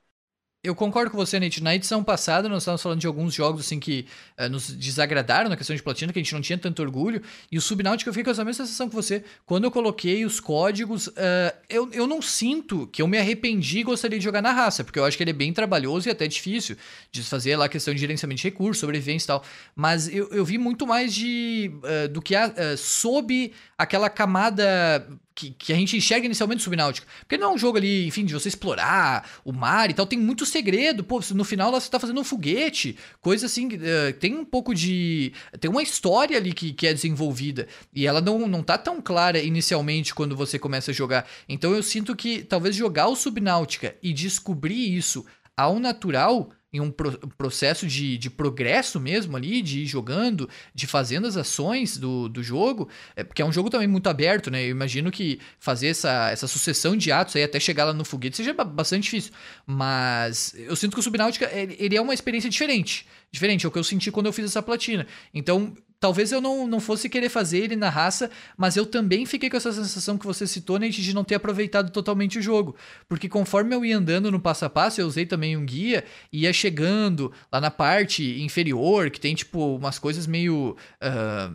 Eu 0.64 0.76
concordo 0.76 1.10
com 1.10 1.16
você, 1.16 1.40
Nate. 1.40 1.60
Na 1.60 1.74
edição 1.74 2.04
passada, 2.04 2.48
nós 2.48 2.62
estávamos 2.62 2.80
falando 2.82 3.00
de 3.00 3.06
alguns 3.08 3.34
jogos 3.34 3.62
assim 3.62 3.80
que 3.80 4.06
eh, 4.36 4.48
nos 4.48 4.70
desagradaram 4.72 5.50
na 5.50 5.56
questão 5.56 5.74
de 5.74 5.82
platina, 5.82 6.12
que 6.12 6.20
a 6.20 6.22
gente 6.22 6.32
não 6.32 6.40
tinha 6.40 6.56
tanto 6.56 6.80
orgulho. 6.80 7.20
E 7.50 7.58
o 7.58 7.60
Subnautica 7.60 8.08
eu 8.08 8.14
fiquei 8.14 8.22
com 8.22 8.30
essa 8.30 8.44
mesma 8.44 8.64
sensação 8.64 8.88
que 8.88 8.94
você. 8.94 9.24
Quando 9.44 9.64
eu 9.64 9.72
coloquei 9.72 10.24
os 10.24 10.38
códigos, 10.38 11.10
eh, 11.16 11.52
eu, 11.68 11.90
eu 11.92 12.06
não 12.06 12.22
sinto 12.22 12.86
que 12.86 13.02
eu 13.02 13.08
me 13.08 13.18
arrependi 13.18 13.80
e 13.80 13.82
gostaria 13.82 14.18
de 14.20 14.24
jogar 14.24 14.40
na 14.40 14.52
raça, 14.52 14.84
porque 14.84 15.00
eu 15.00 15.04
acho 15.04 15.16
que 15.16 15.24
ele 15.24 15.30
é 15.30 15.34
bem 15.34 15.52
trabalhoso 15.52 16.08
e 16.08 16.12
até 16.12 16.28
difícil 16.28 16.76
de 17.10 17.24
fazer 17.24 17.56
lá 17.56 17.64
a 17.64 17.68
questão 17.68 17.92
de 17.92 17.98
gerenciamento 17.98 18.40
de 18.40 18.44
recursos, 18.48 18.78
sobrevivência 18.78 19.24
e 19.24 19.28
tal. 19.28 19.44
Mas 19.74 20.06
eu, 20.14 20.28
eu 20.30 20.44
vi 20.44 20.58
muito 20.58 20.86
mais 20.86 21.12
de 21.12 21.72
eh, 21.82 22.06
do 22.06 22.22
que 22.22 22.36
a, 22.36 22.76
sob 22.76 23.52
aquela 23.76 24.08
camada 24.08 25.08
que, 25.34 25.50
que 25.50 25.72
a 25.72 25.76
gente 25.76 25.96
enxerga 25.96 26.26
inicialmente 26.26 26.62
Subnáutica. 26.62 27.06
Porque 27.20 27.36
não 27.36 27.50
é 27.50 27.54
um 27.54 27.58
jogo 27.58 27.78
ali, 27.78 28.06
enfim, 28.06 28.24
de 28.24 28.34
você 28.34 28.48
explorar 28.48 29.28
o 29.44 29.52
mar 29.52 29.90
e 29.90 29.94
tal. 29.94 30.06
Tem 30.06 30.18
muito 30.18 30.44
segredo. 30.46 31.02
Pô, 31.04 31.20
no 31.34 31.44
final 31.44 31.70
lá 31.70 31.80
você 31.80 31.90
tá 31.90 31.98
fazendo 31.98 32.20
um 32.20 32.24
foguete. 32.24 32.96
Coisa 33.20 33.46
assim. 33.46 33.68
eh, 33.80 34.12
tem 34.12 34.34
um 34.34 34.44
pouco 34.44 34.74
de. 34.74 35.32
Tem 35.60 35.70
uma 35.70 35.82
história 35.82 36.36
ali 36.36 36.52
que, 36.52 36.72
que 36.72 36.86
é 36.86 36.94
desenvolvida. 36.94 37.66
E 37.94 38.06
ela 38.06 38.20
não, 38.20 38.46
não 38.46 38.62
tá 38.62 38.76
tão 38.78 39.00
clara 39.00 39.38
inicialmente 39.38 40.14
quando 40.14 40.36
você 40.36 40.58
começa 40.58 40.90
a 40.90 40.94
jogar. 40.94 41.26
Então 41.48 41.74
eu 41.74 41.82
sinto 41.82 42.14
que 42.14 42.42
talvez 42.42 42.74
jogar 42.74 43.08
o 43.08 43.16
Subnáutica 43.16 43.96
e 44.02 44.12
descobrir 44.12 44.96
isso 44.96 45.24
ao 45.56 45.78
natural. 45.78 46.50
Em 46.72 46.80
um 46.80 46.90
pro- 46.90 47.18
processo 47.36 47.86
de, 47.86 48.16
de 48.16 48.30
progresso 48.30 48.98
mesmo 48.98 49.36
ali, 49.36 49.60
de 49.60 49.80
ir 49.80 49.86
jogando, 49.86 50.48
de 50.74 50.86
fazendo 50.86 51.26
as 51.26 51.36
ações 51.36 51.98
do, 51.98 52.30
do 52.30 52.42
jogo, 52.42 52.88
é, 53.14 53.22
porque 53.22 53.42
é 53.42 53.44
um 53.44 53.52
jogo 53.52 53.68
também 53.68 53.86
muito 53.86 54.08
aberto, 54.08 54.50
né? 54.50 54.64
Eu 54.64 54.70
imagino 54.70 55.10
que 55.10 55.38
fazer 55.58 55.88
essa, 55.88 56.30
essa 56.30 56.46
sucessão 56.46 56.96
de 56.96 57.12
atos 57.12 57.36
aí 57.36 57.42
até 57.42 57.60
chegar 57.60 57.84
lá 57.84 57.92
no 57.92 58.04
foguete 58.06 58.38
seja 58.38 58.54
ba- 58.54 58.64
bastante 58.64 59.04
difícil. 59.04 59.32
Mas 59.66 60.54
eu 60.56 60.74
sinto 60.74 60.94
que 60.94 61.00
o 61.00 61.02
Subnáutica, 61.02 61.50
ele, 61.52 61.76
ele 61.78 61.96
é 61.96 62.00
uma 62.00 62.14
experiência 62.14 62.48
diferente. 62.48 63.06
Diferente, 63.30 63.66
é 63.66 63.68
o 63.68 63.72
que 63.72 63.78
eu 63.78 63.84
senti 63.84 64.10
quando 64.10 64.26
eu 64.26 64.32
fiz 64.32 64.46
essa 64.46 64.62
platina. 64.62 65.06
Então, 65.34 65.74
talvez 66.02 66.32
eu 66.32 66.40
não, 66.40 66.66
não 66.66 66.80
fosse 66.80 67.08
querer 67.08 67.28
fazer 67.28 67.58
ele 67.58 67.76
na 67.76 67.88
raça, 67.88 68.28
mas 68.56 68.76
eu 68.76 68.84
também 68.84 69.24
fiquei 69.24 69.48
com 69.48 69.56
essa 69.56 69.72
sensação 69.72 70.18
que 70.18 70.26
você 70.26 70.48
citou, 70.48 70.76
Nate, 70.76 71.00
de 71.00 71.14
não 71.14 71.22
ter 71.22 71.36
aproveitado 71.36 71.92
totalmente 71.92 72.40
o 72.40 72.42
jogo. 72.42 72.74
Porque 73.08 73.28
conforme 73.28 73.72
eu 73.72 73.84
ia 73.84 73.96
andando 73.96 74.28
no 74.28 74.40
passo 74.40 74.64
a 74.64 74.68
passo, 74.68 75.00
eu 75.00 75.06
usei 75.06 75.24
também 75.24 75.56
um 75.56 75.64
guia, 75.64 76.02
e 76.32 76.40
ia 76.40 76.52
chegando 76.52 77.32
lá 77.52 77.60
na 77.60 77.70
parte 77.70 78.42
inferior, 78.42 79.10
que 79.10 79.20
tem, 79.20 79.32
tipo, 79.32 79.76
umas 79.76 79.96
coisas 79.96 80.26
meio... 80.26 80.76
ah, 81.00 81.52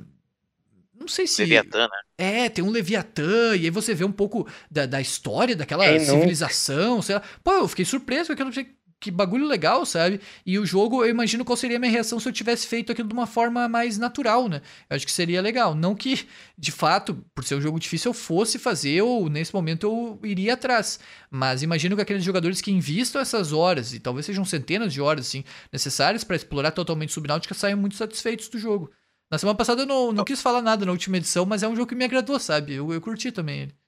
não 0.97 1.09
sei 1.09 1.27
se. 1.27 1.41
Leviatã, 1.41 1.83
né? 1.83 1.99
É, 2.17 2.49
tem 2.49 2.63
um 2.63 2.71
Leviatã, 2.71 3.53
e 3.53 3.65
aí 3.65 3.69
você 3.69 3.93
vê 3.93 4.05
um 4.05 4.11
pouco 4.13 4.47
da, 4.71 4.85
da 4.85 5.01
história 5.01 5.57
daquela 5.57 5.85
nunca? 5.91 6.05
civilização, 6.05 7.01
sei 7.01 7.15
lá. 7.15 7.21
Pô, 7.43 7.51
eu 7.51 7.67
fiquei 7.67 7.83
surpreso 7.83 8.27
com 8.27 8.33
aquilo, 8.33 8.49
achei 8.49 8.76
que 8.99 9.11
bagulho 9.11 9.45
legal, 9.45 9.85
sabe? 9.85 10.19
E 10.45 10.57
o 10.57 10.65
jogo, 10.65 11.03
eu 11.03 11.09
imagino 11.09 11.45
qual 11.45 11.55
seria 11.55 11.77
a 11.77 11.79
minha 11.79 11.91
reação 11.91 12.19
se 12.19 12.27
eu 12.27 12.33
tivesse 12.33 12.65
feito 12.65 12.91
aquilo 12.91 13.07
de 13.07 13.13
uma 13.13 13.27
forma 13.27 13.67
mais 13.67 13.97
natural, 13.97 14.47
né? 14.49 14.61
Eu 14.89 14.95
acho 14.95 15.05
que 15.05 15.11
seria 15.11 15.41
legal. 15.41 15.75
Não 15.75 15.93
que, 15.95 16.27
de 16.57 16.71
fato, 16.71 17.23
por 17.35 17.43
ser 17.43 17.55
um 17.55 17.61
jogo 17.61 17.79
difícil, 17.79 18.09
eu 18.09 18.13
fosse 18.13 18.57
fazer, 18.57 19.01
ou 19.01 19.29
nesse 19.29 19.53
momento 19.53 19.85
eu 19.85 20.19
iria 20.27 20.53
atrás. 20.53 20.99
Mas 21.29 21.61
imagino 21.61 21.95
que 21.95 22.01
aqueles 22.01 22.23
jogadores 22.23 22.59
que 22.59 22.71
investam 22.71 23.21
essas 23.21 23.53
horas, 23.53 23.93
e 23.93 23.99
talvez 23.99 24.25
sejam 24.25 24.43
centenas 24.43 24.91
de 24.91 25.01
horas, 25.01 25.27
assim, 25.27 25.43
necessárias 25.71 26.23
para 26.23 26.35
explorar 26.35 26.71
totalmente 26.71 27.13
Subnáutica, 27.13 27.53
saiam 27.53 27.77
muito 27.77 27.95
satisfeitos 27.95 28.49
do 28.49 28.57
jogo. 28.57 28.91
Na 29.29 29.37
semana 29.37 29.57
passada 29.57 29.81
eu 29.81 29.85
não, 29.85 30.11
não 30.11 30.23
quis 30.23 30.41
falar 30.41 30.61
nada 30.61 30.85
na 30.85 30.91
última 30.91 31.17
edição, 31.17 31.45
mas 31.45 31.61
é 31.61 31.67
um 31.67 31.75
jogo 31.75 31.87
que 31.87 31.95
me 31.95 32.05
agradou, 32.05 32.39
sabe? 32.39 32.73
Eu, 32.73 32.91
eu 32.93 33.01
curti 33.01 33.31
também 33.31 33.61
ele. 33.61 33.86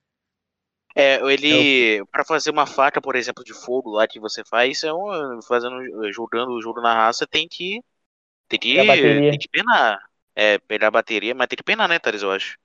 É, 0.96 1.16
ele. 1.32 2.04
Pra 2.12 2.26
fazer 2.26 2.50
uma 2.50 2.66
faca, 2.66 3.02
por 3.02 3.16
exemplo, 3.16 3.44
de 3.44 3.54
fogo 3.54 3.92
lá 3.92 4.08
que 4.08 4.20
você 4.20 4.44
faz, 4.44 4.84
é 4.84 4.94
um, 4.94 5.42
fazendo, 5.42 6.12
jogando 6.12 6.52
o 6.52 6.62
jogo 6.62 6.82
na 6.82 6.94
raça, 6.94 7.28
tem 7.28 7.48
que. 7.48 7.82
Tem 8.48 8.60
que. 8.60 8.76
Tem 8.76 9.40
que 9.40 9.50
penar. 9.50 10.00
É, 10.36 10.58
pegar 10.60 10.88
a 10.88 10.92
bateria, 10.92 11.36
mas 11.36 11.48
tem 11.48 11.58
que 11.58 11.64
penar, 11.64 11.90
né, 11.90 12.00
Thales, 12.00 12.22
eu 12.22 12.32
acho. 12.32 12.58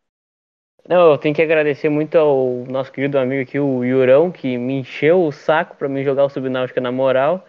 Não, 0.89 1.13
eu 1.13 1.19
tenho 1.19 1.35
que 1.35 1.43
agradecer 1.43 1.89
muito 1.89 2.17
ao 2.17 2.65
nosso 2.69 2.93
querido 2.93 3.19
amigo 3.19 3.43
aqui, 3.43 3.59
o 3.59 3.83
Yurão, 3.83 4.31
que 4.31 4.59
me 4.59 4.75
encheu 4.75 5.25
o 5.25 5.33
saco 5.33 5.77
pra 5.77 5.89
mim 5.89 6.05
jogar 6.05 6.25
o 6.25 6.29
Subnáutica 6.29 6.81
na 6.81 6.93
moral. 6.93 7.47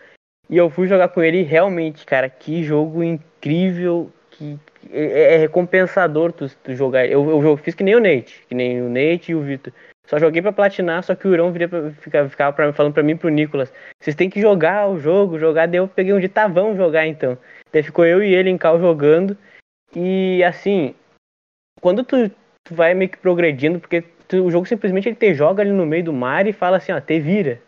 E 0.49 0.55
eu 0.57 0.69
fui 0.69 0.88
jogar 0.88 1.09
com 1.09 1.21
ele 1.21 1.39
e 1.39 1.43
realmente, 1.43 2.05
cara, 2.05 2.30
que 2.30 2.63
jogo 2.63 3.03
incrível, 3.03 4.11
que 4.32 4.57
é, 4.89 5.36
é 5.36 5.38
recompensador 5.38 6.32
tu, 6.32 6.49
tu 6.63 6.73
jogar. 6.76 7.07
Eu, 7.07 7.30
eu, 7.30 7.43
eu 7.43 7.57
fiz 7.57 7.76
que 7.76 7.84
nem 7.84 7.95
o 7.95 7.99
Nate, 7.99 8.45
que 8.47 8.55
nem 8.55 8.82
o 8.82 8.89
Nate 8.89 9.32
e 9.32 9.36
o 9.36 9.41
Vitor. 9.41 9.73
Só 10.08 10.20
joguei 10.20 10.41
pra 10.41 10.51
platinar, 10.53 11.03
só 11.03 11.16
que 11.16 11.28
o 11.28 11.32
Yurão 11.32 11.51
viria 11.51 11.68
pra, 11.68 11.91
ficava, 11.91 12.30
ficava 12.30 12.53
pra, 12.53 12.74
falando 12.74 12.93
pra 12.93 13.03
mim 13.03 13.18
pro 13.18 13.30
Nicolas, 13.30 13.73
vocês 13.99 14.15
têm 14.15 14.30
que 14.30 14.40
jogar 14.40 14.88
o 14.88 14.99
jogo, 14.99 15.40
jogar. 15.40 15.68
Daí 15.68 15.80
eu 15.80 15.88
peguei 15.88 16.14
um 16.14 16.19
de 16.19 16.32
vamos 16.52 16.77
jogar 16.77 17.07
então. 17.07 17.38
Daí 17.72 17.82
ficou 17.82 18.06
eu 18.06 18.23
e 18.23 18.34
ele 18.34 18.49
em 18.49 18.57
cal 18.57 18.80
jogando. 18.80 19.36
E 19.95 20.44
assim, 20.44 20.94
quando 21.82 22.03
tu, 22.03 22.30
tu 22.64 22.76
vai 22.76 22.94
meio 22.94 23.10
que 23.10 23.18
progredindo, 23.18 23.80
porque 23.80 24.03
tu- 24.27 24.45
o 24.45 24.52
jogo 24.52 24.68
simplesmente 24.68 25.10
ele 25.10 25.15
te 25.15 25.34
joga 25.34 25.64
ali 25.64 25.72
no 25.72 25.86
meio 25.86 26.03
do 26.03 26.14
mar 26.14 26.45
e 26.48 26.53
fala 26.53 26.77
assim, 26.77 26.91
ó, 26.91 26.99
te 26.99 27.19
vira. 27.19 27.60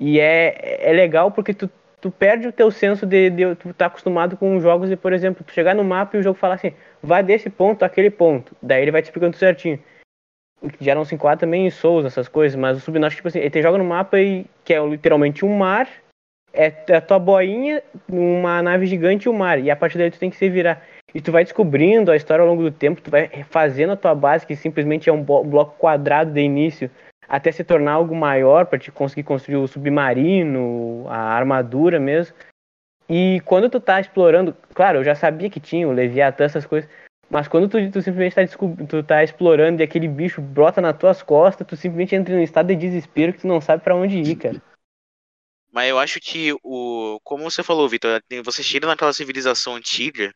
E 0.00 0.18
é, 0.20 0.88
é 0.90 0.92
legal 0.92 1.30
porque 1.30 1.52
tu, 1.52 1.70
tu 2.00 2.10
perde 2.10 2.48
o 2.48 2.52
teu 2.52 2.70
senso 2.70 3.04
de, 3.06 3.30
de 3.30 3.54
tu 3.56 3.72
tá 3.74 3.86
acostumado 3.86 4.36
com 4.36 4.60
jogos 4.60 4.90
e, 4.90 4.96
por 4.96 5.12
exemplo, 5.12 5.44
tu 5.44 5.52
chegar 5.52 5.74
no 5.74 5.84
mapa 5.84 6.16
e 6.16 6.20
o 6.20 6.22
jogo 6.22 6.38
falar 6.38 6.54
assim, 6.54 6.72
vai 7.02 7.22
desse 7.22 7.50
ponto 7.50 7.84
àquele 7.84 8.10
ponto. 8.10 8.56
Daí 8.62 8.82
ele 8.82 8.90
vai 8.92 9.02
te 9.02 9.06
explicando 9.06 9.36
certinho. 9.36 9.78
Não 10.94 11.04
se 11.04 11.14
enquadra 11.14 11.40
também 11.40 11.66
em 11.66 11.70
Souls, 11.70 12.04
essas 12.04 12.28
coisas, 12.28 12.58
mas 12.58 12.76
o 12.76 12.80
Subnautica, 12.80 13.18
tipo 13.18 13.28
assim, 13.28 13.38
ele 13.38 13.62
joga 13.62 13.78
no 13.78 13.84
mapa 13.84 14.18
e, 14.18 14.46
que 14.64 14.74
é 14.74 14.84
literalmente 14.84 15.44
um 15.44 15.56
mar, 15.56 15.88
é 16.52 16.72
a 16.94 17.00
tua 17.00 17.18
boinha, 17.18 17.82
uma 18.08 18.62
nave 18.62 18.86
gigante 18.86 19.26
e 19.26 19.28
o 19.28 19.32
mar, 19.32 19.58
e 19.60 19.70
a 19.70 19.76
partir 19.76 19.98
daí 19.98 20.10
tu 20.10 20.18
tem 20.18 20.30
que 20.30 20.36
se 20.36 20.48
virar. 20.48 20.82
E 21.14 21.20
tu 21.20 21.32
vai 21.32 21.44
descobrindo 21.44 22.10
a 22.10 22.16
história 22.16 22.42
ao 22.42 22.48
longo 22.48 22.62
do 22.62 22.70
tempo, 22.70 23.00
tu 23.00 23.10
vai 23.10 23.28
fazendo 23.48 23.92
a 23.92 23.96
tua 23.96 24.14
base, 24.14 24.46
que 24.46 24.56
simplesmente 24.56 25.08
é 25.08 25.12
um 25.12 25.22
bloco 25.22 25.76
quadrado 25.78 26.32
de 26.32 26.40
início, 26.40 26.90
até 27.28 27.52
se 27.52 27.62
tornar 27.62 27.92
algo 27.92 28.14
maior 28.14 28.66
para 28.66 28.78
te 28.78 28.90
conseguir 28.90 29.22
construir 29.22 29.56
o 29.56 29.68
submarino, 29.68 31.06
a 31.08 31.34
armadura 31.34 32.00
mesmo. 32.00 32.34
E 33.08 33.40
quando 33.44 33.70
tu 33.70 33.80
tá 33.80 34.00
explorando, 34.00 34.54
claro, 34.74 34.98
eu 34.98 35.04
já 35.04 35.14
sabia 35.14 35.48
que 35.48 35.60
tinha 35.60 35.88
o 35.88 35.92
Leviatã, 35.92 36.44
essas 36.44 36.66
coisas, 36.66 36.90
mas 37.30 37.46
quando 37.46 37.68
tu, 37.68 37.78
tu 37.90 38.00
simplesmente 38.00 38.34
tá, 38.34 38.42
tu 38.88 39.02
tá 39.02 39.22
explorando 39.22 39.82
e 39.82 39.84
aquele 39.84 40.08
bicho 40.08 40.40
brota 40.40 40.80
nas 40.80 40.96
tuas 40.96 41.22
costas, 41.22 41.66
tu 41.66 41.76
simplesmente 41.76 42.14
entra 42.14 42.34
em 42.34 42.38
um 42.38 42.42
estado 42.42 42.68
de 42.68 42.76
desespero 42.76 43.32
que 43.32 43.40
tu 43.40 43.46
não 43.46 43.60
sabe 43.60 43.82
pra 43.82 43.94
onde 43.94 44.18
ir, 44.18 44.36
cara. 44.36 44.62
Mas 45.70 45.90
eu 45.90 45.98
acho 45.98 46.18
que 46.20 46.52
o. 46.62 47.20
Como 47.22 47.44
você 47.44 47.62
falou, 47.62 47.88
Vitor, 47.88 48.22
você 48.42 48.62
chega 48.62 48.86
naquela 48.86 49.12
civilização 49.12 49.74
antiga, 49.74 50.34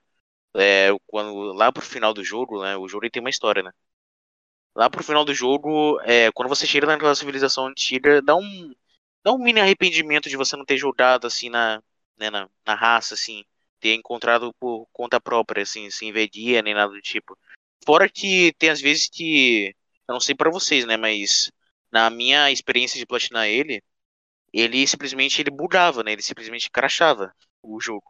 é, 0.55 0.91
quando, 1.07 1.53
lá 1.53 1.73
pro 1.73 1.83
final 1.83 2.13
do 2.13 2.23
jogo, 2.23 2.63
né? 2.63 2.77
O 2.77 2.87
jogo 2.87 3.09
tem 3.11 3.21
uma 3.21 3.31
história, 3.31 3.63
né? 3.63 3.73
Lá 4.75 4.91
pro 4.91 5.03
final 5.03 5.25
do 5.25 5.35
jogo, 5.35 6.01
é, 6.03 6.31
quando 6.33 6.49
você 6.49 6.67
chega 6.67 6.87
naquela 6.87 7.15
civilização 7.15 7.67
antiga, 7.67 8.21
dá 8.23 8.37
um. 8.37 8.75
Dá 9.25 9.33
um 9.33 9.39
mini 9.39 9.61
arrependimento 9.61 10.29
de 10.29 10.37
você 10.37 10.57
não 10.57 10.65
ter 10.65 10.77
jogado 10.77 11.29
assim 11.29 11.49
na, 11.49 11.81
né, 12.19 12.29
na, 12.29 12.49
na 12.67 12.75
raça, 12.75 13.15
assim, 13.15 13.45
ter 13.83 13.95
encontrado 13.95 14.55
por 14.61 14.87
conta 14.93 15.21
própria, 15.21 15.63
assim, 15.65 15.91
sem 15.91 16.13
guia 16.29 16.63
nem 16.63 16.75
nada 16.75 16.93
do 16.93 17.03
tipo. 17.03 17.37
Fora 17.85 18.09
que 18.09 18.55
tem 18.59 18.71
às 18.71 18.81
vezes 18.81 19.09
que. 19.09 19.75
Eu 20.09 20.15
não 20.15 20.21
sei 20.21 20.35
pra 20.35 20.51
vocês, 20.51 20.87
né? 20.87 20.97
Mas 20.97 21.51
na 21.91 22.09
minha 22.11 22.51
experiência 22.51 22.99
de 22.99 23.07
platinar 23.07 23.47
ele, 23.49 23.83
ele 24.53 24.87
simplesmente 24.87 25.41
ele 25.43 25.51
bugava, 25.51 26.03
né? 26.05 26.13
Ele 26.13 26.23
simplesmente 26.23 26.71
crashava 26.71 27.35
o 27.63 27.81
jogo. 27.81 28.05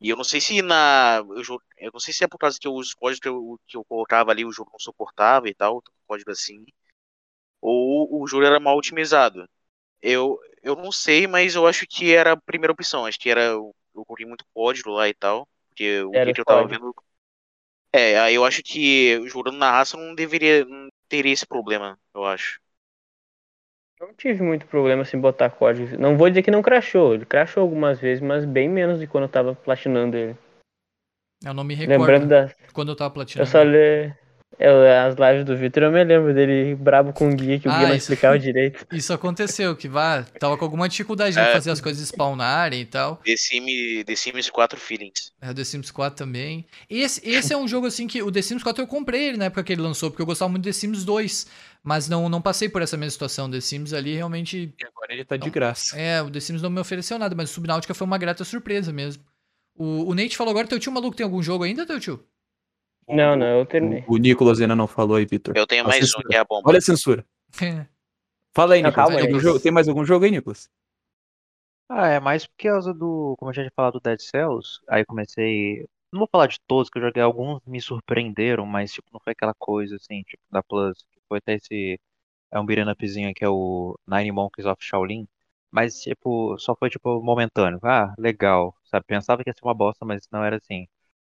E 0.00 0.10
eu 0.10 0.16
não 0.16 0.24
sei 0.24 0.40
se 0.40 0.62
na 0.62 1.22
eu, 1.36 1.58
eu 1.78 1.90
não 1.92 2.00
sei 2.00 2.12
se 2.14 2.24
é 2.24 2.28
por 2.28 2.38
causa 2.38 2.58
que 2.60 2.68
os 2.68 2.94
códigos 2.94 3.20
que 3.20 3.28
eu, 3.28 3.60
que 3.66 3.76
eu 3.76 3.84
colocava 3.84 4.30
ali 4.30 4.44
o 4.44 4.52
jogo 4.52 4.70
não 4.72 4.78
suportava 4.80 5.48
e 5.48 5.54
tal, 5.54 5.82
código 6.06 6.30
assim, 6.30 6.64
ou 7.60 8.22
o 8.22 8.26
jogo 8.26 8.44
era 8.44 8.60
mal 8.60 8.76
otimizado. 8.76 9.48
Eu 10.02 10.38
eu 10.62 10.76
não 10.76 10.92
sei, 10.92 11.26
mas 11.26 11.54
eu 11.54 11.66
acho 11.66 11.86
que 11.86 12.14
era 12.14 12.32
a 12.32 12.36
primeira 12.36 12.72
opção. 12.72 13.06
Acho 13.06 13.18
que 13.20 13.30
era 13.30 13.42
eu 13.42 13.74
eu 13.94 14.04
coloquei 14.04 14.26
muito 14.26 14.44
código 14.54 14.90
lá 14.90 15.08
e 15.08 15.14
tal, 15.14 15.48
porque 15.68 16.02
o 16.02 16.20
Era 16.20 16.32
que 16.32 16.40
eu 16.40 16.44
tava 16.46 16.66
vendo 16.66 16.94
é, 17.92 18.18
aí 18.18 18.34
eu 18.34 18.44
acho 18.44 18.62
que 18.62 19.20
jogando 19.28 19.56
na 19.58 19.70
raça 19.70 19.96
não 19.96 20.14
deveria 20.14 20.64
não 20.64 20.88
teria 21.08 21.32
esse 21.32 21.46
problema, 21.46 21.98
eu 22.14 22.24
acho. 22.24 22.60
Não 24.00 24.14
tive 24.14 24.40
muito 24.40 24.66
problema 24.66 25.02
assim 25.02 25.18
botar 25.18 25.50
código. 25.50 25.98
Não 25.98 26.16
vou 26.16 26.28
dizer 26.28 26.42
que 26.44 26.50
não 26.50 26.62
crashou, 26.62 27.12
ele 27.12 27.26
crashou 27.26 27.60
algumas 27.60 27.98
vezes, 27.98 28.22
mas 28.22 28.44
bem 28.44 28.68
menos 28.68 29.00
de 29.00 29.06
quando 29.08 29.24
eu 29.24 29.28
tava 29.28 29.52
platinando 29.56 30.16
ele. 30.16 30.36
Eu 31.44 31.54
não 31.54 31.62
me 31.62 31.76
recordo 31.76 31.88
Lembrando 31.88 32.28
da. 32.28 32.52
quando 32.72 32.90
eu 32.92 32.96
tava 32.96 33.14
Eu 33.36 33.46
platinando. 33.46 33.46
só 33.46 33.62
lê. 33.62 34.12
Eu- 34.58 35.06
as 35.08 35.14
lives 35.16 35.44
do 35.44 35.56
Victor, 35.56 35.84
eu 35.84 35.92
me 35.92 36.02
lembro 36.04 36.32
dele 36.34 36.74
brabo 36.74 37.12
com 37.12 37.30
o 37.30 37.34
guia, 37.34 37.58
que 37.58 37.68
o 37.68 37.70
Ah, 37.70 37.78
guia 37.78 37.88
não 37.88 37.94
isso- 37.94 38.04
explicava 38.12 38.38
direito. 38.38 38.86
Isso 38.92 39.12
aconteceu, 39.12 39.74
que 39.76 39.88
vá, 39.88 40.22
tava 40.38 40.56
com 40.56 40.64
alguma 40.64 40.88
dificuldade 40.88 41.34
de 41.34 41.40
É. 41.40 41.52
fazer 41.52 41.70
as 41.70 41.80
coisas 41.80 42.06
spawnarem 42.08 42.80
e 42.80 42.84
tal. 42.86 43.16
The 43.24 43.36
Sims, 43.36 44.04
The 44.04 44.16
Sims 44.16 44.50
4 44.50 44.78
Feelings. 44.80 45.32
É, 45.40 45.50
o 45.50 45.54
The 45.54 45.64
Sims 45.64 45.90
4 45.90 46.16
também. 46.16 46.66
Esse, 46.88 47.20
esse 47.28 47.52
é 47.52 47.56
um 47.56 47.66
jogo 47.68 47.86
assim 47.86 48.06
que 48.06 48.22
o 48.22 48.30
The 48.32 48.42
Sims 48.42 48.62
4 48.62 48.82
eu 48.82 48.86
comprei 48.86 49.28
ele 49.28 49.36
na 49.36 49.46
época 49.46 49.62
que 49.64 49.72
ele 49.72 49.82
lançou, 49.82 50.10
porque 50.10 50.22
eu 50.22 50.26
gostava 50.26 50.48
muito 50.50 50.62
do 50.62 50.66
The 50.66 50.72
Sims 50.72 51.04
2. 51.04 51.46
Mas 51.86 52.08
não, 52.08 52.30
não 52.30 52.40
passei 52.40 52.66
por 52.66 52.80
essa 52.80 52.96
mesma 52.96 53.10
situação. 53.10 53.50
The 53.50 53.60
Sims 53.60 53.92
ali 53.92 54.14
realmente. 54.14 54.72
E 54.80 54.86
agora 54.86 55.12
ele 55.12 55.22
tá 55.24 55.36
de 55.36 55.44
Não. 55.46 55.52
graça. 55.52 55.94
É, 55.98 56.22
o 56.22 56.30
The 56.30 56.40
Sims 56.40 56.62
não 56.62 56.70
me 56.70 56.80
ofereceu 56.80 57.18
nada, 57.18 57.34
mas 57.34 57.50
o 57.50 57.52
Subnáutica 57.52 57.92
foi 57.92 58.06
uma 58.06 58.16
grata 58.16 58.42
surpresa 58.42 58.90
mesmo. 58.90 59.22
O, 59.76 60.08
o 60.10 60.14
Nate 60.14 60.36
falou 60.36 60.50
agora, 60.52 60.66
teu 60.66 60.78
tio 60.78 60.90
maluco 60.92 61.14
tem 61.16 61.24
algum 61.24 61.42
jogo 61.42 61.64
ainda, 61.64 61.84
teu 61.84 62.00
tio? 62.00 62.24
Não, 63.08 63.36
não, 63.36 63.58
eu 63.60 63.66
terminei. 63.66 64.04
O, 64.08 64.14
o 64.14 64.16
Nicolas 64.16 64.60
ainda 64.60 64.74
não 64.74 64.86
falou 64.86 65.16
aí, 65.16 65.26
Vitor. 65.26 65.54
Eu 65.56 65.66
tenho 65.66 65.84
A 65.84 65.88
mais 65.88 66.14
um, 66.14 66.22
que 66.22 66.34
é 66.34 66.38
a 66.38 66.44
bomba. 66.44 66.70
Olha 66.70 66.78
a 66.78 66.82
censura. 66.82 67.24
Fala 68.54 68.74
aí, 68.74 68.82
Não, 68.82 68.90
Nicolas. 68.90 69.08
calma 69.08 69.26
Tem, 69.26 69.38
jogo- 69.40 69.60
tem 69.60 69.72
mais 69.72 69.88
algum 69.88 70.04
jogo 70.04 70.24
aí, 70.24 70.30
Nicolas? 70.30 70.70
Ah, 71.88 72.08
é 72.08 72.20
mais 72.20 72.46
por 72.46 72.54
causa 72.56 72.94
do. 72.94 73.36
Como 73.38 73.50
eu 73.50 73.54
já 73.54 73.62
tinha 73.62 73.72
falado 73.76 73.94
do 73.94 74.00
Dead 74.00 74.20
Cells, 74.20 74.80
aí 74.88 75.04
comecei. 75.04 75.86
Não 76.12 76.20
vou 76.20 76.28
falar 76.30 76.46
de 76.46 76.58
todos, 76.66 76.88
que 76.88 76.98
eu 76.98 77.02
joguei 77.02 77.22
alguns, 77.22 77.60
me 77.66 77.80
surpreenderam, 77.80 78.64
mas 78.64 78.92
tipo, 78.92 79.08
não 79.12 79.20
foi 79.22 79.32
aquela 79.32 79.52
coisa 79.54 79.96
assim, 79.96 80.22
tipo, 80.22 80.42
da 80.50 80.62
Plus. 80.62 81.04
Foi 81.28 81.38
até 81.38 81.54
esse. 81.54 82.00
É 82.52 82.60
um 82.60 82.66
beat'em 82.66 82.90
upzinho 82.90 83.34
que 83.34 83.44
é 83.44 83.48
o 83.50 83.98
Nine 84.06 84.32
Monkeys 84.32 84.66
of 84.66 84.78
Shaolin. 84.84 85.26
Mas, 85.70 86.00
tipo, 86.02 86.56
só 86.58 86.74
foi, 86.76 86.90
tipo, 86.90 87.22
momentâneo. 87.22 87.80
Ah, 87.84 88.14
legal, 88.18 88.74
sabe? 88.86 89.04
Pensava 89.06 89.42
que 89.44 89.50
ia 89.50 89.54
ser 89.54 89.64
uma 89.64 89.74
bosta, 89.74 90.04
mas 90.06 90.22
não 90.32 90.44
era 90.44 90.56
assim. 90.58 90.86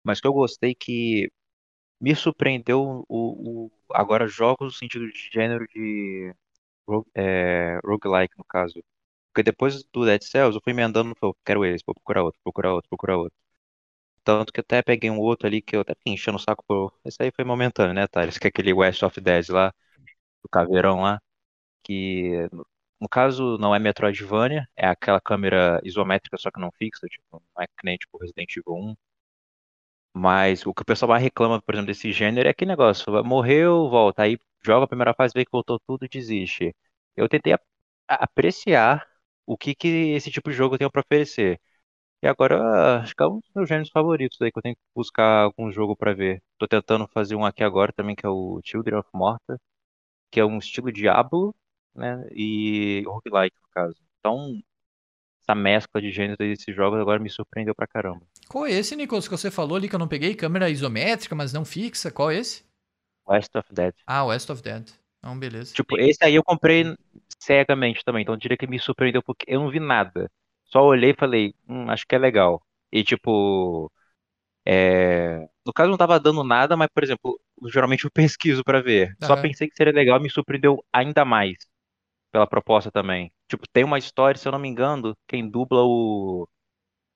Mas 0.04 0.20
que 0.20 0.26
eu 0.26 0.32
gostei 0.32 0.74
que 0.74 1.30
me 2.00 2.14
surpreendeu 2.14 3.04
o, 3.08 3.66
o- 3.66 3.72
agora 3.92 4.26
jogos 4.28 4.66
no 4.66 4.78
sentido 4.78 5.10
de 5.12 5.30
gênero 5.32 5.66
de 5.68 6.34
ro- 6.88 7.06
é, 7.14 7.78
roguelike, 7.84 8.36
no 8.38 8.44
caso. 8.44 8.82
Porque 9.32 9.44
depois 9.44 9.84
do 9.92 10.04
Dead 10.06 10.22
Cells, 10.22 10.56
eu 10.56 10.62
fui 10.64 10.72
emendando, 10.72 11.14
falei, 11.20 11.34
quero 11.44 11.64
esse, 11.64 11.84
vou 11.86 11.94
procurar 11.94 12.24
outro, 12.24 12.40
procurar 12.44 12.74
outro, 12.74 12.88
procurar 12.90 13.18
outro. 13.18 13.36
Tanto 14.24 14.52
que 14.52 14.60
até 14.60 14.82
peguei 14.82 15.10
um 15.10 15.18
outro 15.18 15.46
ali 15.46 15.62
que 15.62 15.76
eu 15.76 15.80
até 15.80 15.94
fiquei 15.94 16.12
enchendo 16.14 16.36
o 16.36 16.40
saco 16.40 16.64
por. 16.66 16.94
Esse 17.04 17.22
aí 17.22 17.30
foi 17.34 17.44
momentâneo, 17.44 17.94
né, 17.94 18.06
Thales? 18.06 18.38
Que 18.38 18.46
é 18.48 18.50
aquele 18.50 18.72
West 18.72 19.02
of 19.02 19.20
Dead 19.20 19.48
lá, 19.50 19.72
do 20.42 20.48
caveirão 20.50 21.02
lá. 21.02 21.20
Que 21.84 22.48
no 23.00 23.08
caso 23.08 23.58
não 23.58 23.74
é 23.74 23.78
Metroidvania, 23.80 24.68
é 24.76 24.86
aquela 24.88 25.20
câmera 25.20 25.80
isométrica, 25.84 26.38
só 26.38 26.50
que 26.50 26.60
não 26.60 26.70
fixa, 26.72 27.06
tipo, 27.08 27.24
não 27.56 27.62
é 27.64 27.66
que 27.68 27.74
nem 27.84 27.96
tipo 27.98 28.18
Resident 28.18 28.50
Evil 28.56 28.74
1. 28.76 28.96
Mas 30.14 30.66
o 30.66 30.74
que 30.74 30.82
o 30.82 30.84
pessoal 30.84 31.10
mais 31.10 31.22
reclama, 31.22 31.60
por 31.62 31.74
exemplo, 31.74 31.86
desse 31.88 32.12
gênero 32.12 32.48
é 32.48 32.50
aquele 32.50 32.70
negócio, 32.70 33.12
morreu, 33.24 33.88
volta, 33.88 34.22
aí 34.24 34.38
joga 34.62 34.84
a 34.84 34.88
primeira 34.88 35.14
fase, 35.14 35.32
vê 35.34 35.44
que 35.44 35.50
voltou 35.52 35.78
tudo 35.86 36.08
desiste. 36.08 36.74
Eu 37.16 37.28
tentei 37.28 37.54
apreciar 38.08 39.06
o 39.46 39.56
que, 39.56 39.74
que 39.74 39.88
esse 40.14 40.30
tipo 40.30 40.50
de 40.50 40.56
jogo 40.56 40.76
tem 40.78 40.90
pra 40.90 41.00
oferecer. 41.02 41.60
E 42.22 42.28
agora, 42.28 43.00
acho 43.02 43.14
que 43.16 43.22
é 43.22 43.26
um 43.26 43.40
dos 43.40 43.50
meus 43.54 43.68
gêneros 43.68 43.90
favoritos 43.90 44.40
aí, 44.42 44.52
que 44.52 44.58
eu 44.58 44.62
tenho 44.62 44.76
que 44.76 44.82
buscar 44.94 45.44
algum 45.44 45.70
jogo 45.72 45.96
pra 45.96 46.12
ver. 46.14 46.42
Tô 46.58 46.68
tentando 46.68 47.06
fazer 47.08 47.36
um 47.36 47.44
aqui 47.46 47.64
agora 47.64 47.92
também, 47.92 48.16
que 48.16 48.26
é 48.26 48.28
o 48.28 48.60
Children 48.64 48.98
of 49.00 49.08
Morta, 49.14 49.60
que 50.30 50.40
é 50.40 50.44
um 50.46 50.58
estilo 50.58 50.92
Diablo, 50.92 51.54
né, 51.94 52.26
e 52.32 53.02
roguelike, 53.06 53.56
no 53.62 53.68
caso. 53.72 53.96
Então, 54.20 54.60
essa 55.42 55.54
mescla 55.54 56.00
de 56.00 56.10
gêneros 56.12 56.38
desses 56.38 56.74
jogos 56.74 57.00
agora 57.00 57.20
me 57.20 57.30
surpreendeu 57.30 57.74
pra 57.74 57.86
caramba. 57.86 58.26
Qual 58.50 58.66
é 58.66 58.72
esse, 58.72 58.94
Nicolas, 58.96 59.26
que 59.26 59.30
você 59.32 59.50
falou 59.50 59.76
ali 59.78 59.88
que 59.88 59.94
eu 59.94 59.98
não 59.98 60.06
peguei? 60.08 60.34
Câmera 60.34 60.68
isométrica, 60.68 61.34
mas 61.34 61.54
não 61.54 61.64
fixa? 61.64 62.10
Qual 62.10 62.30
é 62.30 62.36
esse? 62.36 62.62
West 63.26 63.56
of 63.56 63.64
Dead. 63.72 63.94
Ah, 64.06 64.24
West 64.26 64.50
of 64.50 64.60
Dead. 64.62 64.90
Não, 65.22 65.38
beleza. 65.38 65.74
Tipo, 65.74 65.98
esse 65.98 66.24
aí 66.24 66.34
eu 66.34 66.42
comprei 66.44 66.84
cegamente 67.38 68.04
também, 68.04 68.22
então 68.22 68.36
diria 68.36 68.56
que 68.56 68.66
me 68.66 68.78
surpreendeu 68.78 69.22
porque 69.22 69.44
eu 69.48 69.60
não 69.60 69.70
vi 69.70 69.78
nada. 69.80 70.30
Só 70.64 70.82
olhei 70.84 71.10
e 71.10 71.14
falei, 71.16 71.54
hum, 71.68 71.88
acho 71.90 72.06
que 72.06 72.14
é 72.14 72.18
legal. 72.18 72.62
E 72.92 73.04
tipo, 73.04 73.90
é... 74.66 75.40
no 75.66 75.72
caso 75.74 75.90
não 75.90 75.98
tava 75.98 76.20
dando 76.20 76.44
nada, 76.44 76.76
mas 76.76 76.88
por 76.94 77.04
exemplo, 77.04 77.40
geralmente 77.72 78.04
eu 78.06 78.10
pesquiso 78.12 78.64
pra 78.64 78.80
ver. 78.82 79.16
Só 79.20 79.36
Aham. 79.36 79.36
pensei 79.36 79.68
que 79.68 79.76
seria 79.76 79.92
legal 79.94 80.18
e 80.20 80.22
me 80.24 80.30
surpreendeu 80.30 80.84
ainda 80.92 81.24
mais 81.24 81.56
pela 82.32 82.46
proposta 82.46 82.90
também. 82.92 83.32
Tipo, 83.48 83.66
tem 83.72 83.84
uma 83.84 83.98
história, 83.98 84.38
se 84.38 84.46
eu 84.48 84.52
não 84.52 84.58
me 84.58 84.68
engano, 84.68 85.16
quem 85.28 85.48
dubla 85.50 85.82
o. 85.84 86.48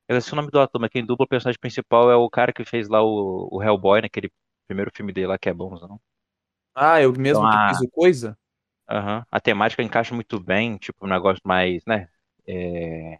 Eu 0.08 0.16
esqueci 0.18 0.34
o 0.34 0.36
nome 0.36 0.50
do 0.50 0.60
ator, 0.60 0.80
mas 0.80 0.90
quem 0.90 1.04
dubla 1.04 1.24
o 1.24 1.28
personagem 1.28 1.58
principal 1.60 2.10
é 2.10 2.16
o 2.16 2.28
cara 2.30 2.52
que 2.52 2.64
fez 2.64 2.88
lá 2.88 3.02
o, 3.02 3.48
o 3.52 3.62
Hellboy, 3.62 4.02
naquele 4.02 4.30
primeiro 4.66 4.90
filme 4.94 5.12
dele 5.12 5.26
lá 5.28 5.38
que 5.38 5.48
é 5.48 5.54
bonzão. 5.54 6.00
Ah, 6.74 7.00
eu 7.02 7.12
mesmo 7.12 7.42
Então, 7.42 7.48
que 7.48 7.58
a- 7.58 7.64
fiz 7.66 7.80
o 7.80 7.90
coisa? 7.90 8.38
Aham. 8.88 9.24
A 9.30 9.40
temática 9.40 9.82
encaixa 9.82 10.14
muito 10.14 10.38
bem, 10.40 10.76
tipo, 10.76 11.06
um 11.06 11.08
negócio 11.08 11.40
mais, 11.44 11.82
né? 11.86 12.08
É... 12.46 13.18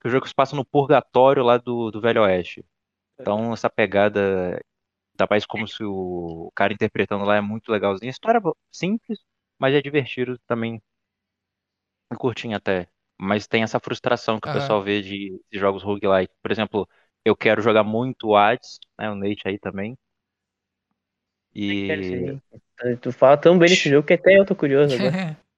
que 0.00 0.08
O 0.08 0.10
jogo 0.10 0.28
se 0.28 0.34
passa 0.34 0.56
no 0.56 0.64
purgatório 0.64 1.42
lá 1.44 1.58
do, 1.58 1.90
do 1.90 2.00
Velho 2.00 2.22
Oeste. 2.22 2.64
Então, 3.20 3.52
essa 3.54 3.70
pegada, 3.70 4.52
ainda 5.14 5.28
mais 5.30 5.46
como 5.46 5.68
se 5.68 5.84
o, 5.84 6.52
cara 6.54 6.72
interpretando 6.74 7.24
lá 7.24 7.36
é 7.36 7.40
muito 7.42 7.70
legalzinho. 7.72 8.10
A 8.10 8.12
história 8.12 8.38
é 8.38 8.42
simples, 8.72 9.20
mas 9.58 9.74
é 9.74 9.82
divertido 9.82 10.38
também. 10.46 10.82
E 12.12 12.14
curtinho 12.16 12.56
até. 12.56 12.88
Mas 13.20 13.46
tem 13.46 13.62
essa 13.62 13.78
frustração 13.80 14.40
que 14.40 14.48
o 14.48 14.50
Aham. 14.50 14.52
pessoal 14.52 14.82
vê 14.82 15.02
de, 15.02 15.40
de 15.52 15.58
jogos 15.58 15.82
roguelike. 15.82 16.32
Por 16.42 16.50
exemplo, 16.50 16.88
eu 17.24 17.36
quero 17.36 17.60
jogar 17.62 17.84
muito 17.84 18.28
o 18.28 18.36
Hades, 18.36 18.78
né? 18.98 19.10
O 19.10 19.14
Nate 19.14 19.42
aí 19.46 19.58
também. 19.58 19.96
E. 21.54 22.40
Tu 23.02 23.12
fala 23.12 23.36
tão 23.36 23.58
bem 23.58 23.68
desse 23.70 23.90
jogo 23.90 24.06
que 24.06 24.14
até 24.14 24.38
eu 24.38 24.44
tô 24.46 24.54
curioso 24.56 24.94
agora. 24.94 25.14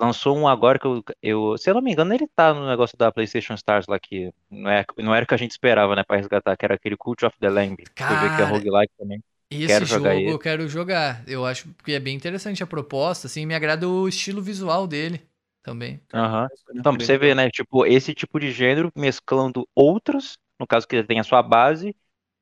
Lançou 0.00 0.36
um 0.36 0.46
agora 0.46 0.78
que 0.78 0.86
eu, 0.86 1.02
eu, 1.22 1.58
se 1.58 1.68
eu 1.70 1.74
não 1.74 1.82
me 1.82 1.92
engano, 1.92 2.14
ele 2.14 2.28
tá 2.28 2.54
no 2.54 2.68
negócio 2.68 2.96
da 2.96 3.10
PlayStation 3.10 3.54
Stars 3.54 3.86
lá 3.88 3.98
que 3.98 4.32
não, 4.50 4.70
é, 4.70 4.84
não 4.98 5.14
era 5.14 5.24
o 5.24 5.28
que 5.28 5.34
a 5.34 5.36
gente 5.36 5.50
esperava, 5.52 5.96
né, 5.96 6.04
pra 6.04 6.16
resgatar, 6.16 6.56
que 6.56 6.64
era 6.64 6.74
aquele 6.74 6.96
Cult 6.96 7.24
of 7.26 7.36
the 7.40 7.48
Lamb. 7.50 7.78
Fui 8.06 8.16
ver 8.16 8.30
que 8.30 8.40
é 8.40 8.44
Cara, 8.44 8.46
roguelike 8.46 8.92
também. 8.96 9.22
Esse 9.50 9.64
Quero 9.66 9.86
jogo 9.86 10.08
jogar 10.08 10.14
eu 10.14 10.38
quero 10.38 10.68
jogar. 10.68 11.24
Eu 11.28 11.46
acho 11.46 11.68
que 11.84 11.92
é 11.92 12.00
bem 12.00 12.16
interessante 12.16 12.62
a 12.62 12.66
proposta, 12.66 13.26
assim, 13.26 13.46
me 13.46 13.54
agrada 13.54 13.88
o 13.88 14.08
estilo 14.08 14.42
visual 14.42 14.86
dele 14.86 15.22
também. 15.68 16.00
Aham. 16.12 16.48
Então, 16.74 16.96
pra 16.96 17.04
você 17.04 17.18
ver, 17.18 17.34
né? 17.34 17.50
Tipo, 17.50 17.84
esse 17.86 18.14
tipo 18.14 18.40
de 18.40 18.50
gênero 18.50 18.90
mesclando 18.96 19.68
outros, 19.74 20.38
no 20.58 20.66
caso 20.66 20.86
que 20.86 21.02
tem 21.04 21.20
a 21.20 21.24
sua 21.24 21.42
base, 21.42 21.94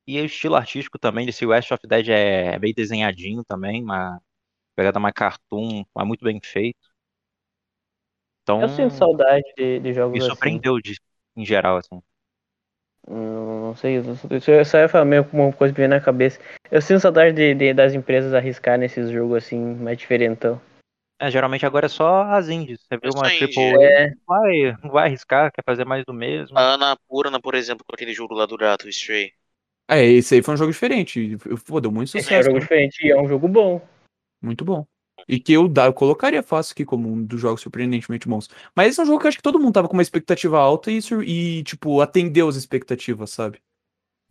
e 0.07 0.19
o 0.21 0.25
estilo 0.25 0.55
artístico 0.55 0.97
também 0.99 1.25
desse 1.25 1.45
West 1.45 1.71
of 1.71 1.85
Dead 1.87 2.09
é 2.09 2.57
bem 2.59 2.73
desenhadinho 2.73 3.43
também, 3.45 3.83
uma 3.83 4.21
pegada 4.75 4.99
mais 4.99 5.13
cartoon, 5.13 5.83
mas 5.95 6.07
muito 6.07 6.23
bem 6.25 6.39
feito. 6.43 6.79
Então, 8.43 8.61
Eu 8.61 8.69
sinto 8.69 8.93
saudade 8.93 9.43
de, 9.57 9.79
de 9.79 9.93
jogos 9.93 10.13
me 10.13 10.19
assim. 10.19 10.27
surpreendeu 10.29 10.79
de, 10.79 10.95
em 11.35 11.45
geral, 11.45 11.77
assim. 11.77 12.01
Hum, 13.07 13.61
Não 13.67 13.75
sei, 13.75 13.97
isso 13.97 14.51
eu 14.51 14.65
só 14.65 14.77
ia 14.79 14.89
falar 14.89 15.05
meio 15.05 15.23
como 15.25 15.43
uma 15.43 15.53
coisa 15.53 15.73
que 15.73 15.77
veio 15.79 15.89
na 15.89 15.99
cabeça. 15.99 16.39
Eu 16.71 16.81
sinto 16.81 16.99
saudade 17.01 17.35
de, 17.35 17.53
de- 17.53 17.73
das 17.73 17.93
empresas 17.93 18.33
arriscar 18.33 18.77
nesses 18.77 19.09
jogos 19.09 19.37
assim, 19.43 19.59
mais 19.75 19.97
diferentão. 19.97 20.59
É, 21.19 21.31
geralmente 21.31 21.65
agora 21.65 21.87
é 21.87 21.89
só 21.89 22.23
as 22.23 22.47
indies. 22.47 22.79
Você 22.81 22.97
viu 22.97 23.11
É 23.11 23.17
uma 23.17 23.33
indie, 23.33 23.39
triple 23.39 23.83
É, 23.83 24.09
não 24.09 24.17
vai, 24.27 24.77
não 24.83 24.91
vai 24.91 25.07
arriscar, 25.07 25.51
quer 25.51 25.63
fazer 25.63 25.83
mais 25.85 26.05
do 26.05 26.13
mesmo. 26.13 26.57
A 26.57 26.73
Ana 26.73 26.97
Purna, 27.07 27.39
por 27.39 27.55
exemplo, 27.55 27.83
com 27.85 27.93
aquele 27.93 28.13
jogo 28.13 28.35
lá 28.35 28.45
do 28.45 28.57
gato, 28.57 28.85
o 28.85 28.89
Stray. 28.89 29.33
É, 29.89 30.03
esse 30.05 30.35
aí 30.35 30.43
foi 30.43 30.53
um 30.53 30.57
jogo 30.57 30.71
diferente. 30.71 31.37
Pô, 31.65 31.79
deu 31.79 31.91
muito 31.91 32.09
esse 32.09 32.17
é 32.17 32.19
um 32.19 32.23
sucesso. 32.23 32.43
jogo 32.43 32.55
né? 32.55 32.61
diferente 32.61 33.07
e 33.07 33.11
é 33.11 33.19
um 33.19 33.27
jogo 33.27 33.47
bom. 33.47 33.81
Muito 34.41 34.63
bom. 34.63 34.85
E 35.27 35.39
que 35.39 35.53
eu, 35.53 35.71
eu 35.75 35.93
colocaria 35.93 36.43
fácil 36.43 36.73
aqui 36.73 36.85
como 36.85 37.11
um 37.11 37.23
dos 37.23 37.41
jogos 37.41 37.61
surpreendentemente 37.61 38.27
bons. 38.27 38.49
Mas 38.75 38.89
esse 38.89 38.99
é 38.99 39.03
um 39.03 39.05
jogo 39.07 39.19
que 39.19 39.25
eu 39.25 39.29
acho 39.29 39.37
que 39.37 39.43
todo 39.43 39.59
mundo 39.59 39.73
tava 39.73 39.87
com 39.87 39.93
uma 39.93 40.01
expectativa 40.01 40.59
alta 40.59 40.91
e, 40.91 40.99
e 41.25 41.63
tipo, 41.63 41.99
atendeu 42.01 42.47
as 42.47 42.55
expectativas, 42.55 43.31
sabe? 43.31 43.59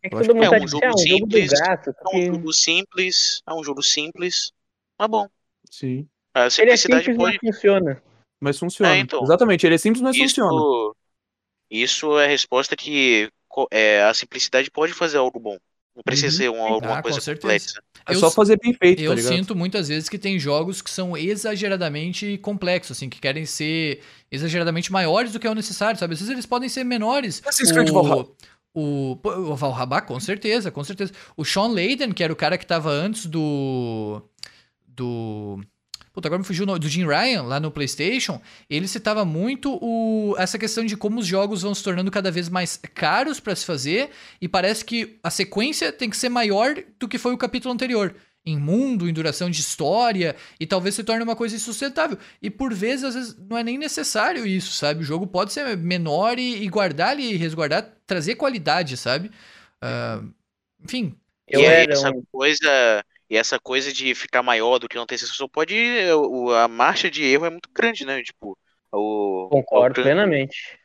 É 0.03 0.09
que 0.09 0.15
Eu 0.15 0.19
acho 0.21 0.29
todo 0.29 0.37
mundo 0.37 0.45
que 0.45 0.51
tá 0.51 0.57
é 0.57 0.63
um 0.63 0.69
jogo 0.69 0.85
ah, 0.85 0.91
um 0.91 0.99
simples. 0.99 1.53
É 1.53 2.17
um 2.17 2.23
jogo 2.23 2.53
simples, 2.53 3.43
é 3.47 3.55
um 3.55 3.65
jogo 3.65 3.83
simples, 3.83 4.53
mas 4.99 5.09
bom. 5.09 5.29
Sim. 5.71 6.09
A 6.37 6.41
Ele 6.41 6.47
é 6.47 6.77
simplicidade 6.77 7.05
simples, 7.05 7.17
pode. 7.17 7.39
mas 7.43 7.55
funciona. 7.55 8.03
Mas 8.41 8.59
funciona. 8.59 8.95
É, 8.95 8.99
então. 8.99 9.23
Exatamente, 9.23 9.67
ele 9.67 9.75
é 9.75 9.79
simples, 9.79 10.03
mas 10.03 10.17
funciona. 10.17 10.53
Isso, 10.53 10.97
isso 11.71 12.19
é 12.19 12.27
a 12.27 12.29
resposta 12.29 12.77
que 12.77 13.31
é, 13.71 14.03
a 14.03 14.13
simplicidade 14.13 14.71
pode 14.71 14.93
fazer 14.93 15.17
algo 15.17 15.41
bom. 15.41 15.57
Não 15.95 16.03
precisa 16.03 16.29
Uhum. 16.29 16.37
ser 16.37 16.49
uma, 16.51 16.69
alguma 16.75 16.93
Ah, 16.93 16.97
com 16.97 17.03
coisa 17.05 17.21
certeza. 17.23 17.41
complexa. 17.43 17.81
É 18.07 18.13
Eu 18.13 18.21
só 18.21 18.31
fazer 18.31 18.59
bem 18.63 18.75
feito, 18.75 19.01
Eu 19.01 19.17
tá 19.17 19.23
sinto 19.23 19.57
muitas 19.57 19.89
vezes 19.89 20.11
que 20.11 20.19
tem 20.19 20.39
jogos 20.39 20.83
que 20.83 20.91
são 20.91 21.17
exageradamente 21.17 22.37
complexos, 22.39 22.99
assim, 22.99 23.09
que 23.09 23.19
querem 23.19 23.47
ser 23.47 24.03
exageradamente 24.31 24.93
maiores 24.93 25.33
do 25.33 25.41
que 25.41 25.47
é 25.47 25.51
o 25.51 25.55
necessário, 25.55 25.99
sabe? 25.99 26.13
Às 26.13 26.21
vezes 26.21 26.31
eles 26.33 26.45
podem 26.45 26.69
ser 26.69 26.85
menores. 26.85 27.41
Assassin's 27.47 27.73
Creed 27.73 27.89
Valhalla. 27.89 28.29
O, 28.75 29.19
o 29.25 29.57
Valhalla, 29.57 30.03
com 30.03 30.21
certeza, 30.21 30.71
com 30.71 30.85
certeza. 30.85 31.15
O 31.35 31.47
Sean 31.47 31.69
Layden, 31.69 32.13
que 32.13 32.23
era 32.23 32.31
o 32.33 32.37
cara 32.37 32.59
que 32.59 32.67
tava 32.67 32.91
antes 32.91 33.25
do. 33.25 34.21
Do. 34.87 35.61
Puta, 36.17 36.29
agora 36.29 36.39
me 36.39 36.47
fugiu 36.47 36.63
o 36.63 36.67
nome, 36.67 36.79
do 36.79 36.89
Jim 36.89 37.05
Ryan, 37.07 37.43
lá 37.43 37.61
no 37.61 37.71
PlayStation. 37.71 38.41
Ele 38.71 38.89
citava 38.89 39.23
muito 39.23 39.79
o, 39.83 40.35
essa 40.39 40.59
questão 40.59 40.83
de 40.87 40.97
como 40.97 41.21
os 41.21 41.27
jogos 41.27 41.61
vão 41.61 41.75
se 41.75 41.83
tornando 41.85 42.11
cada 42.11 42.31
vez 42.31 42.49
mais 42.49 42.79
caros 42.95 43.39
pra 43.39 43.55
se 43.55 43.67
fazer. 43.67 44.09
E 44.41 44.49
parece 44.49 44.83
que 44.83 45.19
a 45.23 45.29
sequência 45.29 45.93
tem 45.93 46.09
que 46.09 46.17
ser 46.17 46.31
maior 46.31 46.75
do 46.99 47.07
que 47.07 47.19
foi 47.19 47.35
o 47.35 47.37
capítulo 47.39 47.75
anterior. 47.75 48.15
Em 48.47 48.57
mundo, 48.59 49.07
em 49.07 49.13
duração 49.13 49.51
de 49.51 49.61
história, 49.61 50.37
e 50.59 50.67
talvez 50.67 50.95
se 50.95 51.05
torne 51.05 51.23
uma 51.23 51.37
coisa 51.37 51.55
insustentável. 51.55 52.17
E 52.41 52.49
por 52.49 52.73
vezes, 52.73 53.05
às 53.05 53.15
vezes, 53.15 53.37
não 53.37 53.59
é 53.59 53.63
nem 53.63 53.77
necessário 53.77 54.47
isso, 54.47 54.73
sabe? 54.73 55.01
O 55.03 55.05
jogo 55.05 55.27
pode 55.27 55.53
ser 55.53 55.77
menor 55.77 56.39
e, 56.39 56.63
e 56.65 56.69
guardar 56.71 57.11
ali, 57.11 57.37
resguardar, 57.37 57.93
trazer 58.07 58.37
qualidade, 58.37 58.97
sabe? 58.97 59.31
Ah, 59.83 60.23
enfim, 60.83 61.15
Eu 61.47 61.61
e 61.61 61.67
aí, 61.67 61.85
era 61.85 61.93
essa 61.93 62.11
um- 62.11 62.23
coisa, 62.33 63.05
e 63.31 63.37
essa 63.37 63.59
coisa 63.61 63.93
de 63.93 64.15
ficar 64.15 64.43
maior 64.43 64.79
do 64.79 64.89
que 64.89 64.99
o 64.99 65.03
antecessor 65.03 65.49
pode. 65.49 65.75
o- 66.15 66.53
A 66.55 66.69
marcha 66.69 67.11
de 67.11 67.25
erro 67.25 67.47
é 67.47 67.51
muito 67.51 67.69
grande, 67.75 68.05
né? 68.07 68.23
Tipo, 68.23 68.59
o, 68.93 69.51
Concordo 69.51 70.01
o- 70.01 70.01
plenamente. 70.03 70.79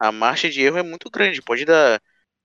a 0.00 0.12
marcha 0.12 0.50
de 0.50 0.62
erro 0.62 0.78
é 0.78 0.82
muito 0.82 1.10
grande. 1.10 1.42
Pode 1.42 1.64
dar. 1.66 2.00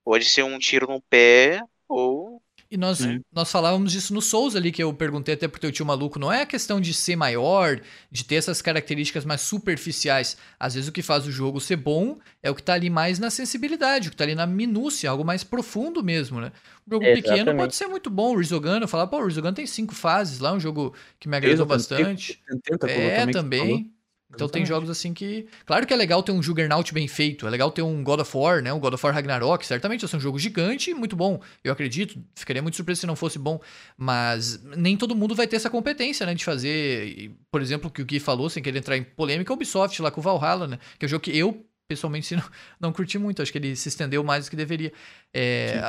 Pode 0.06 0.26
ser 0.26 0.44
um 0.44 0.60
tiro 0.60 0.88
no 0.88 1.02
pé 1.04 1.62
ou. 1.90 2.43
E 2.74 2.78
nós, 2.78 2.98
Sim. 2.98 3.22
nós 3.32 3.52
falávamos 3.52 3.92
disso 3.92 4.16
no 4.16 4.22
Souls 4.22 4.56
ali, 4.56 4.72
que 4.72 4.82
eu 4.82 4.92
perguntei 4.92 5.36
até 5.36 5.48
pro 5.48 5.62
teu 5.62 5.72
tio 5.72 5.86
maluco. 5.86 6.18
Não 6.18 6.34
é 6.34 6.42
a 6.42 6.46
questão 6.46 6.82
de 6.82 6.92
ser 6.92 7.16
maior, 7.16 7.80
de 8.10 8.24
ter 8.26 8.34
essas 8.34 8.64
características 8.64 9.24
mais 9.26 9.42
superficiais. 9.42 10.36
Às 10.60 10.74
vezes 10.74 10.90
o 10.90 10.92
que 10.92 11.04
faz 11.04 11.28
o 11.28 11.32
jogo 11.32 11.62
ser 11.62 11.76
bom 11.76 12.18
é 12.42 12.50
o 12.50 12.56
que 12.56 12.64
tá 12.64 12.74
ali 12.74 12.90
mais 12.90 13.20
na 13.20 13.30
sensibilidade, 13.30 14.08
o 14.08 14.12
que 14.12 14.18
tá 14.18 14.24
ali 14.24 14.34
na 14.34 14.48
minúcia, 14.48 15.08
algo 15.08 15.24
mais 15.24 15.44
profundo 15.44 16.04
mesmo, 16.04 16.42
né? 16.42 16.52
Um 16.88 16.94
jogo 16.96 17.06
pequeno 17.06 17.36
Exatamente. 17.36 17.58
pode 17.58 17.76
ser 17.76 17.86
muito 17.86 18.10
bom. 18.10 18.34
O 18.34 18.38
Resogun, 18.40 18.80
eu 18.80 18.88
falava, 18.88 19.12
pô, 19.12 19.20
o 19.22 19.26
Resogun 19.28 19.54
tem 19.54 19.68
cinco 19.68 19.94
fases 19.94 20.40
lá, 20.40 20.52
um 20.52 20.60
jogo 20.60 20.96
que 21.20 21.30
me 21.30 21.38
agradou 21.38 21.68
Exatamente. 21.72 22.42
bastante. 22.44 22.62
Tentacle 22.64 22.92
É, 22.92 23.28
também. 23.28 23.93
Então 24.34 24.48
tem 24.48 24.66
jogos 24.66 24.90
assim 24.90 25.14
que. 25.14 25.48
Claro 25.66 25.86
que 25.86 25.94
é 25.94 25.98
legal 25.98 26.24
ter 26.24 26.32
um 26.32 26.42
Juggernaut 26.42 26.94
bem 26.94 27.08
feito, 27.08 27.46
é 27.48 27.50
legal 27.50 27.72
ter 27.72 27.82
um 27.82 28.04
God 28.04 28.22
of 28.22 28.38
War, 28.38 28.62
né? 28.62 28.74
Um 28.74 28.80
God 28.80 28.94
of 28.94 29.06
War 29.06 29.14
Ragnarok, 29.14 29.66
certamente 29.66 30.06
esse 30.06 30.16
é 30.16 30.18
um 30.18 30.22
jogo 30.22 30.40
gigante 30.40 30.92
e 30.92 30.94
muito 30.94 31.16
bom. 31.16 31.40
Eu 31.64 31.72
acredito, 31.72 32.20
ficaria 32.36 32.62
muito 32.62 32.76
surpreso 32.76 33.02
se 33.02 33.08
não 33.08 33.16
fosse 33.16 33.38
bom, 33.38 33.60
mas 33.98 34.62
nem 34.76 34.98
todo 34.98 35.16
mundo 35.16 35.36
vai 35.36 35.48
ter 35.48 35.58
essa 35.58 35.70
competência, 35.70 36.26
né? 36.26 36.34
De 36.34 36.44
fazer, 36.44 37.32
por 37.52 37.62
exemplo, 37.62 37.90
o 37.90 37.92
que 37.92 38.02
o 38.02 38.06
Gui 38.06 38.20
falou, 38.20 38.50
sem 38.50 38.64
querer 38.64 38.80
entrar 38.80 38.98
em 38.98 39.04
polêmica, 39.04 39.52
é 39.52 39.54
o 39.54 39.56
Ubisoft 39.56 40.02
lá 40.02 40.10
com 40.12 40.20
o 40.20 40.24
Valhalla, 40.24 40.68
né? 40.68 40.80
Que 40.98 41.06
é 41.06 41.08
um 41.08 41.10
jogo 41.10 41.24
que 41.24 41.38
eu. 41.38 41.66
Pessoalmente, 41.88 42.36
não, 42.36 42.44
não 42.80 42.94
curti 42.94 43.18
muito, 43.18 43.42
acho 43.42 43.52
que 43.52 43.58
ele 43.58 43.76
se 43.76 43.90
estendeu 43.90 44.24
mais 44.24 44.46
do 44.46 44.50
que 44.50 44.56
deveria. 44.56 44.92
É, 45.34 45.82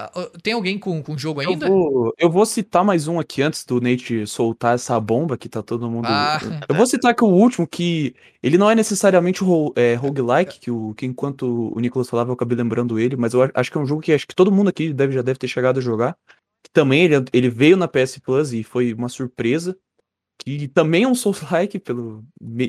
tem 0.42 0.52
alguém 0.54 0.78
com, 0.78 1.02
com 1.02 1.16
jogo 1.16 1.42
Eu 1.42 1.50
ainda? 1.50 1.68
vou, 1.68 2.12
eu 2.18 2.30
vou 2.30 2.44
citar 2.46 2.84
mais 2.84 3.06
um 3.06 3.20
aqui 3.20 3.42
antes 3.42 3.64
do 3.64 3.80
Nate 3.80 4.26
soltar 4.26 4.74
essa 4.74 4.98
bomba 4.98 5.36
que 5.36 5.48
tá 5.48 5.62
todo 5.62 5.90
mundo. 5.90 6.06
Ah. 6.06 6.38
Eu 6.68 6.74
vou 6.74 6.86
citar 6.86 7.14
que 7.14 7.22
o 7.22 7.28
último, 7.28 7.66
que 7.66 8.14
ele 8.42 8.58
não 8.58 8.70
é 8.70 8.74
necessariamente 8.74 9.44
ro 9.44 9.72
é, 9.76 9.94
roguelike, 9.94 10.58
que, 10.58 10.70
o, 10.70 10.94
que 10.94 11.06
enquanto 11.06 11.72
o 11.74 11.78
Nicolas 11.78 12.08
falava 12.08 12.30
eu 12.30 12.34
acabei 12.34 12.56
lembrando 12.56 12.98
ele, 12.98 13.16
mas 13.16 13.34
eu 13.34 13.50
acho 13.54 13.70
que 13.70 13.78
é 13.78 13.80
um 13.80 13.86
jogo 13.86 14.00
que 14.00 14.12
acho 14.12 14.26
que 14.26 14.34
todo 14.34 14.50
mundo 14.50 14.68
aqui 14.68 14.92
deve, 14.92 15.12
já 15.12 15.22
deve 15.22 15.38
ter 15.38 15.48
chegado 15.48 15.78
a 15.78 15.82
jogar. 15.82 16.16
Que 16.62 16.70
também 16.72 17.04
ele, 17.04 17.24
ele 17.32 17.50
veio 17.50 17.76
na 17.76 17.86
PS 17.86 18.18
Plus 18.18 18.52
e 18.52 18.64
foi 18.64 18.94
uma 18.94 19.08
surpresa. 19.08 19.76
Que 20.38 20.66
também 20.68 21.04
é 21.04 21.08
um 21.08 21.14
Souls-like, 21.14 21.78
pelo, 21.78 22.24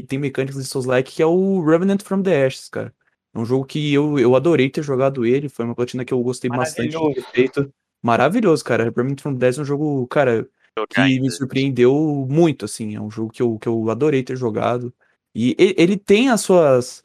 tem 0.08 0.20
mecânicas 0.20 0.62
de 0.62 0.70
Souls-like, 0.70 1.14
que 1.14 1.22
é 1.22 1.26
o 1.26 1.64
Revenant 1.66 2.02
from 2.04 2.22
the 2.22 2.46
Ashes, 2.46 2.70
cara. 2.70 2.94
É 3.36 3.40
um 3.40 3.46
jogo 3.46 3.66
que 3.66 3.94
eu, 3.94 4.18
eu 4.18 4.34
adorei 4.34 4.70
ter 4.70 4.82
jogado 4.82 5.26
ele, 5.26 5.50
foi 5.50 5.66
uma 5.66 5.76
platina 5.76 6.06
que 6.06 6.14
eu 6.14 6.24
gostei 6.24 6.50
bastante 6.50 6.98
de 6.98 7.14
ter 7.16 7.24
feito. 7.32 7.74
Maravilhoso, 8.02 8.64
cara. 8.64 8.86
Revenant 8.86 9.20
from 9.20 9.36
Ashes 9.42 9.58
é 9.58 9.62
um 9.62 9.66
jogo, 9.66 10.08
cara, 10.08 10.48
que 10.90 11.20
me 11.20 11.30
surpreendeu 11.30 12.26
muito, 12.30 12.64
assim. 12.64 12.96
É 12.96 13.02
um 13.02 13.12
jogo 13.12 13.34
que 13.34 13.42
eu, 13.42 13.60
que 13.60 13.68
eu 13.68 13.90
adorei 13.90 14.24
ter 14.24 14.38
jogado. 14.38 14.94
E 15.36 15.54
ele 15.60 15.98
tem 15.98 16.30
as 16.30 16.40
suas, 16.40 17.04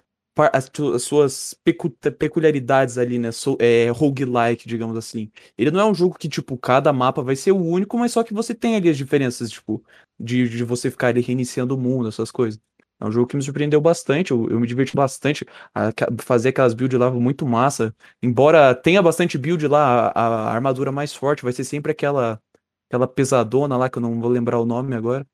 as, 0.53 0.71
suas 1.03 1.53
pecu- 1.65 1.91
peculiaridades 1.91 2.97
ali, 2.97 3.19
né? 3.19 3.33
So, 3.33 3.57
é, 3.59 3.91
roguelike, 3.91 4.69
digamos 4.69 4.97
assim. 4.97 5.33
Ele 5.59 5.73
não 5.73 5.81
é 5.81 5.85
um 5.85 5.95
jogo 5.95 6.17
que, 6.17 6.29
tipo, 6.29 6.57
cada 6.57 6.93
mapa 6.93 7.23
vai 7.23 7.35
ser 7.35 7.51
o 7.51 7.61
único, 7.61 7.99
mas 7.99 8.13
só 8.13 8.23
que 8.23 8.33
você 8.33 8.55
tem 8.55 8.77
ali 8.77 8.89
as 8.89 8.97
diferenças, 8.97 9.51
tipo, 9.51 9.83
de, 10.17 10.49
de 10.49 10.63
você 10.63 10.93
ficar 10.93 11.09
ali 11.09 11.23
reiniciando 11.23 11.75
o 11.75 11.79
mundo, 11.79 12.09
essas 12.09 12.31
coisas. 12.31 12.61
É 13.01 13.05
um 13.07 13.11
jogo 13.13 13.27
que 13.27 13.37
me 13.37 13.43
surpreendeu 13.43 13.81
bastante, 13.81 14.31
eu, 14.31 14.49
eu 14.51 14.61
me 14.61 14.67
diverti 14.67 14.95
bastante. 14.95 15.47
A, 15.75 15.91
fazer 16.23 16.51
aquelas 16.51 16.75
builds 16.75 16.99
lá 16.99 17.11
muito 17.11 17.47
massa. 17.47 17.95
Embora 18.23 18.75
tenha 18.75 19.03
bastante 19.03 19.39
build 19.39 19.67
lá, 19.69 20.09
a, 20.15 20.27
a 20.51 20.53
armadura 20.55 20.93
mais 20.93 21.15
forte 21.15 21.43
vai 21.43 21.53
ser 21.53 21.65
sempre 21.65 21.93
aquela 21.93 22.41
aquela 22.89 23.07
pesadona 23.07 23.77
lá, 23.77 23.89
que 23.89 23.99
eu 23.99 24.03
não 24.03 24.21
vou 24.21 24.29
lembrar 24.31 24.59
o 24.59 24.67
nome 24.67 24.95
agora. 24.97 25.27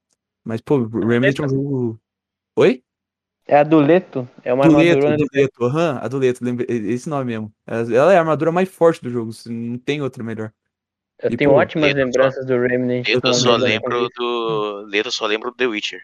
Mas, 0.45 0.61
pô, 0.61 0.85
Remedy 0.87 1.41
é 1.41 1.45
um 1.45 1.49
jogo. 1.49 2.01
Oi? 2.57 2.83
É 3.47 3.59
a 3.59 3.63
do 3.63 3.79
Leto. 3.79 4.29
É 4.45 4.53
uma 4.53 4.69
Duleto, 4.69 4.99
armadura 4.99 5.17
de 5.17 5.25
Duleto, 5.33 5.65
aham, 5.65 5.99
a 6.03 6.09
Duleto, 6.09 6.45
lembrei, 6.45 6.67
esse 6.69 7.09
nome 7.09 7.25
mesmo. 7.27 7.53
Ela 7.67 8.13
é 8.13 8.17
a 8.17 8.21
armadura 8.21 8.53
mais 8.53 8.69
forte 8.69 9.03
do 9.03 9.11
jogo, 9.11 9.31
não 9.47 9.79
tem 9.79 10.03
outra 10.03 10.23
melhor. 10.23 10.53
Eu 11.23 11.31
E, 11.31 11.37
tenho 11.37 11.51
pô, 11.51 11.57
ótimas 11.57 11.95
Leto 11.95 11.97
só- 11.97 12.05
lembranças 12.05 12.47
do 12.47 12.61
Remnant. 12.61 13.09
Eu 13.09 13.21
como 13.21 13.35
só 13.35 13.41
jogador. 13.57 13.65
lembro 13.65 14.09
do. 14.11 14.87
Leto 14.89 15.11
só 15.11 15.27
lembro 15.27 15.51
do 15.51 15.57
The 15.57 15.67
Witcher. 15.67 16.01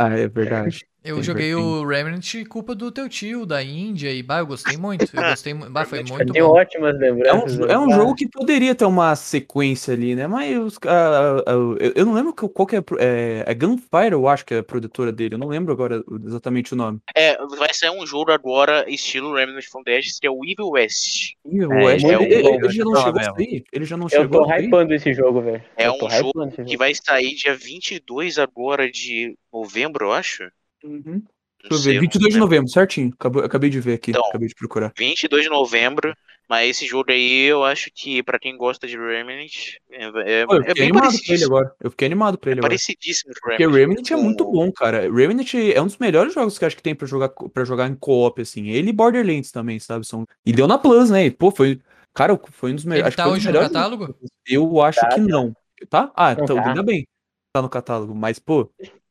Ah, 0.00 0.08
é 0.18 0.28
verdade. 0.28 0.89
Eu 1.02 1.16
Tem 1.16 1.24
joguei 1.24 1.54
o 1.54 1.86
Remnant 1.86 2.46
culpa 2.48 2.74
do 2.74 2.92
teu 2.92 3.08
tio, 3.08 3.46
da 3.46 3.62
Índia, 3.62 4.12
e 4.12 4.22
bah, 4.22 4.40
eu 4.40 4.46
gostei 4.46 4.76
muito. 4.76 5.16
Eu 5.16 5.22
gostei 5.24 5.54
muito. 5.54 5.72
Bah, 5.72 5.84
foi 5.84 5.98
Eu 6.00 6.02
Eu 6.02 6.08
muito 6.18 6.32
tenho 6.34 6.46
bom. 6.46 6.52
ótimas 6.52 6.94
É 6.94 6.98
um, 7.00 7.00
lembranças. 7.00 7.58
é 7.70 7.78
um 7.78 7.90
Ah, 7.90 7.94
jogo 7.94 8.14
que 8.14 8.28
poderia 8.28 8.74
ter 8.74 8.84
uma 8.84 9.16
sequência 9.16 9.94
ali, 9.94 10.14
né? 10.14 10.26
Mas 10.26 10.58
os, 10.58 10.78
ah, 10.86 11.42
ah, 11.46 11.50
eu, 11.50 11.92
eu 11.96 12.04
não 12.04 12.12
lembro 12.12 12.34
qual 12.34 12.66
que 12.66 12.76
é, 12.76 12.82
é. 12.98 13.44
É 13.46 13.54
Gunfire, 13.54 14.12
eu 14.12 14.28
acho 14.28 14.44
que 14.44 14.54
é 14.54 14.58
a 14.58 14.62
produtora 14.62 15.10
dele. 15.10 15.34
Eu 15.34 15.38
não 15.38 15.48
lembro 15.48 15.72
agora 15.72 16.02
exatamente 16.26 16.74
o 16.74 16.76
nome. 16.76 16.98
É, 17.16 17.36
vai 17.56 17.72
sair 17.72 17.90
um 17.90 18.06
jogo 18.06 18.30
agora, 18.30 18.84
estilo 18.88 19.34
Remnant 19.34 19.64
from 19.70 19.82
the 19.82 19.96
Ashes, 19.96 20.18
que 20.18 20.26
é 20.26 20.30
o 20.30 20.44
Evil 20.44 20.68
West. 20.70 21.32
O 21.44 21.72
É, 21.74 21.84
West, 21.86 22.04
é 22.04 22.08
ele, 22.08 22.16
um 22.16 22.22
ele- 22.22 22.48
ele 22.56 22.68
já 22.70 22.84
não 22.84 22.92
vai 22.92 23.02
chegou 23.02 23.20
a 23.20 23.22
falar 23.22 23.34
sair? 23.34 23.64
Ele 23.72 23.84
já 23.86 23.96
não 23.96 24.08
Eu 24.08 24.22
chegou 24.22 24.38
tô 24.38 24.44
a 24.50 24.54
sair? 24.54 24.66
hypando 24.66 24.94
esse 24.94 25.14
jogo, 25.14 25.40
velho. 25.40 25.62
É 25.76 25.88
Eu 25.88 25.94
tô 25.94 26.06
um 26.06 26.10
jogo 26.10 26.32
que 26.56 26.56
jogo. 26.64 26.78
vai 26.78 26.92
sair 26.94 27.34
dia 27.34 27.54
22 27.54 28.38
agora 28.38 28.90
de 28.90 29.34
novembro, 29.52 30.06
eu 30.06 30.12
acho. 30.12 30.44
Uhum. 30.84 31.22
Deixa 31.62 31.74
eu 31.74 31.76
ver, 31.78 31.82
sei, 31.82 31.98
22 32.00 32.28
de 32.32 32.34
lembro. 32.34 32.40
novembro, 32.40 32.68
certinho. 32.70 33.12
Acabou- 33.18 33.44
acabei 33.44 33.68
de 33.68 33.80
ver 33.80 33.94
aqui, 33.94 34.12
Então. 34.12 34.22
acabei 34.28 34.48
de 34.48 34.54
procurar. 34.54 34.92
22 34.96 35.42
de 35.42 35.50
novembro, 35.50 36.14
mas 36.48 36.70
esse 36.70 36.86
jogo 36.86 37.12
aí 37.12 37.42
eu 37.44 37.62
acho 37.62 37.90
que 37.94 38.22
pra 38.22 38.38
quem 38.38 38.56
gosta 38.56 38.86
de 38.86 38.96
Remnant 38.96 39.52
é, 39.90 40.40
é, 40.40 40.46
Pô, 40.46 40.54
eu 40.54 40.62
é 40.62 40.68
fiquei 40.68 40.74
bem 40.74 40.84
animado 40.90 41.18
pra 41.22 41.34
ele 41.34 41.44
agora. 41.44 41.74
Eu 41.82 41.90
fiquei 41.90 42.06
animado 42.06 42.38
pra 42.38 42.50
ele 42.50 42.60
agora. 42.60 42.70
Parecidíssimo 42.70 43.34
com 43.34 43.50
Porque 43.50 43.62
Remnant. 43.66 43.78
Remnant 43.88 44.10
é 44.10 44.16
muito 44.16 44.44
bom, 44.50 44.72
cara. 44.72 45.02
Remnant 45.12 45.52
é 45.54 45.82
um 45.82 45.86
dos 45.86 45.98
melhores 45.98 46.32
jogos 46.32 46.58
que 46.58 46.64
eu 46.64 46.66
acho 46.66 46.76
que 46.76 46.82
tem 46.82 46.94
pra 46.94 47.06
jogar, 47.06 47.28
pra 47.28 47.64
jogar 47.64 47.88
em 47.90 47.94
co-op, 47.94 48.40
assim. 48.40 48.70
Ele 48.70 48.88
e 48.88 48.92
Borderlands 48.94 49.50
também, 49.52 49.78
sabe? 49.78 50.06
São... 50.06 50.24
E 50.46 50.52
deu 50.54 50.66
na 50.66 50.78
Plus, 50.78 51.10
né? 51.10 51.26
E, 51.26 51.30
pô, 51.30 51.50
foi. 51.50 51.78
Cara, 52.14 52.40
foi 52.52 52.72
um 52.72 52.74
dos 52.74 52.84
Ele 52.84 52.94
melhores. 52.94 53.14
tá 53.14 53.28
hoje 53.28 53.46
no 53.52 53.60
catálogo? 53.60 54.16
Eu 54.48 54.80
acho 54.80 54.98
Tá, 54.98 55.08
que 55.10 55.14
tá. 55.16 55.20
não. 55.20 55.54
Tá? 55.90 56.10
Ah, 56.16 56.32
então 56.32 56.56
tá. 56.56 56.68
ainda 56.68 56.82
bem. 56.82 57.06
Tá 57.52 57.60
no 57.60 57.68
catálogo. 57.68 58.14
Mas, 58.14 58.38
pô. 58.38 58.70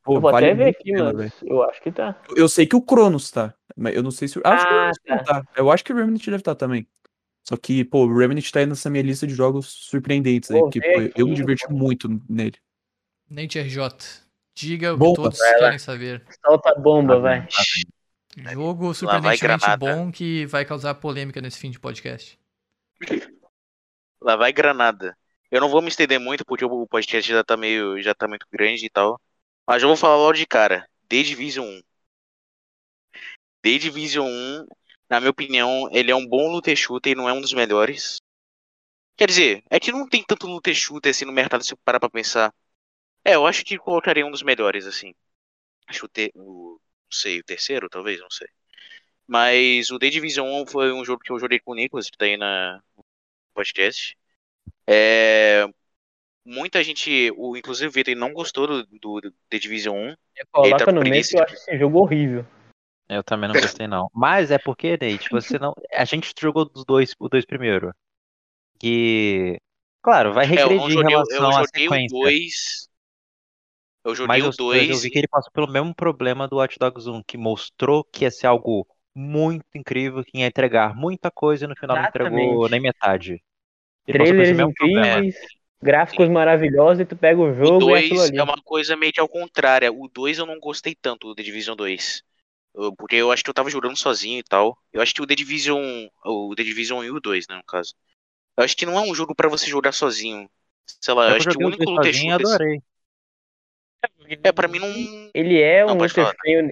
Pô 0.09 0.15
Eu 0.17 0.21
vou 0.21 0.31
vale 0.31 0.45
até 0.47 0.55
ver 0.55 0.69
aqui, 0.69 0.91
pena, 0.91 1.03
mas 1.13 1.15
velho. 1.15 1.33
eu 1.43 1.63
acho 1.63 1.81
que 1.81 1.91
tá. 1.91 2.21
Eu 2.35 2.49
sei 2.49 2.65
que 2.65 2.75
o 2.75 2.81
Cronos 2.81 3.29
tá. 3.31 3.53
Mas 3.75 3.95
eu 3.95 4.03
não 4.03 4.11
sei 4.11 4.27
se. 4.27 4.39
Acho 4.43 4.67
que 4.67 4.73
o 4.73 4.77
Ah, 4.77 4.91
não 5.07 5.17
tá. 5.23 5.23
tá. 5.43 5.43
Eu 5.55 5.71
acho 5.71 5.83
que 5.83 5.93
o 5.93 5.95
Remnant 5.95 6.23
deve 6.25 6.37
estar 6.37 6.55
também. 6.55 6.87
Só 7.43 7.55
que, 7.57 7.83
pô, 7.85 8.05
o 8.05 8.17
Remnant 8.17 8.49
tá 8.51 8.59
aí 8.59 8.65
nessa 8.65 8.89
minha 8.89 9.03
lista 9.03 9.25
de 9.25 9.33
jogos 9.33 9.67
surpreendentes 9.67 10.51
aí. 10.51 10.59
Porque, 10.59 10.81
pô, 10.81 11.11
eu 11.15 11.27
me 11.27 11.35
diverti 11.35 11.71
muito 11.71 12.07
nele. 12.29 12.57
Nate 13.29 13.59
RJ. 13.59 13.89
Diga 14.55 14.91
o 14.93 14.95
que 14.95 14.99
Bomba. 14.99 15.15
todos 15.23 15.39
Vai 15.39 15.59
querem 15.59 15.79
saber. 15.79 16.25
Solta 16.45 16.71
a 16.71 16.75
bomba, 16.75 17.13
Tá 17.15 17.19
vai. 17.21 17.47
tá. 17.47 18.51
Jogo 18.53 18.93
surpreendentemente 18.93 19.77
bom 19.77 20.11
que 20.11 20.45
vai 20.45 20.65
causar 20.65 20.93
polêmica 20.95 21.41
nesse 21.41 21.59
fim 21.59 21.71
de 21.71 21.79
podcast. 21.79 22.37
Lá 24.21 24.35
vai 24.35 24.51
Granada. 24.51 25.15
Eu 25.49 25.61
não 25.61 25.69
vou 25.69 25.81
me 25.81 25.87
estender 25.87 26.19
muito 26.19 26.45
porque 26.45 26.63
o 26.65 26.85
podcast 26.87 27.31
já 27.31 27.43
tá 27.43 27.57
meio, 27.57 28.01
já 28.01 28.13
tá 28.13 28.27
muito 28.27 28.45
grande 28.51 28.85
e 28.85 28.89
tal. 28.89 29.19
Mas 29.69 29.83
eu 29.83 29.87
vou 29.87 29.95
falar 29.95 30.15
logo 30.15 30.33
de 30.33 30.47
cara. 30.47 30.89
The 31.07 31.21
Division 31.21 31.63
1. 31.63 31.81
The 33.61 33.77
Division 33.77 34.25
1, 34.27 34.67
na 35.07 35.19
minha 35.19 35.29
opinião, 35.29 35.87
ele 35.91 36.09
é 36.09 36.15
um 36.15 36.25
bom 36.25 36.51
looter 36.51 36.75
shooter 36.75 37.11
e 37.11 37.15
não 37.15 37.29
é 37.29 37.33
um 37.33 37.39
dos 37.39 37.53
melhores. 37.53 38.19
Quer 39.15 39.27
dizer, 39.27 39.63
é 39.69 39.79
que 39.79 39.91
não 39.91 40.09
tem 40.09 40.23
tanto 40.23 40.47
looter 40.47 40.73
shooter 40.73 41.11
assim 41.11 41.23
no 41.23 41.31
mercado 41.31 41.63
se 41.63 41.75
parar 41.85 41.99
pra 41.99 42.09
pensar. 42.09 42.51
É, 43.23 43.35
eu 43.35 43.45
acho 43.45 43.63
que 43.63 43.77
colocaria 43.77 44.25
um 44.25 44.31
dos 44.31 44.41
melhores, 44.41 44.87
assim. 44.87 45.13
Acho 45.87 46.07
te, 46.07 46.31
o 46.33 46.79
não 47.05 47.11
sei, 47.11 47.39
o 47.39 47.43
terceiro, 47.43 47.87
talvez, 47.89 48.19
não 48.19 48.31
sei. 48.31 48.47
Mas 49.27 49.91
o 49.91 49.99
The 49.99 50.09
Division 50.09 50.47
1 50.63 50.65
foi 50.65 50.91
um 50.91 51.05
jogo 51.05 51.21
que 51.23 51.31
eu 51.31 51.39
joguei 51.39 51.59
com 51.59 51.73
o 51.73 51.75
Nicolas, 51.75 52.09
que 52.09 52.17
tá 52.17 52.25
aí 52.25 52.37
na 52.37 52.81
podcast. 53.53 54.17
É, 54.87 55.67
muita 56.45 56.83
gente, 56.83 57.31
o, 57.37 57.55
inclusive 57.55 57.87
o 57.87 57.91
Vitor, 57.91 58.15
não 58.15 58.33
gostou 58.33 58.67
do, 58.67 58.83
do, 58.85 59.21
do 59.21 59.31
The 59.49 59.59
Division 59.59 59.95
1. 59.95 60.15
Coloca 60.51 60.75
Eita, 60.77 60.91
no 60.91 61.01
meio 61.01 61.23
que 61.23 61.37
eu 61.37 61.43
acho 61.43 61.53
esse 61.53 61.77
jogo 61.77 61.99
horrível. 61.99 62.45
Eu 63.07 63.23
também 63.23 63.49
não 63.49 63.59
gostei, 63.59 63.87
não. 63.87 64.07
Mas 64.13 64.51
é 64.51 64.57
porque, 64.59 64.91
Nate, 64.91 65.29
você 65.31 65.57
não. 65.57 65.73
A 65.93 66.05
gente 66.05 66.31
jogou 66.39 66.63
dos 66.65 66.85
dois, 66.85 67.15
os 67.19 67.29
dois 67.29 67.45
primeiro. 67.45 67.91
Que. 68.79 69.57
Claro, 70.01 70.31
vai 70.33 70.45
É, 70.45 70.47
regredir 70.49 70.75
em 70.75 70.91
joguei, 70.91 71.05
o- 71.05 71.09
relação 71.09 71.37
eu 71.37 71.47
à 71.47 71.51
joguei 71.51 71.63
o 71.63 71.89
sequência. 71.89 72.19
2. 72.19 72.89
Eu 74.05 74.15
joguei 74.15 74.27
Mas 74.27 74.43
o 74.43 74.47
eu, 74.47 74.51
eu 74.51 74.57
2. 74.87 75.01
vi 75.01 75.09
que 75.09 75.17
ele 75.17 75.27
passou 75.27 75.51
pelo 75.51 75.67
mesmo 75.67 75.93
problema 75.93 76.47
do 76.47 76.57
Watch 76.57 76.77
Dogs 76.79 77.09
1, 77.09 77.21
que 77.23 77.37
mostrou 77.37 78.03
que 78.03 78.23
ia 78.23 78.31
ser 78.31 78.47
algo 78.47 78.87
muito 79.13 79.65
incrível, 79.75 80.23
que 80.23 80.37
ia 80.37 80.45
entregar 80.47 80.95
muita 80.95 81.29
coisa 81.29 81.65
e 81.65 81.67
no 81.67 81.75
final 81.75 81.97
não 81.97 82.03
entregou 82.05 82.31
Exatamente. 82.31 82.71
nem 82.71 82.79
metade. 82.79 83.43
Ele 84.07 84.17
passou 84.17 84.35
por 84.35 84.41
esse 84.41 84.53
Trailers 84.53 84.57
mesmo 84.57 84.73
problema. 84.73 85.07
incríveis, 85.19 85.35
gráficos 85.81 86.29
maravilhosos, 86.29 87.01
e 87.01 87.05
tu 87.05 87.15
pega 87.15 87.39
o 87.39 87.53
O 87.61 87.71
jogo 87.71 87.89
e 87.89 87.93
é 87.93 87.99
aquilo 87.99 88.21
2 88.21 88.29
ali. 88.29 88.37
é 88.37 88.43
uma 88.43 88.61
coisa 88.63 88.95
meio 88.95 89.13
que 89.13 89.19
ao 89.19 89.27
contrário. 89.29 89.93
O 89.97 90.07
2 90.07 90.37
eu 90.37 90.45
não 90.45 90.59
gostei 90.59 90.95
tanto 90.95 91.27
do 91.27 91.35
The 91.35 91.43
Division 91.43 91.75
2. 91.75 92.23
Eu- 92.75 92.95
Porque 92.95 93.15
eu 93.15 93.31
acho 93.31 93.43
que 93.43 93.49
eu 93.49 93.53
tava 93.53 93.69
jogando 93.69 93.97
sozinho 93.97 94.39
e 94.39 94.43
tal. 94.43 94.77
Eu 94.93 95.01
acho 95.01 95.13
que 95.13 95.21
o 95.21 95.27
The 95.27 95.35
Division. 95.35 96.07
O 96.25 96.53
The 96.55 96.63
Division 96.63 96.99
1 96.99 97.03
e 97.03 97.11
o 97.11 97.19
2, 97.19 97.47
né, 97.47 97.55
no 97.55 97.63
caso. 97.63 97.93
Eu 98.57 98.63
acho 98.63 98.75
que 98.75 98.85
não 98.85 98.97
é 98.97 99.01
um 99.01 99.15
jogo 99.15 99.35
pra 99.35 99.49
você 99.49 99.67
jogar 99.67 99.91
sozinho. 99.93 100.49
Sei 101.01 101.13
lá, 101.13 101.25
eu 101.25 101.29
Eu 101.31 101.35
acho 101.37 101.47
que 101.49 101.63
o 101.63 101.67
único 101.67 101.89
looter 101.89 102.13
sozinho 102.13 102.31
e 102.31 102.33
shooter. 102.33 102.45
adorei. 102.47 102.83
É, 104.43 104.51
pra 104.51 104.67
mim 104.67 104.79
não. 104.79 105.29
Ele 105.33 105.61
é 105.61 105.85
Não, 105.85 105.95
um 105.95 105.97
looter 105.99 106.25
feio. 106.41 106.71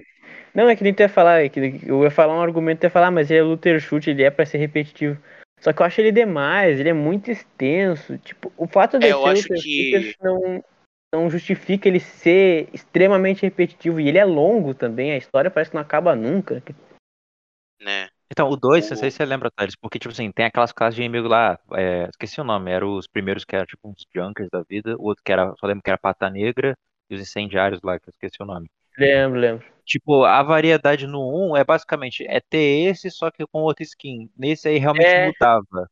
Não, 0.54 0.68
é 0.68 0.74
que 0.74 0.82
nem 0.82 0.92
tu 0.94 1.00
ia 1.00 1.08
falar, 1.08 1.44
é 1.44 1.48
que 1.48 1.60
eu 1.86 2.02
ia 2.02 2.10
falar 2.10 2.34
um 2.34 2.42
argumento, 2.42 2.80
tu 2.80 2.84
ia 2.84 2.90
falar, 2.90 3.08
"Ah, 3.08 3.10
mas 3.10 3.30
ele 3.30 3.40
é 3.40 3.42
looter 3.42 3.78
shoot, 3.80 4.08
ele 4.10 4.22
é 4.22 4.30
pra 4.30 4.44
ser 4.46 4.58
repetitivo. 4.58 5.16
Só 5.60 5.72
que 5.72 5.82
eu 5.82 5.86
acho 5.86 6.00
ele 6.00 6.12
demais, 6.12 6.78
ele 6.78 6.88
é 6.88 6.92
muito 6.92 7.30
extenso. 7.30 8.16
Tipo, 8.18 8.52
o 8.56 8.66
fato 8.66 8.98
de 8.98 9.06
É, 9.06 9.12
eu 9.12 9.22
ser 9.22 9.28
acho 9.28 9.48
que- 9.48 10.16
não, 10.22 10.64
não 11.12 11.30
justifica 11.30 11.88
ele 11.88 12.00
ser 12.00 12.68
extremamente 12.72 13.42
repetitivo. 13.42 14.00
E 14.00 14.08
ele 14.08 14.18
é 14.18 14.24
longo 14.24 14.74
também, 14.74 15.12
a 15.12 15.16
história 15.16 15.50
parece 15.50 15.70
que 15.70 15.74
não 15.76 15.82
acaba 15.82 16.14
nunca. 16.14 16.62
Né? 17.80 18.08
Então, 18.30 18.48
o 18.50 18.56
2, 18.56 18.86
O- 18.86 18.90
não 18.90 18.96
sei 18.96 19.10
se 19.10 19.16
você 19.16 19.24
lembra, 19.24 19.50
Thales, 19.50 19.74
porque, 19.74 19.98
tipo 19.98 20.12
assim, 20.12 20.30
tem 20.30 20.44
aquelas 20.44 20.70
classes 20.72 20.94
de 20.96 21.02
inimigo 21.02 21.26
lá, 21.28 21.58
é, 21.72 22.08
esqueci 22.10 22.40
o 22.40 22.44
nome, 22.44 22.70
eram 22.70 22.96
os 22.96 23.06
primeiros 23.06 23.44
que 23.44 23.56
eram, 23.56 23.66
tipo, 23.66 23.88
uns 23.88 24.06
junkers 24.14 24.50
da 24.50 24.62
vida, 24.62 24.96
o 24.98 25.04
outro 25.04 25.22
que 25.24 25.32
era, 25.32 25.54
só 25.58 25.66
lembro 25.66 25.82
que 25.82 25.90
era 25.90 25.98
Pata 25.98 26.28
Negra, 26.28 26.76
e 27.08 27.14
os 27.14 27.20
incendiários 27.20 27.80
lá, 27.82 27.98
que 27.98 28.08
eu 28.08 28.10
esqueci 28.12 28.36
o 28.42 28.46
nome. 28.46 28.68
Lembro, 28.98 29.40
lembro. 29.40 29.66
Tipo, 29.84 30.24
a 30.24 30.42
variedade 30.42 31.06
no 31.06 31.50
1 31.50 31.56
é 31.56 31.64
basicamente, 31.64 32.24
é 32.28 32.40
ter 32.40 32.90
esse, 32.90 33.10
só 33.10 33.30
que 33.30 33.46
com 33.46 33.60
outra 33.62 33.82
skin. 33.82 34.30
Nesse 34.36 34.68
aí 34.68 34.78
realmente 34.78 35.06
É, 35.06 35.26
mudava. 35.26 35.90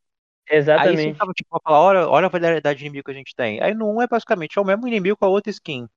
Aí 0.49 0.53
você 0.53 0.55
Exatamente. 0.55 1.13
ficava, 1.13 1.31
tipo, 1.33 1.57
a 1.57 1.59
falar, 1.63 1.79
olha, 1.81 2.07
olha 2.07 2.25
a 2.27 2.29
variedade 2.29 2.79
de 2.79 2.85
inimigo 2.85 3.05
que 3.05 3.11
a 3.11 3.13
gente 3.13 3.35
tem. 3.35 3.61
Aí 3.61 3.73
no 3.73 3.91
1 3.95 4.01
é 4.03 4.07
basicamente, 4.07 4.57
é 4.57 4.61
o 4.61 4.65
mesmo 4.65 4.87
inimigo 4.87 5.17
com 5.17 5.25
a 5.25 5.29
outra 5.29 5.49
skin. 5.49 5.87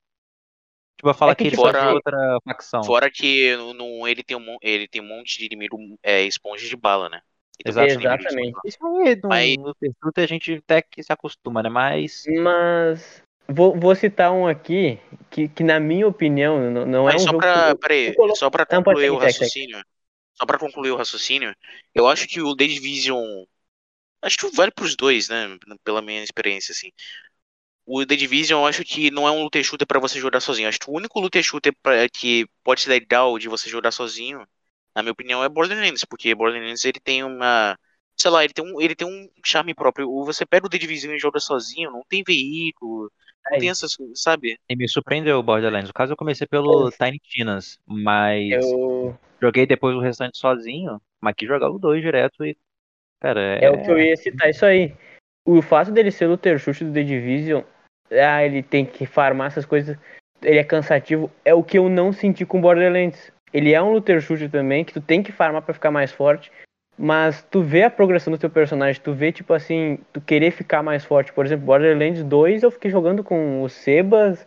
Tipo, 0.97 1.05
vai 1.09 1.13
falar 1.13 1.31
É 1.33 1.35
que, 1.35 1.43
que 1.43 1.49
ele 1.49 1.55
faz 1.55 1.75
fora- 1.77 1.93
outra 1.93 2.37
facção. 2.43 2.83
Fora 2.83 3.11
que 3.11 3.55
no, 3.55 3.73
no- 3.73 4.07
ele, 4.07 4.23
tem 4.23 4.37
um, 4.37 4.57
ele 4.61 4.87
tem 4.87 5.01
um 5.01 5.07
monte 5.07 5.37
de 5.37 5.45
inimigo 5.45 5.77
é, 6.03 6.23
esponja 6.23 6.67
de 6.67 6.75
bala, 6.75 7.09
né? 7.09 7.21
De 7.63 7.69
Exatamente. 7.69 8.57
Isso 8.65 8.83
aí, 8.85 9.15
no, 9.21 9.29
Mas- 9.29 9.57
no 9.57 9.75
Tertuta 9.75 10.21
a 10.21 10.25
gente 10.27 10.53
até 10.55 10.81
que 10.81 11.03
se 11.03 11.13
acostuma, 11.13 11.61
né? 11.61 11.69
Mas... 11.69 12.23
Mas 12.43 13.20
vou, 13.53 13.77
vou 13.79 13.95
citar 13.95 14.31
um 14.31 14.47
aqui 14.47 14.99
que, 15.29 15.47
que 15.49 15.63
na 15.63 15.79
minha 15.79 16.07
opinião, 16.07 16.71
não, 16.71 16.85
não 16.85 17.09
é 17.09 17.17
um 17.17 17.25
só 17.25 17.31
jogo 17.31 17.47
pra, 17.47 17.75
peraí, 17.75 18.21
só 18.33 18.49
pra 18.49 18.65
Não, 18.69 18.83
concluir 18.83 19.09
o 19.11 19.17
segue, 19.19 19.33
segue. 19.33 19.55
raciocínio, 19.57 19.81
só 20.35 20.45
pra 20.45 20.59
concluir 20.59 20.91
o 20.91 20.97
raciocínio, 20.97 21.55
eu 21.95 22.07
acho 22.07 22.27
que 22.27 22.41
o 22.41 22.55
The 22.55 22.67
Division, 22.67 23.23
acho 24.21 24.37
que 24.37 24.55
vale 24.55 24.71
pros 24.71 24.95
dois, 24.95 25.29
né, 25.29 25.57
pela 25.83 26.01
minha 26.01 26.23
experiência, 26.23 26.71
assim. 26.73 26.91
O 27.85 28.05
The 28.05 28.15
Division 28.15 28.61
eu 28.61 28.67
acho 28.67 28.83
que 28.85 29.11
não 29.11 29.27
é 29.27 29.31
um 29.31 29.43
looter 29.43 29.63
shooter 29.63 29.87
pra 29.87 29.99
você 29.99 30.19
jogar 30.19 30.39
sozinho, 30.41 30.69
acho 30.69 30.79
que 30.79 30.89
o 30.89 30.93
único 30.95 31.19
looter 31.19 31.43
shooter 31.43 31.73
pra, 31.83 32.07
que 32.09 32.47
pode 32.63 32.81
ser 32.81 32.89
legal 32.89 33.37
de 33.39 33.49
você 33.49 33.69
jogar 33.69 33.91
sozinho, 33.91 34.47
na 34.95 35.01
minha 35.03 35.11
opinião, 35.13 35.43
é 35.43 35.49
Borderlands, 35.49 36.05
porque 36.05 36.35
Borderlands 36.35 36.85
ele 36.85 36.99
tem 36.99 37.23
uma, 37.23 37.77
sei 38.17 38.31
lá, 38.31 38.43
ele 38.43 38.53
tem 38.53 38.65
um, 38.65 38.81
ele 38.81 38.95
tem 38.95 39.07
um 39.07 39.29
charme 39.45 39.73
próprio, 39.73 40.09
O- 40.09 40.25
você 40.25 40.45
pega 40.45 40.65
o 40.67 40.69
The 40.69 40.77
Division 40.77 41.13
e 41.15 41.19
joga 41.19 41.39
sozinho, 41.39 41.91
não 41.91 42.03
tem 42.09 42.23
veículo, 42.25 43.11
Aí. 43.47 43.59
tem 43.59 43.69
essas, 43.69 43.95
coisas, 43.95 44.21
sabe? 44.21 44.57
E 44.69 44.75
me 44.75 44.87
surpreendeu 44.87 45.39
o 45.39 45.43
Borderlands. 45.43 45.87
No 45.87 45.93
caso, 45.93 46.13
eu 46.13 46.17
comecei 46.17 46.45
pelo 46.47 46.91
Tiny 46.91 47.19
Tinas, 47.19 47.79
mas 47.85 48.51
Eu, 48.51 49.17
joguei 49.41 49.65
depois 49.65 49.95
o 49.95 49.99
restante 49.99 50.37
sozinho, 50.37 51.01
mas 51.19 51.33
que 51.35 51.47
jogar 51.47 51.69
o 51.69 51.79
2 51.79 52.01
direto 52.01 52.45
e. 52.45 52.55
Cara, 53.19 53.41
é. 53.59 53.65
é 53.65 53.71
o 53.71 53.81
que 53.81 53.91
eu 53.91 53.99
ia 53.99 54.15
citar, 54.17 54.49
isso 54.49 54.65
aí. 54.65 54.93
O 55.45 55.61
fato 55.61 55.91
dele 55.91 56.11
ser 56.11 56.27
looter 56.27 56.59
shoot 56.59 56.83
do 56.83 56.93
The 56.93 57.03
Division, 57.03 57.63
ah, 58.11 58.43
ele 58.43 58.61
tem 58.61 58.85
que 58.85 59.05
farmar 59.05 59.47
essas 59.47 59.65
coisas, 59.65 59.97
ele 60.41 60.59
é 60.59 60.63
cansativo, 60.63 61.31
é 61.45 61.53
o 61.53 61.63
que 61.63 61.77
eu 61.77 61.89
não 61.89 62.11
senti 62.11 62.45
com 62.45 62.61
Borderlands. 62.61 63.31
Ele 63.53 63.73
é 63.73 63.81
um 63.81 63.91
looter 63.91 64.21
shoot 64.21 64.47
também, 64.49 64.85
que 64.85 64.93
tu 64.93 65.01
tem 65.01 65.21
que 65.21 65.31
farmar 65.31 65.61
pra 65.61 65.73
ficar 65.73 65.91
mais 65.91 66.11
forte, 66.11 66.51
mas 66.97 67.43
tu 67.49 67.61
vê 67.61 67.83
a 67.83 67.89
progressão 67.89 68.31
do 68.31 68.37
teu 68.37 68.49
personagem, 68.49 69.01
tu 69.01 69.13
vê, 69.13 69.31
tipo 69.31 69.53
assim, 69.53 69.97
tu 70.13 70.21
querer 70.21 70.51
ficar 70.51 70.83
mais 70.83 71.03
forte. 71.03 71.33
Por 71.33 71.45
exemplo, 71.45 71.65
Borderlands 71.65 72.23
2, 72.23 72.63
eu 72.63 72.71
fiquei 72.71 72.91
jogando 72.91 73.23
com 73.23 73.63
o 73.63 73.69
Sebas, 73.69 74.45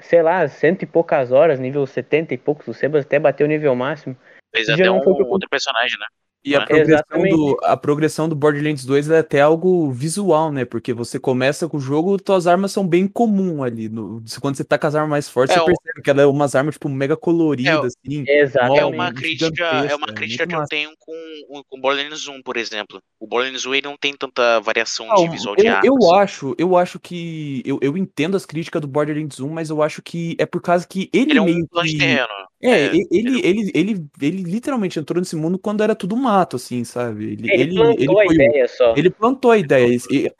sei 0.00 0.22
lá, 0.22 0.46
cento 0.48 0.82
e 0.82 0.86
poucas 0.86 1.32
horas, 1.32 1.58
nível 1.60 1.86
70 1.86 2.34
e 2.34 2.38
poucos, 2.38 2.68
o 2.68 2.74
Sebas 2.74 3.04
até 3.04 3.18
bateu 3.18 3.46
o 3.46 3.48
nível 3.48 3.74
máximo. 3.74 4.16
Fez 4.54 4.68
até 4.68 4.90
um 4.90 4.96
outro 4.98 5.48
personagem, 5.48 5.98
né? 5.98 6.06
E 6.44 6.54
a 6.54 6.60
É. 6.60 6.66
progressão, 6.66 6.94
Exatamente. 6.94 7.30
do, 7.36 7.58
a 7.62 7.76
progressão 7.76 8.28
do 8.28 8.34
Borderlands 8.36 8.84
2 8.84 9.08
é 9.10 9.18
até 9.18 9.40
algo 9.40 9.90
visual, 9.90 10.52
né? 10.52 10.64
Porque 10.64 10.92
você 10.92 11.18
começa 11.18 11.68
com 11.68 11.78
o 11.78 11.80
jogo, 11.80 12.18
tuas 12.18 12.46
armas 12.46 12.70
são 12.72 12.86
bem 12.86 13.06
comum 13.08 13.62
ali. 13.62 13.88
No, 13.88 14.22
quando 14.40 14.56
você 14.56 14.64
tá 14.64 14.78
com 14.78 14.86
as 14.86 14.94
armas 14.94 15.10
mais 15.10 15.28
fortes, 15.28 15.56
É, 15.56 15.58
você 15.58 15.62
o- 15.62 15.66
percebe 15.66 16.02
que 16.02 16.10
ela 16.10 16.22
é 16.22 16.26
umas 16.26 16.54
armas, 16.54 16.74
tipo, 16.74 16.88
mega 16.88 17.16
coloridas, 17.16 17.94
assim. 18.04 18.24
Exatamente. 18.28 18.80
É 18.80 18.84
uma 18.84 19.12
crítica, 19.12 19.64
é 19.64 19.94
uma 19.96 20.08
é 20.08 20.12
crítica 20.12 20.44
muito 20.44 20.48
que 20.48 20.54
eu 20.54 20.58
massa. 20.58 20.68
tenho 20.68 20.90
com, 20.98 21.62
com 21.68 21.80
Borderlands 21.80 22.28
1, 22.28 22.42
por 22.42 22.56
exemplo. 22.58 23.00
O 23.18 23.26
Borderlands 23.26 23.64
1 23.64 23.74
ele 23.74 23.86
não 23.86 23.96
tem 23.96 24.14
tanta 24.14 24.60
variação 24.60 25.06
Não, 25.06 25.14
de 25.14 25.28
visual 25.30 25.56
de 25.56 25.64
eu, 25.66 25.72
armas. 25.72 25.86
eu 25.86 26.14
acho, 26.14 26.54
eu 26.58 26.76
acho 26.76 27.00
que. 27.00 27.62
Eu, 27.64 27.78
eu 27.80 27.96
entendo 27.96 28.36
as 28.36 28.44
críticas 28.44 28.82
do 28.82 28.88
Borderlands 28.88 29.40
1, 29.40 29.48
mas 29.48 29.70
eu 29.70 29.82
acho 29.82 30.02
que 30.02 30.36
é 30.38 30.44
por 30.44 30.60
causa 30.60 30.86
que 30.86 31.08
ele, 31.12 31.30
Ele 31.32 31.38
é 31.38 31.42
um 31.42 31.66
plano 31.66 31.88
de 31.88 31.96
terreno. 31.96 32.28
É, 32.64 32.86
É, 32.86 32.90
ele, 33.10 33.40
ele, 33.46 33.70
ele, 33.74 34.06
ele 34.20 34.42
literalmente 34.42 34.98
entrou 34.98 35.20
nesse 35.20 35.36
mundo 35.36 35.58
quando 35.58 35.82
era 35.82 35.94
tudo 35.94 36.16
mato, 36.16 36.56
assim, 36.56 36.82
sabe? 36.84 37.32
Ele, 37.32 37.52
Ele, 37.52 37.62
ele, 37.62 37.74
plantou 37.74 38.20
a 38.20 38.26
o- 38.26 38.32
ideia 38.32 38.68
só. 38.68 38.96
Ele 38.96 39.10
plantou 39.10 39.50
a 39.50 39.58
ideia. 39.58 39.96
e- 40.10 40.32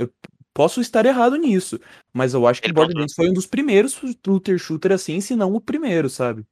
posso 0.54 0.80
estar 0.80 1.04
errado 1.04 1.36
nisso, 1.36 1.78
mas 2.12 2.32
eu 2.32 2.46
acho 2.46 2.62
que 2.62 2.68
plantou. 2.68 2.84
Borderlands 2.86 3.14
foi 3.14 3.28
um 3.28 3.32
dos 3.32 3.46
primeiros 3.46 4.00
looter 4.26 4.56
shooter 4.56 4.92
assim, 4.92 5.20
se 5.20 5.34
não 5.34 5.52
o 5.52 5.60
primeiro, 5.60 6.08
sabe? 6.08 6.44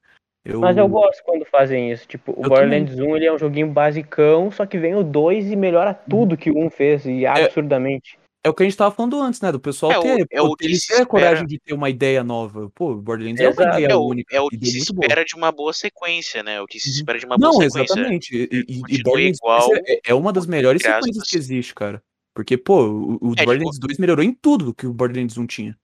Eu... 0.44 0.60
Mas 0.60 0.76
eu 0.76 0.88
gosto 0.88 1.22
quando 1.24 1.44
fazem 1.44 1.92
isso. 1.92 2.06
Tipo, 2.08 2.32
o 2.32 2.44
Eu 2.44 2.48
Borderlands 2.48 2.98
1 2.98 3.16
ele 3.16 3.26
é 3.26 3.32
um 3.32 3.38
joguinho 3.38 3.68
basicão, 3.68 4.50
só 4.50 4.66
que 4.66 4.76
vem 4.76 4.94
o 4.96 5.04
2 5.04 5.50
e 5.50 5.54
melhora 5.54 5.94
tudo 5.94 6.36
que 6.36 6.50
o 6.50 6.58
1 6.58 6.68
fez, 6.68 7.06
e 7.06 7.24
absurdamente. 7.24 8.18
É 8.44 8.48
o 8.50 8.54
que 8.54 8.62
a 8.62 8.66
gente 8.66 8.76
tava 8.76 8.92
falando 8.94 9.20
antes, 9.22 9.40
né? 9.40 9.52
Do 9.52 9.60
pessoal 9.60 9.92
É 9.92 9.98
o- 9.98 10.02
ter, 10.02 10.26
é 10.32 10.42
o 10.42 10.54
ele 10.60 10.76
ter 10.78 10.94
a 11.02 11.06
coragem 11.06 11.34
espera. 11.44 11.46
de 11.48 11.58
ter 11.60 11.74
uma 11.74 11.88
ideia 11.88 12.24
nova. 12.24 12.68
Pô, 12.74 12.94
Borderlands 12.96 13.40
é 13.40 13.44
uma 13.48 13.52
Exato. 13.52 13.68
ideia 13.78 13.92
É 13.92 13.94
o, 13.96 14.04
única. 14.04 14.36
é 14.36 14.40
o 14.40 14.48
e 14.52 14.58
que 14.58 14.66
se 14.66 14.76
muito 14.78 14.94
boa. 14.94 15.04
espera 15.06 15.24
de 15.24 15.34
uma 15.36 15.52
boa 15.52 15.72
sequência, 15.72 16.42
né? 16.42 16.60
O 16.60 16.66
que 16.66 16.80
se 16.80 16.88
Uhum. 16.88 16.94
espera 16.96 17.18
de 17.20 17.26
uma 17.26 17.38
Não, 17.38 17.50
boa 17.52 17.62
sequência. 17.70 17.92
exatamente. 17.94 18.34
E, 18.36 18.64
e, 18.68 18.82
e 18.96 19.02
Borderlands 19.02 19.38
igual, 19.38 19.68
2 19.68 19.80
é, 19.86 20.00
é 20.06 20.14
uma 20.14 20.32
das 20.32 20.46
melhores 20.46 20.82
sequências 20.82 21.28
que 21.28 21.36
existe, 21.36 21.72
cara. 21.74 22.02
Porque, 22.34 22.56
pô, 22.56 22.82
o, 22.84 23.12
o 23.12 23.32
É, 23.32 23.36
tipo- 23.36 23.44
Borderlands 23.44 23.78
2 23.78 23.98
melhorou 23.98 24.24
em 24.24 24.32
tudo 24.34 24.74
que 24.74 24.86
o 24.88 24.92
Borderlands 24.92 25.36
1 25.38 25.46
tinha. 25.46 25.76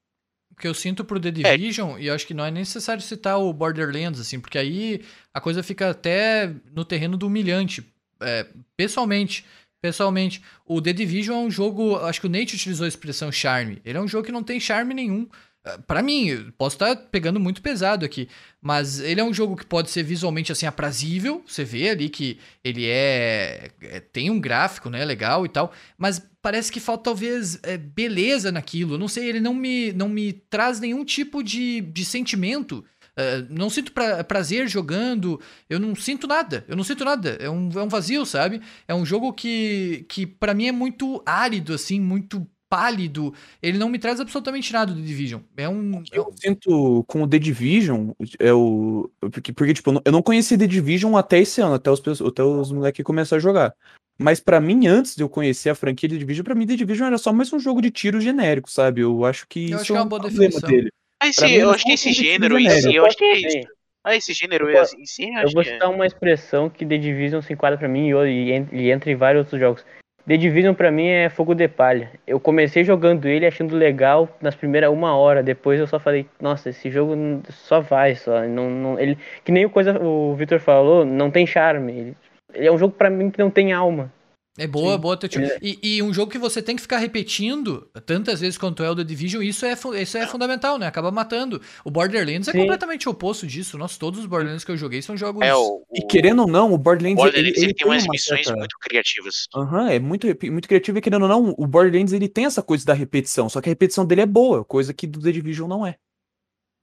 O 0.50 0.56
que 0.60 0.66
eu 0.66 0.74
sinto 0.74 1.04
pro 1.04 1.20
The 1.20 1.28
É. 1.28 1.56
Division, 1.56 1.96
e 2.00 2.08
eu 2.08 2.14
acho 2.14 2.26
que 2.26 2.34
não 2.34 2.44
é 2.44 2.50
necessário 2.50 3.00
citar 3.02 3.38
o 3.38 3.52
Borderlands, 3.52 4.20
assim, 4.20 4.40
porque 4.40 4.58
aí 4.58 5.02
a 5.32 5.40
coisa 5.40 5.62
fica 5.62 5.90
até 5.90 6.52
no 6.74 6.84
terreno 6.84 7.16
do 7.16 7.28
humilhante. 7.28 7.86
É, 8.20 8.44
pessoalmente, 8.76 9.44
pessoalmente, 9.80 10.42
o 10.66 10.80
The 10.80 10.92
Division 10.92 11.36
é 11.36 11.46
um 11.46 11.50
jogo, 11.50 11.96
acho 11.96 12.20
que 12.20 12.26
o 12.26 12.30
Nate 12.30 12.54
utilizou 12.56 12.84
a 12.84 12.88
expressão 12.88 13.30
charme. 13.32 13.80
Ele 13.84 13.98
é 13.98 14.00
um 14.00 14.08
jogo 14.08 14.24
que 14.26 14.32
não 14.32 14.42
tem 14.42 14.58
charme 14.60 14.94
nenhum. 14.94 15.28
É, 15.64 15.78
Pra 15.78 16.02
mim, 16.02 16.52
posso 16.56 16.76
estar 16.76 16.94
pegando 16.96 17.38
muito 17.40 17.60
pesado 17.62 18.04
aqui, 18.04 18.28
mas 18.60 19.00
ele 19.00 19.20
é 19.20 19.24
um 19.24 19.34
jogo 19.34 19.56
que 19.56 19.66
pode 19.66 19.90
ser 19.90 20.02
visualmente 20.02 20.50
assim 20.52 20.66
aprazível. 20.66 21.42
Você 21.46 21.64
vê 21.64 21.90
ali 21.90 22.08
que 22.08 22.38
ele 22.64 22.86
é, 22.86 23.70
é- 23.80 24.00
tem 24.00 24.30
um 24.30 24.40
gráfico, 24.40 24.88
né, 24.90 25.04
legal 25.04 25.44
e 25.44 25.48
tal, 25.48 25.72
mas 25.96 26.20
parece 26.42 26.70
que 26.72 26.80
falta 26.80 27.04
talvez 27.04 27.58
é, 27.62 27.76
beleza 27.76 28.50
naquilo. 28.52 28.96
Não 28.98 29.08
sei, 29.08 29.28
ele 29.28 29.40
não 29.40 29.54
me, 29.54 29.92
não 29.92 30.08
me 30.08 30.32
traz 30.32 30.80
nenhum 30.80 31.04
tipo 31.04 31.42
de, 31.42 31.80
de 31.80 32.04
sentimento. 32.04 32.84
É, 33.18 33.42
não 33.50 33.68
sinto 33.68 33.90
pra- 33.90 34.22
prazer 34.22 34.68
jogando, 34.68 35.40
eu 35.68 35.80
não 35.80 35.94
sinto 35.96 36.28
nada, 36.28 36.64
eu 36.68 36.76
não 36.76 36.84
sinto 36.84 37.04
nada, 37.04 37.30
é 37.40 37.50
um, 37.50 37.68
é 37.74 37.82
um 37.82 37.88
vazio, 37.88 38.24
sabe? 38.24 38.60
É 38.86 38.94
um 38.94 39.04
jogo 39.04 39.32
que, 39.32 40.06
que 40.08 40.24
para 40.24 40.54
mim 40.54 40.68
é 40.68 40.72
muito 40.72 41.20
árido, 41.26 41.74
assim, 41.74 42.00
muito 42.00 42.46
pálido, 42.70 43.34
ele 43.62 43.76
não 43.78 43.88
me 43.88 43.98
traz 43.98 44.20
absolutamente 44.20 44.72
nada 44.72 44.92
do 44.92 45.02
Division. 45.02 45.40
É 45.56 45.68
um. 45.68 46.02
é 46.12 46.18
Eu 46.18 46.32
sinto 46.36 47.02
com 47.08 47.22
o 47.22 47.26
The 47.28 47.38
Division, 47.40 48.10
é 48.38 48.52
o. 48.52 49.10
Porque, 49.20 49.52
porque 49.52 49.74
tipo, 49.74 50.00
eu 50.04 50.12
não- 50.12 50.22
conheci 50.22 50.56
The 50.56 50.66
Division 50.66 51.16
até 51.16 51.40
esse 51.40 51.60
ano, 51.60 51.74
até 51.74 51.90
os, 51.90 52.00
até 52.20 52.42
os 52.44 52.70
moleques 52.70 53.02
começaram 53.04 53.38
a 53.38 53.42
jogar. 53.42 53.74
Mas 54.20 54.38
pra 54.38 54.60
mim, 54.60 54.86
antes 54.86 55.16
de 55.16 55.22
eu 55.22 55.28
conhecer 55.28 55.70
a 55.70 55.74
franquia 55.74 56.08
The 56.08 56.16
Division, 56.18 56.44
pra 56.44 56.54
mim 56.54 56.66
The 56.66 56.76
Division 56.76 57.06
era 57.06 57.18
só 57.18 57.32
mais 57.32 57.52
um 57.52 57.58
jogo 57.58 57.80
de 57.80 57.90
tiro 57.90 58.20
genérico, 58.20 58.70
sabe? 58.70 59.00
Eu 59.00 59.24
acho 59.24 59.46
que 59.48 59.60
Eu 59.60 59.64
isso 59.66 59.74
acho 59.76 59.86
que 59.86 59.92
é 59.92 59.96
é 59.96 59.98
uma 60.00 60.04
um 60.06 60.08
boa 60.08 60.20
problema 60.20 60.44
definição. 60.46 60.68
dele. 60.70 60.90
Esse, 61.22 61.40
Pra 61.40 61.48
mim, 61.48 61.54
eu 61.54 61.70
acho 61.70 61.84
que 61.84 61.92
esse 61.92 62.12
gênero 62.12 62.58
em 62.58 62.70
si, 62.70 62.94
eu 62.94 63.04
acho 63.04 63.16
que 63.16 63.24
é 63.24 63.36
isso. 63.36 63.68
Ah, 64.04 64.14
esse 64.14 64.32
gênero 64.32 64.70
Eu 64.70 64.82
em 64.82 65.04
si, 65.04 65.24
eu 65.24 65.32
Eu 65.32 65.38
acho 65.40 65.52
vou 65.52 65.62
é. 65.62 65.64
citar 65.64 65.90
uma 65.90 66.06
expressão 66.06 66.70
que 66.70 66.86
The 66.86 66.96
Division 66.96 67.42
se 67.42 67.52
enquadra 67.52 67.76
pra 67.76 67.88
mim 67.88 68.08
e, 68.08 68.12
e, 68.12 68.66
e 68.72 68.90
entra 68.90 69.10
em 69.10 69.16
vários 69.16 69.40
outros 69.44 69.60
jogos. 69.60 69.84
The 70.26 70.36
Division 70.36 70.74
pra 70.74 70.90
mim 70.90 71.08
é 71.08 71.28
fogo 71.28 71.54
de 71.54 71.66
palha. 71.66 72.12
Eu 72.26 72.38
comecei 72.38 72.84
jogando 72.84 73.26
ele 73.26 73.46
achando 73.46 73.74
legal 73.74 74.28
nas 74.40 74.54
primeiras 74.54 74.90
uma 74.90 75.16
hora, 75.16 75.42
depois 75.42 75.80
eu 75.80 75.86
só 75.86 75.98
falei, 75.98 76.26
nossa, 76.40 76.68
esse 76.68 76.90
jogo 76.90 77.14
só 77.48 77.80
vai, 77.80 78.14
só 78.14 78.42
não, 78.46 78.70
não 78.70 79.00
ele 79.00 79.16
que 79.42 79.50
nem 79.50 79.64
o 79.64 79.70
coisa 79.70 79.98
o 79.98 80.34
Victor 80.36 80.60
falou, 80.60 81.04
não 81.04 81.30
tem 81.30 81.46
charme. 81.46 81.92
Ele, 81.92 82.16
ele 82.54 82.66
é 82.66 82.72
um 82.72 82.78
jogo 82.78 82.94
pra 82.94 83.10
mim 83.10 83.30
que 83.30 83.38
não 83.38 83.50
tem 83.50 83.72
alma. 83.72 84.12
É 84.58 84.66
boa, 84.66 84.94
Sim. 84.94 85.00
boa 85.00 85.16
Tio. 85.16 85.40
Ele- 85.40 85.58
E, 85.62 85.96
e 85.96 86.02
um 86.02 86.12
jogo 86.12 86.32
que 86.32 86.38
você 86.38 86.60
tem 86.60 86.74
que 86.74 86.82
ficar 86.82 86.98
repetindo 86.98 87.88
tantas 88.04 88.40
vezes 88.40 88.58
quanto 88.58 88.82
é 88.82 88.90
o 88.90 88.96
The 88.96 89.04
Division, 89.04 89.40
isso 89.42 89.64
é, 89.64 89.72
isso 90.02 90.18
é 90.18 90.26
fundamental, 90.26 90.76
né? 90.78 90.86
Acaba 90.88 91.12
matando. 91.12 91.62
O 91.84 91.90
Borderlands 91.92 92.48
é 92.48 92.52
Sim. 92.52 92.58
completamente 92.58 93.08
o 93.08 93.12
oposto 93.12 93.46
disso. 93.46 93.78
Nossa, 93.78 93.96
todos 93.98 94.18
os 94.18 94.26
Borderlands 94.26 94.64
que 94.64 94.72
eu 94.72 94.76
joguei 94.76 95.00
são 95.00 95.16
jogos. 95.16 95.42
É, 95.46 95.54
o, 95.54 95.84
E 95.94 96.00
o 96.02 96.06
querendo 96.08 96.42
ou 96.42 96.48
não, 96.48 96.72
o 96.72 96.76
Borderlands. 96.78 97.16
Borderlands 97.22 97.56
ele, 97.56 97.66
ele, 97.66 97.74
tem 97.74 97.86
umas 97.86 98.02
uma 98.02 98.10
missões 98.10 98.44
certa- 98.44 98.58
muito 98.58 98.76
criativas. 98.80 99.46
Aham, 99.54 99.90
é 99.90 99.98
muito, 100.00 100.26
muito 100.50 100.66
criativo 100.68 100.98
e 100.98 101.00
querendo 101.00 101.22
ou 101.22 101.28
não, 101.28 101.54
o 101.56 101.66
Borderlands 101.66 102.12
ele 102.12 102.28
tem 102.28 102.44
essa 102.44 102.62
coisa 102.62 102.84
da 102.84 102.94
repetição, 102.94 103.48
só 103.48 103.60
que 103.60 103.68
a 103.68 103.72
repetição 103.72 104.04
dele 104.04 104.22
é 104.22 104.26
boa, 104.26 104.64
coisa 104.64 104.92
que 104.92 105.06
do 105.06 105.22
The 105.22 105.30
Division 105.30 105.68
não 105.68 105.86
é. 105.86 105.96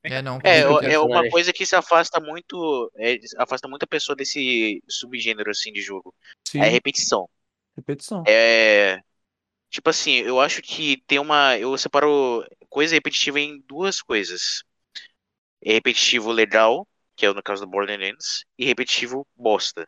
É, 0.02 0.22
não. 0.22 0.40
É, 0.44 0.60
é 0.94 1.00
uma 1.00 1.28
coisa 1.30 1.52
que 1.52 1.66
se 1.66 1.76
afasta 1.76 2.20
muito. 2.22 2.92
é, 2.98 3.18
afasta 3.38 3.68
muito 3.68 3.84
a 3.84 3.88
pessoa 3.88 4.16
desse 4.16 4.82
subgênero 4.88 5.50
assim 5.50 5.74
de 5.74 5.82
jogo. 5.82 6.14
Sim, 6.48 6.60
É 6.62 6.68
repetição. 6.70 7.28
Repetição. 7.76 8.24
É. 8.28 9.00
Tipo 9.70 9.90
assim, 9.90 10.14
eu 10.20 10.40
acho 10.40 10.62
que 10.62 11.04
tem 11.08 11.20
uma. 11.20 11.58
Eu 11.58 11.78
separo 11.78 12.46
coisa 12.70 12.96
repetitiva 12.96 13.40
em 13.40 13.62
duas 13.62 14.02
coisas. 14.02 14.64
É 15.62 15.74
repetitivo 15.74 16.32
legal, 16.32 16.88
que 17.16 17.26
é 17.26 17.34
no 17.34 17.44
caso 17.44 17.66
do 17.66 17.70
Borderlands, 17.72 18.46
e 18.58 18.66
repetitivo 18.66 19.28
bosta, 19.36 19.88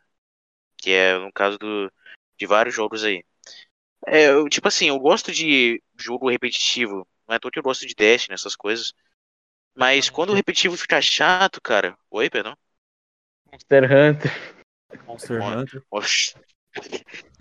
que 0.76 0.90
é 0.90 1.18
no 1.18 1.32
caso 1.32 1.58
do, 1.58 1.92
de 2.38 2.46
vários 2.46 2.74
jogos 2.74 3.04
aí. 3.04 3.24
É, 4.06 4.28
eu, 4.30 4.48
tipo 4.48 4.68
assim, 4.68 4.88
eu 4.88 4.98
gosto 4.98 5.32
de 5.32 5.82
jogo 5.98 6.30
repetitivo, 6.30 7.06
não 7.28 7.36
é 7.36 7.38
toa 7.38 7.50
que 7.50 7.58
eu 7.58 7.62
gosto 7.62 7.86
de 7.86 7.94
Destiny, 7.94 8.34
essas 8.34 8.56
coisas. 8.56 8.92
Mas 9.74 10.10
quando 10.10 10.30
o 10.30 10.34
repetitivo 10.34 10.76
fica 10.76 11.00
chato, 11.00 11.60
cara. 11.62 11.96
Oi, 12.10 12.28
perdão? 12.30 12.56
Monster 13.52 13.84
Hunter. 13.84 14.32
Monster 15.06 15.38
Mon- 15.38 15.60
Hunter. 15.60 15.82
Oxi. 15.90 16.34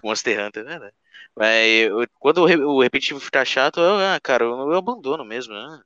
Monster 0.04 0.40
Hunter, 0.46 0.64
né? 0.66 0.80
né? 0.80 0.92
Mas 1.36 1.84
eu- 1.90 2.08
quando 2.20 2.40
o, 2.40 2.46
re- 2.46 2.58
o 2.58 2.82
repetitivo 2.82 3.20
ficar 3.20 3.46
chato, 3.46 3.80
eu, 3.80 3.96
ah, 4.00 4.20
cara, 4.22 4.44
eu, 4.44 4.52
eu 4.72 4.78
abandono 4.78 5.26
mesmo, 5.26 5.54
né? 5.54 5.82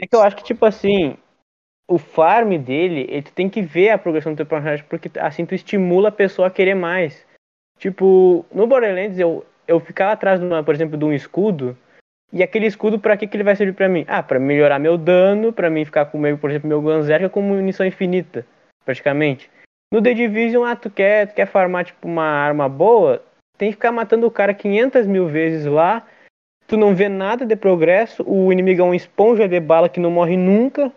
É 0.00 0.06
que 0.06 0.14
eu 0.14 0.22
acho 0.22 0.36
que, 0.36 0.44
tipo 0.44 0.64
assim, 0.64 1.16
o 1.88 1.98
farm 1.98 2.58
dele, 2.58 3.06
ele 3.10 3.22
tu 3.22 3.32
tem 3.32 3.48
que 3.50 3.62
ver 3.62 3.90
a 3.90 3.98
progressão 3.98 4.32
do 4.34 4.36
teu 4.38 4.46
personagem, 4.46 4.84
porque 4.88 5.10
assim 5.18 5.46
tu 5.46 5.54
estimula 5.54 6.10
a 6.10 6.12
pessoa 6.12 6.48
a 6.48 6.50
querer 6.50 6.74
mais. 6.74 7.26
Tipo, 7.78 8.46
no 8.52 8.66
Borderlands 8.66 9.18
eu, 9.18 9.46
eu 9.68 9.80
ficava 9.80 10.12
atrás, 10.12 10.40
de 10.40 10.46
uma, 10.46 10.64
por 10.64 10.74
exemplo, 10.74 10.98
de 10.98 11.04
um 11.04 11.12
escudo, 11.12 11.76
e 12.32 12.42
aquele 12.42 12.66
escudo 12.66 12.98
pra 13.00 13.16
que, 13.16 13.26
que 13.26 13.36
ele 13.36 13.44
vai 13.44 13.56
servir 13.56 13.74
pra 13.74 13.88
mim? 13.88 14.04
Ah, 14.08 14.22
pra 14.22 14.40
melhorar 14.40 14.78
meu 14.78 14.98
dano, 14.98 15.52
pra 15.52 15.70
mim 15.70 15.84
ficar 15.84 16.06
com, 16.06 16.18
meu, 16.18 16.38
por 16.38 16.50
exemplo, 16.50 16.68
meu 16.68 16.82
Gunzerka 16.82 17.28
com 17.30 17.42
munição 17.42 17.86
infinita, 17.86 18.46
praticamente. 18.84 19.50
No 19.92 20.02
The 20.02 20.12
Division, 20.14 20.64
ah, 20.64 20.76
tu 20.76 20.90
quer, 20.90 21.28
tu 21.28 21.34
quer 21.34 21.46
farmar, 21.46 21.84
tipo, 21.86 22.06
uma 22.06 22.24
arma 22.24 22.68
boa, 22.68 23.24
tem 23.56 23.70
que 23.70 23.76
ficar 23.76 23.90
matando 23.90 24.26
o 24.26 24.30
cara 24.30 24.52
500 24.52 25.06
mil 25.06 25.26
vezes 25.28 25.64
lá, 25.64 26.06
tu 26.66 26.76
não 26.76 26.94
vê 26.94 27.08
nada 27.08 27.46
de 27.46 27.56
progresso, 27.56 28.22
o 28.28 28.52
inimigo 28.52 28.82
é 28.82 28.84
uma 28.84 28.96
esponja 28.96 29.48
de 29.48 29.58
bala 29.58 29.88
que 29.88 29.98
não 29.98 30.10
morre 30.10 30.36
nunca. 30.36 30.92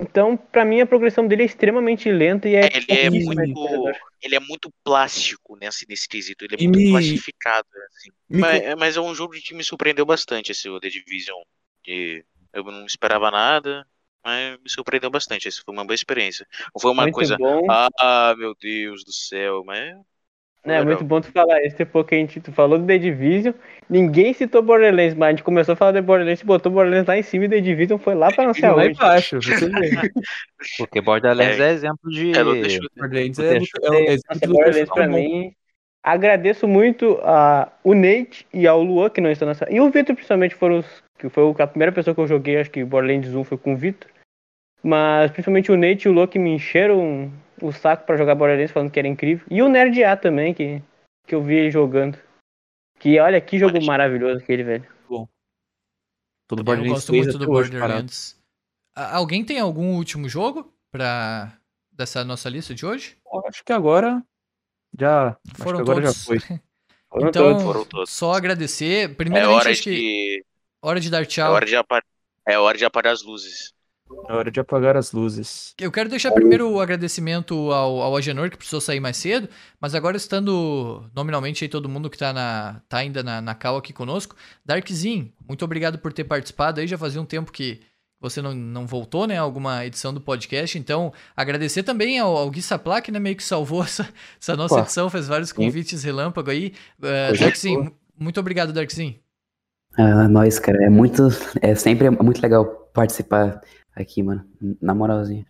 Então, 0.00 0.36
pra 0.36 0.64
mim, 0.64 0.80
a 0.80 0.86
progressão 0.86 1.26
dele 1.26 1.42
é 1.42 1.46
extremamente 1.46 2.10
lenta 2.10 2.48
e 2.48 2.56
é. 2.56 2.68
Ele 2.74 2.86
é 2.88 3.10
muito, 3.10 3.28
esperador. 3.30 3.96
ele 4.20 4.34
é 4.34 4.40
muito 4.40 4.68
plástico 4.82 5.56
nesse, 5.56 5.86
nesse 5.88 6.08
quesito, 6.08 6.44
ele 6.44 6.56
é 6.56 6.58
E 6.60 6.66
muito 6.66 6.78
me- 6.80 6.90
plastificado, 6.90 7.68
assim. 7.88 8.10
Me 8.28 8.40
Mas, 8.40 8.62
é- 8.62 8.74
mas 8.74 8.96
é 8.96 9.00
um 9.00 9.14
jogo 9.14 9.34
que 9.34 9.54
me 9.54 9.62
surpreendeu 9.62 10.04
bastante, 10.04 10.50
esse 10.50 10.68
o 10.68 10.80
The 10.80 10.88
Division. 10.88 11.40
E 11.86 12.24
eu 12.52 12.64
não 12.64 12.86
esperava 12.86 13.30
nada, 13.30 13.86
mas 14.24 14.58
me 14.62 14.70
surpreendeu 14.70 15.10
bastante. 15.10 15.46
Essa 15.48 15.62
foi 15.64 15.74
uma 15.74 15.84
boa 15.84 15.94
experiência. 15.94 16.46
Não 16.74 16.80
foi 16.80 16.90
uma 16.90 17.02
muito 17.02 17.14
coisa, 17.14 17.36
bom. 17.36 17.66
ah, 17.70 18.34
meu 18.38 18.54
Deus 18.60 19.04
do 19.04 19.12
céu, 19.12 19.62
mas 19.64 19.94
legal. 20.64 20.84
muito 20.86 21.04
bom 21.04 21.20
tu 21.20 21.30
falar 21.30 21.62
isso 21.62 21.76
depois 21.76 22.06
que 22.06 22.14
a 22.14 22.18
gente 22.18 22.40
tu 22.40 22.50
falou 22.52 22.78
do 22.78 22.86
The 22.86 22.98
Division. 22.98 23.52
Ninguém 23.88 24.32
citou 24.32 24.62
Borderlands, 24.62 25.14
mas 25.14 25.28
a 25.28 25.30
gente 25.32 25.42
começou 25.44 25.74
a 25.74 25.76
falar 25.76 25.92
de 25.92 26.00
Borderlands, 26.00 26.42
botou 26.42 26.72
Borderlands 26.72 27.06
lá 27.06 27.18
em 27.18 27.22
cima 27.22 27.44
e 27.44 27.48
The 27.50 27.60
Division 27.60 27.98
foi 27.98 28.14
lá 28.14 28.32
pra 28.32 28.46
não 28.46 28.54
sei 28.54 28.70
Lá 28.70 28.82
aonde. 28.82 28.94
embaixo, 28.94 29.40
você 29.42 29.68
vê. 29.68 30.10
Porque 30.78 31.00
Borderlands 31.00 31.60
é, 31.60 31.70
exemplo 31.70 32.10
de. 32.10 32.30
é, 32.30 32.42
Borderlands 32.42 33.38
é, 33.38 33.58
é, 33.58 34.14
é, 34.14 34.46
do 34.46 34.52
Borderlands 34.52 34.90
pra 34.90 35.06
mim. 35.06 35.54
Agradeço 36.02 36.68
muito 36.68 37.18
a 37.22 37.72
o 37.82 37.94
Nate 37.94 38.46
e 38.52 38.66
ao 38.66 38.82
Luan 38.82 39.08
que 39.08 39.22
não 39.22 39.30
estão 39.30 39.48
nessa. 39.48 39.66
E 39.70 39.80
o 39.80 39.90
Vitor, 39.90 40.14
principalmente, 40.14 40.54
foram 40.54 40.78
os. 40.78 41.04
Que 41.18 41.28
foi 41.30 41.44
a 41.58 41.66
primeira 41.66 41.92
pessoa 41.92 42.14
que 42.14 42.20
eu 42.20 42.26
joguei, 42.26 42.58
acho 42.58 42.70
que 42.70 42.84
Borderlands 42.84 43.34
1 43.34 43.44
foi 43.44 43.56
com 43.56 43.72
o 43.72 43.76
Vitor. 43.76 44.10
Mas 44.84 45.30
principalmente 45.30 45.72
o 45.72 45.76
Nate 45.76 46.08
e 46.08 46.10
o 46.10 46.28
que 46.28 46.38
me 46.38 46.50
encheram 46.50 47.32
o 47.62 47.72
saco 47.72 48.04
pra 48.04 48.16
jogar 48.16 48.34
Borderlands 48.34 48.70
falando 48.70 48.90
que 48.90 48.98
era 48.98 49.08
incrível. 49.08 49.46
E 49.50 49.62
o 49.62 49.68
Nerd 49.68 50.02
A 50.04 50.16
também, 50.16 50.52
que, 50.52 50.82
que 51.26 51.34
eu 51.34 51.42
vi 51.42 51.54
ele 51.54 51.70
jogando. 51.70 52.18
Que 52.98 53.18
olha 53.18 53.40
que 53.40 53.58
jogo 53.58 53.76
Olha, 53.76 53.86
maravilhoso 53.86 54.42
aquele, 54.42 54.62
velho. 54.62 54.86
Todo 56.46 56.58
É, 56.58 56.60
eu 56.60 56.64
Borderlands 56.64 56.92
gosto 56.92 57.06
3 57.08 57.24
muito 57.26 57.38
do. 57.38 57.46
Borderlands. 57.46 58.38
Alguém 58.94 59.44
tem 59.44 59.58
algum 59.58 59.96
último 59.96 60.28
jogo 60.28 60.72
pra 60.92 61.58
dessa 61.92 62.24
nossa 62.24 62.48
lista 62.48 62.74
de 62.74 62.84
hoje? 62.86 63.16
Eu 63.32 63.46
Acho 63.48 63.64
que 63.64 63.72
agora 63.72 64.22
já. 64.98 65.28
acho 65.30 65.62
Foram 65.62 65.76
que 65.84 65.90
agora 65.90 66.02
todos. 66.02 66.18
já 66.18 66.24
foi. 66.26 66.38
Foram 67.10 67.28
Então, 67.28 67.42
todos. 67.48 67.62
Foram 67.62 67.84
todos. 67.84 68.10
só 68.10 68.32
agradecer. 68.32 69.10
é 69.10 69.14
Primeiramente, 69.14 69.60
hora 69.60 69.70
acho 69.70 69.82
que 69.82 69.90
de, 69.90 70.44
hora 70.82 71.00
de 71.00 71.10
dar 71.10 71.22
é 71.22 71.26
tchau. 71.26 71.52
hora 71.52 71.66
de 71.66 71.76
apagar, 71.76 72.04
é 72.46 72.58
hora 72.58 72.76
de 72.78 72.84
apagar 72.84 73.12
as 73.12 73.22
luzes. 73.22 73.73
É 74.28 74.32
hora 74.32 74.50
de 74.50 74.60
apagar 74.60 74.96
as 74.96 75.12
luzes. 75.12 75.74
Eu 75.80 75.90
quero 75.90 76.08
deixar 76.08 76.30
primeiro 76.30 76.70
o 76.70 76.80
agradecimento 76.80 77.72
ao, 77.72 78.00
ao 78.02 78.16
Agenor, 78.16 78.50
que 78.50 78.56
precisou 78.56 78.80
sair 78.80 79.00
mais 79.00 79.16
cedo, 79.16 79.48
mas 79.80 79.94
agora 79.94 80.16
estando 80.16 81.04
nominalmente 81.14 81.64
aí 81.64 81.68
todo 81.68 81.88
mundo 81.88 82.10
que 82.10 82.18
tá, 82.18 82.32
na, 82.32 82.80
tá 82.88 82.98
ainda 82.98 83.22
na, 83.22 83.40
na 83.40 83.54
cal 83.54 83.76
aqui 83.76 83.92
conosco. 83.92 84.36
Darkzin, 84.64 85.32
muito 85.48 85.64
obrigado 85.64 85.98
por 85.98 86.12
ter 86.12 86.24
participado 86.24 86.80
aí, 86.80 86.86
já 86.86 86.98
fazia 86.98 87.20
um 87.20 87.26
tempo 87.26 87.50
que 87.50 87.80
você 88.20 88.40
não, 88.40 88.54
não 88.54 88.86
voltou, 88.86 89.26
né? 89.26 89.36
Alguma 89.36 89.84
edição 89.84 90.12
do 90.12 90.20
podcast. 90.20 90.78
Então, 90.78 91.12
agradecer 91.36 91.82
também 91.82 92.18
ao, 92.18 92.34
ao 92.36 92.50
Gui 92.50 92.62
Saplac, 92.62 93.10
né? 93.10 93.18
Meio 93.18 93.36
que 93.36 93.44
salvou 93.44 93.82
essa, 93.84 94.08
essa 94.40 94.56
nossa 94.56 94.76
Pô, 94.76 94.80
edição, 94.80 95.10
fez 95.10 95.28
vários 95.28 95.50
sim. 95.50 95.56
convites 95.56 96.02
relâmpago 96.02 96.50
aí. 96.50 96.72
Uh, 96.98 97.38
Darkzin, 97.38 97.92
muito 98.18 98.40
obrigado, 98.40 98.72
Darkzin. 98.72 99.18
Ah, 99.96 100.28
nós, 100.28 100.58
cara, 100.58 100.84
é 100.84 100.90
muito. 100.90 101.28
É 101.60 101.74
sempre 101.74 102.10
muito 102.10 102.42
legal 102.42 102.83
participar 102.94 103.60
aqui, 103.94 104.22
mano. 104.22 104.46
Na 104.80 104.94
moralzinha. 104.94 105.44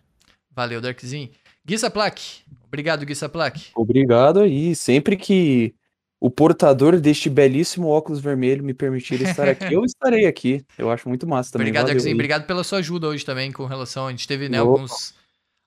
Valeu, 0.53 0.81
Darkzin. 0.81 1.31
Gui 1.65 1.77
Saplac, 1.77 2.43
obrigado, 2.67 3.05
Gui 3.05 3.15
Saplac. 3.15 3.71
Obrigado 3.75 4.41
aí. 4.41 4.75
Sempre 4.75 5.15
que 5.15 5.73
o 6.19 6.29
portador 6.29 6.99
deste 6.99 7.29
belíssimo 7.29 7.87
óculos 7.87 8.19
vermelho 8.19 8.63
me 8.63 8.73
permitir 8.73 9.21
estar 9.21 9.47
aqui, 9.47 9.73
eu 9.73 9.83
estarei 9.85 10.25
aqui. 10.25 10.63
Eu 10.77 10.91
acho 10.91 11.07
muito 11.07 11.27
massa 11.27 11.51
também. 11.51 11.65
Obrigado, 11.65 11.83
Valeu 11.83 11.95
Darkzin. 11.95 12.09
aí. 12.09 12.13
Obrigado 12.13 12.45
pela 12.45 12.63
sua 12.63 12.79
ajuda 12.79 13.07
hoje 13.07 13.25
também 13.25 13.51
com 13.51 13.65
relação. 13.65 14.07
A 14.07 14.11
gente 14.11 14.27
teve, 14.27 14.47
né, 14.49 14.61
Opa. 14.61 14.71
alguns, 14.71 15.13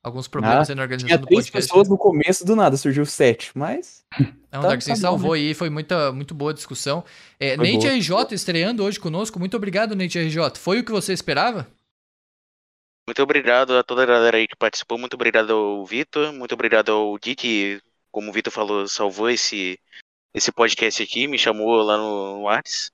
alguns 0.03 0.29
problemas 0.29 0.71
Ah, 0.71 0.75
na 0.75 0.83
organização 0.83 1.09
Tinha 1.09 1.19
do 1.19 1.27
três 1.27 1.45
podcast. 1.47 1.69
pessoas 1.69 1.89
no 1.89 1.99
começo 1.99 2.45
do 2.45 2.55
nada, 2.57 2.77
surgiu 2.77 3.05
sete, 3.05 3.51
mas 3.57 4.05
Não, 4.51 4.61
o 4.61 4.63
Tá- 4.63 4.69
Darkzin 4.69 4.91
tá 4.91 4.95
bom, 4.97 5.01
salvou 5.01 5.33
aí, 5.35 5.53
foi 5.55 5.69
muita, 5.71 6.13
muito 6.13 6.35
boa 6.35 6.51
a 6.53 6.55
discussão. 6.55 7.05
É, 7.39 7.57
Foi 7.57 7.73
Nate 7.73 7.87
boa. 7.87 7.97
RJ 7.99 8.35
estreando 8.35 8.85
hoje 8.85 8.99
conosco. 8.99 9.39
Muito 9.39 9.57
obrigado, 9.57 9.95
Nate 9.97 10.19
RJ. 10.19 10.57
Foi 10.59 10.81
o 10.81 10.85
que 10.85 10.93
você 10.93 11.13
esperava? 11.13 11.67
Muito 13.07 13.23
obrigado 13.23 13.77
a 13.77 13.83
toda 13.83 14.03
a 14.03 14.07
galera 14.07 14.37
aí 14.37 14.47
que 14.47 14.57
participou. 14.57 14.99
Muito 14.99 15.15
obrigado 15.15 15.53
ao 15.53 15.85
Vitor. 15.87 16.33
Muito 16.33 16.53
obrigado 16.53 16.93
ao 16.93 17.17
Gui, 17.17 17.35
que, 17.35 17.81
como 18.11 18.31
o 18.31 18.33
Vitor 18.33 18.53
falou, 18.53 18.87
salvou 18.87 19.31
esse, 19.31 19.79
esse 20.35 20.53
podcast 20.53 21.03
aqui, 21.03 21.27
me 21.27 21.39
chamou 21.39 21.83
lá 21.83 21.97
no, 21.97 22.37
no 22.39 22.43
Whats. 22.43 22.93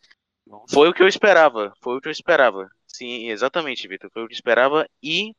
Foi 0.71 0.89
o 0.89 0.95
que 0.95 1.03
eu 1.03 1.09
esperava. 1.09 1.73
Foi 1.83 1.97
o 1.97 2.01
que 2.01 2.07
eu 2.09 2.13
esperava. 2.13 2.71
Sim, 2.87 3.29
exatamente, 3.31 3.89
Vitor. 3.89 4.09
Foi 4.13 4.23
o 4.23 4.29
que 4.29 4.35
eu 4.35 4.37
esperava. 4.37 4.89
E 5.03 5.35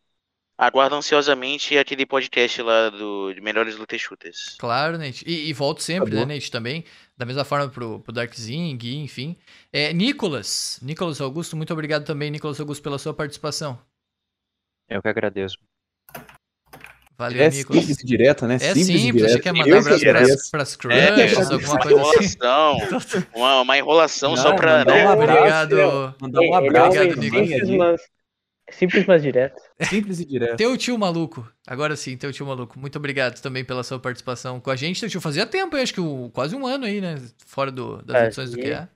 aguardo 0.57 0.95
ansiosamente 0.95 1.77
aquele 1.77 2.05
podcast 2.05 2.61
lá 2.61 2.89
do 2.89 3.33
de 3.33 3.41
Melhores 3.41 3.75
Lutas 3.75 3.99
Shooters. 4.01 4.55
Claro, 4.59 4.97
Nate. 4.97 5.23
E, 5.27 5.49
e 5.49 5.53
volto 5.53 5.81
sempre, 5.83 6.11
Tá 6.11 6.25
né. 6.25 6.35
Nate, 6.35 6.49
também. 6.51 6.83
Da 7.17 7.25
mesma 7.25 7.43
forma 7.45 7.69
pro, 7.69 7.99
pro 8.01 8.11
Darkzin, 8.13 8.75
Gui, 8.77 8.97
enfim. 8.97 9.37
É, 9.71 9.93
Nicolas. 9.93 10.79
Nicolas 10.81 11.21
Augusto, 11.21 11.55
muito 11.55 11.71
obrigado 11.73 12.03
também, 12.05 12.29
Nicolas 12.29 12.59
Augusto, 12.59 12.81
pela 12.83 12.97
sua 12.97 13.13
participação. 13.13 13.79
Eu 14.89 15.01
que 15.01 15.07
agradeço. 15.07 15.57
Valeu, 17.17 17.41
é 17.43 17.49
Nicolas. 17.49 17.85
simples 17.85 17.97
direto, 18.05 18.45
né? 18.45 18.55
É 18.55 18.59
simples, 18.59 18.85
simples, 19.01 19.31
você 19.31 19.39
quer 19.39 19.53
mandar 19.53 19.65
que 19.65 19.73
abraço 19.77 20.03
agradeço. 20.05 20.35
pras, 20.35 20.49
pras 20.51 20.75
crushes, 20.75 21.01
É, 21.01 21.53
alguma 21.53 21.71
uma 21.73 21.79
coisa 21.79 22.01
assim. 22.01 22.37
enrolação. 22.37 22.77
Uma, 23.33 23.61
uma 23.61 23.77
enrolação 23.77 24.29
Não, 24.35 24.37
só 24.37 24.53
pra. 24.53 24.79
mandar 24.79 24.93
né? 24.93 25.05
um 25.05 25.09
abraço, 25.09 25.63
Obrigado. 25.63 26.15
Mandar 26.19 26.39
um 26.41 26.43
é 26.43 26.57
abraço 26.57 26.97
Obrigado, 26.99 27.19
Nicolas. 27.21 28.01
Simples, 28.69 29.05
mas, 29.05 29.21
direto. 29.21 29.61
Simples 29.79 30.19
e 30.19 30.25
direto. 30.25 30.57
Teu 30.57 30.77
tio 30.77 30.97
maluco. 30.97 31.49
Agora 31.67 31.95
sim, 31.95 32.17
teu 32.17 32.31
tio 32.31 32.45
maluco. 32.45 32.79
Muito 32.79 32.97
obrigado 32.97 33.41
também 33.41 33.63
pela 33.65 33.83
sua 33.83 33.99
participação 33.99 34.59
com 34.59 34.69
a 34.71 34.75
gente. 34.75 34.99
Teu 34.99 35.09
tio 35.09 35.21
fazia 35.21 35.45
tempo, 35.45 35.75
eu 35.75 35.81
acho 35.83 35.93
que 35.93 36.01
o- 36.01 36.29
quase 36.31 36.55
um 36.55 36.65
ano 36.65 36.85
aí, 36.85 37.01
né? 37.01 37.15
Fora 37.45 37.71
do, 37.71 38.01
das 38.03 38.19
Fazia. 38.19 38.21
edições 38.21 38.51
do 38.51 38.57
QA. 38.57 38.89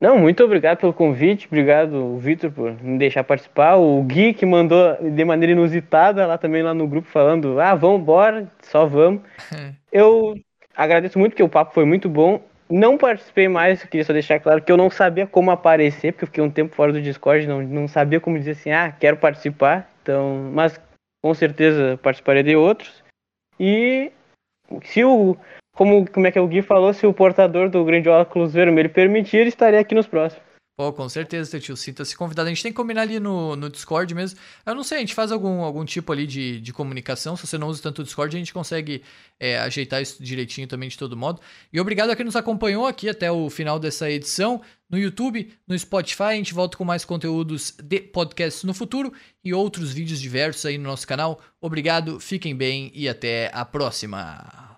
Não, 0.00 0.18
muito 0.18 0.42
obrigado 0.42 0.78
pelo 0.80 0.92
convite, 0.92 1.46
obrigado, 1.46 2.18
Vitor, 2.18 2.50
por 2.50 2.72
me 2.82 2.98
deixar 2.98 3.22
participar. 3.22 3.76
O 3.76 4.02
Gui, 4.02 4.34
que 4.34 4.44
mandou 4.44 4.96
de 5.00 5.24
maneira 5.24 5.52
inusitada 5.52 6.26
lá 6.26 6.36
também 6.36 6.62
lá 6.62 6.74
no 6.74 6.88
grupo, 6.88 7.08
falando: 7.08 7.60
ah, 7.60 7.74
vamos 7.74 8.00
embora, 8.00 8.50
só 8.62 8.84
vamos. 8.86 9.22
Eu 9.92 10.34
agradeço 10.76 11.18
muito, 11.18 11.32
porque 11.32 11.42
o 11.42 11.48
papo 11.48 11.74
foi 11.74 11.84
muito 11.84 12.08
bom. 12.08 12.42
Não 12.74 12.96
participei 12.96 13.48
mais, 13.48 13.84
queria 13.84 14.02
só 14.02 14.14
deixar 14.14 14.40
claro 14.40 14.62
que 14.62 14.72
eu 14.72 14.78
não 14.78 14.88
sabia 14.88 15.26
como 15.26 15.50
aparecer, 15.50 16.12
porque 16.12 16.24
eu 16.24 16.28
fiquei 16.28 16.42
um 16.42 16.50
tempo 16.50 16.74
fora 16.74 16.90
do 16.90 17.02
Discord, 17.02 17.46
não, 17.46 17.60
não 17.60 17.86
sabia 17.86 18.18
como 18.18 18.38
dizer 18.38 18.52
assim, 18.52 18.70
ah, 18.70 18.90
quero 18.90 19.18
participar. 19.18 19.90
Então, 20.00 20.50
mas 20.54 20.80
com 21.22 21.34
certeza 21.34 21.98
participarei 22.02 22.42
de 22.42 22.56
outros. 22.56 23.04
E 23.60 24.10
se 24.84 25.04
o. 25.04 25.36
Como, 25.76 26.10
como 26.10 26.26
é 26.26 26.32
que 26.32 26.40
o 26.40 26.46
Gui 26.46 26.62
falou, 26.62 26.94
se 26.94 27.06
o 27.06 27.12
portador 27.12 27.68
do 27.68 27.84
grande 27.84 28.08
óculos 28.08 28.54
vermelho 28.54 28.88
permitir, 28.88 29.46
estarei 29.46 29.78
aqui 29.78 29.94
nos 29.94 30.06
próximos. 30.06 30.51
Pô, 30.74 30.90
com 30.90 31.06
certeza, 31.06 31.50
teu 31.50 31.60
tio. 31.60 31.76
Sinta-se 31.76 32.16
convidado. 32.16 32.46
A 32.48 32.50
gente 32.50 32.62
tem 32.62 32.72
que 32.72 32.76
combinar 32.76 33.02
ali 33.02 33.20
no, 33.20 33.54
no 33.54 33.68
Discord 33.68 34.14
mesmo. 34.14 34.38
Eu 34.64 34.74
não 34.74 34.82
sei, 34.82 34.98
a 34.98 35.00
gente 35.00 35.14
faz 35.14 35.30
algum, 35.30 35.60
algum 35.60 35.84
tipo 35.84 36.10
ali 36.10 36.26
de, 36.26 36.60
de 36.60 36.72
comunicação. 36.72 37.36
Se 37.36 37.46
você 37.46 37.58
não 37.58 37.68
usa 37.68 37.82
tanto 37.82 38.00
o 38.00 38.04
Discord, 38.04 38.34
a 38.34 38.38
gente 38.38 38.54
consegue 38.54 39.02
é, 39.38 39.58
ajeitar 39.58 40.00
isso 40.00 40.22
direitinho 40.22 40.66
também 40.66 40.88
de 40.88 40.96
todo 40.96 41.14
modo. 41.14 41.42
E 41.70 41.78
obrigado 41.78 42.10
a 42.10 42.16
quem 42.16 42.24
nos 42.24 42.36
acompanhou 42.36 42.86
aqui 42.86 43.08
até 43.08 43.30
o 43.30 43.50
final 43.50 43.78
dessa 43.78 44.10
edição. 44.10 44.62
No 44.88 44.98
YouTube, 44.98 45.52
no 45.68 45.78
Spotify, 45.78 46.22
a 46.22 46.34
gente 46.34 46.54
volta 46.54 46.76
com 46.76 46.84
mais 46.84 47.04
conteúdos 47.04 47.74
de 47.82 48.00
podcasts 48.00 48.64
no 48.64 48.72
futuro 48.72 49.12
e 49.44 49.52
outros 49.52 49.92
vídeos 49.92 50.20
diversos 50.20 50.64
aí 50.64 50.78
no 50.78 50.84
nosso 50.84 51.06
canal. 51.06 51.38
Obrigado, 51.60 52.18
fiquem 52.18 52.56
bem 52.56 52.90
e 52.94 53.08
até 53.08 53.50
a 53.52 53.64
próxima. 53.64 54.71